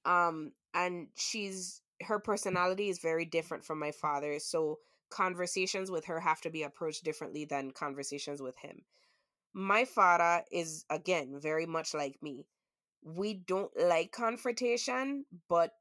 Um 0.04 0.52
and 0.74 1.08
she's 1.16 1.82
her 2.02 2.18
personality 2.18 2.88
is 2.88 2.98
very 2.98 3.24
different 3.24 3.64
from 3.64 3.78
my 3.78 3.92
father. 3.92 4.38
So 4.38 4.78
conversations 5.10 5.90
with 5.90 6.06
her 6.06 6.20
have 6.20 6.40
to 6.42 6.50
be 6.50 6.62
approached 6.62 7.04
differently 7.04 7.44
than 7.44 7.70
conversations 7.70 8.40
with 8.40 8.56
him. 8.58 8.82
My 9.52 9.84
father 9.84 10.44
is 10.50 10.84
again 10.90 11.38
very 11.40 11.66
much 11.66 11.94
like 11.94 12.22
me. 12.22 12.46
We 13.02 13.34
don't 13.34 13.72
like 13.76 14.12
confrontation, 14.12 15.24
but 15.48 15.72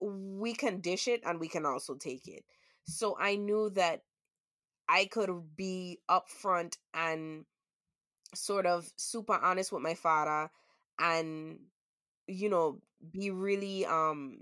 we 0.00 0.54
can 0.54 0.80
dish 0.80 1.08
it 1.08 1.22
and 1.24 1.40
we 1.40 1.48
can 1.48 1.66
also 1.66 1.94
take 1.94 2.26
it. 2.28 2.44
So 2.84 3.16
I 3.18 3.36
knew 3.36 3.70
that 3.70 4.02
I 4.88 5.06
could 5.06 5.30
be 5.56 6.00
upfront 6.10 6.76
and 6.92 7.44
sort 8.34 8.66
of 8.66 8.90
super 8.96 9.34
honest 9.34 9.72
with 9.72 9.82
my 9.82 9.94
father 9.94 10.50
and 10.98 11.58
you 12.26 12.48
know 12.48 12.80
be 13.10 13.30
really 13.30 13.84
um 13.86 14.38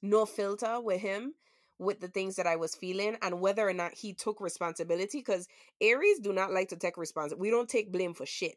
no 0.00 0.26
filter 0.26 0.80
with 0.80 1.00
him 1.00 1.34
with 1.82 2.00
the 2.00 2.08
things 2.08 2.36
that 2.36 2.46
I 2.46 2.56
was 2.56 2.74
feeling 2.74 3.16
and 3.22 3.40
whether 3.40 3.68
or 3.68 3.72
not 3.72 3.94
he 3.94 4.14
took 4.14 4.40
responsibility 4.40 5.18
because 5.18 5.48
Aries 5.80 6.20
do 6.20 6.32
not 6.32 6.52
like 6.52 6.68
to 6.68 6.76
take 6.76 6.96
responsibility. 6.96 7.42
We 7.42 7.50
don't 7.50 7.68
take 7.68 7.92
blame 7.92 8.14
for 8.14 8.26
shit. 8.26 8.56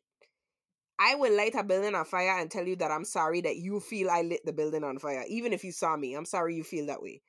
I 0.97 1.15
will 1.15 1.35
light 1.35 1.55
a 1.55 1.63
building 1.63 1.93
on 1.93 2.05
fire 2.05 2.39
and 2.39 2.49
tell 2.49 2.65
you 2.65 2.77
that 2.77 2.91
I'm 2.91 3.03
sorry 3.03 3.41
that 3.41 3.57
you 3.57 3.79
feel 3.79 4.09
I 4.09 4.21
lit 4.21 4.45
the 4.45 4.53
building 4.53 4.83
on 4.83 4.97
fire. 4.97 5.25
Even 5.27 5.51
if 5.51 5.63
you 5.63 5.71
saw 5.71 5.97
me, 5.97 6.13
I'm 6.13 6.25
sorry 6.25 6.55
you 6.55 6.63
feel 6.63 6.85
that 6.87 7.01
way. 7.01 7.21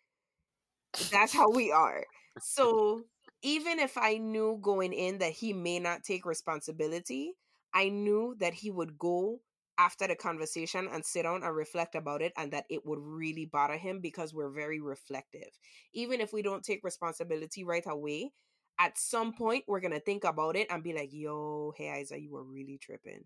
That's 1.11 1.33
how 1.33 1.51
we 1.51 1.73
are. 1.73 2.05
So 2.41 3.03
even 3.43 3.79
if 3.81 3.99
I 3.99 4.19
knew 4.19 4.59
going 4.63 4.93
in 4.93 5.19
that 5.19 5.33
he 5.33 5.53
may 5.53 5.79
not 5.79 6.05
take 6.05 6.25
responsibility, 6.25 7.33
I 7.75 7.89
knew 7.89 8.37
that 8.39 8.55
he 8.55 8.71
would 8.71 8.99
go 8.99 9.41
after 9.79 10.07
the 10.07 10.17
conversation 10.17 10.89
and 10.93 11.05
sit 11.05 11.23
down 11.23 11.43
and 11.43 11.55
reflect 11.55 11.95
about 11.95 12.23
it 12.23 12.33
and 12.37 12.53
that 12.53 12.65
it 12.71 12.85
would 12.87 12.99
really 13.01 13.45
bother 13.47 13.77
him 13.77 14.01
because 14.01 14.33
we're 14.33 14.51
very 14.51 14.81
reflective. 14.81 15.49
Even 15.93 16.21
if 16.21 16.33
we 16.33 16.43
don't 16.43 16.65
take 16.65 16.81
responsibility 16.83 17.65
right 17.65 17.85
away, 17.87 18.33
at 18.79 18.99
some 18.99 19.33
point 19.33 19.65
we're 19.67 19.81
gonna 19.81 20.01
think 20.01 20.25
about 20.25 20.57
it 20.57 20.67
and 20.71 20.83
be 20.83 20.93
like, 20.93 21.11
yo, 21.13 21.73
hey 21.77 22.01
Isa, 22.01 22.21
you 22.21 22.31
were 22.31 22.45
really 22.45 22.79
tripping. 22.79 23.25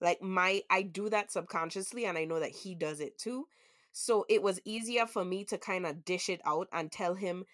Like 0.00 0.22
my 0.22 0.62
I 0.70 0.82
do 0.82 1.08
that 1.10 1.32
subconsciously 1.32 2.04
and 2.04 2.18
I 2.18 2.24
know 2.24 2.40
that 2.40 2.50
he 2.50 2.74
does 2.74 3.00
it 3.00 3.18
too. 3.18 3.46
So 3.92 4.26
it 4.28 4.42
was 4.42 4.60
easier 4.64 5.06
for 5.06 5.24
me 5.24 5.44
to 5.44 5.58
kind 5.58 5.86
of 5.86 6.04
dish 6.04 6.28
it 6.28 6.40
out 6.44 6.68
and 6.72 6.90
tell 6.90 7.14
him, 7.14 7.44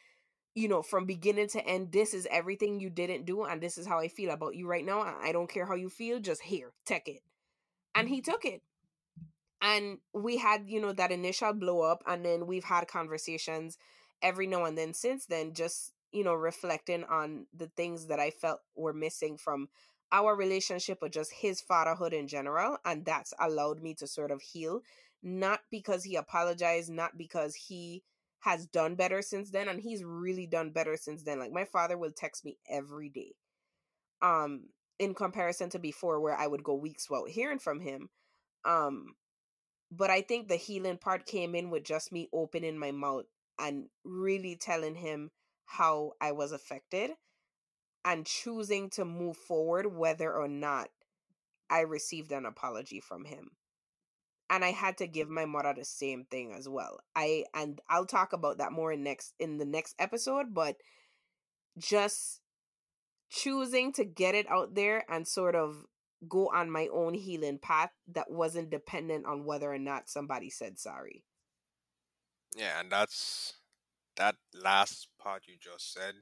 you 0.55 0.69
know, 0.69 0.83
from 0.83 1.07
beginning 1.07 1.49
to 1.49 1.65
end, 1.67 1.93
this 1.93 2.15
is 2.15 2.27
everything 2.31 2.81
you 2.81 2.91
didn't 2.91 3.27
do 3.27 3.45
and 3.45 3.61
this 3.61 3.79
is 3.79 3.87
how 3.87 3.99
I 3.99 4.09
feel 4.09 4.31
about 4.31 4.57
you 4.57 4.67
right 4.67 4.85
now. 4.85 5.01
I 5.01 5.33
don't 5.33 5.51
care 5.51 5.67
how 5.67 5.75
you 5.75 5.91
feel, 5.91 6.19
just 6.19 6.43
here, 6.43 6.73
take 6.87 7.09
it. 7.09 7.21
And 7.95 8.09
he 8.09 8.21
took 8.21 8.45
it. 8.45 8.63
And 9.63 9.99
we 10.15 10.39
had, 10.39 10.65
you 10.67 10.81
know, 10.81 10.93
that 10.93 11.13
initial 11.13 11.53
blow 11.53 11.81
up 11.83 12.03
and 12.07 12.25
then 12.25 12.47
we've 12.47 12.65
had 12.65 12.89
conversations 12.89 13.77
every 14.23 14.47
now 14.47 14.65
and 14.65 14.77
then 14.77 14.95
since 14.95 15.27
then 15.27 15.53
just, 15.53 15.93
you 16.13 16.25
know, 16.25 16.35
reflecting 16.35 17.05
on 17.05 17.47
the 17.55 17.67
things 17.77 18.07
that 18.07 18.19
I 18.19 18.31
felt 18.31 18.61
were 18.75 18.95
missing 18.95 19.37
from 19.37 19.69
our 20.13 20.35
relationship 20.35 20.99
or 21.03 21.09
just 21.09 21.33
his 21.33 21.61
fatherhood 21.61 22.13
in 22.13 22.27
general 22.27 22.79
and 22.85 23.05
that's 23.05 23.33
allowed 23.39 23.83
me 23.83 23.95
to 23.95 24.07
sort 24.07 24.31
of 24.31 24.43
heal 24.43 24.83
not 25.23 25.61
because 25.71 26.05
he 26.05 26.17
apologized 26.17 26.91
not 26.91 27.17
because 27.17 27.55
he 27.55 28.03
has 28.41 28.67
done 28.67 28.95
better 28.95 29.23
since 29.23 29.51
then 29.51 29.69
and 29.69 29.81
he's 29.81 30.03
really 30.03 30.47
done 30.47 30.71
better 30.71 30.97
since 30.97 31.23
then 31.23 31.39
like 31.39 31.53
my 31.53 31.65
father 31.65 31.97
will 31.97 32.11
text 32.11 32.45
me 32.45 32.57
every 32.69 33.09
day 33.09 33.35
um 34.23 34.63
in 35.01 35.15
comparison 35.15 35.69
to 35.69 35.79
before 35.81 36.21
where 36.21 36.39
i 36.39 36.47
would 36.47 36.63
go 36.63 36.75
weeks 36.75 37.11
without 37.11 37.29
hearing 37.29 37.59
from 37.59 37.81
him 37.81 38.09
um 38.65 39.15
but 39.91 40.11
I 40.11 40.21
think 40.23 40.49
the 40.49 40.57
healing 40.57 40.99
part 40.99 41.27
came 41.27 41.55
in 41.55 41.71
with 41.71 41.85
just 41.85 42.13
me 42.13 42.29
opening 42.33 42.79
my 42.79 42.93
mouth 42.93 43.25
and 43.59 43.87
really 44.05 44.57
telling 44.57 44.95
him 44.95 45.31
how 45.67 46.13
I 46.21 46.33
was 46.33 46.53
affected 46.53 47.11
and 48.05 48.25
choosing 48.25 48.89
to 48.91 49.05
move 49.05 49.37
forward 49.37 49.95
whether 49.95 50.33
or 50.33 50.49
not 50.49 50.89
I 51.69 51.81
received 51.81 52.33
an 52.33 52.47
apology 52.47 53.01
from 53.01 53.25
him. 53.25 53.51
And 54.49 54.65
I 54.65 54.71
had 54.71 54.99
to 54.99 55.07
give 55.07 55.29
my 55.29 55.45
mother 55.45 55.75
the 55.77 55.85
same 55.85 56.25
thing 56.25 56.53
as 56.53 56.69
well. 56.69 57.01
I 57.15 57.45
and 57.55 57.81
I'll 57.89 58.07
talk 58.07 58.33
about 58.33 58.59
that 58.59 58.73
more 58.73 58.93
in 58.93 59.05
next 59.05 59.35
in 59.39 59.59
the 59.59 59.65
next 59.65 59.95
episode, 59.99 60.53
but 60.53 60.77
just 61.79 62.41
choosing 63.31 63.93
to 63.95 64.05
get 64.05 64.35
it 64.35 64.51
out 64.51 64.75
there 64.75 65.05
and 65.09 65.27
sort 65.27 65.55
of 65.55 65.87
go 66.29 66.51
on 66.55 66.71
my 66.71 66.89
own 66.93 67.15
healing 67.15 67.59
path 67.59 67.91
that 68.13 68.31
wasn't 68.31 68.71
dependent 68.71 69.25
on 69.27 69.45
whether 69.45 69.73
or 69.73 69.79
not 69.79 70.09
somebody 70.09 70.51
said 70.51 70.79
sorry. 70.79 71.25
Yeah, 72.57 72.81
and 72.81 72.91
that's 72.91 73.55
that 74.17 74.37
last 74.55 75.09
part 75.19 75.45
you 75.47 75.55
just 75.61 75.93
said 75.93 76.15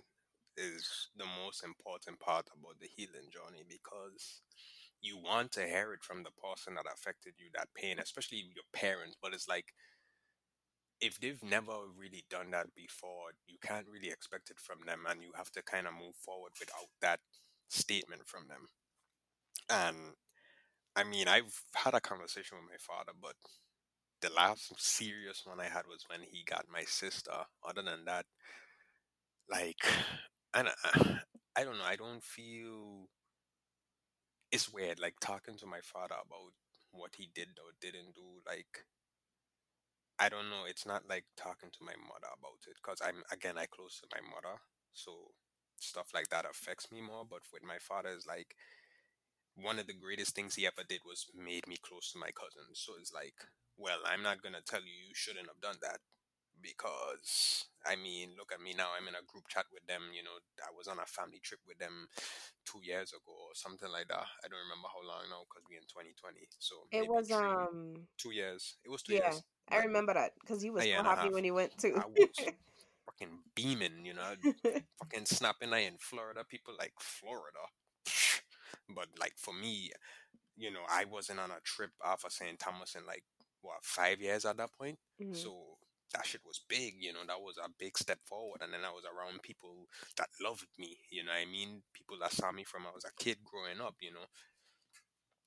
is 0.56 1.08
the 1.16 1.24
most 1.44 1.64
important 1.64 2.18
part 2.20 2.46
about 2.52 2.78
the 2.80 2.88
healing 2.94 3.30
journey 3.32 3.64
because 3.68 4.42
you 5.00 5.16
want 5.16 5.52
to 5.52 5.60
hear 5.60 5.92
it 5.92 6.02
from 6.02 6.22
the 6.22 6.30
person 6.42 6.74
that 6.74 6.86
affected 6.92 7.34
you 7.38 7.46
that 7.54 7.68
pain 7.74 7.98
especially 8.00 8.38
your 8.38 8.66
parents 8.72 9.16
but 9.22 9.32
it's 9.32 9.48
like 9.48 9.72
if 11.00 11.20
they've 11.20 11.42
never 11.42 11.72
really 11.96 12.24
done 12.28 12.50
that 12.50 12.74
before 12.74 13.30
you 13.46 13.56
can't 13.62 13.86
really 13.92 14.10
expect 14.10 14.50
it 14.50 14.58
from 14.58 14.78
them 14.86 15.00
and 15.08 15.22
you 15.22 15.30
have 15.36 15.50
to 15.52 15.62
kind 15.62 15.86
of 15.86 15.92
move 15.94 16.14
forward 16.16 16.52
without 16.58 16.88
that 17.00 17.20
statement 17.68 18.22
from 18.26 18.48
them. 18.48 18.66
And 19.70 20.14
i 20.96 21.04
mean 21.04 21.28
i've 21.28 21.62
had 21.74 21.94
a 21.94 22.00
conversation 22.00 22.58
with 22.58 22.68
my 22.70 22.78
father 22.80 23.12
but 23.20 23.34
the 24.20 24.30
last 24.34 24.72
serious 24.78 25.42
one 25.44 25.60
i 25.60 25.64
had 25.64 25.86
was 25.86 26.04
when 26.08 26.20
he 26.22 26.42
got 26.44 26.66
my 26.72 26.82
sister. 26.84 27.32
Other 27.66 27.82
than 27.82 28.04
that 28.06 28.26
like 29.50 29.78
and 30.54 30.68
uh, 30.68 30.72
I, 30.94 31.18
I 31.60 31.64
don't 31.64 31.78
know 31.78 31.84
i 31.84 31.96
don't 31.96 32.22
feel 32.22 33.08
it's 34.52 34.72
weird 34.72 34.98
like 35.00 35.14
talking 35.20 35.56
to 35.58 35.66
my 35.66 35.80
father 35.82 36.14
about 36.14 36.52
what 36.92 37.12
he 37.16 37.28
did 37.34 37.48
or 37.58 37.72
didn't 37.80 38.14
do 38.14 38.40
like 38.46 38.84
i 40.20 40.28
don't 40.28 40.50
know 40.50 40.64
it's 40.66 40.86
not 40.86 41.02
like 41.08 41.24
talking 41.36 41.70
to 41.70 41.84
my 41.84 41.94
mother 41.96 42.30
about 42.32 42.60
it 42.66 42.76
because 42.82 43.00
i'm 43.04 43.22
again 43.32 43.56
i 43.56 43.66
close 43.66 44.00
to 44.00 44.06
my 44.14 44.22
mother 44.22 44.58
so 44.92 45.32
stuff 45.80 46.10
like 46.14 46.28
that 46.28 46.44
affects 46.44 46.90
me 46.90 47.00
more 47.00 47.24
but 47.28 47.42
with 47.52 47.62
my 47.62 47.78
father 47.78 48.10
is 48.10 48.26
like 48.26 48.54
one 49.54 49.78
of 49.78 49.86
the 49.86 49.94
greatest 49.94 50.34
things 50.34 50.54
he 50.54 50.66
ever 50.66 50.82
did 50.88 51.00
was 51.06 51.26
made 51.34 51.66
me 51.66 51.76
close 51.82 52.12
to 52.12 52.18
my 52.18 52.30
cousins 52.34 52.78
so 52.78 52.94
it's 52.98 53.12
like 53.12 53.34
well 53.76 53.98
i'm 54.06 54.22
not 54.22 54.42
gonna 54.42 54.62
tell 54.66 54.82
you 54.82 54.94
you 55.06 55.14
shouldn't 55.14 55.46
have 55.46 55.60
done 55.60 55.78
that 55.82 55.98
because 56.62 57.66
I 57.86 57.96
mean, 57.96 58.34
look 58.36 58.50
at 58.52 58.60
me 58.60 58.74
now. 58.74 58.90
I'm 58.92 59.06
in 59.06 59.14
a 59.14 59.24
group 59.24 59.46
chat 59.48 59.64
with 59.72 59.86
them. 59.86 60.10
You 60.12 60.26
know, 60.26 60.36
I 60.60 60.74
was 60.74 60.90
on 60.90 60.98
a 60.98 61.06
family 61.06 61.40
trip 61.40 61.60
with 61.66 61.78
them 61.78 62.10
two 62.66 62.82
years 62.82 63.14
ago 63.14 63.32
or 63.32 63.54
something 63.54 63.88
like 63.88 64.08
that. 64.10 64.26
I 64.42 64.50
don't 64.50 64.66
remember 64.66 64.90
how 64.90 65.02
long 65.06 65.30
now 65.30 65.46
because 65.46 65.64
we're 65.70 65.80
in 65.80 65.88
2020. 65.88 66.42
So 66.58 66.74
it 66.90 67.06
was 67.08 67.30
three, 67.30 67.38
um 67.38 68.04
two 68.18 68.34
years. 68.34 68.76
It 68.84 68.90
was 68.90 69.02
two 69.02 69.14
yeah, 69.14 69.30
years. 69.30 69.42
I 69.70 69.84
remember 69.84 70.14
that 70.14 70.32
because 70.40 70.62
he 70.62 70.70
was 70.70 70.84
so 70.84 71.02
happy 71.02 71.30
when 71.30 71.44
he 71.44 71.50
went 71.50 71.76
to. 71.78 71.94
I 71.94 72.04
was 72.06 72.28
fucking 73.06 73.38
beaming, 73.54 74.04
you 74.04 74.14
know, 74.14 74.34
fucking 74.98 75.26
snapping. 75.26 75.72
I 75.72 75.80
in 75.80 75.98
Florida, 75.98 76.44
people 76.48 76.74
like 76.78 76.92
Florida, 76.98 77.58
but 78.94 79.06
like 79.18 79.34
for 79.36 79.54
me, 79.54 79.90
you 80.56 80.70
know, 80.70 80.82
I 80.90 81.04
wasn't 81.04 81.40
on 81.40 81.50
a 81.50 81.60
trip 81.64 81.90
off 82.04 82.24
of 82.24 82.32
St. 82.32 82.58
Thomas 82.58 82.94
in 82.94 83.06
like 83.06 83.24
what 83.62 83.78
five 83.82 84.20
years 84.20 84.44
at 84.44 84.56
that 84.58 84.70
point. 84.78 84.98
Mm-hmm. 85.20 85.34
So 85.34 85.78
that 86.14 86.26
shit 86.26 86.40
was 86.46 86.60
big, 86.68 86.94
you 86.98 87.12
know, 87.12 87.20
that 87.26 87.40
was 87.40 87.56
a 87.58 87.68
big 87.78 87.98
step 87.98 88.18
forward. 88.24 88.62
And 88.62 88.72
then 88.72 88.80
I 88.84 88.90
was 88.90 89.04
around 89.04 89.42
people 89.42 89.86
that 90.16 90.28
loved 90.42 90.66
me, 90.78 90.96
you 91.10 91.24
know 91.24 91.32
I 91.32 91.44
mean? 91.44 91.82
People 91.92 92.16
that 92.20 92.32
saw 92.32 92.50
me 92.50 92.64
from 92.64 92.86
I 92.86 92.94
was 92.94 93.04
a 93.04 93.22
kid 93.22 93.38
growing 93.44 93.80
up, 93.80 93.96
you 94.00 94.12
know. 94.12 94.26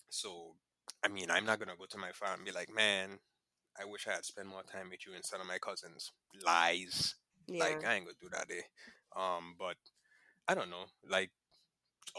So, 0.10 0.56
I 1.04 1.08
mean, 1.08 1.32
I'm 1.32 1.46
not 1.46 1.60
gonna 1.60 1.78
go 1.78 1.86
to 1.90 1.98
my 1.98 2.12
father 2.12 2.36
and 2.36 2.46
be 2.46 2.52
like, 2.52 2.74
man, 2.74 3.18
I 3.80 3.86
wish 3.86 4.08
I 4.08 4.14
had 4.14 4.26
spent 4.26 4.48
more 4.48 4.64
time 4.64 4.90
with 4.90 5.06
you 5.08 5.14
instead 5.16 5.40
of 5.40 5.48
my 5.48 5.58
cousins. 5.58 6.12
Lies. 6.46 7.16
Yeah. 7.48 7.64
Like, 7.64 7.86
I 7.86 7.96
ain't 7.96 8.06
gonna 8.06 8.18
do 8.22 8.30
that 8.32 8.48
day. 8.48 8.64
Um, 9.16 9.56
but 9.58 9.78
I 10.48 10.54
don't 10.54 10.70
know. 10.70 10.86
Like, 11.10 11.32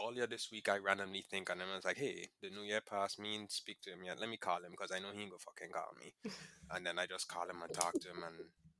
earlier 0.03 0.27
this 0.27 0.49
week, 0.51 0.69
I 0.69 0.77
randomly 0.77 1.25
think, 1.29 1.49
and 1.49 1.61
I 1.61 1.75
was 1.75 1.85
like, 1.85 1.97
hey, 1.97 2.27
the 2.41 2.49
new 2.49 2.63
year 2.63 2.81
passed, 2.81 3.19
me 3.19 3.35
and 3.35 3.51
speak 3.51 3.81
to 3.83 3.91
him. 3.91 3.99
Yeah, 4.05 4.13
let 4.19 4.29
me 4.29 4.37
call 4.37 4.57
him 4.57 4.71
because 4.71 4.91
I 4.91 4.99
know 4.99 5.11
he 5.13 5.21
ain't 5.21 5.31
gonna 5.31 5.39
fucking 5.39 5.71
call 5.71 5.93
me. 5.99 6.13
and 6.71 6.85
then 6.85 6.99
I 6.99 7.05
just 7.05 7.27
call 7.27 7.49
him 7.49 7.61
and 7.61 7.73
talk 7.73 7.93
to 7.93 8.09
him, 8.09 8.23
and 8.25 8.35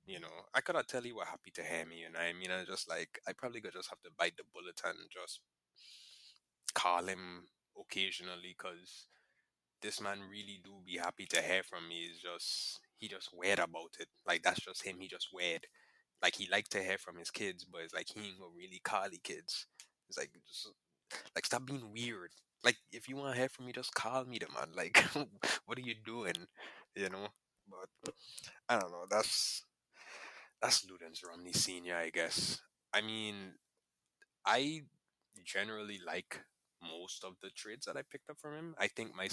you 0.06 0.20
know, 0.20 0.34
I 0.54 0.62
could 0.62 0.76
have 0.76 0.88
tell 0.88 1.06
you 1.06 1.16
were 1.16 1.26
happy 1.26 1.52
to 1.52 1.64
hear 1.64 1.86
me, 1.86 2.02
you 2.02 2.12
know 2.12 2.20
I 2.20 2.34
mean? 2.34 2.52
I 2.52 2.66
just 2.66 2.90
like, 2.90 3.20
I 3.28 3.34
probably 3.34 3.62
could 3.62 3.74
just 3.74 3.90
have 3.90 4.02
to 4.02 4.10
bite 4.18 4.36
the 4.38 4.44
bullet 4.54 4.82
and 4.86 4.98
just 5.10 5.40
call 6.74 7.06
him 7.06 7.46
occasionally 7.80 8.56
because 8.58 9.08
this 9.84 10.02
man 10.02 10.20
really 10.32 10.60
do 10.64 10.72
be 10.86 10.98
happy 10.98 11.26
to 11.28 11.42
hear 11.42 11.64
from 11.64 11.88
me. 11.88 12.06
Is 12.06 12.20
just, 12.20 12.80
he 12.98 13.08
just 13.08 13.30
weird 13.34 13.60
about 13.60 13.96
it. 14.00 14.08
Like, 14.26 14.44
that's 14.44 14.62
just 14.62 14.84
him. 14.84 14.98
He 15.00 15.08
just 15.08 15.30
weird. 15.34 15.68
Like, 16.24 16.36
he 16.36 16.48
like 16.52 16.70
to 16.70 16.82
hear 16.82 16.98
from 16.98 17.18
his 17.18 17.30
kids, 17.30 17.66
but 17.66 17.82
it's 17.82 17.94
like 17.94 18.08
he 18.14 18.22
ain't 18.22 18.40
gonna 18.40 18.52
really 18.58 18.82
call 18.84 19.10
the 19.12 19.20
kids. 19.20 19.68
It's 20.10 20.18
like, 20.18 20.32
just 20.48 20.70
like, 21.36 21.46
stop 21.46 21.66
being 21.66 21.92
weird. 21.94 22.32
Like, 22.64 22.78
if 22.92 23.10
you 23.10 23.18
want 23.18 23.34
to 23.34 23.40
hear 23.40 23.50
from 23.50 23.66
me, 23.66 23.74
just 23.74 23.94
call 23.94 24.26
me, 24.26 24.40
the 24.40 24.48
man. 24.48 24.70
Like, 24.76 25.04
what 25.66 25.78
are 25.78 25.82
you 25.82 25.96
doing? 26.06 26.48
You 26.96 27.10
know. 27.10 27.28
But 27.70 28.14
I 28.70 28.80
don't 28.80 28.92
know. 28.92 29.06
That's 29.10 29.64
that's 30.62 30.86
Ludence 30.86 31.28
Romney 31.28 31.54
Senior, 31.54 31.98
I 31.98 32.10
guess. 32.10 32.62
I 32.94 33.02
mean, 33.02 33.36
I 34.46 34.84
generally 35.46 36.00
like 36.06 36.40
most 36.84 37.24
of 37.24 37.36
the 37.42 37.50
traits 37.56 37.86
that 37.86 37.98
I 37.98 38.04
picked 38.12 38.30
up 38.30 38.38
from 38.40 38.56
him. 38.56 38.76
I 38.78 38.88
think 38.88 39.16
my 39.16 39.26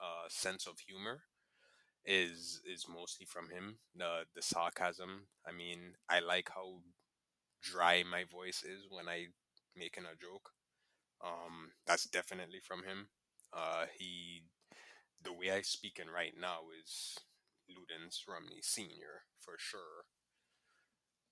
uh, 0.00 0.28
sense 0.28 0.66
of 0.66 0.78
humor 0.80 1.22
is 2.04 2.60
is 2.66 2.86
mostly 2.88 3.26
from 3.26 3.50
him. 3.50 3.78
The 3.96 4.24
the 4.34 4.42
sarcasm. 4.42 5.28
I 5.46 5.52
mean, 5.52 5.94
I 6.08 6.20
like 6.20 6.50
how 6.54 6.80
dry 7.62 8.02
my 8.10 8.24
voice 8.24 8.62
is 8.64 8.86
when 8.90 9.08
I 9.08 9.26
making 9.76 10.04
a 10.04 10.16
joke. 10.16 10.50
Um, 11.24 11.72
that's 11.86 12.06
definitely 12.06 12.60
from 12.62 12.84
him. 12.84 13.08
Uh, 13.52 13.86
he, 13.98 14.44
the 15.22 15.32
way 15.32 15.50
I 15.50 15.62
speak 15.62 16.00
in 16.00 16.10
right 16.10 16.34
now 16.40 16.60
is 16.82 17.16
Ludence 17.70 18.22
Romney 18.28 18.60
Senior 18.62 19.24
for 19.40 19.54
sure. 19.58 20.06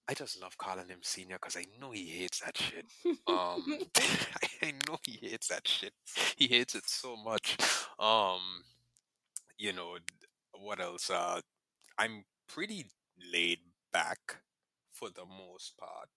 I 0.08 0.14
just 0.14 0.40
love 0.40 0.56
calling 0.56 0.88
him 0.88 1.00
Senior 1.02 1.36
because 1.40 1.56
I 1.56 1.66
know 1.80 1.90
he 1.90 2.06
hates 2.06 2.40
that 2.40 2.56
shit. 2.56 2.86
Um, 3.26 3.80
I 4.62 4.72
know 4.88 4.98
he 5.04 5.18
hates 5.20 5.48
that 5.48 5.66
shit. 5.66 5.92
He 6.36 6.46
hates 6.46 6.74
it 6.76 6.88
so 6.88 7.16
much. 7.16 7.56
Um, 7.98 8.40
you 9.58 9.72
know 9.72 9.96
what 10.52 10.80
else? 10.80 11.10
Uh, 11.10 11.40
I'm 11.98 12.24
pretty 12.48 12.86
laid 13.32 13.58
back 13.92 14.36
for 14.92 15.08
the 15.10 15.24
most 15.24 15.76
part. 15.76 16.08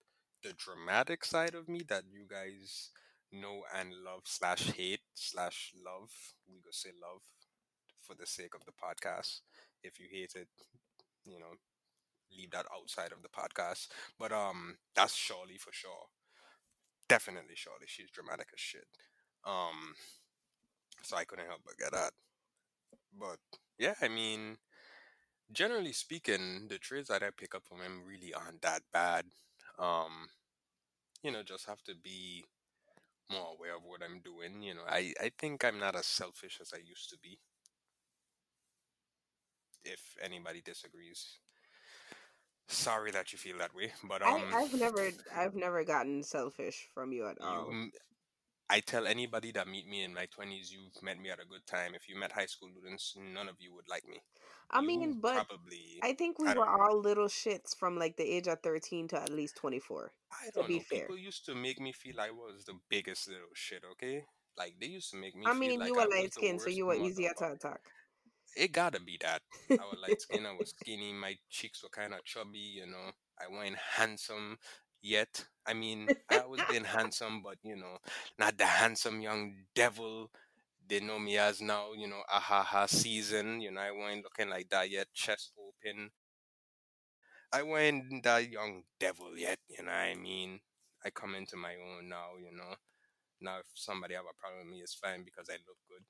The 0.43 0.53
dramatic 0.53 1.25
side 1.25 1.55
of 1.55 1.67
me 1.67 1.81
that 1.89 2.03
you 2.11 2.25
guys 2.29 2.91
know 3.31 3.63
and 3.77 3.93
love 4.05 4.21
slash 4.25 4.71
hate 4.71 5.01
slash 5.15 5.73
love. 5.85 6.11
We 6.47 6.59
go 6.59 6.69
say 6.71 6.91
love 7.01 7.21
for 8.01 8.15
the 8.15 8.25
sake 8.25 8.53
of 8.55 8.65
the 8.65 8.71
podcast. 8.71 9.41
If 9.83 9.99
you 9.99 10.07
hate 10.11 10.33
it, 10.35 10.47
you 11.25 11.39
know, 11.39 11.53
leave 12.35 12.51
that 12.51 12.65
outside 12.75 13.11
of 13.11 13.21
the 13.21 13.29
podcast. 13.29 13.87
But 14.17 14.31
um, 14.31 14.77
that's 14.95 15.15
Shirley 15.15 15.57
for 15.57 15.71
sure. 15.71 16.07
Definitely 17.07 17.55
Shirley. 17.55 17.87
She's 17.87 18.11
dramatic 18.11 18.47
as 18.53 18.59
shit. 18.59 18.85
Um, 19.45 19.95
so 21.01 21.17
I 21.17 21.23
couldn't 21.23 21.47
help 21.47 21.61
but 21.65 21.77
get 21.77 21.91
that. 21.91 22.11
But 23.17 23.39
yeah, 23.77 23.95
I 24.01 24.07
mean, 24.07 24.57
generally 25.51 25.93
speaking, 25.93 26.67
the 26.69 26.77
traits 26.77 27.09
that 27.09 27.23
I 27.23 27.29
pick 27.35 27.55
up 27.55 27.63
from 27.65 27.79
him 27.79 28.01
really 28.05 28.33
aren't 28.33 28.61
that 28.61 28.81
bad. 28.93 29.25
Um, 29.77 30.27
you 31.23 31.31
know, 31.31 31.43
just 31.43 31.65
have 31.67 31.81
to 31.83 31.95
be 31.95 32.43
more 33.31 33.53
aware 33.57 33.75
of 33.75 33.83
what 33.83 34.01
I'm 34.03 34.21
doing. 34.21 34.61
You 34.61 34.75
know, 34.75 34.85
I, 34.87 35.13
I 35.21 35.31
think 35.37 35.63
I'm 35.63 35.79
not 35.79 35.95
as 35.95 36.05
selfish 36.05 36.59
as 36.61 36.71
I 36.73 36.77
used 36.77 37.09
to 37.09 37.17
be. 37.21 37.39
If 39.83 40.17
anybody 40.21 40.61
disagrees, 40.61 41.39
sorry 42.69 43.11
that 43.11 43.31
you 43.31 43.37
feel 43.37 43.57
that 43.57 43.75
way. 43.75 43.91
But 44.03 44.21
um, 44.21 44.41
I, 44.53 44.61
have 44.61 44.79
never 44.79 45.09
I've 45.35 45.55
never 45.55 45.83
gotten 45.83 46.23
selfish 46.23 46.87
from 46.93 47.11
you 47.11 47.27
at 47.27 47.37
all. 47.41 47.71
You, 47.71 47.91
I 48.69 48.79
tell 48.81 49.07
anybody 49.07 49.51
that 49.53 49.67
meet 49.67 49.87
me 49.87 50.03
in 50.03 50.13
my 50.13 50.27
twenties, 50.27 50.71
you've 50.71 51.03
met 51.03 51.19
me 51.19 51.29
at 51.29 51.39
a 51.39 51.45
good 51.45 51.65
time. 51.65 51.95
If 51.95 52.07
you 52.07 52.17
met 52.17 52.31
high 52.31 52.45
school 52.45 52.69
students, 52.71 53.15
none 53.33 53.49
of 53.49 53.55
you 53.59 53.73
would 53.73 53.89
like 53.89 54.07
me. 54.07 54.21
I 54.71 54.81
you 54.81 54.87
mean, 54.87 55.19
but 55.19 55.47
probably, 55.47 55.99
I 56.03 56.13
think 56.13 56.37
we 56.37 56.47
I 56.47 56.53
were 56.53 56.67
all 56.67 56.99
little 57.01 57.27
shits 57.27 57.75
from 57.75 57.97
like 57.97 58.17
the 58.17 58.23
age 58.23 58.47
of 58.47 58.59
thirteen 58.61 59.07
to 59.09 59.19
at 59.19 59.31
least 59.31 59.55
twenty 59.55 59.79
four. 59.79 60.11
I 60.31 60.49
don't 60.53 60.67
to 60.67 60.73
know. 60.73 60.79
Fair. 60.81 60.99
People 61.01 61.17
used 61.17 61.45
to 61.47 61.55
make 61.55 61.79
me 61.79 61.91
feel 61.91 62.19
I 62.19 62.29
was 62.29 62.65
the 62.65 62.75
biggest 62.89 63.27
little 63.27 63.47
shit. 63.55 63.83
Okay, 63.93 64.25
like 64.57 64.75
they 64.79 64.87
used 64.87 65.09
to 65.11 65.17
make 65.17 65.35
me. 65.35 65.45
Feel 65.45 65.53
like 65.53 65.57
I 65.57 65.59
mean, 65.59 65.81
you 65.81 65.95
were 65.95 66.07
light 66.07 66.33
skinned, 66.33 66.61
so 66.61 66.69
you 66.69 66.85
were 66.85 66.95
easier 66.95 67.31
to 67.39 67.53
attack. 67.53 67.81
It 68.55 68.71
gotta 68.71 68.99
be 69.01 69.17
that. 69.21 69.41
I 69.79 69.83
was 69.85 69.99
light 70.01 70.21
skin, 70.21 70.45
I 70.45 70.53
was 70.53 70.73
skinny, 70.79 71.13
my 71.13 71.35
cheeks 71.49 71.83
were 71.83 71.89
kind 71.89 72.13
of 72.13 72.23
chubby, 72.25 72.59
you 72.59 72.85
know. 72.85 73.11
I 73.39 73.47
wasn't 73.49 73.77
handsome 73.95 74.57
yet. 75.01 75.45
I 75.65 75.73
mean, 75.73 76.11
I 76.29 76.39
always 76.39 76.63
been 76.63 76.83
handsome, 76.83 77.41
but 77.43 77.57
you 77.63 77.75
know, 77.75 77.97
not 78.37 78.57
the 78.57 78.65
handsome 78.65 79.21
young 79.21 79.55
devil 79.75 80.29
they 80.89 80.99
know 80.99 81.19
me 81.19 81.37
as 81.37 81.61
now, 81.61 81.93
you 81.95 82.07
know, 82.07 82.23
ahaha 82.33 82.89
season. 82.89 83.61
You 83.61 83.71
know, 83.71 83.81
I 83.81 83.91
wasn't 83.91 84.23
looking 84.23 84.49
like 84.49 84.69
that 84.69 84.89
yet, 84.89 85.07
chest 85.13 85.51
open. 85.57 86.09
I 87.51 87.61
wasn't 87.63 88.23
that 88.23 88.49
young 88.49 88.83
devil 88.99 89.37
yet, 89.37 89.59
you 89.69 89.83
know 89.83 89.91
what 89.91 89.97
I 89.97 90.15
mean? 90.15 90.59
I 91.05 91.09
come 91.09 91.35
into 91.35 91.55
my 91.57 91.75
own 91.75 92.09
now, 92.09 92.37
you 92.39 92.55
know. 92.55 92.75
Now 93.41 93.59
if 93.59 93.65
somebody 93.75 94.15
have 94.15 94.25
a 94.25 94.39
problem 94.39 94.65
with 94.67 94.71
me, 94.71 94.81
it's 94.81 94.95
fine 94.95 95.23
because 95.23 95.49
I 95.49 95.53
look 95.67 95.77
good. 95.89 96.03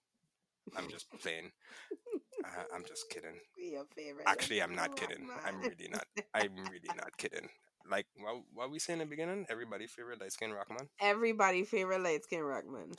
I'm 0.78 0.90
just 0.90 1.08
playing. 1.22 1.52
Uh, 2.44 2.64
I'm 2.74 2.84
just 2.86 3.10
kidding. 3.10 3.36
Your 3.58 3.86
favorite. 3.96 4.26
Actually, 4.28 4.62
I'm 4.62 4.76
not 4.76 4.96
kidding. 4.96 5.28
I'm 5.46 5.60
really 5.60 5.90
not. 5.92 6.06
I'm 6.34 6.56
really 6.56 6.92
not 6.96 7.16
kidding. 7.18 7.50
Like 7.90 8.06
what, 8.18 8.42
what 8.54 8.72
we 8.72 8.80
say 8.80 8.94
in 8.94 9.00
the 9.00 9.06
beginning, 9.06 9.46
everybody 9.50 9.88
favorite 9.88 10.22
light 10.22 10.32
skin 10.32 10.52
rockman. 10.52 10.88
Everybody 11.02 11.64
favorite 11.64 12.02
light 12.02 12.24
skin 12.24 12.42
rockman. 12.42 12.98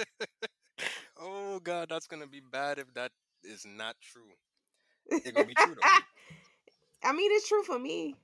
oh 1.20 1.60
god, 1.60 1.88
that's 1.88 2.06
gonna 2.06 2.26
be 2.26 2.40
bad 2.40 2.78
if 2.78 2.92
that 2.94 3.12
is 3.44 3.64
not 3.64 3.96
true. 4.02 4.30
It's 5.06 5.30
gonna 5.30 5.46
be 5.46 5.54
true 5.54 5.74
though. 5.74 5.88
I 7.08 7.12
mean, 7.12 7.30
it's 7.32 7.48
true 7.48 7.62
for 7.62 7.78
me. 7.78 8.16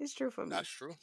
It's 0.00 0.14
true 0.14 0.30
for 0.30 0.44
me. 0.44 0.50
That's 0.50 0.68
true. 0.68 0.94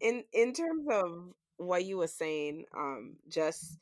In 0.00 0.24
in 0.32 0.52
terms 0.52 0.86
of 0.90 1.34
what 1.56 1.84
you 1.84 1.98
were 1.98 2.08
saying, 2.08 2.64
um, 2.76 3.16
just 3.28 3.78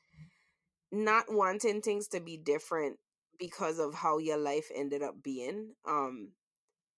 not 0.92 1.24
wanting 1.28 1.80
things 1.80 2.08
to 2.08 2.20
be 2.20 2.36
different 2.36 2.98
because 3.38 3.78
of 3.78 3.94
how 3.94 4.18
your 4.18 4.38
life 4.38 4.68
ended 4.74 5.02
up 5.02 5.22
being. 5.22 5.74
Um, 5.86 6.30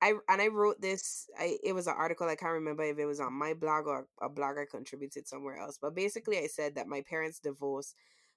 I 0.03 0.15
and 0.29 0.43
I 0.43 0.49
wrote 0.49 0.81
this. 0.81 1.29
I 1.39 1.59
it 1.65 1.73
was 1.75 1.87
an 1.87 1.95
article. 1.97 2.29
I 2.29 2.37
can't 2.37 2.53
remember 2.53 2.85
if 2.85 2.99
it 2.99 3.07
was 3.07 3.21
on 3.21 3.33
my 3.35 3.55
blog 3.55 3.87
or 3.87 4.07
a 4.23 4.29
blog 4.29 4.59
I 4.59 4.67
contributed 4.71 5.27
somewhere 5.29 5.59
else. 5.59 5.79
But 5.81 5.95
basically, 5.95 6.39
I 6.39 6.47
said 6.49 6.75
that 6.77 6.89
my 6.89 7.03
parents' 7.03 7.41
divorce 7.41 7.95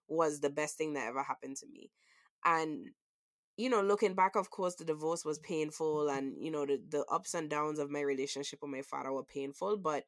was 0.07 0.40
the 0.40 0.49
best 0.49 0.78
thing 0.78 0.94
that 0.94 1.07
ever 1.07 1.24
happened 1.24 1.57
to 1.57 1.68
me, 1.68 1.91
and 2.45 2.88
you 3.57 3.69
know, 3.69 3.82
looking 3.82 4.14
back, 4.15 4.36
of 4.36 4.49
course, 4.52 4.76
the 4.76 4.86
divorce 4.86 5.26
was 5.26 5.40
painful, 5.40 6.10
and 6.10 6.36
you 6.40 6.52
know, 6.52 6.65
the 6.65 6.82
the 6.90 7.06
ups 7.11 7.34
and 7.34 7.49
downs 7.49 7.80
of 7.80 7.90
my 7.91 8.02
relationship 8.02 8.60
with 8.61 8.72
my 8.72 8.82
father 8.84 9.11
were 9.11 9.24
painful. 9.24 9.78
But 9.78 10.03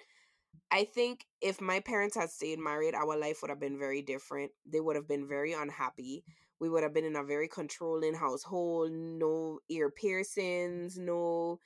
I 0.71 0.85
think 0.85 1.25
if 1.41 1.61
my 1.61 1.79
parents 1.79 2.15
had 2.15 2.31
stayed 2.31 2.59
married, 2.59 2.95
our 2.95 3.17
life 3.17 3.39
would 3.41 3.49
have 3.49 3.59
been 3.59 3.79
very 3.79 4.01
different. 4.01 4.51
They 4.65 4.79
would 4.79 4.95
have 4.95 5.07
been 5.07 5.27
very 5.27 5.53
unhappy. 5.53 6.23
We 6.59 6.69
would 6.69 6.83
have 6.83 6.93
been 6.93 7.05
in 7.05 7.15
a 7.15 7.23
very 7.23 7.47
controlling 7.47 8.15
household. 8.15 8.91
No 8.91 9.59
ear 9.69 9.89
piercings. 9.89 10.97
No, 10.97 11.59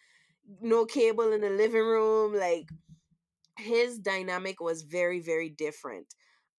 no 0.62 0.86
cable 0.86 1.32
in 1.32 1.42
the 1.42 1.50
living 1.50 1.82
room. 1.82 2.36
Like 2.38 2.70
his 3.58 4.00
dynamic 4.00 4.60
was 4.62 4.84
very, 4.84 5.20
very 5.20 5.50
different. 5.50 6.14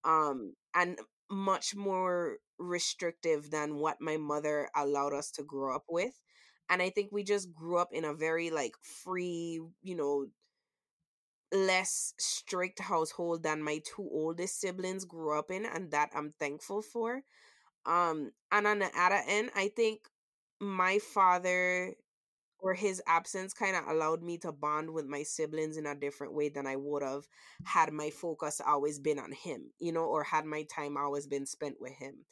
Um, 0.04 0.54
and 0.74 0.98
much 1.30 1.74
more 1.74 2.38
restrictive 2.58 3.50
than 3.50 3.76
what 3.76 4.00
my 4.00 4.16
mother 4.16 4.68
allowed 4.76 5.12
us 5.12 5.30
to 5.32 5.42
grow 5.42 5.74
up 5.74 5.84
with. 5.88 6.20
And 6.70 6.80
I 6.80 6.90
think 6.90 7.10
we 7.12 7.24
just 7.24 7.52
grew 7.52 7.78
up 7.78 7.90
in 7.92 8.04
a 8.04 8.14
very 8.14 8.50
like 8.50 8.74
free, 8.82 9.60
you 9.82 9.94
know, 9.94 10.26
less 11.52 12.14
strict 12.18 12.80
household 12.80 13.42
than 13.42 13.62
my 13.62 13.80
two 13.84 14.08
oldest 14.12 14.60
siblings 14.60 15.04
grew 15.04 15.38
up 15.38 15.50
in 15.50 15.64
and 15.64 15.90
that 15.92 16.10
I'm 16.14 16.34
thankful 16.38 16.82
for. 16.82 17.22
Um 17.86 18.32
and 18.52 18.66
on 18.66 18.78
the 18.80 18.90
other 18.98 19.22
end, 19.26 19.50
I 19.54 19.68
think 19.68 20.00
my 20.60 20.98
father 20.98 21.94
or 22.60 22.74
his 22.74 23.02
absence 23.06 23.54
kind 23.54 23.76
of 23.76 23.86
allowed 23.88 24.22
me 24.22 24.38
to 24.38 24.52
bond 24.52 24.90
with 24.92 25.06
my 25.06 25.22
siblings 25.22 25.76
in 25.76 25.86
a 25.86 25.94
different 25.94 26.34
way 26.34 26.48
than 26.48 26.66
I 26.66 26.76
would 26.76 27.02
have 27.02 27.26
had 27.64 27.92
my 27.92 28.10
focus 28.10 28.60
always 28.66 28.98
been 28.98 29.18
on 29.18 29.32
him, 29.32 29.72
you 29.80 29.92
know, 29.92 30.04
or 30.04 30.24
had 30.24 30.46
my 30.46 30.64
time 30.64 30.96
always 30.96 31.26
been 31.26 31.46
spent 31.46 31.76
with 31.80 31.92
him. 31.92 32.24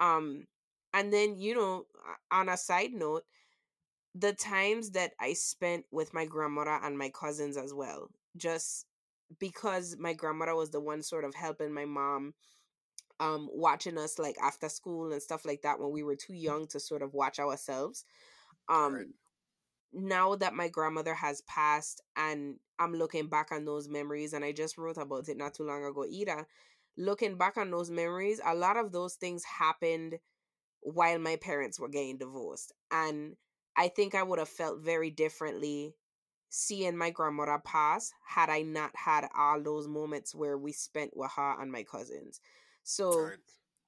Um, 0.00 0.46
and 0.94 1.12
then, 1.12 1.38
you 1.38 1.54
know, 1.54 1.86
on 2.30 2.48
a 2.48 2.56
side 2.56 2.92
note, 2.92 3.24
the 4.14 4.32
times 4.32 4.90
that 4.90 5.12
I 5.20 5.32
spent 5.32 5.86
with 5.90 6.12
my 6.12 6.26
grandmother 6.26 6.78
and 6.82 6.98
my 6.98 7.10
cousins 7.10 7.56
as 7.56 7.72
well, 7.72 8.08
just 8.36 8.86
because 9.38 9.96
my 9.98 10.12
grandmother 10.12 10.54
was 10.54 10.70
the 10.70 10.80
one 10.80 11.02
sort 11.02 11.24
of 11.24 11.34
helping 11.34 11.72
my 11.72 11.84
mom 11.86 12.34
um 13.20 13.48
watching 13.52 13.98
us 13.98 14.18
like 14.18 14.36
after 14.42 14.68
school 14.68 15.12
and 15.12 15.22
stuff 15.22 15.44
like 15.44 15.62
that 15.62 15.78
when 15.80 15.90
we 15.92 16.02
were 16.02 16.16
too 16.16 16.34
young 16.34 16.66
to 16.66 16.80
sort 16.80 17.02
of 17.02 17.14
watch 17.14 17.38
ourselves 17.38 18.04
um 18.68 18.94
right. 18.94 19.06
now 19.92 20.34
that 20.34 20.54
my 20.54 20.68
grandmother 20.68 21.14
has 21.14 21.42
passed 21.42 22.02
and 22.16 22.56
i'm 22.78 22.94
looking 22.94 23.28
back 23.28 23.52
on 23.52 23.64
those 23.64 23.88
memories 23.88 24.32
and 24.32 24.44
i 24.44 24.52
just 24.52 24.78
wrote 24.78 24.96
about 24.98 25.28
it 25.28 25.36
not 25.36 25.54
too 25.54 25.64
long 25.64 25.84
ago 25.84 26.04
either 26.08 26.46
looking 26.98 27.36
back 27.36 27.56
on 27.56 27.70
those 27.70 27.90
memories, 27.90 28.40
a 28.44 28.54
lot 28.54 28.76
of 28.76 28.92
those 28.92 29.14
things 29.14 29.44
happened 29.44 30.18
while 30.80 31.18
my 31.18 31.36
parents 31.36 31.78
were 31.80 31.88
getting 31.88 32.18
divorced. 32.18 32.72
And 32.90 33.36
I 33.76 33.88
think 33.88 34.14
I 34.14 34.22
would 34.22 34.38
have 34.38 34.48
felt 34.48 34.80
very 34.80 35.10
differently 35.10 35.94
seeing 36.50 36.96
my 36.96 37.10
grandmother 37.10 37.60
pass 37.64 38.12
had 38.26 38.50
I 38.50 38.62
not 38.62 38.90
had 38.94 39.28
all 39.36 39.60
those 39.62 39.88
moments 39.88 40.34
where 40.34 40.58
we 40.58 40.72
spent 40.72 41.16
with 41.16 41.32
her 41.36 41.60
and 41.60 41.72
my 41.72 41.82
cousins. 41.84 42.40
So 42.84 43.16
right. 43.16 43.38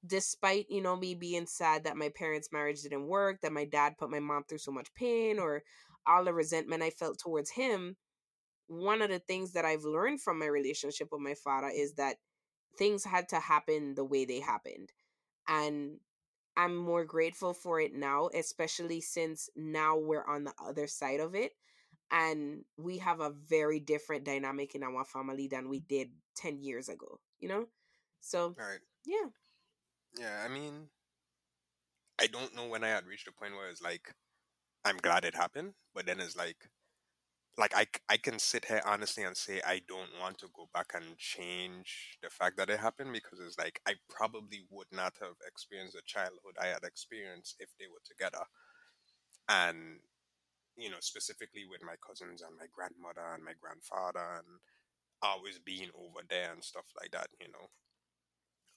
despite, 0.05 0.67
you 0.69 0.81
know, 0.81 0.95
me 0.95 1.15
being 1.15 1.47
sad 1.47 1.83
that 1.83 1.97
my 1.97 2.09
parents' 2.09 2.51
marriage 2.51 2.81
didn't 2.81 3.07
work, 3.07 3.41
that 3.41 3.51
my 3.51 3.65
dad 3.65 3.97
put 3.97 4.09
my 4.11 4.19
mom 4.19 4.43
through 4.43 4.59
so 4.59 4.71
much 4.71 4.93
pain 4.95 5.39
or 5.39 5.63
all 6.07 6.23
the 6.23 6.33
resentment 6.33 6.83
I 6.83 6.89
felt 6.91 7.19
towards 7.19 7.51
him, 7.51 7.97
one 8.67 9.01
of 9.01 9.09
the 9.09 9.19
things 9.19 9.53
that 9.53 9.65
I've 9.65 9.83
learned 9.83 10.21
from 10.21 10.39
my 10.39 10.47
relationship 10.47 11.09
with 11.11 11.21
my 11.21 11.35
father 11.35 11.69
is 11.73 11.93
that 11.95 12.17
things 12.77 13.03
had 13.03 13.29
to 13.29 13.39
happen 13.39 13.95
the 13.95 14.05
way 14.05 14.25
they 14.25 14.39
happened. 14.39 14.91
And 15.47 15.99
I'm 16.57 16.75
more 16.75 17.05
grateful 17.05 17.53
for 17.53 17.79
it 17.79 17.93
now, 17.93 18.29
especially 18.33 19.01
since 19.01 19.49
now 19.55 19.97
we're 19.97 20.25
on 20.25 20.45
the 20.45 20.53
other 20.63 20.87
side 20.87 21.19
of 21.19 21.35
it. 21.35 21.53
And 22.11 22.65
we 22.77 22.99
have 22.99 23.19
a 23.19 23.31
very 23.31 23.79
different 23.79 24.25
dynamic 24.25 24.75
in 24.75 24.83
our 24.83 25.05
family 25.05 25.47
than 25.47 25.69
we 25.69 25.79
did 25.79 26.09
10 26.37 26.59
years 26.61 26.89
ago, 26.89 27.19
you 27.39 27.49
know? 27.49 27.67
So, 28.25 28.55
right. 28.57 28.79
yeah. 29.05 29.29
Yeah, 30.17 30.43
I 30.43 30.47
mean, 30.47 30.89
I 32.19 32.27
don't 32.27 32.55
know 32.55 32.67
when 32.67 32.83
I 32.83 32.89
had 32.89 33.05
reached 33.07 33.27
a 33.27 33.31
point 33.31 33.53
where 33.55 33.69
it's 33.69 33.81
like, 33.81 34.13
I'm 34.85 34.97
glad 34.97 35.25
it 35.25 35.35
happened, 35.35 35.73
but 35.95 36.05
then 36.05 36.19
it's 36.21 36.35
like, 36.37 36.57
like 37.57 37.73
I, 37.75 37.87
I 38.09 38.17
can 38.17 38.39
sit 38.39 38.65
here 38.65 38.81
honestly 38.85 39.23
and 39.23 39.35
say 39.37 39.61
I 39.65 39.81
don't 39.87 40.09
want 40.21 40.39
to 40.39 40.47
go 40.55 40.69
back 40.73 40.91
and 40.95 41.17
change 41.17 42.17
the 42.23 42.29
fact 42.29 42.57
that 42.57 42.69
it 42.69 42.79
happened 42.79 43.13
because 43.13 43.39
it's 43.39 43.57
like 43.57 43.81
I 43.87 43.95
probably 44.09 44.61
would 44.71 44.87
not 44.91 45.13
have 45.21 45.35
experienced 45.47 45.95
the 45.95 46.01
childhood 46.05 46.57
I 46.61 46.67
had 46.67 46.83
experienced 46.83 47.55
if 47.59 47.69
they 47.79 47.87
were 47.87 48.03
together. 48.05 48.45
And 49.49 49.99
you 50.77 50.89
know, 50.89 50.99
specifically 51.01 51.65
with 51.69 51.83
my 51.83 51.95
cousins 52.05 52.41
and 52.41 52.57
my 52.57 52.67
grandmother 52.73 53.25
and 53.35 53.43
my 53.43 53.53
grandfather 53.61 54.37
and 54.39 54.59
always 55.21 55.59
being 55.59 55.89
over 55.95 56.21
there 56.29 56.53
and 56.53 56.63
stuff 56.63 56.85
like 56.99 57.11
that, 57.11 57.29
you 57.41 57.47
know. 57.51 57.69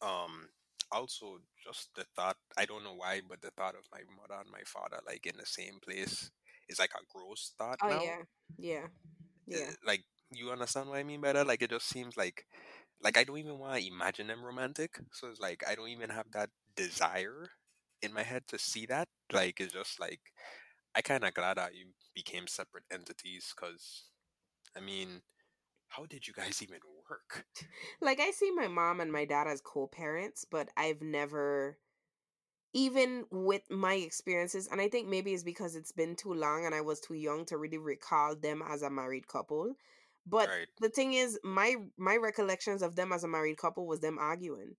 Um 0.02 0.48
also 0.92 1.38
just 1.64 1.90
the 1.94 2.04
thought 2.16 2.36
I 2.56 2.64
don't 2.66 2.84
know 2.84 2.94
why, 2.94 3.20
but 3.28 3.40
the 3.42 3.50
thought 3.50 3.74
of 3.74 3.84
my 3.92 4.00
mother 4.16 4.40
and 4.40 4.50
my 4.50 4.62
father 4.66 5.00
like 5.06 5.26
in 5.26 5.36
the 5.38 5.46
same 5.46 5.78
place 5.80 6.30
is 6.68 6.78
like 6.78 6.92
a 6.94 7.04
gross 7.12 7.52
thought 7.58 7.80
oh 7.82 7.88
now. 7.88 8.02
yeah 8.02 8.22
yeah 8.58 8.86
yeah 9.46 9.70
Uh, 9.70 9.72
Like 9.84 10.04
you 10.30 10.50
understand 10.50 10.88
what 10.88 10.98
I 10.98 11.02
mean 11.04 11.20
by 11.20 11.32
that? 11.32 11.46
Like 11.46 11.62
it 11.62 11.70
just 11.70 11.88
seems 11.88 12.16
like 12.16 12.44
like 13.02 13.16
I 13.18 13.24
don't 13.24 13.38
even 13.38 13.58
want 13.58 13.80
to 13.80 13.86
imagine 13.86 14.28
them 14.28 14.44
romantic. 14.44 14.98
So 15.12 15.28
it's 15.28 15.40
like 15.40 15.62
I 15.68 15.74
don't 15.74 15.88
even 15.88 16.10
have 16.10 16.26
that 16.32 16.50
desire 16.76 17.48
in 18.02 18.12
my 18.12 18.22
head 18.22 18.44
to 18.48 18.58
see 18.58 18.86
that. 18.86 19.08
Like 19.32 19.60
it's 19.60 19.72
just 19.72 20.00
like 20.00 20.20
I 20.94 21.02
kind 21.02 21.24
of 21.24 21.34
glad 21.34 21.56
that 21.58 21.74
you 21.74 21.86
became 22.14 22.46
separate 22.46 22.84
entities 22.92 23.52
because 23.54 24.04
I 24.76 24.80
mean, 24.80 25.22
how 25.88 26.06
did 26.06 26.26
you 26.26 26.34
guys 26.34 26.62
even 26.62 26.80
work? 27.09 27.47
like 28.01 28.20
i 28.20 28.30
see 28.30 28.51
my 28.52 28.68
mom 28.68 29.01
and 29.01 29.12
my 29.12 29.24
dad 29.24 29.47
as 29.47 29.60
co-parents 29.60 30.44
but 30.44 30.68
i've 30.76 31.02
never 31.02 31.78
even 32.74 33.24
with 33.30 33.62
my 33.70 33.94
experiences 33.94 34.68
and 34.70 34.80
i 34.80 34.89
think 34.89 35.09
maybe 35.09 35.32
it's 35.32 35.43
because 35.43 35.74
it's 35.74 35.93
been 35.93 36.14
too 36.16 36.32
long 36.35 36.66
and 36.66 36.74
i 36.74 36.80
was 36.80 37.01
too 37.01 37.14
young 37.14 37.44
to 37.47 37.56
really 37.56 37.78
recall 37.78 38.35
them 38.36 38.62
as 38.68 38.82
a 38.82 38.90
married 38.90 39.26
couple 39.26 39.74
but 40.26 40.48
Right. 40.48 40.68
the 40.80 40.89
thing 40.90 41.14
is 41.14 41.39
my 41.43 41.76
my 41.97 42.16
recollections 42.16 42.82
of 42.82 42.94
them 42.97 43.12
as 43.12 43.24
a 43.24 43.28
married 43.28 43.56
couple 43.56 43.86
was 43.86 44.01
them 44.01 44.18
arguing 44.18 44.74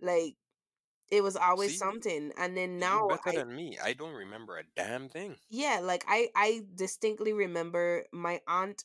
like 0.00 0.36
it 1.10 1.22
was 1.22 1.36
always 1.36 1.72
See, 1.72 1.78
something 1.78 2.32
and 2.38 2.56
then 2.56 2.78
now 2.78 3.08
better 3.08 3.22
i 3.26 3.32
than 3.32 3.54
me. 3.54 3.78
I 3.82 3.92
don't 3.92 4.14
remember 4.14 4.56
a 4.58 4.64
damn 4.76 5.08
thing. 5.08 5.36
yeah 5.50 5.80
like 5.82 6.04
i 6.08 6.28
i 6.34 6.62
distinctly 6.74 7.32
remember 7.32 8.04
my 8.12 8.40
aunt 8.46 8.84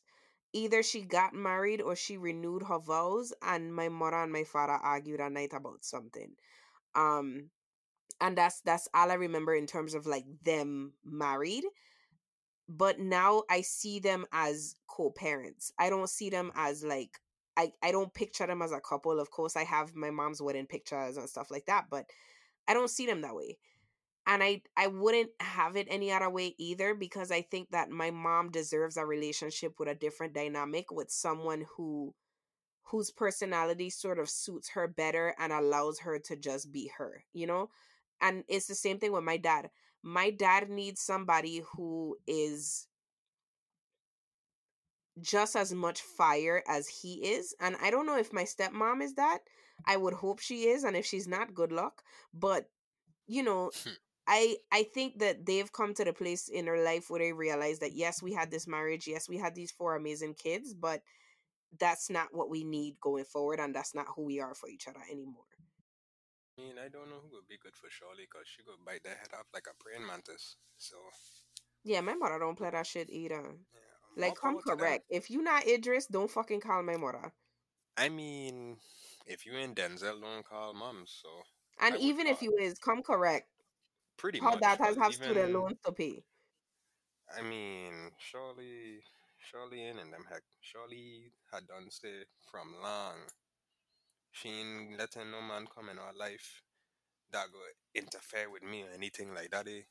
either 0.53 0.84
she 0.84 1.02
got 1.02 1.34
married 1.34 1.82
or 1.82 1.95
she 1.95 2.18
renewed 2.18 2.64
her 2.64 2.80
vows 2.80 3.34
and 3.41 3.74
my 3.74 3.90
mother 3.90 4.18
and 4.24 4.32
my 4.32 4.44
father 4.44 4.74
argued 4.74 5.19
at 5.19 5.32
night 5.32 5.53
about 5.53 5.84
something 5.84 6.32
um 6.95 7.49
and 8.22 8.38
that's 8.38 8.61
that's 8.61 8.88
all 8.94 9.11
I 9.11 9.15
remember 9.15 9.53
in 9.53 9.68
terms 9.68 9.94
of 9.94 10.06
like 10.06 10.26
them 10.44 10.94
married. 11.06 11.65
But 12.69 12.99
now 12.99 13.44
I 13.49 13.61
see 13.61 13.99
them 13.99 14.26
as 14.32 14.76
co-parents. 14.88 15.72
I 15.80 15.90
don't 15.90 16.10
see 16.10 16.30
them 16.30 16.52
as 16.56 16.84
like 16.84 17.19
I, 17.56 17.72
I 17.82 17.91
don't 17.91 18.14
picture 18.14 18.45
them 18.45 18.61
as 18.61 18.72
a 18.72 18.80
couple. 18.80 19.19
Of 19.19 19.32
course, 19.32 19.56
I 19.56 19.64
have 19.64 19.95
my 19.95 20.11
mom's 20.11 20.41
wedding 20.41 20.68
pictures 20.68 21.18
and 21.18 21.30
stuff 21.30 21.49
like 21.49 21.65
that, 21.68 21.86
but 21.90 22.06
I 22.68 22.74
don't 22.74 22.90
see 22.90 23.06
them 23.06 23.22
that 23.22 23.36
way. 23.36 23.57
And 24.28 24.44
I 24.44 24.62
I 24.78 24.88
wouldn't 24.88 25.32
have 25.41 25.78
it 25.78 25.88
any 25.90 26.12
other 26.12 26.30
way 26.30 26.56
either 26.60 26.94
because 26.95 27.32
I 27.32 27.41
think 27.44 27.72
that 27.72 27.90
my 27.90 28.12
mom 28.12 28.52
deserves 28.52 28.98
a 28.98 29.06
relationship 29.06 29.80
with 29.80 29.90
a 29.90 29.95
different 29.95 30.34
dynamic 30.34 30.91
with 30.91 31.12
someone 31.12 31.66
who 31.78 32.14
whose 32.84 33.12
personality 33.12 33.90
sort 33.90 34.20
of 34.20 34.30
suits 34.30 34.70
her 34.70 34.88
better 34.88 35.36
and 35.40 35.54
allows 35.54 35.99
her 35.99 36.20
to 36.20 36.36
just 36.36 36.72
be 36.72 36.91
her, 36.98 37.24
you 37.34 37.48
know? 37.48 37.70
And 38.22 38.44
it's 38.48 38.68
the 38.68 38.76
same 38.76 38.99
thing 38.99 39.12
with 39.12 39.24
my 39.24 39.38
dad. 39.38 39.70
My 40.04 40.32
dad 40.32 40.70
needs 40.70 41.02
somebody 41.02 41.64
who 41.76 42.18
is 42.28 42.88
just 45.22 45.56
as 45.56 45.74
much 45.74 46.02
fire 46.02 46.64
as 46.68 46.88
he 46.88 47.16
is. 47.16 47.56
And 47.60 47.76
I 47.82 47.90
don't 47.90 48.06
know 48.06 48.18
if 48.18 48.34
my 48.34 48.44
stepmom 48.44 49.02
is 49.02 49.16
that. 49.16 49.40
I 49.86 49.98
would 49.98 50.14
hope 50.14 50.40
she 50.40 50.68
is. 50.68 50.84
And 50.84 50.95
if 50.95 51.06
she's 51.06 51.28
not, 51.28 51.54
good 51.54 51.72
luck. 51.72 52.04
But, 52.34 52.70
you 53.28 53.44
know, 53.44 53.72
hmm. 53.84 53.94
I 54.28 54.58
I 54.72 54.84
think 54.84 55.20
that 55.20 55.45
they've 55.45 55.72
come 55.72 55.94
to 55.95 56.04
the 56.04 56.14
place 56.14 56.49
in 56.49 56.66
their 56.66 56.84
life 56.84 57.10
where 57.10 57.20
they 57.20 57.32
realize 57.32 57.80
that 57.80 57.94
yes, 57.94 58.22
we 58.22 58.34
had 58.34 58.52
this 58.52 58.68
marriage, 58.68 59.08
yes, 59.08 59.30
we 59.30 59.38
had 59.38 59.56
these 59.56 59.72
four 59.72 59.95
amazing 59.95 60.36
kids, 60.36 60.74
but 60.74 61.02
that's 61.80 62.10
not 62.10 62.28
what 62.32 62.49
we 62.49 62.64
need 62.64 62.95
going 63.02 63.26
forward, 63.26 63.60
and 63.60 63.74
that's 63.74 63.95
not 63.95 64.08
who 64.16 64.26
we 64.26 64.40
are 64.40 64.56
for 64.56 64.70
each 64.70 64.88
other 64.88 65.02
anymore. 65.12 65.44
I 66.58 66.64
mean, 66.64 66.76
I 66.84 66.90
don't 66.90 67.10
know 67.10 67.22
who 67.22 67.36
would 67.36 67.48
be 67.48 67.60
good 67.62 67.76
for 67.76 67.90
Shirley 67.90 68.28
because 68.30 68.48
she 68.48 68.64
could 68.64 68.84
bite 68.86 69.04
their 69.04 69.16
head 69.16 69.30
off 69.38 69.45
like 69.54 69.68
a 69.68 69.84
praying 69.84 70.08
mantis. 70.08 70.56
So. 70.78 70.95
Yeah, 71.84 72.02
my 72.02 72.16
mother 72.16 72.40
don't 72.40 72.58
play 72.58 72.72
that 72.72 72.88
shit 72.88 73.10
either. 73.10 73.36
Yeah, 73.36 74.26
like, 74.26 74.36
come 74.36 74.58
correct. 74.60 75.06
If 75.10 75.30
you 75.30 75.44
not 75.44 75.68
Idris, 75.68 76.08
don't 76.08 76.32
fucking 76.32 76.62
call 76.62 76.82
my 76.84 76.98
mother. 76.98 77.32
I 77.95 78.10
mean, 78.10 78.78
if 79.26 79.45
you 79.45 79.54
in 79.54 79.76
Denzel, 79.76 80.20
don't 80.22 80.44
call 80.44 80.74
mom. 80.74 81.04
So. 81.06 81.30
And 81.80 81.95
I 81.95 81.98
even 81.99 82.26
if 82.28 82.41
you 82.41 82.58
is, 82.60 82.80
come 82.80 83.04
correct. 83.04 83.48
Pretty 84.18 84.39
How 84.39 84.52
much. 84.52 84.60
that 84.61 84.80
has 84.80 84.98
have 84.98 85.11
even, 85.14 85.23
student 85.23 85.53
loans 85.53 85.77
to 85.85 85.91
pay. 85.91 86.23
I 87.38 87.41
mean, 87.41 88.11
surely, 88.18 89.03
surely 89.38 89.85
in 89.85 89.99
and 89.99 90.11
them 90.11 90.26
heck, 90.30 90.44
Shirley 90.61 91.31
had 91.52 91.68
done 91.68 91.89
stay 91.89 92.23
from 92.52 92.73
long. 92.81 93.15
She 94.31 94.49
ain't 94.49 94.98
letting 94.98 95.31
no 95.31 95.41
man 95.41 95.68
come 95.73 95.89
in 95.89 95.99
our 95.99 96.14
life 96.18 96.64
that 97.31 97.48
go 97.52 97.60
interfere 97.94 98.49
with 98.49 98.64
me 98.64 98.84
or 98.84 98.94
anything 98.95 99.34
like 99.34 99.52
that. 99.52 99.68
Eh? 99.68 99.81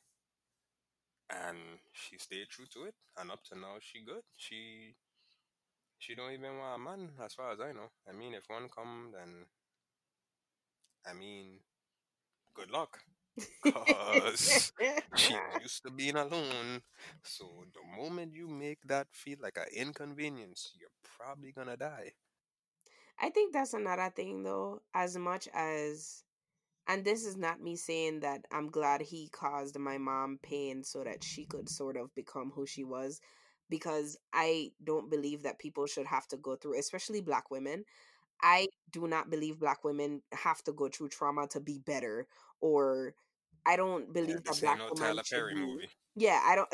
And 1.29 1.57
she 1.93 2.17
stayed 2.17 2.49
true 2.49 2.65
to 2.73 2.85
it, 2.85 2.95
and 3.17 3.31
up 3.31 3.43
to 3.45 3.59
now 3.59 3.75
she 3.79 4.03
good. 4.03 4.23
She 4.35 4.95
she 5.99 6.15
don't 6.15 6.31
even 6.31 6.57
want 6.57 6.75
a 6.75 6.83
man, 6.83 7.09
as 7.23 7.33
far 7.33 7.51
as 7.51 7.59
I 7.59 7.71
know. 7.71 7.89
I 8.07 8.13
mean, 8.13 8.33
if 8.33 8.43
one 8.47 8.69
come, 8.69 9.11
then 9.13 9.45
I 11.05 11.13
mean, 11.13 11.59
good 12.53 12.71
luck. 12.71 12.99
Cause 13.63 14.71
she's 15.15 15.37
used 15.61 15.83
to 15.83 15.91
being 15.91 16.15
alone. 16.15 16.81
So 17.23 17.65
the 17.73 18.01
moment 18.01 18.33
you 18.33 18.47
make 18.47 18.79
that 18.85 19.07
feel 19.11 19.37
like 19.41 19.57
an 19.57 19.67
inconvenience, 19.75 20.71
you're 20.79 20.89
probably 21.17 21.51
gonna 21.51 21.77
die. 21.77 22.13
I 23.19 23.29
think 23.29 23.53
that's 23.53 23.73
another 23.73 24.11
thing 24.15 24.43
though, 24.43 24.81
as 24.93 25.17
much 25.17 25.47
as 25.53 26.23
and 26.87 27.03
this 27.03 27.25
is 27.25 27.35
not 27.37 27.61
me 27.61 27.75
saying 27.75 28.21
that 28.21 28.45
I'm 28.51 28.69
glad 28.69 29.01
he 29.01 29.29
caused 29.29 29.77
my 29.77 29.97
mom 29.97 30.39
pain 30.41 30.83
so 30.83 31.03
that 31.03 31.23
she 31.23 31.45
could 31.45 31.69
sort 31.69 31.97
of 31.97 32.13
become 32.15 32.51
who 32.55 32.65
she 32.65 32.83
was 32.83 33.19
because 33.69 34.17
I 34.33 34.71
don't 34.83 35.09
believe 35.09 35.43
that 35.43 35.59
people 35.59 35.85
should 35.85 36.07
have 36.07 36.27
to 36.29 36.37
go 36.37 36.55
through, 36.55 36.79
especially 36.79 37.21
black 37.21 37.51
women. 37.51 37.83
I 38.41 38.67
do 38.91 39.07
not 39.07 39.29
believe 39.29 39.59
black 39.59 39.83
women 39.83 40.21
have 40.33 40.63
to 40.63 40.71
go 40.71 40.87
through 40.87 41.09
trauma 41.09 41.47
to 41.49 41.59
be 41.59 41.79
better 41.79 42.27
or 42.61 43.13
I 43.67 43.75
don't 43.75 44.13
believe 44.13 44.43
that 44.45 44.61
black 44.61 44.77
no 44.77 44.85
women 44.85 44.97
Tyler 44.97 45.23
Perry 45.29 45.53
be, 45.53 45.59
movie. 45.59 45.89
Yeah, 46.15 46.41
I 46.43 46.55
don't. 46.55 46.69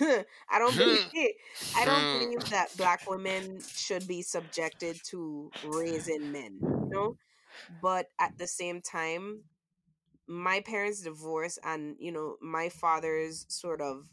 I 0.50 0.58
don't 0.58 0.76
believe 0.76 1.06
it. 1.12 1.36
I 1.76 1.84
don't 1.84 2.00
hmm. 2.00 2.18
believe 2.24 2.50
that 2.50 2.76
black 2.76 3.10
women 3.10 3.60
should 3.74 4.06
be 4.06 4.22
subjected 4.22 5.00
to 5.10 5.50
raising 5.66 6.32
men. 6.32 6.58
You 6.62 6.88
know, 6.90 7.16
but 7.82 8.06
at 8.20 8.38
the 8.38 8.46
same 8.46 8.80
time, 8.80 9.42
my 10.28 10.60
parents' 10.60 11.02
divorce 11.02 11.58
and 11.64 11.96
you 11.98 12.12
know 12.12 12.36
my 12.40 12.68
father's 12.68 13.44
sort 13.48 13.80
of 13.80 14.08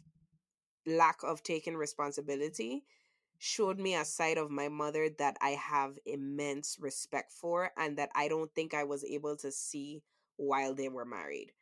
lack 0.84 1.18
of 1.22 1.42
taking 1.42 1.76
responsibility 1.76 2.84
showed 3.38 3.78
me 3.78 3.94
a 3.94 4.04
side 4.04 4.38
of 4.38 4.50
my 4.50 4.68
mother 4.68 5.08
that 5.18 5.36
I 5.40 5.50
have 5.50 5.98
immense 6.06 6.78
respect 6.80 7.32
for 7.32 7.70
and 7.76 7.98
that 7.98 8.10
I 8.14 8.28
don't 8.28 8.52
think 8.54 8.72
I 8.74 8.84
was 8.84 9.04
able 9.04 9.36
to 9.36 9.52
see 9.52 10.02
while 10.36 10.74
they 10.74 10.88
were 10.88 11.04
married. 11.04 11.52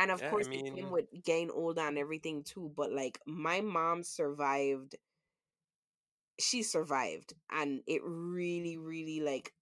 And 0.00 0.10
of 0.10 0.24
yeah, 0.24 0.26
course, 0.26 0.46
I 0.46 0.48
mean, 0.48 0.66
it 0.66 0.66
came 0.74 0.90
with 0.90 1.06
getting 1.24 1.50
older 1.52 1.82
and 1.82 1.98
everything 1.98 2.44
too. 2.44 2.72
But 2.76 2.92
like, 2.92 3.20
my 3.26 3.60
mom 3.62 4.02
survived. 4.04 4.96
She 6.40 6.62
survived, 6.62 7.34
and 7.50 7.82
it 7.86 8.02
really, 8.04 8.76
really 8.78 9.20
like 9.20 9.54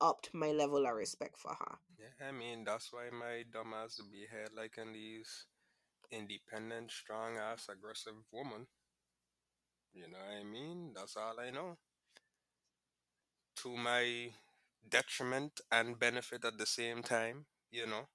upped 0.00 0.34
my 0.34 0.52
level 0.52 0.86
of 0.86 0.94
respect 0.94 1.38
for 1.38 1.54
her. 1.54 1.78
Yeah, 1.98 2.26
I 2.28 2.32
mean 2.32 2.64
that's 2.64 2.92
why 2.92 3.10
my 3.10 3.44
dumbass 3.50 3.96
to 3.96 4.02
be 4.04 4.26
here 4.30 4.48
like 4.54 4.78
in 4.78 4.92
these 4.92 5.46
independent, 6.10 6.90
strong 6.90 7.36
ass, 7.38 7.68
aggressive 7.68 8.16
woman. 8.32 8.66
You 9.94 10.08
know 10.08 10.18
what 10.18 10.40
I 10.40 10.44
mean? 10.44 10.92
That's 10.94 11.16
all 11.16 11.38
I 11.40 11.50
know. 11.50 11.78
To 13.56 13.76
my 13.76 14.34
detriment 14.88 15.60
and 15.70 15.98
benefit 15.98 16.44
at 16.44 16.58
the 16.58 16.66
same 16.66 17.02
time, 17.02 17.46
you 17.70 17.86
know. 17.86 18.08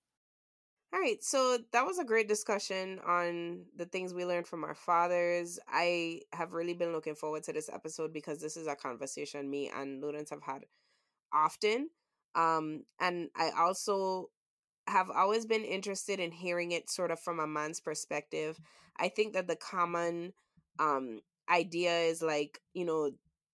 All 0.93 0.99
right, 1.01 1.21
so 1.21 1.57
that 1.73 1.85
was 1.85 1.99
a 1.99 2.05
great 2.05 2.29
discussion 2.29 2.99
on 3.05 3.65
the 3.75 3.85
things 3.85 4.13
we 4.13 4.25
learned 4.25 4.47
from 4.47 4.63
our 4.63 4.73
fathers. 4.73 5.59
I 5.67 6.21
have 6.31 6.53
really 6.53 6.73
been 6.73 6.93
looking 6.93 7.15
forward 7.15 7.43
to 7.43 7.53
this 7.53 7.69
episode 7.69 8.13
because 8.13 8.39
this 8.39 8.55
is 8.55 8.67
a 8.67 8.75
conversation 8.75 9.49
me 9.49 9.69
and 9.73 10.01
Ludence 10.01 10.29
have 10.29 10.41
had 10.43 10.63
often. 11.33 11.89
Um, 12.35 12.83
and 12.99 13.29
I 13.35 13.51
also 13.57 14.31
have 14.87 15.09
always 15.11 15.45
been 15.45 15.65
interested 15.65 16.19
in 16.19 16.31
hearing 16.31 16.71
it 16.73 16.89
sort 16.89 17.11
of 17.11 17.19
from 17.19 17.39
a 17.39 17.47
man's 17.47 17.81
perspective. 17.81 18.59
I 18.97 19.09
think 19.09 19.33
that 19.33 19.47
the 19.47 19.57
common 19.57 20.33
um 20.79 21.21
idea 21.49 21.99
is 22.01 22.21
like, 22.21 22.59
you 22.73 22.85
know, 22.85 23.11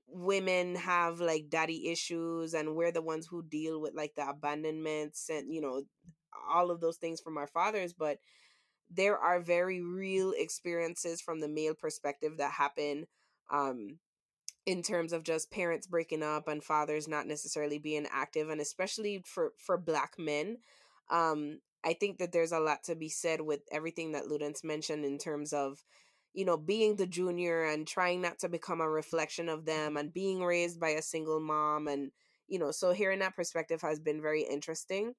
women 0.07 0.75
have 0.75 1.19
like 1.21 1.49
daddy 1.49 1.89
issues 1.91 2.53
and 2.53 2.75
we're 2.75 2.91
the 2.91 3.01
ones 3.01 3.27
who 3.27 3.43
deal 3.43 3.81
with 3.81 3.93
like 3.95 4.15
the 4.15 4.27
abandonments 4.29 5.29
and 5.29 5.53
you 5.53 5.61
know 5.61 5.83
all 6.51 6.71
of 6.71 6.79
those 6.79 6.97
things 6.97 7.19
from 7.21 7.37
our 7.37 7.47
fathers, 7.47 7.93
but 7.93 8.19
there 8.89 9.17
are 9.17 9.39
very 9.39 9.81
real 9.81 10.33
experiences 10.37 11.21
from 11.21 11.39
the 11.39 11.47
male 11.47 11.73
perspective 11.73 12.37
that 12.37 12.51
happen 12.51 13.07
um, 13.51 13.99
in 14.65 14.81
terms 14.81 15.13
of 15.13 15.23
just 15.23 15.51
parents 15.51 15.87
breaking 15.87 16.23
up 16.23 16.47
and 16.47 16.63
fathers 16.63 17.07
not 17.07 17.27
necessarily 17.27 17.79
being 17.79 18.07
active, 18.11 18.49
and 18.49 18.61
especially 18.61 19.23
for 19.25 19.51
for 19.57 19.77
black 19.77 20.13
men. 20.17 20.57
Um, 21.09 21.59
I 21.83 21.93
think 21.93 22.19
that 22.19 22.31
there's 22.31 22.53
a 22.53 22.59
lot 22.59 22.83
to 22.85 22.95
be 22.95 23.09
said 23.09 23.41
with 23.41 23.61
everything 23.71 24.13
that 24.13 24.25
Ludence 24.25 24.63
mentioned 24.63 25.03
in 25.03 25.17
terms 25.17 25.51
of, 25.51 25.83
you 26.33 26.45
know, 26.45 26.55
being 26.55 26.95
the 26.95 27.05
junior 27.05 27.65
and 27.65 27.85
trying 27.85 28.21
not 28.21 28.39
to 28.39 28.49
become 28.49 28.79
a 28.79 28.89
reflection 28.89 29.49
of 29.49 29.65
them 29.65 29.97
and 29.97 30.13
being 30.13 30.41
raised 30.41 30.79
by 30.79 30.91
a 30.91 31.01
single 31.01 31.41
mom. 31.41 31.89
And, 31.89 32.11
you 32.47 32.57
know, 32.57 32.71
so 32.71 32.93
hearing 32.93 33.19
that 33.19 33.35
perspective 33.35 33.81
has 33.81 33.99
been 33.99 34.21
very 34.21 34.43
interesting. 34.43 35.13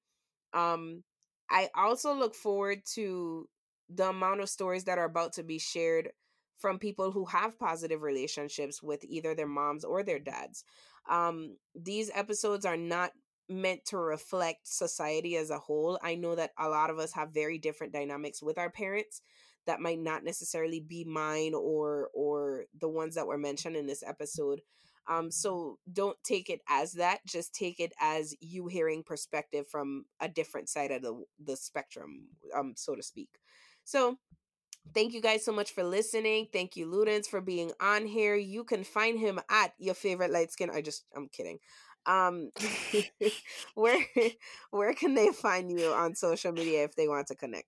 Um, 0.55 1.03
I 1.49 1.69
also 1.75 2.13
look 2.15 2.33
forward 2.35 2.79
to 2.95 3.47
the 3.89 4.09
amount 4.09 4.41
of 4.41 4.49
stories 4.49 4.85
that 4.85 4.97
are 4.97 5.05
about 5.05 5.33
to 5.33 5.43
be 5.43 5.59
shared 5.59 6.09
from 6.57 6.79
people 6.79 7.11
who 7.11 7.25
have 7.25 7.59
positive 7.59 8.01
relationships 8.01 8.81
with 8.81 9.03
either 9.03 9.35
their 9.35 9.47
moms 9.47 9.83
or 9.83 10.01
their 10.03 10.19
dads. 10.19 10.63
Um, 11.09 11.57
these 11.75 12.09
episodes 12.13 12.65
are 12.65 12.77
not 12.77 13.11
meant 13.47 13.85
to 13.85 13.97
reflect 13.97 14.67
society 14.67 15.35
as 15.35 15.51
a 15.51 15.59
whole. 15.59 15.99
I 16.01 16.15
know 16.15 16.35
that 16.35 16.51
a 16.57 16.69
lot 16.69 16.89
of 16.89 16.97
us 16.97 17.13
have 17.13 17.33
very 17.33 17.59
different 17.59 17.93
dynamics 17.93 18.41
with 18.41 18.57
our 18.57 18.71
parents 18.71 19.21
that 19.67 19.81
might 19.81 19.99
not 19.99 20.23
necessarily 20.23 20.79
be 20.79 21.03
mine 21.03 21.53
or 21.53 22.09
or 22.13 22.65
the 22.79 22.89
ones 22.89 23.15
that 23.15 23.27
were 23.27 23.37
mentioned 23.37 23.75
in 23.75 23.85
this 23.85 24.03
episode. 24.03 24.61
Um, 25.07 25.31
so 25.31 25.77
don't 25.91 26.17
take 26.23 26.49
it 26.49 26.61
as 26.67 26.93
that. 26.93 27.19
Just 27.25 27.53
take 27.53 27.79
it 27.79 27.93
as 28.01 28.35
you 28.39 28.67
hearing 28.67 29.03
perspective 29.03 29.67
from 29.69 30.05
a 30.19 30.27
different 30.27 30.69
side 30.69 30.91
of 30.91 31.01
the 31.01 31.23
the 31.43 31.55
spectrum, 31.55 32.27
um, 32.55 32.73
so 32.75 32.95
to 32.95 33.03
speak. 33.03 33.29
So 33.83 34.17
Thank 34.93 35.13
you 35.13 35.21
guys 35.21 35.43
so 35.43 35.51
much 35.51 35.71
for 35.71 35.83
listening. 35.83 36.47
Thank 36.53 36.75
you, 36.75 36.85
Ludence, 36.85 37.27
for 37.27 37.41
being 37.41 37.71
on 37.81 38.05
here. 38.05 38.35
You 38.35 38.63
can 38.63 38.83
find 38.83 39.19
him 39.19 39.39
at 39.49 39.73
your 39.77 39.95
favorite 39.95 40.31
light 40.31 40.51
skin. 40.51 40.69
I 40.69 40.81
just 40.81 41.05
I'm 41.15 41.27
kidding. 41.29 41.59
Um 42.05 42.51
where 43.75 44.05
where 44.71 44.93
can 44.93 45.15
they 45.15 45.31
find 45.31 45.71
you 45.71 45.91
on 45.91 46.15
social 46.15 46.51
media 46.51 46.83
if 46.83 46.95
they 46.95 47.07
want 47.07 47.27
to 47.27 47.35
connect? 47.35 47.67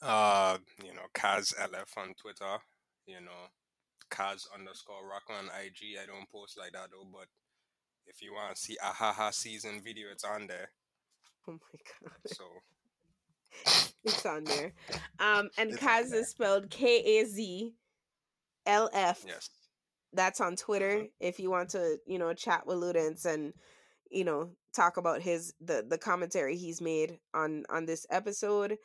Uh, 0.00 0.58
you 0.84 0.94
know, 0.94 1.06
Kaz 1.14 1.54
LF 1.58 1.96
on 1.96 2.14
Twitter. 2.14 2.58
You 3.06 3.20
know, 3.20 3.50
Kaz 4.10 4.46
underscore 4.54 5.06
rock 5.08 5.24
on 5.30 5.46
IG. 5.64 5.96
I 6.02 6.06
don't 6.06 6.28
post 6.30 6.58
like 6.58 6.72
that 6.72 6.90
though, 6.90 7.06
but 7.10 7.26
if 8.06 8.22
you 8.22 8.32
want 8.34 8.54
to 8.54 8.60
see 8.60 8.76
a 8.82 8.86
haha 8.92 9.30
season 9.30 9.80
video, 9.82 10.08
it's 10.12 10.24
on 10.24 10.46
there. 10.46 10.70
Oh 11.48 11.52
my 11.52 11.80
god. 12.10 12.18
So 12.26 12.44
it's 14.04 14.26
on 14.26 14.44
there. 14.44 14.72
Um, 15.18 15.48
and 15.58 15.70
It's 15.72 15.82
Kaz 15.82 16.12
is 16.12 16.28
spelled 16.30 16.70
K 16.70 17.20
A 17.20 17.24
Z 17.24 17.74
L 18.66 18.90
F. 18.92 19.24
yes, 19.26 19.50
That's 20.12 20.40
on 20.40 20.56
Twitter. 20.56 20.98
Mhm. 21.00 21.10
If 21.20 21.38
you 21.40 21.50
want 21.50 21.70
to, 21.70 21.98
you 22.06 22.18
know, 22.18 22.32
chat 22.34 22.66
with 22.66 22.78
Ludence 22.78 23.24
and 23.24 23.52
you 24.10 24.24
know 24.24 24.50
talk 24.74 24.96
about 24.98 25.22
his 25.22 25.54
the 25.60 25.84
the 25.88 25.98
commentary 25.98 26.56
he's 26.56 26.80
made 26.80 27.18
on 27.34 27.64
on 27.70 27.86
this 27.86 28.06
episode. 28.10 28.76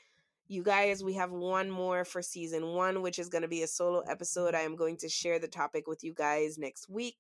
You 0.52 0.64
guys, 0.64 1.02
we 1.02 1.14
have 1.14 1.32
one 1.32 1.72
more 1.72 2.03
for 2.03 2.22
season 2.22 2.73
one, 2.73 3.02
which 3.02 3.19
is 3.19 3.30
going 3.30 3.44
to 3.44 3.48
be 3.48 3.64
a 3.64 3.68
solo 3.68 4.02
episode. 4.02 4.48
Mm-hmm. 4.48 4.57
I 4.57 4.60
am 4.64 4.76
going 4.76 4.98
to 4.98 5.07
share 5.07 5.40
the 5.40 5.48
topic 5.48 5.88
with 5.88 6.03
you 6.03 6.14
guys 6.14 6.57
next 6.57 6.90
week. 6.90 7.15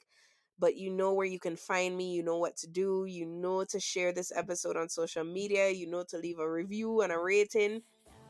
But 0.59 0.75
you 0.75 0.91
know 0.91 1.13
where 1.13 1.25
you 1.25 1.39
can 1.39 1.55
find 1.55 1.95
me. 1.95 2.11
You 2.11 2.23
know 2.23 2.39
what 2.39 2.57
to 2.57 2.67
do. 2.67 3.05
You 3.07 3.25
know 3.25 3.63
to 3.63 3.79
share 3.79 4.11
this 4.11 4.33
episode 4.35 4.75
on 4.75 4.89
social 4.89 5.23
media. 5.23 5.69
You 5.69 5.87
know 5.87 6.03
to 6.09 6.17
leave 6.17 6.39
a 6.39 6.51
review 6.51 7.03
and 7.03 7.13
a 7.13 7.17
rating. 7.17 7.83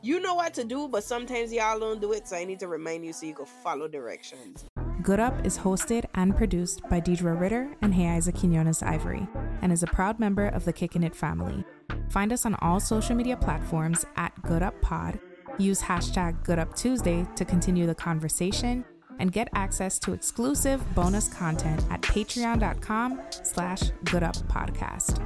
You 0.04 0.20
know 0.20 0.36
what 0.36 0.54
to 0.54 0.64
do, 0.64 0.88
but 0.88 1.04
sometimes 1.04 1.52
y'all 1.52 1.80
don't 1.80 2.00
do 2.00 2.12
it. 2.12 2.28
So 2.28 2.36
I 2.36 2.44
need 2.44 2.60
to 2.60 2.68
remind 2.68 3.04
you 3.04 3.12
so 3.12 3.26
you 3.26 3.34
can 3.34 3.48
follow 3.48 3.88
directions. 3.88 4.66
Good 5.02 5.20
Up 5.20 5.44
is 5.44 5.58
hosted 5.58 6.06
and 6.14 6.38
produced 6.38 6.88
by 6.88 7.02
Deidre 7.02 7.40
Ritter 7.40 7.76
and 7.82 7.96
Hey 7.96 8.08
Isaac 8.08 8.36
Quinones 8.36 8.84
Ivory 8.84 9.28
and 9.64 9.72
is 9.72 9.82
a 9.82 9.88
proud 9.88 10.20
member 10.20 10.48
of 10.48 10.66
the 10.66 10.74
Kickin' 10.74 11.04
It 11.04 11.16
family. 11.16 11.66
Find 12.10 12.34
us 12.34 12.46
on 12.46 12.56
all 12.56 12.80
social 12.80 13.16
media 13.16 13.38
platforms 13.38 14.06
at 14.16 14.36
GoodUpPod. 14.44 15.20
Use 15.58 15.82
hashtag 15.82 16.44
GoodUpTuesday 16.44 17.36
to 17.36 17.46
continue 17.46 17.86
the 17.86 17.96
conversation 17.96 18.86
and 19.20 19.32
get 19.32 19.50
access 19.54 20.00
to 20.00 20.14
exclusive 20.14 20.84
bonus 20.96 21.28
content 21.28 21.86
at 21.90 22.02
patreon.com 22.02 23.22
slash 23.44 23.92
Good 24.06 24.24
Up 24.24 24.36
Podcast. 24.48 25.22